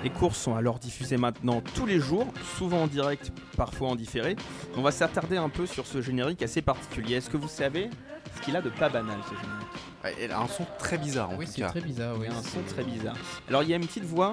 Les 0.04 0.10
courses 0.10 0.38
sont 0.38 0.54
alors 0.54 0.78
diffusées 0.78 1.16
maintenant 1.16 1.60
tous 1.74 1.84
les 1.84 1.98
jours, 1.98 2.26
souvent 2.56 2.82
en 2.82 2.86
direct, 2.86 3.32
parfois 3.56 3.88
en 3.88 3.96
différé. 3.96 4.36
On 4.76 4.82
va 4.82 4.92
s'attarder 4.92 5.36
un 5.36 5.48
peu 5.48 5.66
sur 5.66 5.86
ce 5.86 6.00
générique 6.00 6.42
assez 6.42 6.62
particulier. 6.62 7.16
Est-ce 7.16 7.28
que 7.30 7.36
vous 7.36 7.48
savez 7.48 7.90
ce 8.36 8.42
qu'il 8.42 8.54
a 8.56 8.62
de 8.62 8.70
pas 8.70 8.88
banal 8.88 9.18
ce 9.24 9.34
générique? 9.34 10.22
Il 10.24 10.30
a 10.32 10.38
un 10.40 10.46
son 10.46 10.64
très 10.78 10.98
bizarre 10.98 11.30
en 11.30 11.36
Oui, 11.36 11.46
tout 11.46 11.52
c'est 11.56 11.62
cas. 11.62 11.68
très 11.70 11.80
bizarre. 11.80 12.14
Oui. 12.16 12.26
Il 12.28 12.32
y 12.32 12.34
a 12.34 12.38
un 12.38 12.42
son 12.42 12.62
très 12.62 12.84
bizarre. 12.84 13.16
Alors 13.48 13.64
il 13.64 13.70
y 13.70 13.72
a 13.72 13.76
une 13.76 13.86
petite 13.86 14.04
voix 14.04 14.32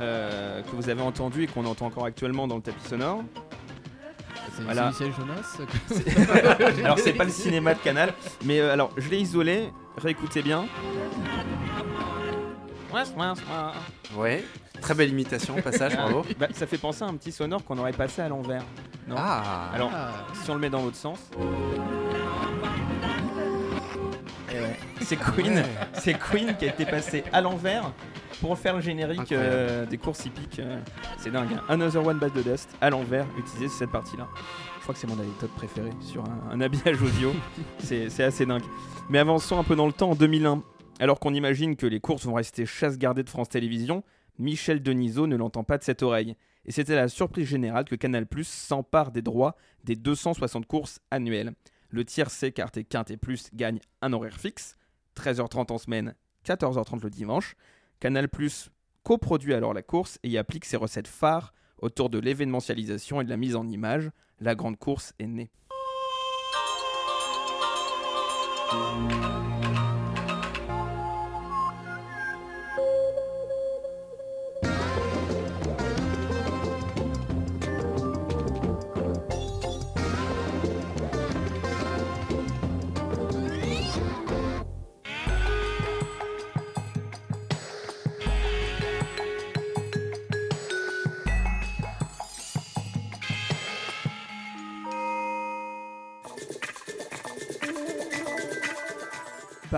euh, 0.00 0.62
que 0.62 0.74
vous 0.74 0.88
avez 0.88 1.02
entendue 1.02 1.42
et 1.44 1.46
qu'on 1.46 1.66
entend 1.66 1.86
encore 1.86 2.06
actuellement 2.06 2.48
dans 2.48 2.56
le 2.56 2.62
tapis 2.62 2.88
sonore. 2.88 3.22
C'est 4.56 4.62
Voilà. 4.62 4.88
Michel 4.88 5.12
Jonas 5.12 5.58
alors 6.84 6.98
c'est 6.98 7.12
pas 7.12 7.24
le 7.24 7.30
cinéma 7.30 7.74
de 7.74 7.78
Canal, 7.80 8.12
mais 8.44 8.60
euh, 8.60 8.72
alors 8.72 8.90
je 8.96 9.08
l'ai 9.10 9.18
isolé. 9.20 9.68
Réécoutez 9.98 10.40
bien. 10.40 10.64
Ouais, 14.16 14.44
très 14.82 14.94
belle 14.94 15.08
imitation, 15.10 15.56
au 15.56 15.62
passage, 15.62 15.96
bravo. 15.96 16.24
Bah, 16.38 16.48
ça 16.52 16.66
fait 16.66 16.76
penser 16.78 17.02
à 17.04 17.06
un 17.06 17.14
petit 17.14 17.32
sonore 17.32 17.64
qu'on 17.64 17.78
aurait 17.78 17.92
passé 17.92 18.20
à 18.22 18.28
l'envers. 18.28 18.62
Non 19.08 19.14
Ah. 19.18 19.70
Alors, 19.74 19.90
Ah. 19.94 20.10
si 20.34 20.50
on 20.50 20.54
le 20.54 20.60
met 20.60 20.70
dans 20.70 20.82
l'autre 20.82 20.96
sens. 20.96 21.18
Eh 24.50 24.54
ouais. 24.60 24.76
C'est 25.00 25.16
Queen, 25.16 25.54
Ouais. 25.54 25.64
c'est 25.94 26.14
Queen 26.18 26.54
qui 26.56 26.66
a 26.66 26.68
été 26.68 26.84
passé 26.84 27.24
à 27.32 27.40
l'envers 27.40 27.92
pour 28.40 28.58
faire 28.58 28.74
le 28.76 28.80
générique 28.82 29.32
euh, 29.32 29.86
des 29.86 29.98
courses 29.98 30.26
hippiques. 30.26 30.58
euh, 30.58 30.78
c'est 31.16 31.30
dingue. 31.30 31.48
hein. 31.54 31.62
Another 31.68 32.04
One 32.06 32.18
Bite 32.18 32.34
the 32.34 32.44
Dust 32.46 32.68
à 32.80 32.90
l'envers, 32.90 33.24
utilisé 33.38 33.68
sur 33.68 33.78
cette 33.78 33.90
partie-là. 33.92 34.28
Je 34.78 34.82
crois 34.82 34.94
que 34.94 35.00
c'est 35.00 35.06
mon 35.06 35.18
anecdote 35.18 35.50
préférée 35.56 35.90
sur 36.00 36.24
un, 36.24 36.50
un 36.52 36.60
habillage 36.60 37.00
audio. 37.02 37.32
c'est 37.78 38.10
c'est 38.10 38.24
assez 38.24 38.44
dingue. 38.46 38.62
Mais 39.08 39.18
avançons 39.18 39.58
un 39.58 39.64
peu 39.64 39.76
dans 39.76 39.86
le 39.86 39.92
temps, 39.92 40.10
en 40.10 40.14
2001. 40.14 40.62
Alors 41.00 41.18
qu'on 41.18 41.34
imagine 41.34 41.74
que 41.76 41.86
les 41.86 42.00
courses 42.00 42.26
vont 42.26 42.34
rester 42.34 42.66
chasse 42.66 42.98
gardée 42.98 43.22
de 43.22 43.30
France 43.30 43.48
Télévisions, 43.48 44.04
Michel 44.38 44.82
Denisot 44.82 45.26
ne 45.26 45.36
l'entend 45.36 45.64
pas 45.64 45.78
de 45.78 45.84
cette 45.84 46.02
oreille. 46.02 46.36
Et 46.64 46.72
c'était 46.72 46.94
la 46.94 47.08
surprise 47.08 47.48
générale 47.48 47.84
que 47.84 47.96
Canal 47.96 48.26
s'empare 48.44 49.10
des 49.10 49.22
droits 49.22 49.56
des 49.84 49.96
260 49.96 50.66
courses 50.66 51.00
annuelles. 51.10 51.54
Le 51.90 52.04
tiercé 52.04 52.52
Quintet 52.52 52.84
Quintet 52.84 53.16
Plus 53.16 53.50
gagne 53.52 53.80
un 54.00 54.12
horaire 54.12 54.38
fixe, 54.38 54.76
13h30 55.16 55.72
en 55.72 55.78
semaine, 55.78 56.14
14h30 56.46 57.02
le 57.02 57.10
dimanche. 57.10 57.54
Canal 58.00 58.28
coproduit 59.02 59.54
alors 59.54 59.74
la 59.74 59.82
course 59.82 60.18
et 60.22 60.28
y 60.28 60.38
applique 60.38 60.64
ses 60.64 60.76
recettes 60.76 61.08
phares 61.08 61.52
autour 61.78 62.08
de 62.08 62.18
l'événementialisation 62.18 63.20
et 63.20 63.24
de 63.24 63.30
la 63.30 63.36
mise 63.36 63.56
en 63.56 63.66
image. 63.68 64.10
La 64.40 64.54
grande 64.54 64.78
course 64.78 65.12
est 65.18 65.26
née. 65.26 65.50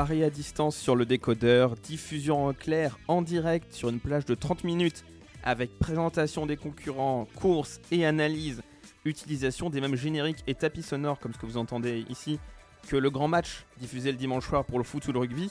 Paris 0.04 0.22
à 0.22 0.28
distance 0.28 0.76
sur 0.76 0.96
le 0.96 1.06
décodeur, 1.06 1.76
diffusion 1.76 2.44
en 2.44 2.52
clair 2.52 2.98
en 3.08 3.22
direct 3.22 3.72
sur 3.72 3.88
une 3.88 4.00
plage 4.00 4.26
de 4.26 4.34
30 4.34 4.62
minutes 4.62 5.02
avec 5.42 5.78
présentation 5.78 6.44
des 6.44 6.58
concurrents, 6.58 7.26
courses 7.36 7.80
et 7.90 8.04
analyse, 8.04 8.60
utilisation 9.06 9.70
des 9.70 9.80
mêmes 9.80 9.96
génériques 9.96 10.44
et 10.46 10.54
tapis 10.54 10.82
sonores 10.82 11.18
comme 11.20 11.32
ce 11.32 11.38
que 11.38 11.46
vous 11.46 11.56
entendez 11.56 12.04
ici 12.10 12.38
que 12.86 12.98
le 12.98 13.08
grand 13.08 13.28
match 13.28 13.64
diffusé 13.80 14.12
le 14.12 14.18
dimanche 14.18 14.46
soir 14.46 14.66
pour 14.66 14.76
le 14.76 14.84
foot 14.84 15.08
ou 15.08 15.12
le 15.12 15.20
rugby, 15.20 15.50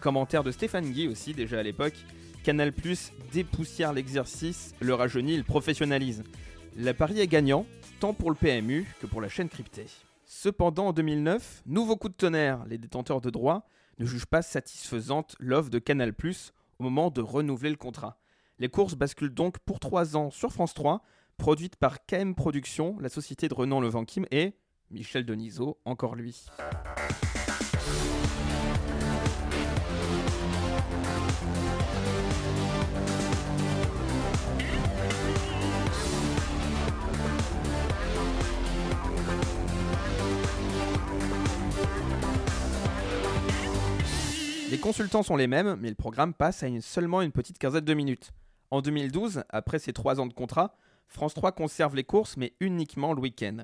commentaire 0.00 0.44
de 0.44 0.50
Stéphane 0.50 0.90
Guy 0.90 1.08
aussi 1.08 1.32
déjà 1.32 1.60
à 1.60 1.62
l'époque, 1.62 1.96
Canal 2.42 2.74
Plus 2.74 3.10
dépoussière 3.32 3.94
l'exercice, 3.94 4.74
le 4.80 4.92
rajeunit, 4.92 5.38
le 5.38 5.44
professionnalise. 5.44 6.24
Le 6.76 6.92
pari 6.92 7.20
est 7.20 7.26
gagnant, 7.26 7.64
tant 8.00 8.12
pour 8.12 8.28
le 8.30 8.36
PMU 8.36 8.86
que 9.00 9.06
pour 9.06 9.22
la 9.22 9.30
chaîne 9.30 9.48
cryptée. 9.48 9.86
Cependant, 10.26 10.88
en 10.88 10.92
2009, 10.92 11.62
nouveau 11.64 11.96
coup 11.96 12.10
de 12.10 12.14
tonnerre, 12.14 12.66
les 12.68 12.76
détenteurs 12.76 13.22
de 13.22 13.30
droits 13.30 13.66
ne 13.98 14.06
jugent 14.06 14.26
pas 14.26 14.42
satisfaisante 14.42 15.36
l'offre 15.38 15.70
de 15.70 15.78
Canal 15.78 16.14
au 16.78 16.82
moment 16.82 17.10
de 17.10 17.20
renouveler 17.20 17.70
le 17.70 17.76
contrat. 17.76 18.18
Les 18.58 18.68
courses 18.68 18.94
basculent 18.94 19.34
donc 19.34 19.58
pour 19.60 19.80
3 19.80 20.16
ans 20.16 20.30
sur 20.30 20.52
France 20.52 20.74
3, 20.74 21.02
produite 21.36 21.76
par 21.76 22.04
KM 22.06 22.34
Productions, 22.34 22.96
la 23.00 23.08
société 23.08 23.48
de 23.48 23.54
Renan 23.54 23.80
Levanquim 23.80 24.24
et 24.30 24.54
Michel 24.90 25.26
Denisot, 25.26 25.78
encore 25.84 26.14
lui. 26.14 26.46
Les 44.74 44.80
consultants 44.80 45.22
sont 45.22 45.36
les 45.36 45.46
mêmes, 45.46 45.76
mais 45.80 45.88
le 45.88 45.94
programme 45.94 46.34
passe 46.34 46.64
à 46.64 46.80
seulement 46.80 47.22
une 47.22 47.30
petite 47.30 47.58
quinzaine 47.58 47.84
de 47.84 47.94
minutes. 47.94 48.32
En 48.72 48.82
2012, 48.82 49.44
après 49.48 49.78
ses 49.78 49.92
trois 49.92 50.18
ans 50.18 50.26
de 50.26 50.32
contrat, 50.32 50.74
France 51.06 51.32
3 51.32 51.52
conserve 51.52 51.94
les 51.94 52.02
courses, 52.02 52.36
mais 52.36 52.54
uniquement 52.58 53.12
le 53.12 53.20
week-end. 53.20 53.58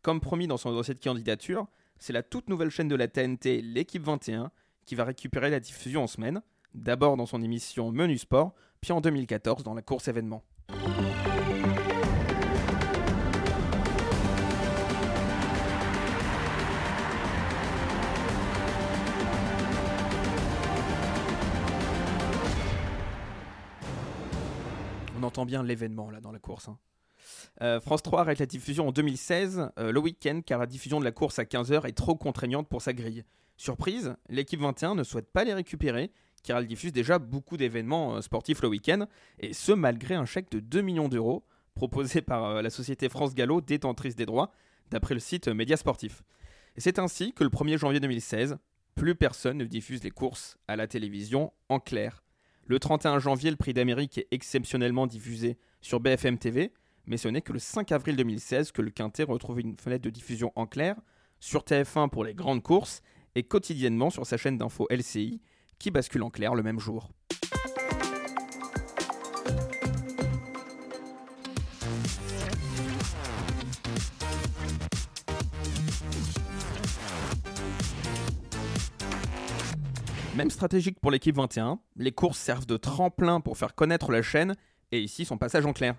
Comme 0.00 0.18
promis 0.18 0.46
dans 0.46 0.56
son 0.56 0.72
dossier 0.72 0.94
de 0.94 0.98
candidature, 0.98 1.66
c'est 1.98 2.14
la 2.14 2.22
toute 2.22 2.48
nouvelle 2.48 2.70
chaîne 2.70 2.88
de 2.88 2.96
la 2.96 3.06
TNT, 3.06 3.60
l'équipe 3.60 4.02
21, 4.02 4.50
qui 4.86 4.94
va 4.94 5.04
récupérer 5.04 5.50
la 5.50 5.60
diffusion 5.60 6.04
en 6.04 6.06
semaine, 6.06 6.40
d'abord 6.72 7.18
dans 7.18 7.26
son 7.26 7.42
émission 7.42 7.92
Menu 7.92 8.16
Sport, 8.16 8.54
puis 8.80 8.92
en 8.92 9.02
2014 9.02 9.62
dans 9.62 9.74
la 9.74 9.82
course 9.82 10.08
événement. 10.08 10.42
Entend 25.36 25.46
bien 25.46 25.62
l'événement 25.62 26.10
là 26.10 26.20
dans 26.20 26.32
la 26.32 26.38
course. 26.38 26.68
hein. 26.68 26.78
Euh, 27.60 27.78
France 27.80 28.02
3 28.02 28.20
arrête 28.20 28.38
la 28.38 28.46
diffusion 28.46 28.88
en 28.88 28.92
2016, 28.92 29.70
euh, 29.78 29.92
le 29.92 30.00
week-end, 30.00 30.40
car 30.44 30.58
la 30.58 30.66
diffusion 30.66 30.98
de 30.98 31.04
la 31.04 31.12
course 31.12 31.38
à 31.38 31.44
15h 31.44 31.86
est 31.86 31.92
trop 31.92 32.14
contraignante 32.14 32.68
pour 32.68 32.80
sa 32.80 32.94
grille. 32.94 33.24
Surprise, 33.58 34.14
l'équipe 34.30 34.60
21 34.60 34.94
ne 34.94 35.02
souhaite 35.02 35.30
pas 35.30 35.44
les 35.44 35.52
récupérer, 35.52 36.10
car 36.42 36.58
elle 36.58 36.66
diffuse 36.66 36.92
déjà 36.92 37.18
beaucoup 37.18 37.58
d'événements 37.58 38.16
euh, 38.16 38.20
sportifs 38.22 38.62
le 38.62 38.68
week-end, 38.68 39.06
et 39.38 39.52
ce 39.52 39.72
malgré 39.72 40.14
un 40.14 40.24
chèque 40.24 40.50
de 40.50 40.60
2 40.60 40.80
millions 40.80 41.08
d'euros 41.08 41.44
proposé 41.74 42.22
par 42.22 42.62
la 42.62 42.70
société 42.70 43.10
France 43.10 43.34
Gallo, 43.34 43.60
détentrice 43.60 44.16
des 44.16 44.24
droits, 44.24 44.50
d'après 44.90 45.12
le 45.12 45.20
site 45.20 45.48
Média 45.48 45.76
Sportif. 45.76 46.22
Et 46.76 46.80
c'est 46.80 46.98
ainsi 46.98 47.34
que 47.34 47.44
le 47.44 47.50
1er 47.50 47.76
janvier 47.76 48.00
2016, 48.00 48.56
plus 48.94 49.14
personne 49.14 49.58
ne 49.58 49.66
diffuse 49.66 50.02
les 50.02 50.10
courses 50.10 50.56
à 50.68 50.76
la 50.76 50.86
télévision 50.86 51.52
en 51.68 51.78
clair. 51.78 52.22
Le 52.68 52.80
31 52.80 53.20
janvier, 53.20 53.50
le 53.50 53.56
prix 53.56 53.72
d'Amérique 53.72 54.18
est 54.18 54.26
exceptionnellement 54.32 55.06
diffusé 55.06 55.56
sur 55.80 56.00
BFM 56.00 56.36
TV, 56.36 56.72
mais 57.06 57.16
ce 57.16 57.28
n'est 57.28 57.40
que 57.40 57.52
le 57.52 57.60
5 57.60 57.92
avril 57.92 58.16
2016 58.16 58.72
que 58.72 58.82
le 58.82 58.90
Quintet 58.90 59.22
retrouve 59.22 59.60
une 59.60 59.76
fenêtre 59.76 60.02
de 60.02 60.10
diffusion 60.10 60.50
en 60.56 60.66
clair 60.66 60.96
sur 61.38 61.62
TF1 61.62 62.08
pour 62.08 62.24
les 62.24 62.34
grandes 62.34 62.64
courses 62.64 63.02
et 63.36 63.44
quotidiennement 63.44 64.10
sur 64.10 64.26
sa 64.26 64.36
chaîne 64.36 64.58
d'info 64.58 64.88
LCI 64.90 65.40
qui 65.78 65.92
bascule 65.92 66.24
en 66.24 66.30
clair 66.30 66.56
le 66.56 66.64
même 66.64 66.80
jour. 66.80 67.12
Même 80.36 80.50
stratégique 80.50 81.00
pour 81.00 81.10
l'équipe 81.10 81.34
21, 81.34 81.80
les 81.96 82.12
courses 82.12 82.38
servent 82.38 82.66
de 82.66 82.76
tremplin 82.76 83.40
pour 83.40 83.56
faire 83.56 83.74
connaître 83.74 84.12
la 84.12 84.20
chaîne 84.20 84.54
et 84.92 85.00
ici 85.00 85.24
son 85.24 85.38
passage 85.38 85.64
en 85.64 85.72
clair. 85.72 85.96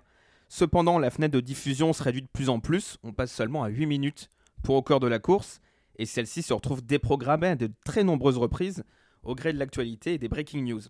Cependant, 0.48 1.00
la 1.00 1.10
fenêtre 1.10 1.34
de 1.34 1.40
diffusion 1.40 1.92
se 1.92 2.04
réduit 2.04 2.22
de 2.22 2.28
plus 2.32 2.48
en 2.48 2.60
plus, 2.60 2.98
on 3.02 3.12
passe 3.12 3.32
seulement 3.32 3.64
à 3.64 3.68
8 3.68 3.86
minutes 3.86 4.30
pour 4.62 4.76
au 4.76 4.82
cœur 4.82 5.00
de 5.00 5.08
la 5.08 5.18
course 5.18 5.60
et 5.96 6.06
celle-ci 6.06 6.42
se 6.42 6.52
retrouve 6.52 6.86
déprogrammée 6.86 7.48
à 7.48 7.56
de 7.56 7.68
très 7.84 8.04
nombreuses 8.04 8.38
reprises 8.38 8.84
au 9.24 9.34
gré 9.34 9.52
de 9.52 9.58
l'actualité 9.58 10.14
et 10.14 10.18
des 10.18 10.28
breaking 10.28 10.62
news. 10.62 10.82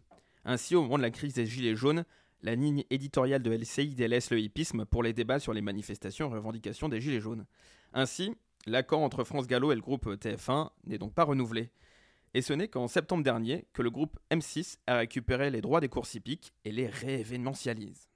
Ainsi, 0.44 0.76
au 0.76 0.82
moment 0.82 0.99
de 0.99 1.03
la 1.03 1.11
crise 1.11 1.32
des 1.32 1.46
Gilets 1.46 1.74
jaunes, 1.74 2.05
la 2.42 2.55
ligne 2.55 2.84
éditoriale 2.90 3.42
de 3.42 3.51
LCI 3.51 3.94
délaisse 3.94 4.30
le 4.30 4.40
hippisme 4.40 4.84
pour 4.84 5.03
les 5.03 5.14
débats 5.14 5.40
sur 5.40 5.55
les 5.55 5.62
manifestations 5.62 6.30
et 6.30 6.34
revendications 6.34 6.90
des 6.90 7.01
Gilets 7.01 7.20
jaunes. 7.20 7.46
Ainsi, 7.94 8.34
l'accord 8.66 9.01
entre 9.01 9.24
France 9.24 9.46
Gallo 9.46 9.72
et 9.72 9.74
le 9.74 9.80
groupe 9.80 10.07
TF1 10.07 10.68
n'est 10.84 10.99
donc 10.99 11.14
pas 11.14 11.24
renouvelé. 11.24 11.70
Et 12.35 12.43
ce 12.43 12.53
n'est 12.53 12.68
qu'en 12.68 12.89
septembre 12.89 13.24
dernier 13.24 13.66
que 13.72 13.83
le 13.83 13.91
groupe 13.91 14.18
M6 14.31 14.79
a 14.87 14.99
récupéré 14.99 15.51
les 15.51 15.61
droits 15.61 15.81
des 15.81 15.89
courses 15.89 16.14
hippiques 16.14 16.53
et 16.64 16.72
les 16.72 16.87
réévénementialise. 16.87 18.09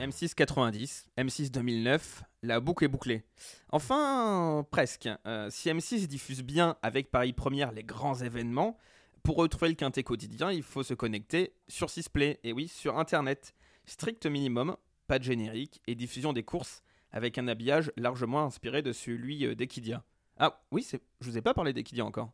M6 0.00 0.34
90, 0.34 1.08
M6 1.18 1.50
2009, 1.50 2.22
la 2.42 2.60
boucle 2.60 2.84
est 2.84 2.88
bouclée. 2.88 3.24
Enfin, 3.70 4.64
presque. 4.70 5.08
Euh, 5.26 5.50
si 5.50 5.68
M6 5.68 6.06
diffuse 6.06 6.42
bien 6.42 6.76
avec 6.82 7.10
Paris 7.10 7.32
Première 7.32 7.72
les 7.72 7.82
grands 7.82 8.14
événements, 8.14 8.78
pour 9.22 9.36
retrouver 9.36 9.68
le 9.70 9.74
quintet 9.74 10.04
quotidien, 10.04 10.52
il 10.52 10.62
faut 10.62 10.82
se 10.82 10.94
connecter 10.94 11.52
sur 11.66 11.90
Sisplay, 11.90 12.38
et 12.44 12.52
oui, 12.52 12.68
sur 12.68 12.98
Internet. 12.98 13.54
Strict 13.84 14.24
minimum, 14.26 14.76
pas 15.08 15.18
de 15.18 15.24
générique, 15.24 15.80
et 15.88 15.96
diffusion 15.96 16.32
des 16.32 16.44
courses 16.44 16.84
avec 17.10 17.38
un 17.38 17.48
habillage 17.48 17.90
largement 17.96 18.44
inspiré 18.44 18.82
de 18.82 18.92
celui 18.92 19.46
euh, 19.46 19.54
d'Equidia. 19.54 20.04
Ah 20.38 20.62
oui, 20.70 20.86
je 21.20 21.28
vous 21.28 21.36
ai 21.36 21.42
pas 21.42 21.54
parlé 21.54 21.72
d'Equidia 21.72 22.04
encore. 22.04 22.30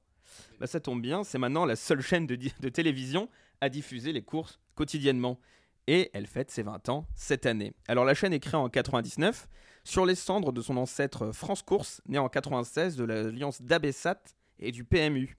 Bah, 0.58 0.66
ça 0.66 0.80
tombe 0.80 1.00
bien, 1.00 1.24
c'est 1.24 1.38
maintenant 1.38 1.64
la 1.64 1.76
seule 1.76 2.00
chaîne 2.00 2.26
de, 2.26 2.68
télévision 2.68 3.28
à 3.60 3.68
diffuser 3.68 4.12
les 4.12 4.22
courses 4.22 4.60
quotidiennement. 4.74 5.38
Et 5.86 6.10
elle 6.14 6.26
fête 6.26 6.50
ses 6.50 6.62
20 6.62 6.88
ans 6.88 7.06
cette 7.14 7.46
année. 7.46 7.74
Alors 7.88 8.04
la 8.04 8.14
chaîne 8.14 8.32
est 8.32 8.40
créée 8.40 8.58
en 8.58 8.70
99 8.70 9.48
sur 9.84 10.06
les 10.06 10.14
cendres 10.14 10.50
de 10.52 10.62
son 10.62 10.78
ancêtre 10.78 11.30
France 11.32 11.62
Course, 11.62 12.00
né 12.06 12.18
en 12.18 12.28
96 12.28 12.96
de 12.96 13.04
l'alliance 13.04 13.60
d'Abessat 13.60 14.22
et 14.58 14.72
du 14.72 14.84
PMU. 14.84 15.36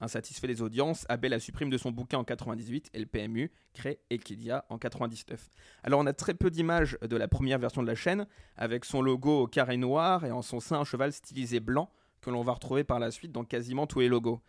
Insatisfait 0.00 0.46
des 0.46 0.62
audiences, 0.62 1.06
Abel 1.08 1.30
la 1.30 1.40
supprime 1.40 1.70
de 1.70 1.78
son 1.78 1.90
bouquin 1.90 2.18
en 2.18 2.24
98 2.24 2.90
et 2.94 2.98
le 2.98 3.06
PMU 3.06 3.52
crée 3.72 4.00
Equidia 4.10 4.64
en 4.68 4.78
99. 4.78 5.50
Alors 5.82 6.00
on 6.00 6.06
a 6.06 6.12
très 6.12 6.34
peu 6.34 6.50
d'images 6.50 6.98
de 7.00 7.16
la 7.16 7.28
première 7.28 7.58
version 7.58 7.82
de 7.82 7.86
la 7.86 7.94
chaîne, 7.94 8.26
avec 8.56 8.84
son 8.84 9.02
logo 9.02 9.46
carré 9.46 9.76
noir 9.76 10.24
et 10.24 10.32
en 10.32 10.42
son 10.42 10.60
sein 10.60 10.80
un 10.80 10.84
cheval 10.84 11.12
stylisé 11.12 11.60
blanc 11.60 11.90
que 12.20 12.30
l'on 12.30 12.42
va 12.42 12.52
retrouver 12.52 12.84
par 12.84 12.98
la 12.98 13.10
suite 13.10 13.32
dans 13.32 13.44
quasiment 13.44 13.86
tous 13.86 14.00
les 14.00 14.08
logos. 14.08 14.40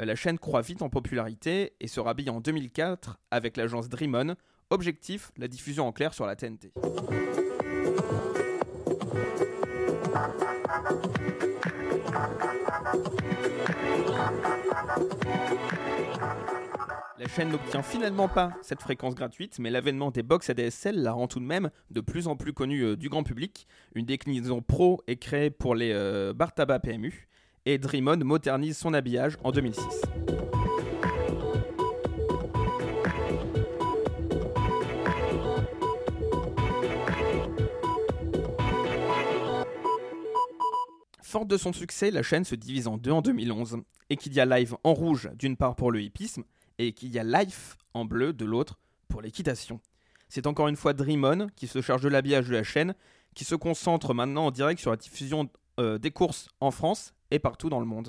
Euh, 0.00 0.04
la 0.04 0.14
chaîne 0.14 0.38
croît 0.38 0.62
vite 0.62 0.82
en 0.82 0.88
popularité 0.88 1.74
et 1.80 1.88
se 1.88 2.00
rhabille 2.00 2.30
en 2.30 2.40
2004 2.40 3.18
avec 3.30 3.56
l'agence 3.56 3.88
Dreamon. 3.88 4.36
Objectif, 4.70 5.32
la 5.36 5.48
diffusion 5.48 5.86
en 5.86 5.92
clair 5.92 6.14
sur 6.14 6.26
la 6.26 6.36
TNT. 6.36 6.72
La 17.24 17.30
chaîne 17.30 17.48
n'obtient 17.48 17.82
finalement 17.82 18.28
pas 18.28 18.52
cette 18.60 18.82
fréquence 18.82 19.14
gratuite, 19.14 19.58
mais 19.58 19.70
l'avènement 19.70 20.10
des 20.10 20.22
box 20.22 20.50
ADSL 20.50 21.02
la 21.02 21.12
rend 21.12 21.26
tout 21.26 21.40
de 21.40 21.46
même 21.46 21.70
de 21.90 22.02
plus 22.02 22.28
en 22.28 22.36
plus 22.36 22.52
connue 22.52 22.82
euh, 22.82 22.96
du 22.96 23.08
grand 23.08 23.22
public. 23.22 23.66
Une 23.94 24.04
déclinaison 24.04 24.60
pro 24.60 25.00
est 25.06 25.16
créée 25.16 25.48
pour 25.48 25.74
les 25.74 25.92
euh, 25.94 26.34
PMU, 26.34 27.26
et 27.64 27.78
Dreamon 27.78 28.18
modernise 28.18 28.76
son 28.76 28.92
habillage 28.92 29.38
en 29.42 29.52
2006. 29.52 30.02
Forte 41.22 41.48
de 41.48 41.56
son 41.56 41.72
succès, 41.72 42.10
la 42.10 42.22
chaîne 42.22 42.44
se 42.44 42.54
divise 42.54 42.86
en 42.86 42.98
deux 42.98 43.12
en 43.12 43.22
2011. 43.22 43.78
Equidia 44.10 44.44
Live 44.44 44.76
en 44.84 44.92
rouge 44.92 45.30
d'une 45.38 45.56
part 45.56 45.74
pour 45.74 45.90
le 45.90 46.02
hippisme 46.02 46.44
et 46.78 46.88
Equidia 46.88 47.24
Life 47.24 47.76
en 47.94 48.04
bleu 48.04 48.32
de 48.32 48.44
l'autre 48.44 48.78
pour 49.08 49.22
l'équitation. 49.22 49.80
C'est 50.28 50.46
encore 50.46 50.68
une 50.68 50.76
fois 50.76 50.92
Dreamon 50.92 51.48
qui 51.54 51.66
se 51.66 51.80
charge 51.80 52.02
de 52.02 52.08
l'habillage 52.08 52.48
de 52.48 52.54
la 52.54 52.64
chaîne, 52.64 52.94
qui 53.34 53.44
se 53.44 53.54
concentre 53.54 54.14
maintenant 54.14 54.46
en 54.46 54.50
direct 54.50 54.80
sur 54.80 54.90
la 54.90 54.96
diffusion 54.96 55.48
euh, 55.78 55.98
des 55.98 56.10
courses 56.10 56.48
en 56.60 56.70
France 56.70 57.14
et 57.30 57.38
partout 57.38 57.68
dans 57.68 57.80
le 57.80 57.86
monde. 57.86 58.08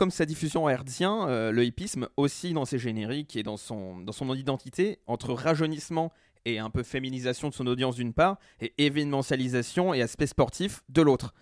Comme 0.00 0.10
sa 0.10 0.24
diffusion 0.24 0.64
en 0.64 0.70
hertzien, 0.70 1.28
euh, 1.28 1.52
le 1.52 1.62
hippisme 1.62 2.08
aussi 2.16 2.54
dans 2.54 2.64
ses 2.64 2.78
génériques 2.78 3.36
et 3.36 3.42
dans 3.42 3.58
son, 3.58 3.98
dans 3.98 4.14
son 4.14 4.34
identité, 4.34 4.98
entre 5.06 5.34
rajeunissement 5.34 6.10
et 6.46 6.58
un 6.58 6.70
peu 6.70 6.82
féminisation 6.82 7.50
de 7.50 7.54
son 7.54 7.66
audience 7.66 7.96
d'une 7.96 8.14
part, 8.14 8.38
et 8.62 8.72
événementialisation 8.78 9.92
et 9.92 10.00
aspect 10.00 10.26
sportif 10.26 10.82
de 10.88 11.02
l'autre. 11.02 11.34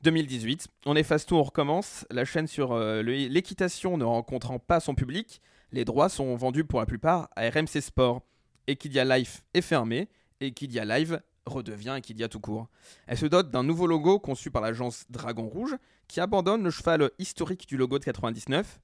2018, 0.00 0.68
on 0.86 0.96
efface 0.96 1.26
tout, 1.26 1.36
on 1.36 1.42
recommence. 1.42 2.06
La 2.10 2.24
chaîne 2.24 2.46
sur 2.46 2.72
euh, 2.72 3.02
l'équitation 3.02 3.98
ne 3.98 4.04
rencontrant 4.04 4.58
pas 4.58 4.80
son 4.80 4.94
public, 4.94 5.42
les 5.70 5.84
droits 5.84 6.08
sont 6.08 6.34
vendus 6.36 6.64
pour 6.64 6.80
la 6.80 6.86
plupart 6.86 7.28
à 7.36 7.50
RMC 7.50 7.82
Sport. 7.82 8.22
Equidia 8.66 9.04
Life 9.04 9.42
est 9.52 9.60
fermé, 9.60 10.08
Equidia 10.40 10.86
Live 10.86 11.20
redevient 11.46 11.94
Equidia 11.98 12.28
tout 12.28 12.40
court. 12.40 12.68
Elle 13.06 13.18
se 13.18 13.26
dote 13.26 13.50
d'un 13.50 13.62
nouveau 13.62 13.86
logo 13.86 14.18
conçu 14.18 14.50
par 14.50 14.62
l'agence 14.62 15.04
Dragon 15.10 15.48
Rouge, 15.48 15.76
qui 16.08 16.20
abandonne 16.20 16.62
le 16.62 16.70
cheval 16.70 17.10
historique 17.18 17.66
du 17.68 17.76
logo 17.76 17.98
de 17.98 18.04
99, 18.04 18.80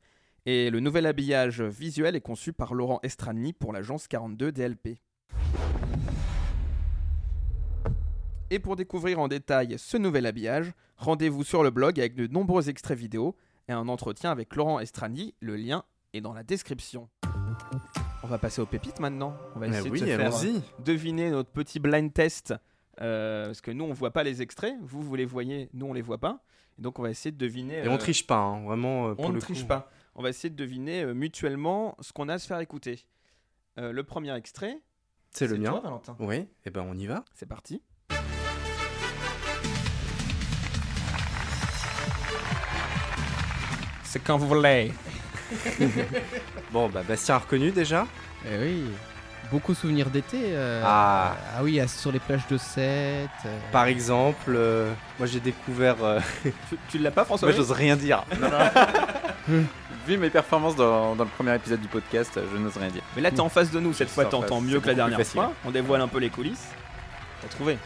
et 0.47 0.71
le 0.71 0.81
nouvel 0.81 1.07
habillage 1.07 1.61
visuel 1.61 2.15
est 2.15 2.21
conçu 2.21 2.53
par 2.53 2.75
Laurent 2.75 3.01
Estrani 3.03 3.53
pour 3.53 3.73
l'agence 3.73 4.07
42 4.07 4.53
DLP. 4.53 4.99
Et 8.51 8.61
pour 8.61 8.77
découvrir 8.77 9.19
en 9.19 9.27
détail 9.27 9.75
ce 9.77 9.97
nouvel 9.97 10.25
habillage, 10.25 10.73
rendez-vous 10.97 11.43
sur 11.43 11.65
le 11.65 11.71
blog 11.71 11.99
avec 11.99 12.15
de 12.15 12.29
nombreux 12.29 12.69
extraits 12.69 12.97
vidéo 12.97 13.35
et 13.69 13.73
un 13.73 13.89
entretien 13.89 14.31
avec 14.31 14.55
Laurent 14.55 14.79
Estrani. 14.79 15.35
Le 15.41 15.57
lien 15.57 15.83
est 16.13 16.21
dans 16.21 16.33
la 16.33 16.45
description. 16.45 17.09
On 18.27 18.29
va 18.29 18.39
passer 18.39 18.61
aux 18.61 18.66
pépites 18.66 18.99
maintenant. 18.99 19.37
On 19.55 19.61
va 19.61 19.68
essayer 19.68 19.89
oui, 19.89 20.01
de 20.01 20.07
se 20.07 20.16
faire 20.16 20.33
deviner 20.81 21.31
notre 21.31 21.49
petit 21.51 21.79
blind 21.79 22.12
test. 22.12 22.53
euh, 23.01 23.47
parce 23.47 23.61
que 23.61 23.70
nous, 23.70 23.85
on 23.85 23.93
voit 23.93 24.11
pas 24.11 24.24
les 24.24 24.43
extraits. 24.43 24.74
Vous, 24.83 25.01
vous 25.01 25.14
les 25.14 25.24
voyez. 25.24 25.70
Nous, 25.74 25.87
on 25.87 25.93
les 25.93 26.03
voit 26.03 26.18
pas. 26.18 26.43
Et 26.77 26.83
donc, 26.83 26.99
on 26.99 27.03
va 27.03 27.11
essayer 27.11 27.31
de 27.31 27.37
deviner. 27.39 27.85
Et 27.85 27.89
on 27.89 27.95
euh, 27.95 27.99
triche 27.99 28.27
pas, 28.27 28.39
hein, 28.41 28.64
vraiment. 28.64 29.11
euh, 29.11 29.14
pour 29.14 29.27
on 29.27 29.29
ne 29.29 29.39
triche 29.39 29.61
coup. 29.62 29.68
pas. 29.68 29.89
On 30.16 30.24
va 30.24 30.31
essayer 30.31 30.51
de 30.51 30.57
deviner 30.57 31.05
euh, 31.05 31.14
mutuellement 31.14 31.97
ce 32.01 32.12
qu'on 32.12 32.29
a 32.29 32.35
à 32.35 32.39
se 32.41 32.49
faire 32.49 32.59
écouter. 32.59 33.07
Euh, 33.79 33.93
le 33.93 34.03
premier 34.03 34.35
extrait. 34.35 34.81
C'est 35.31 35.47
le 35.47 35.57
mien. 35.59 35.70
toi, 35.70 35.81
Valentin. 35.81 36.16
Oui, 36.18 36.49
et 36.64 36.70
ben 36.70 36.85
on 36.85 36.95
y 36.97 37.07
va. 37.07 37.24
C'est 37.33 37.47
parti. 37.47 37.81
C'est 44.05 44.20
quand 44.20 44.37
vous 44.37 44.49
voulez. 44.49 44.93
bon, 46.73 46.89
bah 46.89 47.03
Bastien 47.07 47.37
a 47.37 47.39
reconnu 47.39 47.71
déjà. 47.71 48.07
Eh 48.51 48.59
oui. 48.61 48.85
Beaucoup 49.51 49.73
de 49.75 49.77
souvenirs 49.79 50.11
d'été. 50.11 50.39
euh, 50.43 50.83
Ah. 50.85 51.37
ah 51.57 51.63
oui, 51.63 51.79
à- 51.79 51.87
sur 51.87 52.11
les 52.11 52.19
plages 52.19 52.47
de 52.51 52.59
Sète. 52.59 53.29
euh. 53.45 53.59
Par 53.71 53.87
exemple, 53.87 54.53
euh, 54.57 54.93
moi 55.19 55.29
j'ai 55.29 55.39
découvert. 55.41 55.97
euh, 56.03 56.19
Tu 56.91 56.99
l'as 56.99 57.13
pas, 57.13 57.25
François 57.25 57.49
Moi, 57.49 57.57
j'ose 57.57 57.71
rien 57.71 57.95
dire. 57.97 58.25
Vu 60.07 60.19
mes 60.19 60.31
performances 60.31 60.77
dans, 60.77 61.15
dans 61.17 61.25
le 61.25 61.31
premier 61.31 61.55
épisode 61.55 61.81
du 61.81 61.89
podcast, 61.89 62.39
je 62.53 62.59
n'ose 62.59 62.77
rien 62.77 62.89
dire. 62.89 63.03
Mais 63.17 63.23
là, 63.23 63.31
t'es 63.31 63.41
en 63.41 63.49
face 63.49 63.71
de 63.71 63.79
nous 63.81 63.93
cette 63.93 64.09
fois, 64.11 64.27
en 64.27 64.29
t'entends 64.29 64.57
face, 64.61 64.65
mieux 64.65 64.75
c'est 64.79 64.81
que 64.83 64.87
la 64.87 64.93
beaucoup 64.93 64.97
dernière 64.97 65.17
plus 65.19 65.25
facile. 65.25 65.41
fois. 65.41 65.53
On 65.65 65.71
dévoile 65.71 66.01
un 66.01 66.09
peu 66.09 66.19
les 66.19 66.31
coulisses. 66.31 66.67
T'as 67.43 67.49
trouvé 67.49 67.77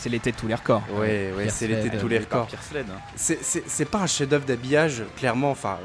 C'est 0.00 0.08
l'été 0.10 0.30
de 0.30 0.36
tous 0.36 0.46
les 0.46 0.54
records. 0.54 0.82
Ouais, 0.96 1.32
ouais, 1.36 1.48
c'est 1.48 1.66
l'été 1.66 1.90
de 1.90 1.98
tous 1.98 2.06
les 2.06 2.20
Par 2.20 2.44
records. 2.46 2.58
Hein. 2.76 2.84
C'est- 3.16 3.42
C'est 3.42 3.68
c'est 3.68 3.84
pas 3.84 3.98
un 3.98 4.06
chef-d'œuvre 4.06 4.46
d'habillage, 4.46 5.02
clairement. 5.16 5.50
Enfin, 5.50 5.78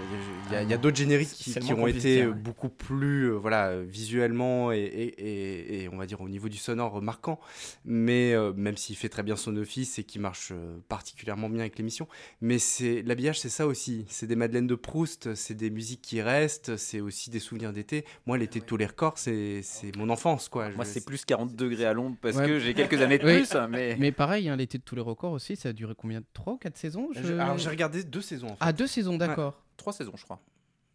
il 0.50 0.54
y 0.54 0.56
a, 0.56 0.62
il 0.62 0.70
y 0.70 0.74
a 0.74 0.78
d'autres 0.78 0.98
génériques 0.98 1.30
qui, 1.30 1.58
ont 1.74 1.88
été 1.88 2.00
dire, 2.18 2.28
ouais. 2.28 2.34
beaucoup 2.34 2.70
plus, 2.70 3.24
euh, 3.32 3.34
voilà, 3.34 3.70
euh, 3.70 3.84
visuellement 3.88 4.72
et, 4.72 4.78
et- 4.78 5.80
et- 5.80 5.84
et 5.84 5.90
on 5.90 5.98
va 5.98 6.06
dire 6.06 6.22
au 6.22 6.30
niveau 6.30 6.48
du 6.48 6.58
sonore 6.58 7.02
marquant. 7.02 7.40
Mais 7.86 8.34
euh, 8.34 8.54
même 8.56 8.78
s'il 8.78 8.96
fait 8.96 9.10
très 9.10 9.24
bien 9.24 9.36
son 9.36 9.56
office 9.58 9.98
et 9.98 10.04
qui 10.04 10.20
marche 10.20 10.50
euh, 10.52 10.78
particulièrement 10.90 11.50
bien 11.50 11.62
avec 11.62 11.78
l'émission, 11.80 12.08
mais 12.40 12.60
c'est 12.60 13.02
l'habillage, 13.04 13.40
c'est 13.40 13.50
ça 13.50 13.66
aussi. 13.66 14.06
C'est 14.10 14.28
des 14.28 14.36
Madeleines 14.36 14.68
de 14.68 14.76
Proust, 14.76 15.34
c'est 15.34 15.56
des 15.56 15.72
musiques 15.72 16.02
qui 16.04 16.22
restent, 16.22 16.78
c'est 16.78 17.02
aussi 17.02 17.32
des 17.32 17.40
souvenirs 17.40 17.74
d'été. 17.74 18.06
Moi, 18.28 18.38
l'été 18.38 18.60
de 18.60 18.66
tous 18.66 18.78
les 18.78 18.86
records, 18.86 19.18
c'est 19.18 19.62
c'est 19.64 19.96
mon 19.98 20.10
enfance, 20.12 20.50
quoi. 20.50 20.70
Moi, 20.70 20.86
c'est 20.86 21.04
plus 21.04 21.26
40 21.26 21.56
degrés 21.56 21.86
à 21.86 21.94
l'ombre 21.94 22.16
parce 22.22 22.36
Ouais. 22.38 22.46
que 22.46 22.60
j'ai 22.60 22.76
quelques 22.76 23.02
années 23.02 23.18
de 23.18 23.26
Oui. 23.26 23.38
plus. 23.38 23.58
Mais... 23.72 23.98
Mais 24.04 24.12
pareil, 24.12 24.50
hein, 24.50 24.58
l'été 24.58 24.78
de 24.78 24.84
tous 24.84 24.96
les 24.96 25.02
records 25.02 25.32
aussi, 25.32 25.56
ça 25.56 25.70
a 25.70 25.74
duré 25.74 25.94
combien 25.98 26.22
3 26.34 26.54
ou 26.54 26.58
4 26.58 26.76
saisons 26.78 27.08
je- 27.14 27.24
Je- 27.24 27.34
Alors 27.36 27.58
j'ai 27.58 27.70
regardé 27.70 28.04
deux 28.04 28.22
saisons. 28.22 28.48
En 28.48 28.50
fait. 28.52 28.58
Ah, 28.60 28.74
deux 28.74 28.86
saisons, 28.88 29.16
d'accord. 29.18 29.62
Trois 29.78 29.94
saisons, 29.94 30.12
je 30.18 30.24
crois, 30.26 30.42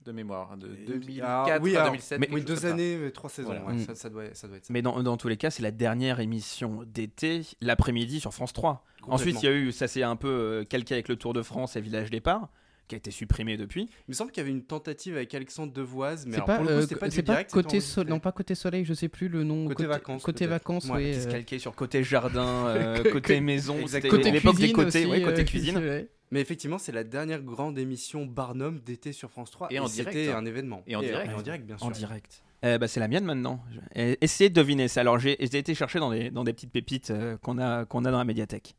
de 0.04 0.12
mémoire. 0.12 0.56
De 0.58 0.68
Ah, 0.70 0.86
2004 0.86 1.62
oui, 1.62 1.74
à 1.74 1.80
alors, 1.80 1.92
2007. 1.92 2.20
oui, 2.20 2.26
quelque 2.26 2.36
chose 2.36 2.44
deux 2.62 2.66
années, 2.66 2.96
mais 2.98 3.10
trois 3.10 3.30
saisons. 3.30 3.48
Voilà. 3.48 3.64
ouais, 3.64 3.72
Mm. 3.74 3.86
ça, 3.86 3.94
ça 3.94 4.10
doit, 4.10 4.24
ça 4.34 4.46
doit 4.46 4.58
être 4.58 4.66
ça. 4.66 4.72
Mais 4.74 4.82
dans, 4.82 5.02
dans 5.02 5.16
tous 5.16 5.28
les 5.28 5.38
cas, 5.38 5.48
c'est 5.50 5.62
la 5.62 5.70
dernière 5.70 6.20
émission 6.20 6.82
d'été, 6.86 7.46
l'après-midi 7.62 8.20
sur 8.20 8.34
France 8.34 8.52
3. 8.52 8.84
Ensuite, 9.08 9.42
il 9.42 9.46
y 9.46 9.48
a 9.48 9.52
eu, 9.52 9.72
ça 9.72 9.88
s'est 9.88 10.02
un 10.02 10.16
peu 10.16 10.28
euh, 10.28 10.64
calqué 10.64 10.92
avec 10.92 11.08
le 11.08 11.16
Tour 11.16 11.32
de 11.32 11.40
France 11.42 11.76
et 11.76 11.80
Village 11.80 12.10
Départ, 12.10 12.50
qui 12.88 12.94
a 12.94 12.98
été 12.98 13.10
supprimé 13.10 13.56
depuis. 13.56 13.82
Il 13.82 14.10
me 14.10 14.14
semble 14.14 14.30
qu'il 14.32 14.40
y 14.40 14.46
avait 14.46 14.50
une 14.50 14.64
tentative 14.64 15.16
avec 15.16 15.32
Alexandre 15.34 15.72
Devoise, 15.72 16.26
mais 16.26 16.32
C'est 16.32 16.36
alors, 16.38 16.46
pas, 16.46 16.56
pour 16.56 16.64
le 16.64 16.70
coup, 16.70 16.74
euh, 16.76 16.80
c'était 16.82 16.96
pas 16.96 17.10
c'est 17.10 17.16
du 17.16 17.22
pas 17.22 17.32
direct. 17.34 17.50
c'était 17.50 17.62
côté 17.62 17.80
sol- 17.80 18.06
non 18.08 18.18
pas 18.20 18.32
côté 18.32 18.54
soleil, 18.54 18.84
je 18.84 18.94
sais 18.94 19.08
plus 19.08 19.28
le 19.28 19.44
nom. 19.44 19.68
Côté 19.68 19.86
vacances, 19.86 20.22
Côté 20.22 20.46
vacances, 20.46 20.86
Ouais. 20.86 21.12
Qui 21.12 21.20
se 21.20 21.28
euh, 21.28 21.30
calquait 21.30 21.58
sur 21.58 21.74
côté 21.74 22.02
jardin, 22.02 22.66
euh, 22.68 23.10
côté 23.12 23.40
maison. 23.40 23.76
C'était 23.86 24.08
l'époque 24.30 24.56
des 24.56 24.72
cuisine 24.72 24.72
côtés, 24.72 24.86
aussi, 25.04 25.06
ouais, 25.06 25.22
côté 25.22 25.42
euh, 25.42 25.44
cuisine. 25.44 26.06
Mais 26.30 26.40
effectivement, 26.40 26.78
c'est 26.78 26.92
la 26.92 27.04
dernière 27.04 27.42
grande 27.42 27.78
émission 27.78 28.26
Barnum 28.26 28.80
d'été 28.80 29.12
sur 29.12 29.30
France 29.30 29.50
3. 29.50 29.68
Et 29.70 29.78
en 29.78 29.86
direct, 29.86 30.16
C'était 30.16 30.30
hein. 30.32 30.38
un 30.38 30.44
événement. 30.44 30.82
Et 30.86 30.94
en 30.96 31.00
direct. 31.00 31.32
en 31.34 31.40
direct, 31.42 31.64
bien 31.66 31.78
sûr. 31.78 31.86
En 31.86 31.90
direct. 31.90 32.42
Euh, 32.64 32.76
bah, 32.76 32.88
c'est 32.88 32.98
la 33.00 33.06
mienne 33.08 33.24
maintenant. 33.24 33.62
Essayez 33.94 34.50
de 34.50 34.54
deviner 34.54 34.88
ça. 34.88 35.02
Alors 35.02 35.18
j'ai 35.20 35.36
j'ai 35.40 35.58
été 35.58 35.74
chercher 35.76 36.00
dans 36.00 36.10
des, 36.10 36.30
dans 36.30 36.42
des 36.42 36.52
petites 36.52 36.72
pépites 36.72 37.10
euh, 37.10 37.36
qu'on 37.38 37.56
a, 37.58 37.84
qu'on 37.84 38.04
a 38.04 38.10
dans 38.10 38.18
la 38.18 38.24
médiathèque. 38.24 38.74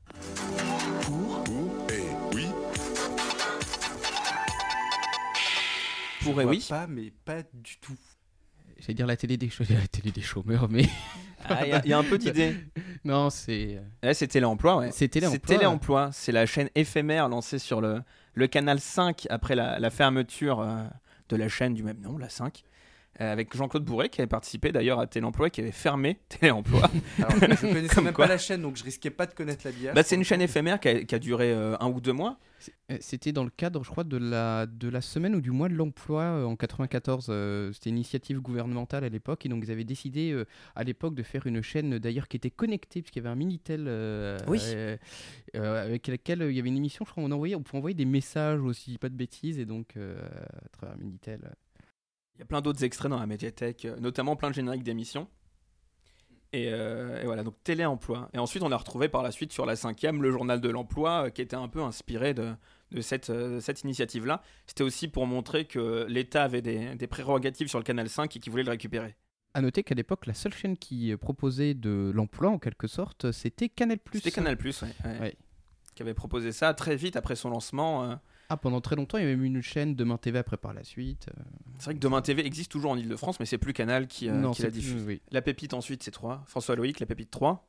Pour 6.32 6.36
Je 6.38 6.42
et 6.42 6.44
vois 6.46 6.52
oui. 6.54 6.66
Pas, 6.70 6.88
mais 6.88 7.12
pas 7.26 7.42
du 7.54 7.78
tout. 7.82 7.96
J'allais 8.80 8.94
dire 8.94 9.08
la 9.08 9.18
télé 9.18 9.36
des, 9.38 9.50
la 9.70 9.88
télé 9.88 10.12
des 10.12 10.22
chômeurs, 10.22 10.68
mais. 10.70 10.86
Ah, 11.46 11.66
Il 11.66 11.70
y, 11.70 11.74
a- 11.74 11.82
il 11.86 11.90
y 11.90 11.94
a 11.94 11.98
un 11.98 12.04
peu 12.04 12.18
d'idée. 12.18 12.54
non, 13.06 13.30
c'est. 13.30 13.80
Ouais, 14.04 14.14
c'est 14.14 14.28
Téléemploi, 14.28 14.76
ouais. 14.78 14.90
C'est 14.92 15.08
Téléemploi. 15.08 15.40
C'est 15.48 15.54
Téléemploi. 15.56 16.10
C'est 16.12 16.32
la 16.34 16.46
chaîne 16.46 16.70
éphémère 16.76 17.30
lancée 17.30 17.60
sur 17.60 17.80
le, 17.80 18.02
le 18.34 18.48
canal 18.48 18.82
5 18.82 19.26
après 19.30 19.56
la, 19.56 19.80
la 19.80 19.90
fermeture 19.90 20.60
euh, 20.60 20.84
de 21.30 21.36
la 21.38 21.48
chaîne 21.48 21.74
du 21.74 21.82
même 21.82 22.02
nom, 22.02 22.18
la 22.18 22.28
5. 22.28 22.62
euh, 23.22 23.32
avec 23.32 23.56
Jean-Claude 23.56 23.86
Bourret 23.86 24.10
qui 24.10 24.20
avait 24.20 24.28
participé 24.28 24.74
d'ailleurs 24.74 25.00
à 25.00 25.08
Téléemploi 25.08 25.50
qui 25.50 25.62
avait 25.62 25.72
fermé 25.72 26.20
Téléemploi. 26.28 26.92
Alors, 27.20 27.32
je 27.32 27.40
connaissais 27.40 28.02
même 28.02 28.14
quoi. 28.14 28.26
pas 28.26 28.32
la 28.34 28.38
chaîne, 28.38 28.62
donc 28.62 28.76
je 28.76 28.84
risquais 28.84 29.10
pas 29.10 29.26
de 29.26 29.34
connaître 29.34 29.62
l'habillage. 29.64 29.96
Bah, 29.96 30.04
c'est 30.04 30.16
une 30.16 30.26
chaîne 30.26 30.42
éphémère 30.42 30.82
qui 30.82 30.90
a, 30.90 31.04
qui 31.06 31.16
a 31.16 31.20
duré 31.20 31.54
euh, 31.54 31.78
un 31.80 31.88
ou 31.88 32.02
deux 32.02 32.14
mois. 32.14 32.38
Euh, 32.92 32.98
C'était 33.00 33.32
dans 33.32 33.44
le 33.44 33.50
cadre, 33.50 33.84
je 33.84 33.90
crois, 33.90 34.04
de 34.04 34.18
la, 34.18 34.66
de 34.66 34.90
la 34.90 35.02
semaine 35.02 35.36
ou 35.36 35.42
du 35.42 35.52
mois 35.52 35.70
de 35.70 35.76
l'emploi 35.76 36.22
euh, 36.24 36.46
en 36.46 36.56
94. 36.56 37.28
euh, 37.30 37.72
C'était 37.74 37.90
une 37.90 37.98
initiative 37.98 38.40
gouvernementale 38.42 39.04
à 39.04 39.10
l'époque. 39.10 39.46
Et 39.46 39.50
donc, 39.50 39.64
ils 39.66 39.72
avaient 39.72 39.84
décidé 39.84 40.32
euh, 40.32 40.46
à 40.76 40.84
l'époque 40.84 41.16
de 41.16 41.24
faire 41.24 41.46
une 41.48 41.62
chaîne 41.62 42.00
d'ailleurs 42.00 42.28
qui 42.28 42.38
était 42.38 42.52
connectée, 42.52 43.02
puisqu'il 43.02 43.20
y 43.20 43.22
avait 43.22 43.30
un 43.30 43.36
Minitel 43.36 43.86
euh, 43.88 44.38
Oui. 44.48 44.60
avec 45.54 46.08
laquelle 46.08 46.42
il 46.50 46.56
y 46.56 46.60
avait 46.60 46.70
une 46.70 46.78
émission, 46.78 47.06
je 47.06 47.12
crois, 47.12 47.24
on, 47.24 47.32
envoyait, 47.32 47.56
on 47.56 47.64
pouvait 47.64 47.78
envoyer 47.78 47.96
des 47.96 48.06
messages 48.06 48.62
aussi, 48.62 48.98
pas 48.98 49.10
de 49.10 49.16
bêtises. 49.16 49.60
Et 49.60 49.66
donc, 49.66 49.96
à 49.98 50.70
travers 50.70 50.98
Minitel. 50.98 51.56
Il 52.36 52.40
y 52.40 52.44
a 52.44 52.46
plein 52.46 52.62
d'autres 52.62 52.84
extraits 52.86 53.10
dans 53.12 53.20
la 53.20 53.28
médiathèque, 53.28 53.86
notamment 54.00 54.36
plein 54.38 54.50
de 54.50 54.56
génériques 54.56 54.84
d'émissions. 54.84 55.28
Et, 56.52 56.70
euh, 56.74 57.22
et 57.22 57.26
voilà, 57.26 57.44
donc 57.44 57.56
téléemploi. 57.64 58.30
Et 58.34 58.40
ensuite, 58.40 58.64
on 58.64 58.72
a 58.72 58.78
retrouvé 58.78 59.08
par 59.08 59.22
la 59.22 59.32
suite 59.32 59.54
sur 59.54 59.66
la 59.68 59.76
cinquième 59.76 60.24
le 60.24 60.32
journal 60.32 60.60
de 60.60 60.70
l'emploi, 60.70 61.26
euh, 61.26 61.30
qui 61.30 61.42
était 61.44 61.56
un 61.56 61.68
peu 61.68 61.82
inspiré 61.82 62.34
de, 62.34 62.54
de 62.92 63.02
cette, 63.02 63.30
euh, 63.30 63.60
cette 63.60 63.84
initiative-là. 63.84 64.42
C'était 64.66 64.84
aussi 64.84 65.08
pour 65.08 65.28
montrer 65.28 65.66
que 65.66 66.06
l'État 66.10 66.44
avait 66.44 66.64
des, 66.64 66.96
des 66.96 67.08
prérogatives 67.08 67.68
sur 67.68 67.78
le 67.78 67.84
canal 67.84 68.10
5 68.10 68.36
et 68.36 68.40
qu'il 68.40 68.50
voulait 68.52 68.64
le 68.64 68.72
récupérer. 68.72 69.16
À 69.54 69.62
noter 69.62 69.84
qu'à 69.84 69.94
l'époque, 69.96 70.26
la 70.26 70.34
seule 70.34 70.54
chaîne 70.54 70.76
qui 70.78 71.16
proposait 71.18 71.74
de 71.76 72.12
l'emploi, 72.16 72.50
en 72.50 72.58
quelque 72.60 72.88
sorte, 72.88 73.32
c'était 73.32 73.70
Canal+. 73.70 74.00
C'était 74.14 74.32
Canal+, 74.32 74.58
ouais, 74.64 74.72
ouais, 75.06 75.20
Ouais. 75.20 75.36
qui 75.96 76.02
avait 76.02 76.14
proposé 76.16 76.52
ça 76.52 76.74
très 76.74 76.96
vite 76.96 77.16
après 77.16 77.36
son 77.36 77.50
lancement. 77.50 78.20
Ah, 78.52 78.58
pendant 78.58 78.82
très 78.82 78.96
longtemps, 78.96 79.20
il 79.20 79.22
y 79.22 79.24
avait 79.26 79.36
même 79.36 79.46
une 79.46 79.62
chaîne 79.62 79.94
Demain 79.96 80.18
TV 80.18 80.40
après 80.40 80.58
par 80.58 80.74
la 80.74 80.84
suite. 80.84 81.28
euh. 81.30 81.42
C'est 81.78 81.86
vrai 81.86 81.94
que 81.94 82.00
Demain 82.00 82.22
TV 82.24 82.44
existe 82.46 82.72
toujours 82.72 82.92
en 82.92 82.98
Ile-de-France, 82.98 83.40
mais 83.40 83.46
c'est 83.46 83.60
plus 83.60 83.74
Canal 83.74 84.08
qui, 84.08 84.28
euh, 84.28 84.34
Non, 84.34 84.52
qui 84.52 84.64
la 84.64 84.70
plus- 84.70 84.80
diffuse. 84.80 85.04
oui. 85.06 85.22
La 85.32 85.42
Pépite 85.44 85.74
ensuite, 85.76 86.02
c'est 86.02 86.12
3. 86.12 86.44
François 86.48 86.76
Loïc, 86.76 87.00
La 87.00 87.06
Pépite 87.06 87.30
3. 87.30 87.68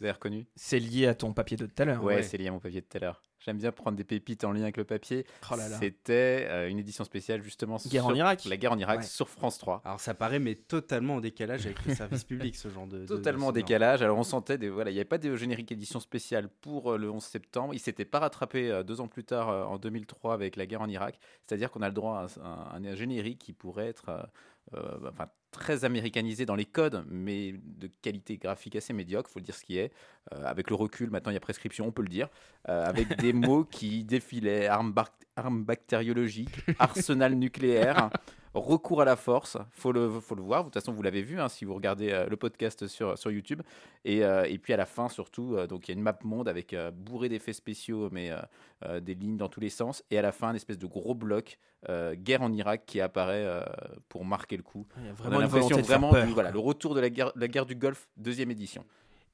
Vous 0.00 0.04
avez 0.04 0.12
reconnu? 0.12 0.46
C'est 0.54 0.78
lié 0.78 1.06
à 1.06 1.14
ton 1.14 1.32
papier 1.32 1.56
de 1.56 1.66
tout 1.66 1.82
à 1.82 1.84
l'heure. 1.84 2.04
Ouais, 2.04 2.22
c'est 2.22 2.36
lié 2.38 2.48
à 2.48 2.52
mon 2.52 2.60
papier 2.60 2.80
de 2.80 2.86
tout 2.86 2.96
à 2.98 3.00
l'heure. 3.00 3.22
J'aime 3.40 3.58
bien 3.58 3.70
prendre 3.72 3.96
des 3.96 4.04
pépites 4.04 4.44
en 4.44 4.52
lien 4.52 4.62
avec 4.62 4.76
le 4.76 4.84
papier. 4.84 5.24
Oh. 5.50 5.54
C'était 5.78 6.46
euh, 6.50 6.68
une 6.68 6.78
édition 6.78 7.04
spéciale 7.04 7.42
justement 7.42 7.76
Guerre 7.76 8.02
sur 8.02 8.06
en 8.06 8.14
Irak. 8.14 8.44
la 8.46 8.56
guerre 8.56 8.72
en 8.72 8.78
Irak 8.78 8.98
Ouais. 8.98 9.04
sur 9.04 9.28
France 9.28 9.58
3. 9.58 9.82
Alors 9.84 10.00
ça 10.00 10.14
paraît 10.14 10.38
mais 10.40 10.54
totalement 10.56 11.14
en 11.16 11.20
décalage 11.20 11.64
avec 11.66 11.84
le 11.86 11.94
service 11.94 12.24
public 12.24 12.56
ce 12.56 12.68
genre 12.68 12.86
de 12.86 13.06
Totalement 13.06 13.48
en 13.48 13.52
décalage. 13.52 14.02
Alors 14.02 14.18
on 14.18 14.24
sentait 14.24 14.58
des 14.58 14.68
voilà, 14.68 14.90
il 14.90 14.94
n'y 14.94 15.00
avait 15.00 15.04
pas 15.08 15.18
de 15.18 15.36
générique 15.36 15.70
édition 15.72 16.00
spéciale 16.00 16.48
pour 16.60 16.92
euh, 16.94 16.98
le 16.98 17.10
11 17.10 17.22
septembre. 17.22 17.74
Il 17.74 17.80
s'était 17.80 18.04
pas 18.04 18.18
rattrapé 18.18 18.70
euh, 18.70 18.82
deux 18.82 19.00
ans 19.00 19.08
plus 19.08 19.24
tard 19.24 19.48
en 19.70 19.78
2003 19.78 20.34
avec 20.34 20.56
la 20.56 20.66
guerre 20.66 20.82
en 20.82 20.88
Irak. 20.88 21.18
C'est-à-dire 21.46 21.70
qu'on 21.70 21.82
a 21.82 21.88
le 21.88 21.94
droit 21.94 22.26
à 22.42 22.76
un 22.76 22.94
générique 22.94 23.38
qui 23.38 23.52
pourrait 23.52 23.86
être 23.88 24.28
euh, 24.74 24.98
enfin, 25.08 25.28
très 25.50 25.84
américanisé 25.84 26.44
dans 26.44 26.54
les 26.54 26.66
codes, 26.66 27.04
mais 27.08 27.54
de 27.62 27.88
qualité 28.02 28.36
graphique 28.36 28.76
assez 28.76 28.92
médiocre, 28.92 29.30
faut 29.30 29.38
le 29.38 29.44
dire 29.44 29.54
ce 29.54 29.64
qui 29.64 29.78
est. 29.78 29.92
Euh, 30.32 30.44
avec 30.44 30.68
le 30.68 30.76
recul, 30.76 31.10
maintenant 31.10 31.30
il 31.30 31.34
y 31.34 31.38
a 31.38 31.40
prescription, 31.40 31.86
on 31.86 31.92
peut 31.92 32.02
le 32.02 32.08
dire, 32.08 32.28
euh, 32.68 32.84
avec 32.84 33.16
des 33.16 33.32
mots 33.32 33.64
qui 33.64 34.04
défilaient 34.04 34.66
armes, 34.66 34.94
armes 35.36 35.64
bactériologiques, 35.64 36.60
arsenal 36.78 37.34
nucléaire. 37.34 38.10
Recours 38.54 39.02
à 39.02 39.04
la 39.04 39.16
force, 39.16 39.58
faut 39.72 39.92
le, 39.92 40.08
faut 40.20 40.34
le 40.34 40.42
voir. 40.42 40.60
De 40.62 40.66
toute 40.68 40.74
façon, 40.74 40.92
vous 40.92 41.02
l'avez 41.02 41.22
vu 41.22 41.38
hein, 41.40 41.48
si 41.48 41.64
vous 41.64 41.74
regardez 41.74 42.10
euh, 42.10 42.26
le 42.28 42.36
podcast 42.36 42.86
sur, 42.86 43.16
sur 43.18 43.30
YouTube. 43.30 43.60
Et, 44.04 44.24
euh, 44.24 44.44
et 44.48 44.58
puis 44.58 44.72
à 44.72 44.76
la 44.76 44.86
fin, 44.86 45.08
surtout, 45.08 45.54
euh, 45.56 45.66
donc 45.66 45.86
il 45.86 45.92
y 45.92 45.94
a 45.94 45.98
une 45.98 46.02
map 46.02 46.18
monde 46.24 46.48
avec 46.48 46.72
euh, 46.72 46.90
bourré 46.90 47.28
d'effets 47.28 47.52
spéciaux, 47.52 48.08
mais 48.10 48.30
euh, 48.30 48.38
euh, 48.86 49.00
des 49.00 49.14
lignes 49.14 49.36
dans 49.36 49.48
tous 49.48 49.60
les 49.60 49.68
sens. 49.70 50.02
Et 50.10 50.18
à 50.18 50.22
la 50.22 50.32
fin, 50.32 50.50
une 50.50 50.56
espèce 50.56 50.78
de 50.78 50.86
gros 50.86 51.14
bloc 51.14 51.58
euh, 51.88 52.14
guerre 52.14 52.42
en 52.42 52.52
Irak 52.52 52.84
qui 52.86 53.00
apparaît 53.00 53.44
euh, 53.44 53.62
pour 54.08 54.24
marquer 54.24 54.56
le 54.56 54.62
coup. 54.62 54.86
Il 54.96 55.04
y 55.04 55.08
a 55.08 55.10
On 55.10 55.14
vraiment 55.14 55.32
a 55.32 55.36
une 55.36 55.42
l'impression 55.42 55.68
volonté 55.68 55.82
de 55.82 55.86
faire 55.86 55.98
vraiment 56.00 56.12
peur, 56.12 56.26
du- 56.26 56.32
voilà, 56.32 56.50
le 56.50 56.58
retour 56.58 56.94
de 56.94 57.00
la 57.00 57.10
guerre, 57.10 57.32
la 57.36 57.48
guerre 57.48 57.66
du 57.66 57.74
Golfe, 57.76 58.08
deuxième 58.16 58.50
édition. 58.50 58.84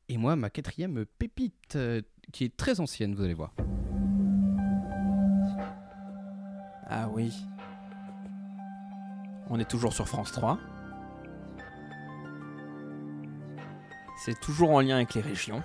Et 0.09 0.19
moi, 0.19 0.37
ma 0.37 0.51
quatrième 0.51 1.07
pépite, 1.19 1.77
euh, 1.77 2.03
qui 2.33 2.45
est 2.45 2.57
très 2.57 2.81
ancienne, 2.81 3.15
vous 3.15 3.23
allez 3.23 3.33
voir. 3.35 3.55
Ah 6.87 7.09
oui. 7.11 7.33
On 9.51 9.59
est 9.59 9.69
toujours 9.69 9.93
sur 9.93 10.09
France 10.09 10.33
3. 10.33 10.59
C'est 14.25 14.41
toujours 14.41 14.71
en 14.71 14.81
lien 14.81 14.97
avec 14.97 15.15
les 15.15 15.21
régions. 15.21 15.63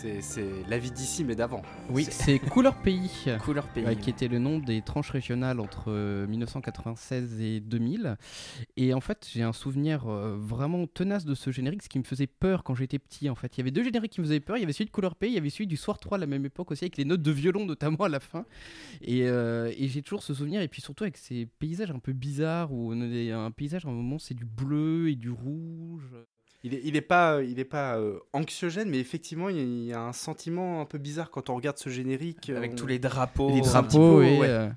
C'est 0.00 0.64
la 0.66 0.78
vie 0.78 0.90
d'ici, 0.90 1.24
mais 1.24 1.34
d'avant. 1.34 1.60
Oui, 1.90 2.06
c'est 2.08 2.38
Couleur 2.38 2.74
Pays. 2.80 3.26
Couleur 3.44 3.68
Pays. 3.68 3.84
Ouais, 3.84 3.96
qui 3.96 4.08
était 4.08 4.28
le 4.28 4.38
nom 4.38 4.58
des 4.58 4.80
tranches 4.80 5.10
régionales 5.10 5.60
entre 5.60 5.84
euh, 5.88 6.26
1996 6.26 7.38
et 7.42 7.60
2000. 7.60 8.16
Et 8.78 8.94
en 8.94 9.00
fait, 9.00 9.28
j'ai 9.30 9.42
un 9.42 9.52
souvenir 9.52 10.08
euh, 10.08 10.38
vraiment 10.38 10.86
tenace 10.86 11.26
de 11.26 11.34
ce 11.34 11.50
générique, 11.50 11.82
ce 11.82 11.90
qui 11.90 11.98
me 11.98 12.04
faisait 12.04 12.26
peur 12.26 12.64
quand 12.64 12.74
j'étais 12.74 12.98
petit. 12.98 13.28
En 13.28 13.34
fait, 13.34 13.56
il 13.56 13.58
y 13.58 13.60
avait 13.60 13.72
deux 13.72 13.84
génériques 13.84 14.12
qui 14.12 14.22
me 14.22 14.26
faisaient 14.26 14.40
peur. 14.40 14.56
Il 14.56 14.60
y 14.60 14.64
avait 14.64 14.72
celui 14.72 14.86
de 14.86 14.90
Couleur 14.90 15.16
Pays, 15.16 15.32
il 15.32 15.34
y 15.34 15.38
avait 15.38 15.50
celui 15.50 15.66
du 15.66 15.76
Soir 15.76 15.98
3 15.98 16.16
à 16.16 16.20
la 16.20 16.26
même 16.26 16.46
époque 16.46 16.70
aussi, 16.70 16.84
avec 16.84 16.96
les 16.96 17.04
notes 17.04 17.22
de 17.22 17.30
violon 17.30 17.66
notamment 17.66 18.04
à 18.04 18.08
la 18.08 18.20
fin. 18.20 18.46
Et, 19.02 19.24
euh, 19.24 19.70
et 19.76 19.88
j'ai 19.88 20.00
toujours 20.00 20.22
ce 20.22 20.32
souvenir, 20.32 20.62
et 20.62 20.68
puis 20.68 20.80
surtout 20.80 21.04
avec 21.04 21.18
ces 21.18 21.44
paysages 21.58 21.90
un 21.90 21.98
peu 21.98 22.14
bizarres, 22.14 22.72
où 22.72 22.94
on 22.94 23.00
a 23.02 23.36
un 23.36 23.50
paysage, 23.50 23.84
à 23.84 23.90
un 23.90 23.92
moment, 23.92 24.18
c'est 24.18 24.34
du 24.34 24.46
bleu 24.46 25.10
et 25.10 25.14
du 25.14 25.30
rouge. 25.30 26.14
Il 26.62 26.74
est, 26.74 26.80
il 26.84 26.94
est 26.96 27.00
pas, 27.00 27.42
il 27.42 27.58
est 27.58 27.64
pas 27.64 27.96
euh, 27.96 28.18
anxiogène, 28.34 28.90
mais 28.90 28.98
effectivement, 28.98 29.48
il 29.48 29.56
y, 29.56 29.60
a, 29.60 29.62
il 29.62 29.84
y 29.86 29.92
a 29.94 30.00
un 30.02 30.12
sentiment 30.12 30.80
un 30.82 30.84
peu 30.84 30.98
bizarre 30.98 31.30
quand 31.30 31.48
on 31.48 31.54
regarde 31.56 31.78
ce 31.78 31.88
générique. 31.88 32.50
Avec 32.50 32.72
on- 32.72 32.76
tous 32.76 32.86
les 32.86 32.98
drapeaux. 32.98 33.50
les 33.50 33.62
drapeaux 33.62 34.18
peu, 34.18 34.24
et, 34.24 34.38
ouais. 34.38 34.70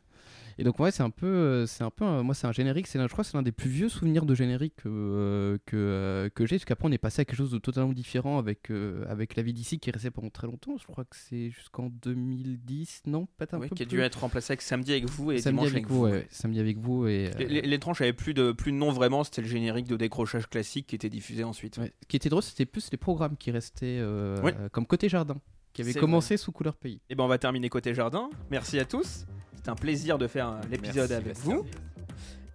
Euh, 0.54 0.62
et 0.62 0.64
donc 0.64 0.80
ouais 0.80 0.92
c'est 0.92 1.04
un 1.04 1.10
peu 1.10 1.26
euh, 1.28 1.66
c'est 1.66 1.84
un 1.84 1.90
peu 1.90 2.06
euh, 2.06 2.24
moi 2.24 2.34
c'est 2.36 2.48
un 2.48 2.52
générique 2.52 2.88
je 2.92 2.98
crois 3.08 3.24
que 3.24 3.30
c'est 3.30 3.38
l'un 3.38 3.44
des 3.44 3.52
plus 3.52 3.70
vieux 3.70 3.90
souvenirs 3.90 4.26
de 4.26 4.36
générique 4.36 4.86
euh, 4.86 5.58
que 5.66 5.76
euh, 5.76 6.30
que 6.30 6.46
j'ai 6.46 6.56
parce 6.58 6.66
qu'après 6.66 6.88
on 6.88 6.92
est 6.92 6.98
passé 6.98 7.22
à 7.22 7.26
quelque 7.26 7.38
chose 7.38 7.52
de 7.52 7.58
totalement 7.58 7.94
différent 7.94 8.38
avec 8.40 8.70
euh, 8.72 9.06
avec 9.10 9.36
la 9.36 9.44
vie 9.44 9.54
d'ici 9.54 9.80
qui 9.80 9.90
est 9.90 9.94
resté 9.94 10.12
pendant 10.12 10.30
très 10.30 10.48
longtemps 10.48 10.76
je 10.80 10.86
crois 10.86 11.04
que 11.06 11.16
c'est 11.16 11.50
jusqu'en 11.50 11.90
2010 11.90 13.02
non 13.08 13.26
peut-être 13.38 13.54
un 13.56 13.60
Oui, 13.60 13.68
peu 13.70 13.76
qui 13.76 13.84
a 13.84 13.86
plus. 13.86 13.98
dû 13.98 14.02
être 14.02 14.20
remplacé 14.20 14.52
avec 14.54 14.62
Samedi 14.62 14.92
avec 14.92 15.10
vous 15.10 15.32
et 15.32 15.40
samedi 15.40 15.66
avec 15.66 15.88
vous, 15.88 16.02
ouais, 16.04 16.28
samedi 16.30 16.60
avec 16.60 16.78
vous 16.78 17.08
et 17.08 17.30
euh, 17.40 17.46
Les, 17.48 17.80
tranches 17.80 18.02
avaient 18.02 18.14
plus 18.14 18.34
de, 18.34 18.52
plus 18.52 18.72
de 18.72 18.78
nom 18.78 18.92
vraiment, 18.92 19.24
c'était 19.24 19.42
le 19.42 19.48
générique 19.48 19.88
de 19.88 19.96
décrochage 19.98 20.48
classique 20.50 20.88
qui 20.88 20.96
était 20.96 21.10
diffusé 21.10 21.44
ensuite. 21.44 21.78
ouais. 21.78 21.94
ce 22.02 22.08
qui 22.08 22.16
était 22.16 22.30
drôle 22.30 22.44
c'était 22.44 22.66
plus 22.66 22.90
les 22.92 22.98
programmes 22.98 23.36
qui 23.38 23.52
restaient 23.52 23.98
euh, 24.00 24.40
Oui. 24.44 24.52
euh, 24.58 24.70
comme 24.70 24.86
côté 24.86 25.10
jardin 25.10 25.36
qui 25.74 25.82
avaient 25.82 25.94
commencé 25.94 26.38
sous 26.38 26.52
couleur 26.52 26.76
pays 26.76 27.02
Et 27.10 27.16
ben 27.16 27.24
on 27.24 27.28
va 27.28 27.38
terminer 27.40 27.68
côté 27.68 27.94
jardin. 27.96 28.30
Merci 28.52 28.78
à 28.80 28.86
tous. 28.86 29.26
C'était 29.64 29.72
un 29.72 29.76
plaisir 29.76 30.18
de 30.18 30.28
faire 30.28 30.50
euh, 30.50 30.60
l'épisode 30.70 31.10
avec 31.14 31.36
Bastien. 31.36 31.56
vous. 31.56 31.66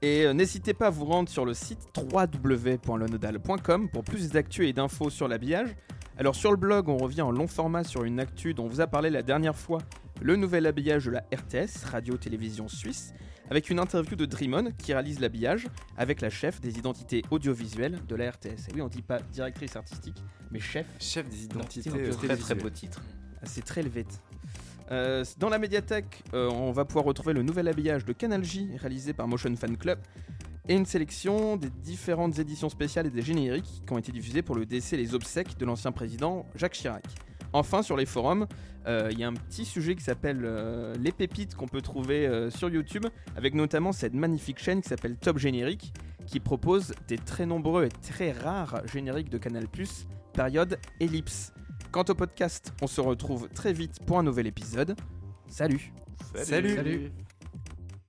Et 0.03 0.27
euh, 0.27 0.35
n'hésitez 0.35 0.75
pas 0.75 0.89
à 0.89 0.91
vous 0.91 1.07
rendre 1.07 1.31
sur 1.31 1.47
le 1.47 1.55
site 1.55 1.79
www.lenodal.com 1.97 3.89
pour 3.89 4.05
plus 4.05 4.29
d'actu 4.29 4.69
et 4.69 4.75
d'infos 4.75 5.09
sur 5.09 5.27
l'habillage. 5.27 5.75
Alors 6.19 6.35
sur 6.35 6.51
le 6.51 6.59
blog, 6.59 6.91
on 6.91 6.99
revient 6.99 7.23
en 7.23 7.31
long 7.31 7.47
format 7.47 7.83
sur 7.83 8.05
une 8.05 8.21
actu 8.21 8.53
dont 8.53 8.67
on 8.67 8.69
vous 8.69 8.83
a 8.83 8.87
parlé 8.87 9.09
la 9.09 9.23
dernière 9.23 9.57
fois, 9.57 9.79
le 10.21 10.37
nouvel 10.37 10.67
habillage 10.67 11.07
de 11.07 11.13
la 11.13 11.21
RTS, 11.35 11.87
Radio-Télévision 11.91 12.69
Suisse, 12.69 13.15
avec 13.51 13.71
une 13.71 13.79
interview 13.79 14.15
de 14.15 14.27
Dreamon 14.27 14.73
qui 14.77 14.93
réalise 14.93 15.19
l'habillage 15.19 15.67
avec 15.97 16.21
la 16.21 16.29
chef 16.29 16.61
des 16.61 16.79
identités 16.79 17.23
audiovisuelles 17.31 18.01
de 18.07 18.17
la 18.17 18.33
RTS. 18.33 18.69
Et 18.69 18.75
oui, 18.75 18.83
on 18.83 18.89
dit 18.89 19.01
pas 19.01 19.21
directrice 19.33 19.77
artistique, 19.77 20.23
mais 20.51 20.61
chef. 20.61 20.85
Chef 21.01 21.27
des 21.31 21.45
identités 21.45 21.89
Identité 21.89 22.11
euh, 22.11 22.13
Très 22.13 22.37
très 22.37 22.55
beau 22.55 22.69
titre. 22.69 23.01
Ah, 23.41 23.47
C'est 23.47 23.65
très 23.65 23.81
helvétique. 23.81 24.21
Euh, 24.90 25.24
dans 25.39 25.48
la 25.48 25.59
médiathèque, 25.59 26.23
euh, 26.32 26.51
on 26.51 26.73
va 26.73 26.85
pouvoir 26.85 27.05
retrouver 27.05 27.35
le 27.35 27.43
nouvel 27.43 27.69
habillage 27.69 28.05
de 28.05 28.12
Canal 28.12 28.43
J 28.44 28.70
réalisé 28.78 29.12
par 29.12 29.28
Motion 29.28 29.55
Fan 29.55 29.77
Club 29.77 29.98
et 30.66 30.74
une 30.74 30.86
sélection 30.86 31.56
des 31.56 31.70
différentes 31.70 32.39
éditions 32.39 32.69
spéciales 32.69 33.06
et 33.06 33.10
des 33.10 33.23
génériques 33.23 33.82
qui 33.86 33.93
ont 33.93 33.98
été 33.98 34.12
diffusés 34.12 34.43
pour 34.43 34.55
le 34.55 34.65
décès 34.65 34.97
et 34.97 34.98
les 34.98 35.15
obsèques 35.15 35.59
de 35.59 35.65
l'ancien 35.66 35.93
président 35.93 36.47
Jacques 36.55 36.73
Chirac. 36.73 37.05
Enfin, 37.52 37.82
sur 37.82 37.97
les 37.97 38.06
forums, 38.06 38.47
euh, 38.86 39.09
il 39.10 39.19
y 39.19 39.24
a 39.24 39.28
un 39.28 39.35
petit 39.35 39.65
sujet 39.65 39.94
qui 39.94 40.05
s'appelle 40.05 40.47
Les 41.01 41.12
pépites 41.12 41.55
qu'on 41.55 41.69
peut 41.69 41.81
trouver 41.81 42.48
sur 42.51 42.69
YouTube, 42.69 43.06
avec 43.36 43.55
notamment 43.55 43.93
cette 43.93 44.15
magnifique 44.15 44.59
chaîne 44.59 44.82
qui 44.82 44.89
s'appelle 44.89 45.16
Top 45.16 45.39
Générique, 45.39 45.94
qui 46.27 46.40
propose 46.40 46.93
des 47.09 47.16
très 47.16 47.47
nombreux 47.47 47.86
et 47.86 47.89
très 47.89 48.32
rares 48.32 48.86
génériques 48.86 49.31
de 49.31 49.39
Canal+, 49.39 49.66
période 50.35 50.78
ellipse. 51.01 51.52
Quant 51.90 52.05
au 52.09 52.15
podcast, 52.15 52.74
on 52.82 52.86
se 52.86 53.01
retrouve 53.01 53.48
très 53.48 53.73
vite 53.73 54.05
pour 54.05 54.19
un 54.19 54.23
nouvel 54.23 54.47
épisode. 54.47 54.94
Salut 55.47 55.93
Salut. 56.35 56.74
Salut. 56.74 57.12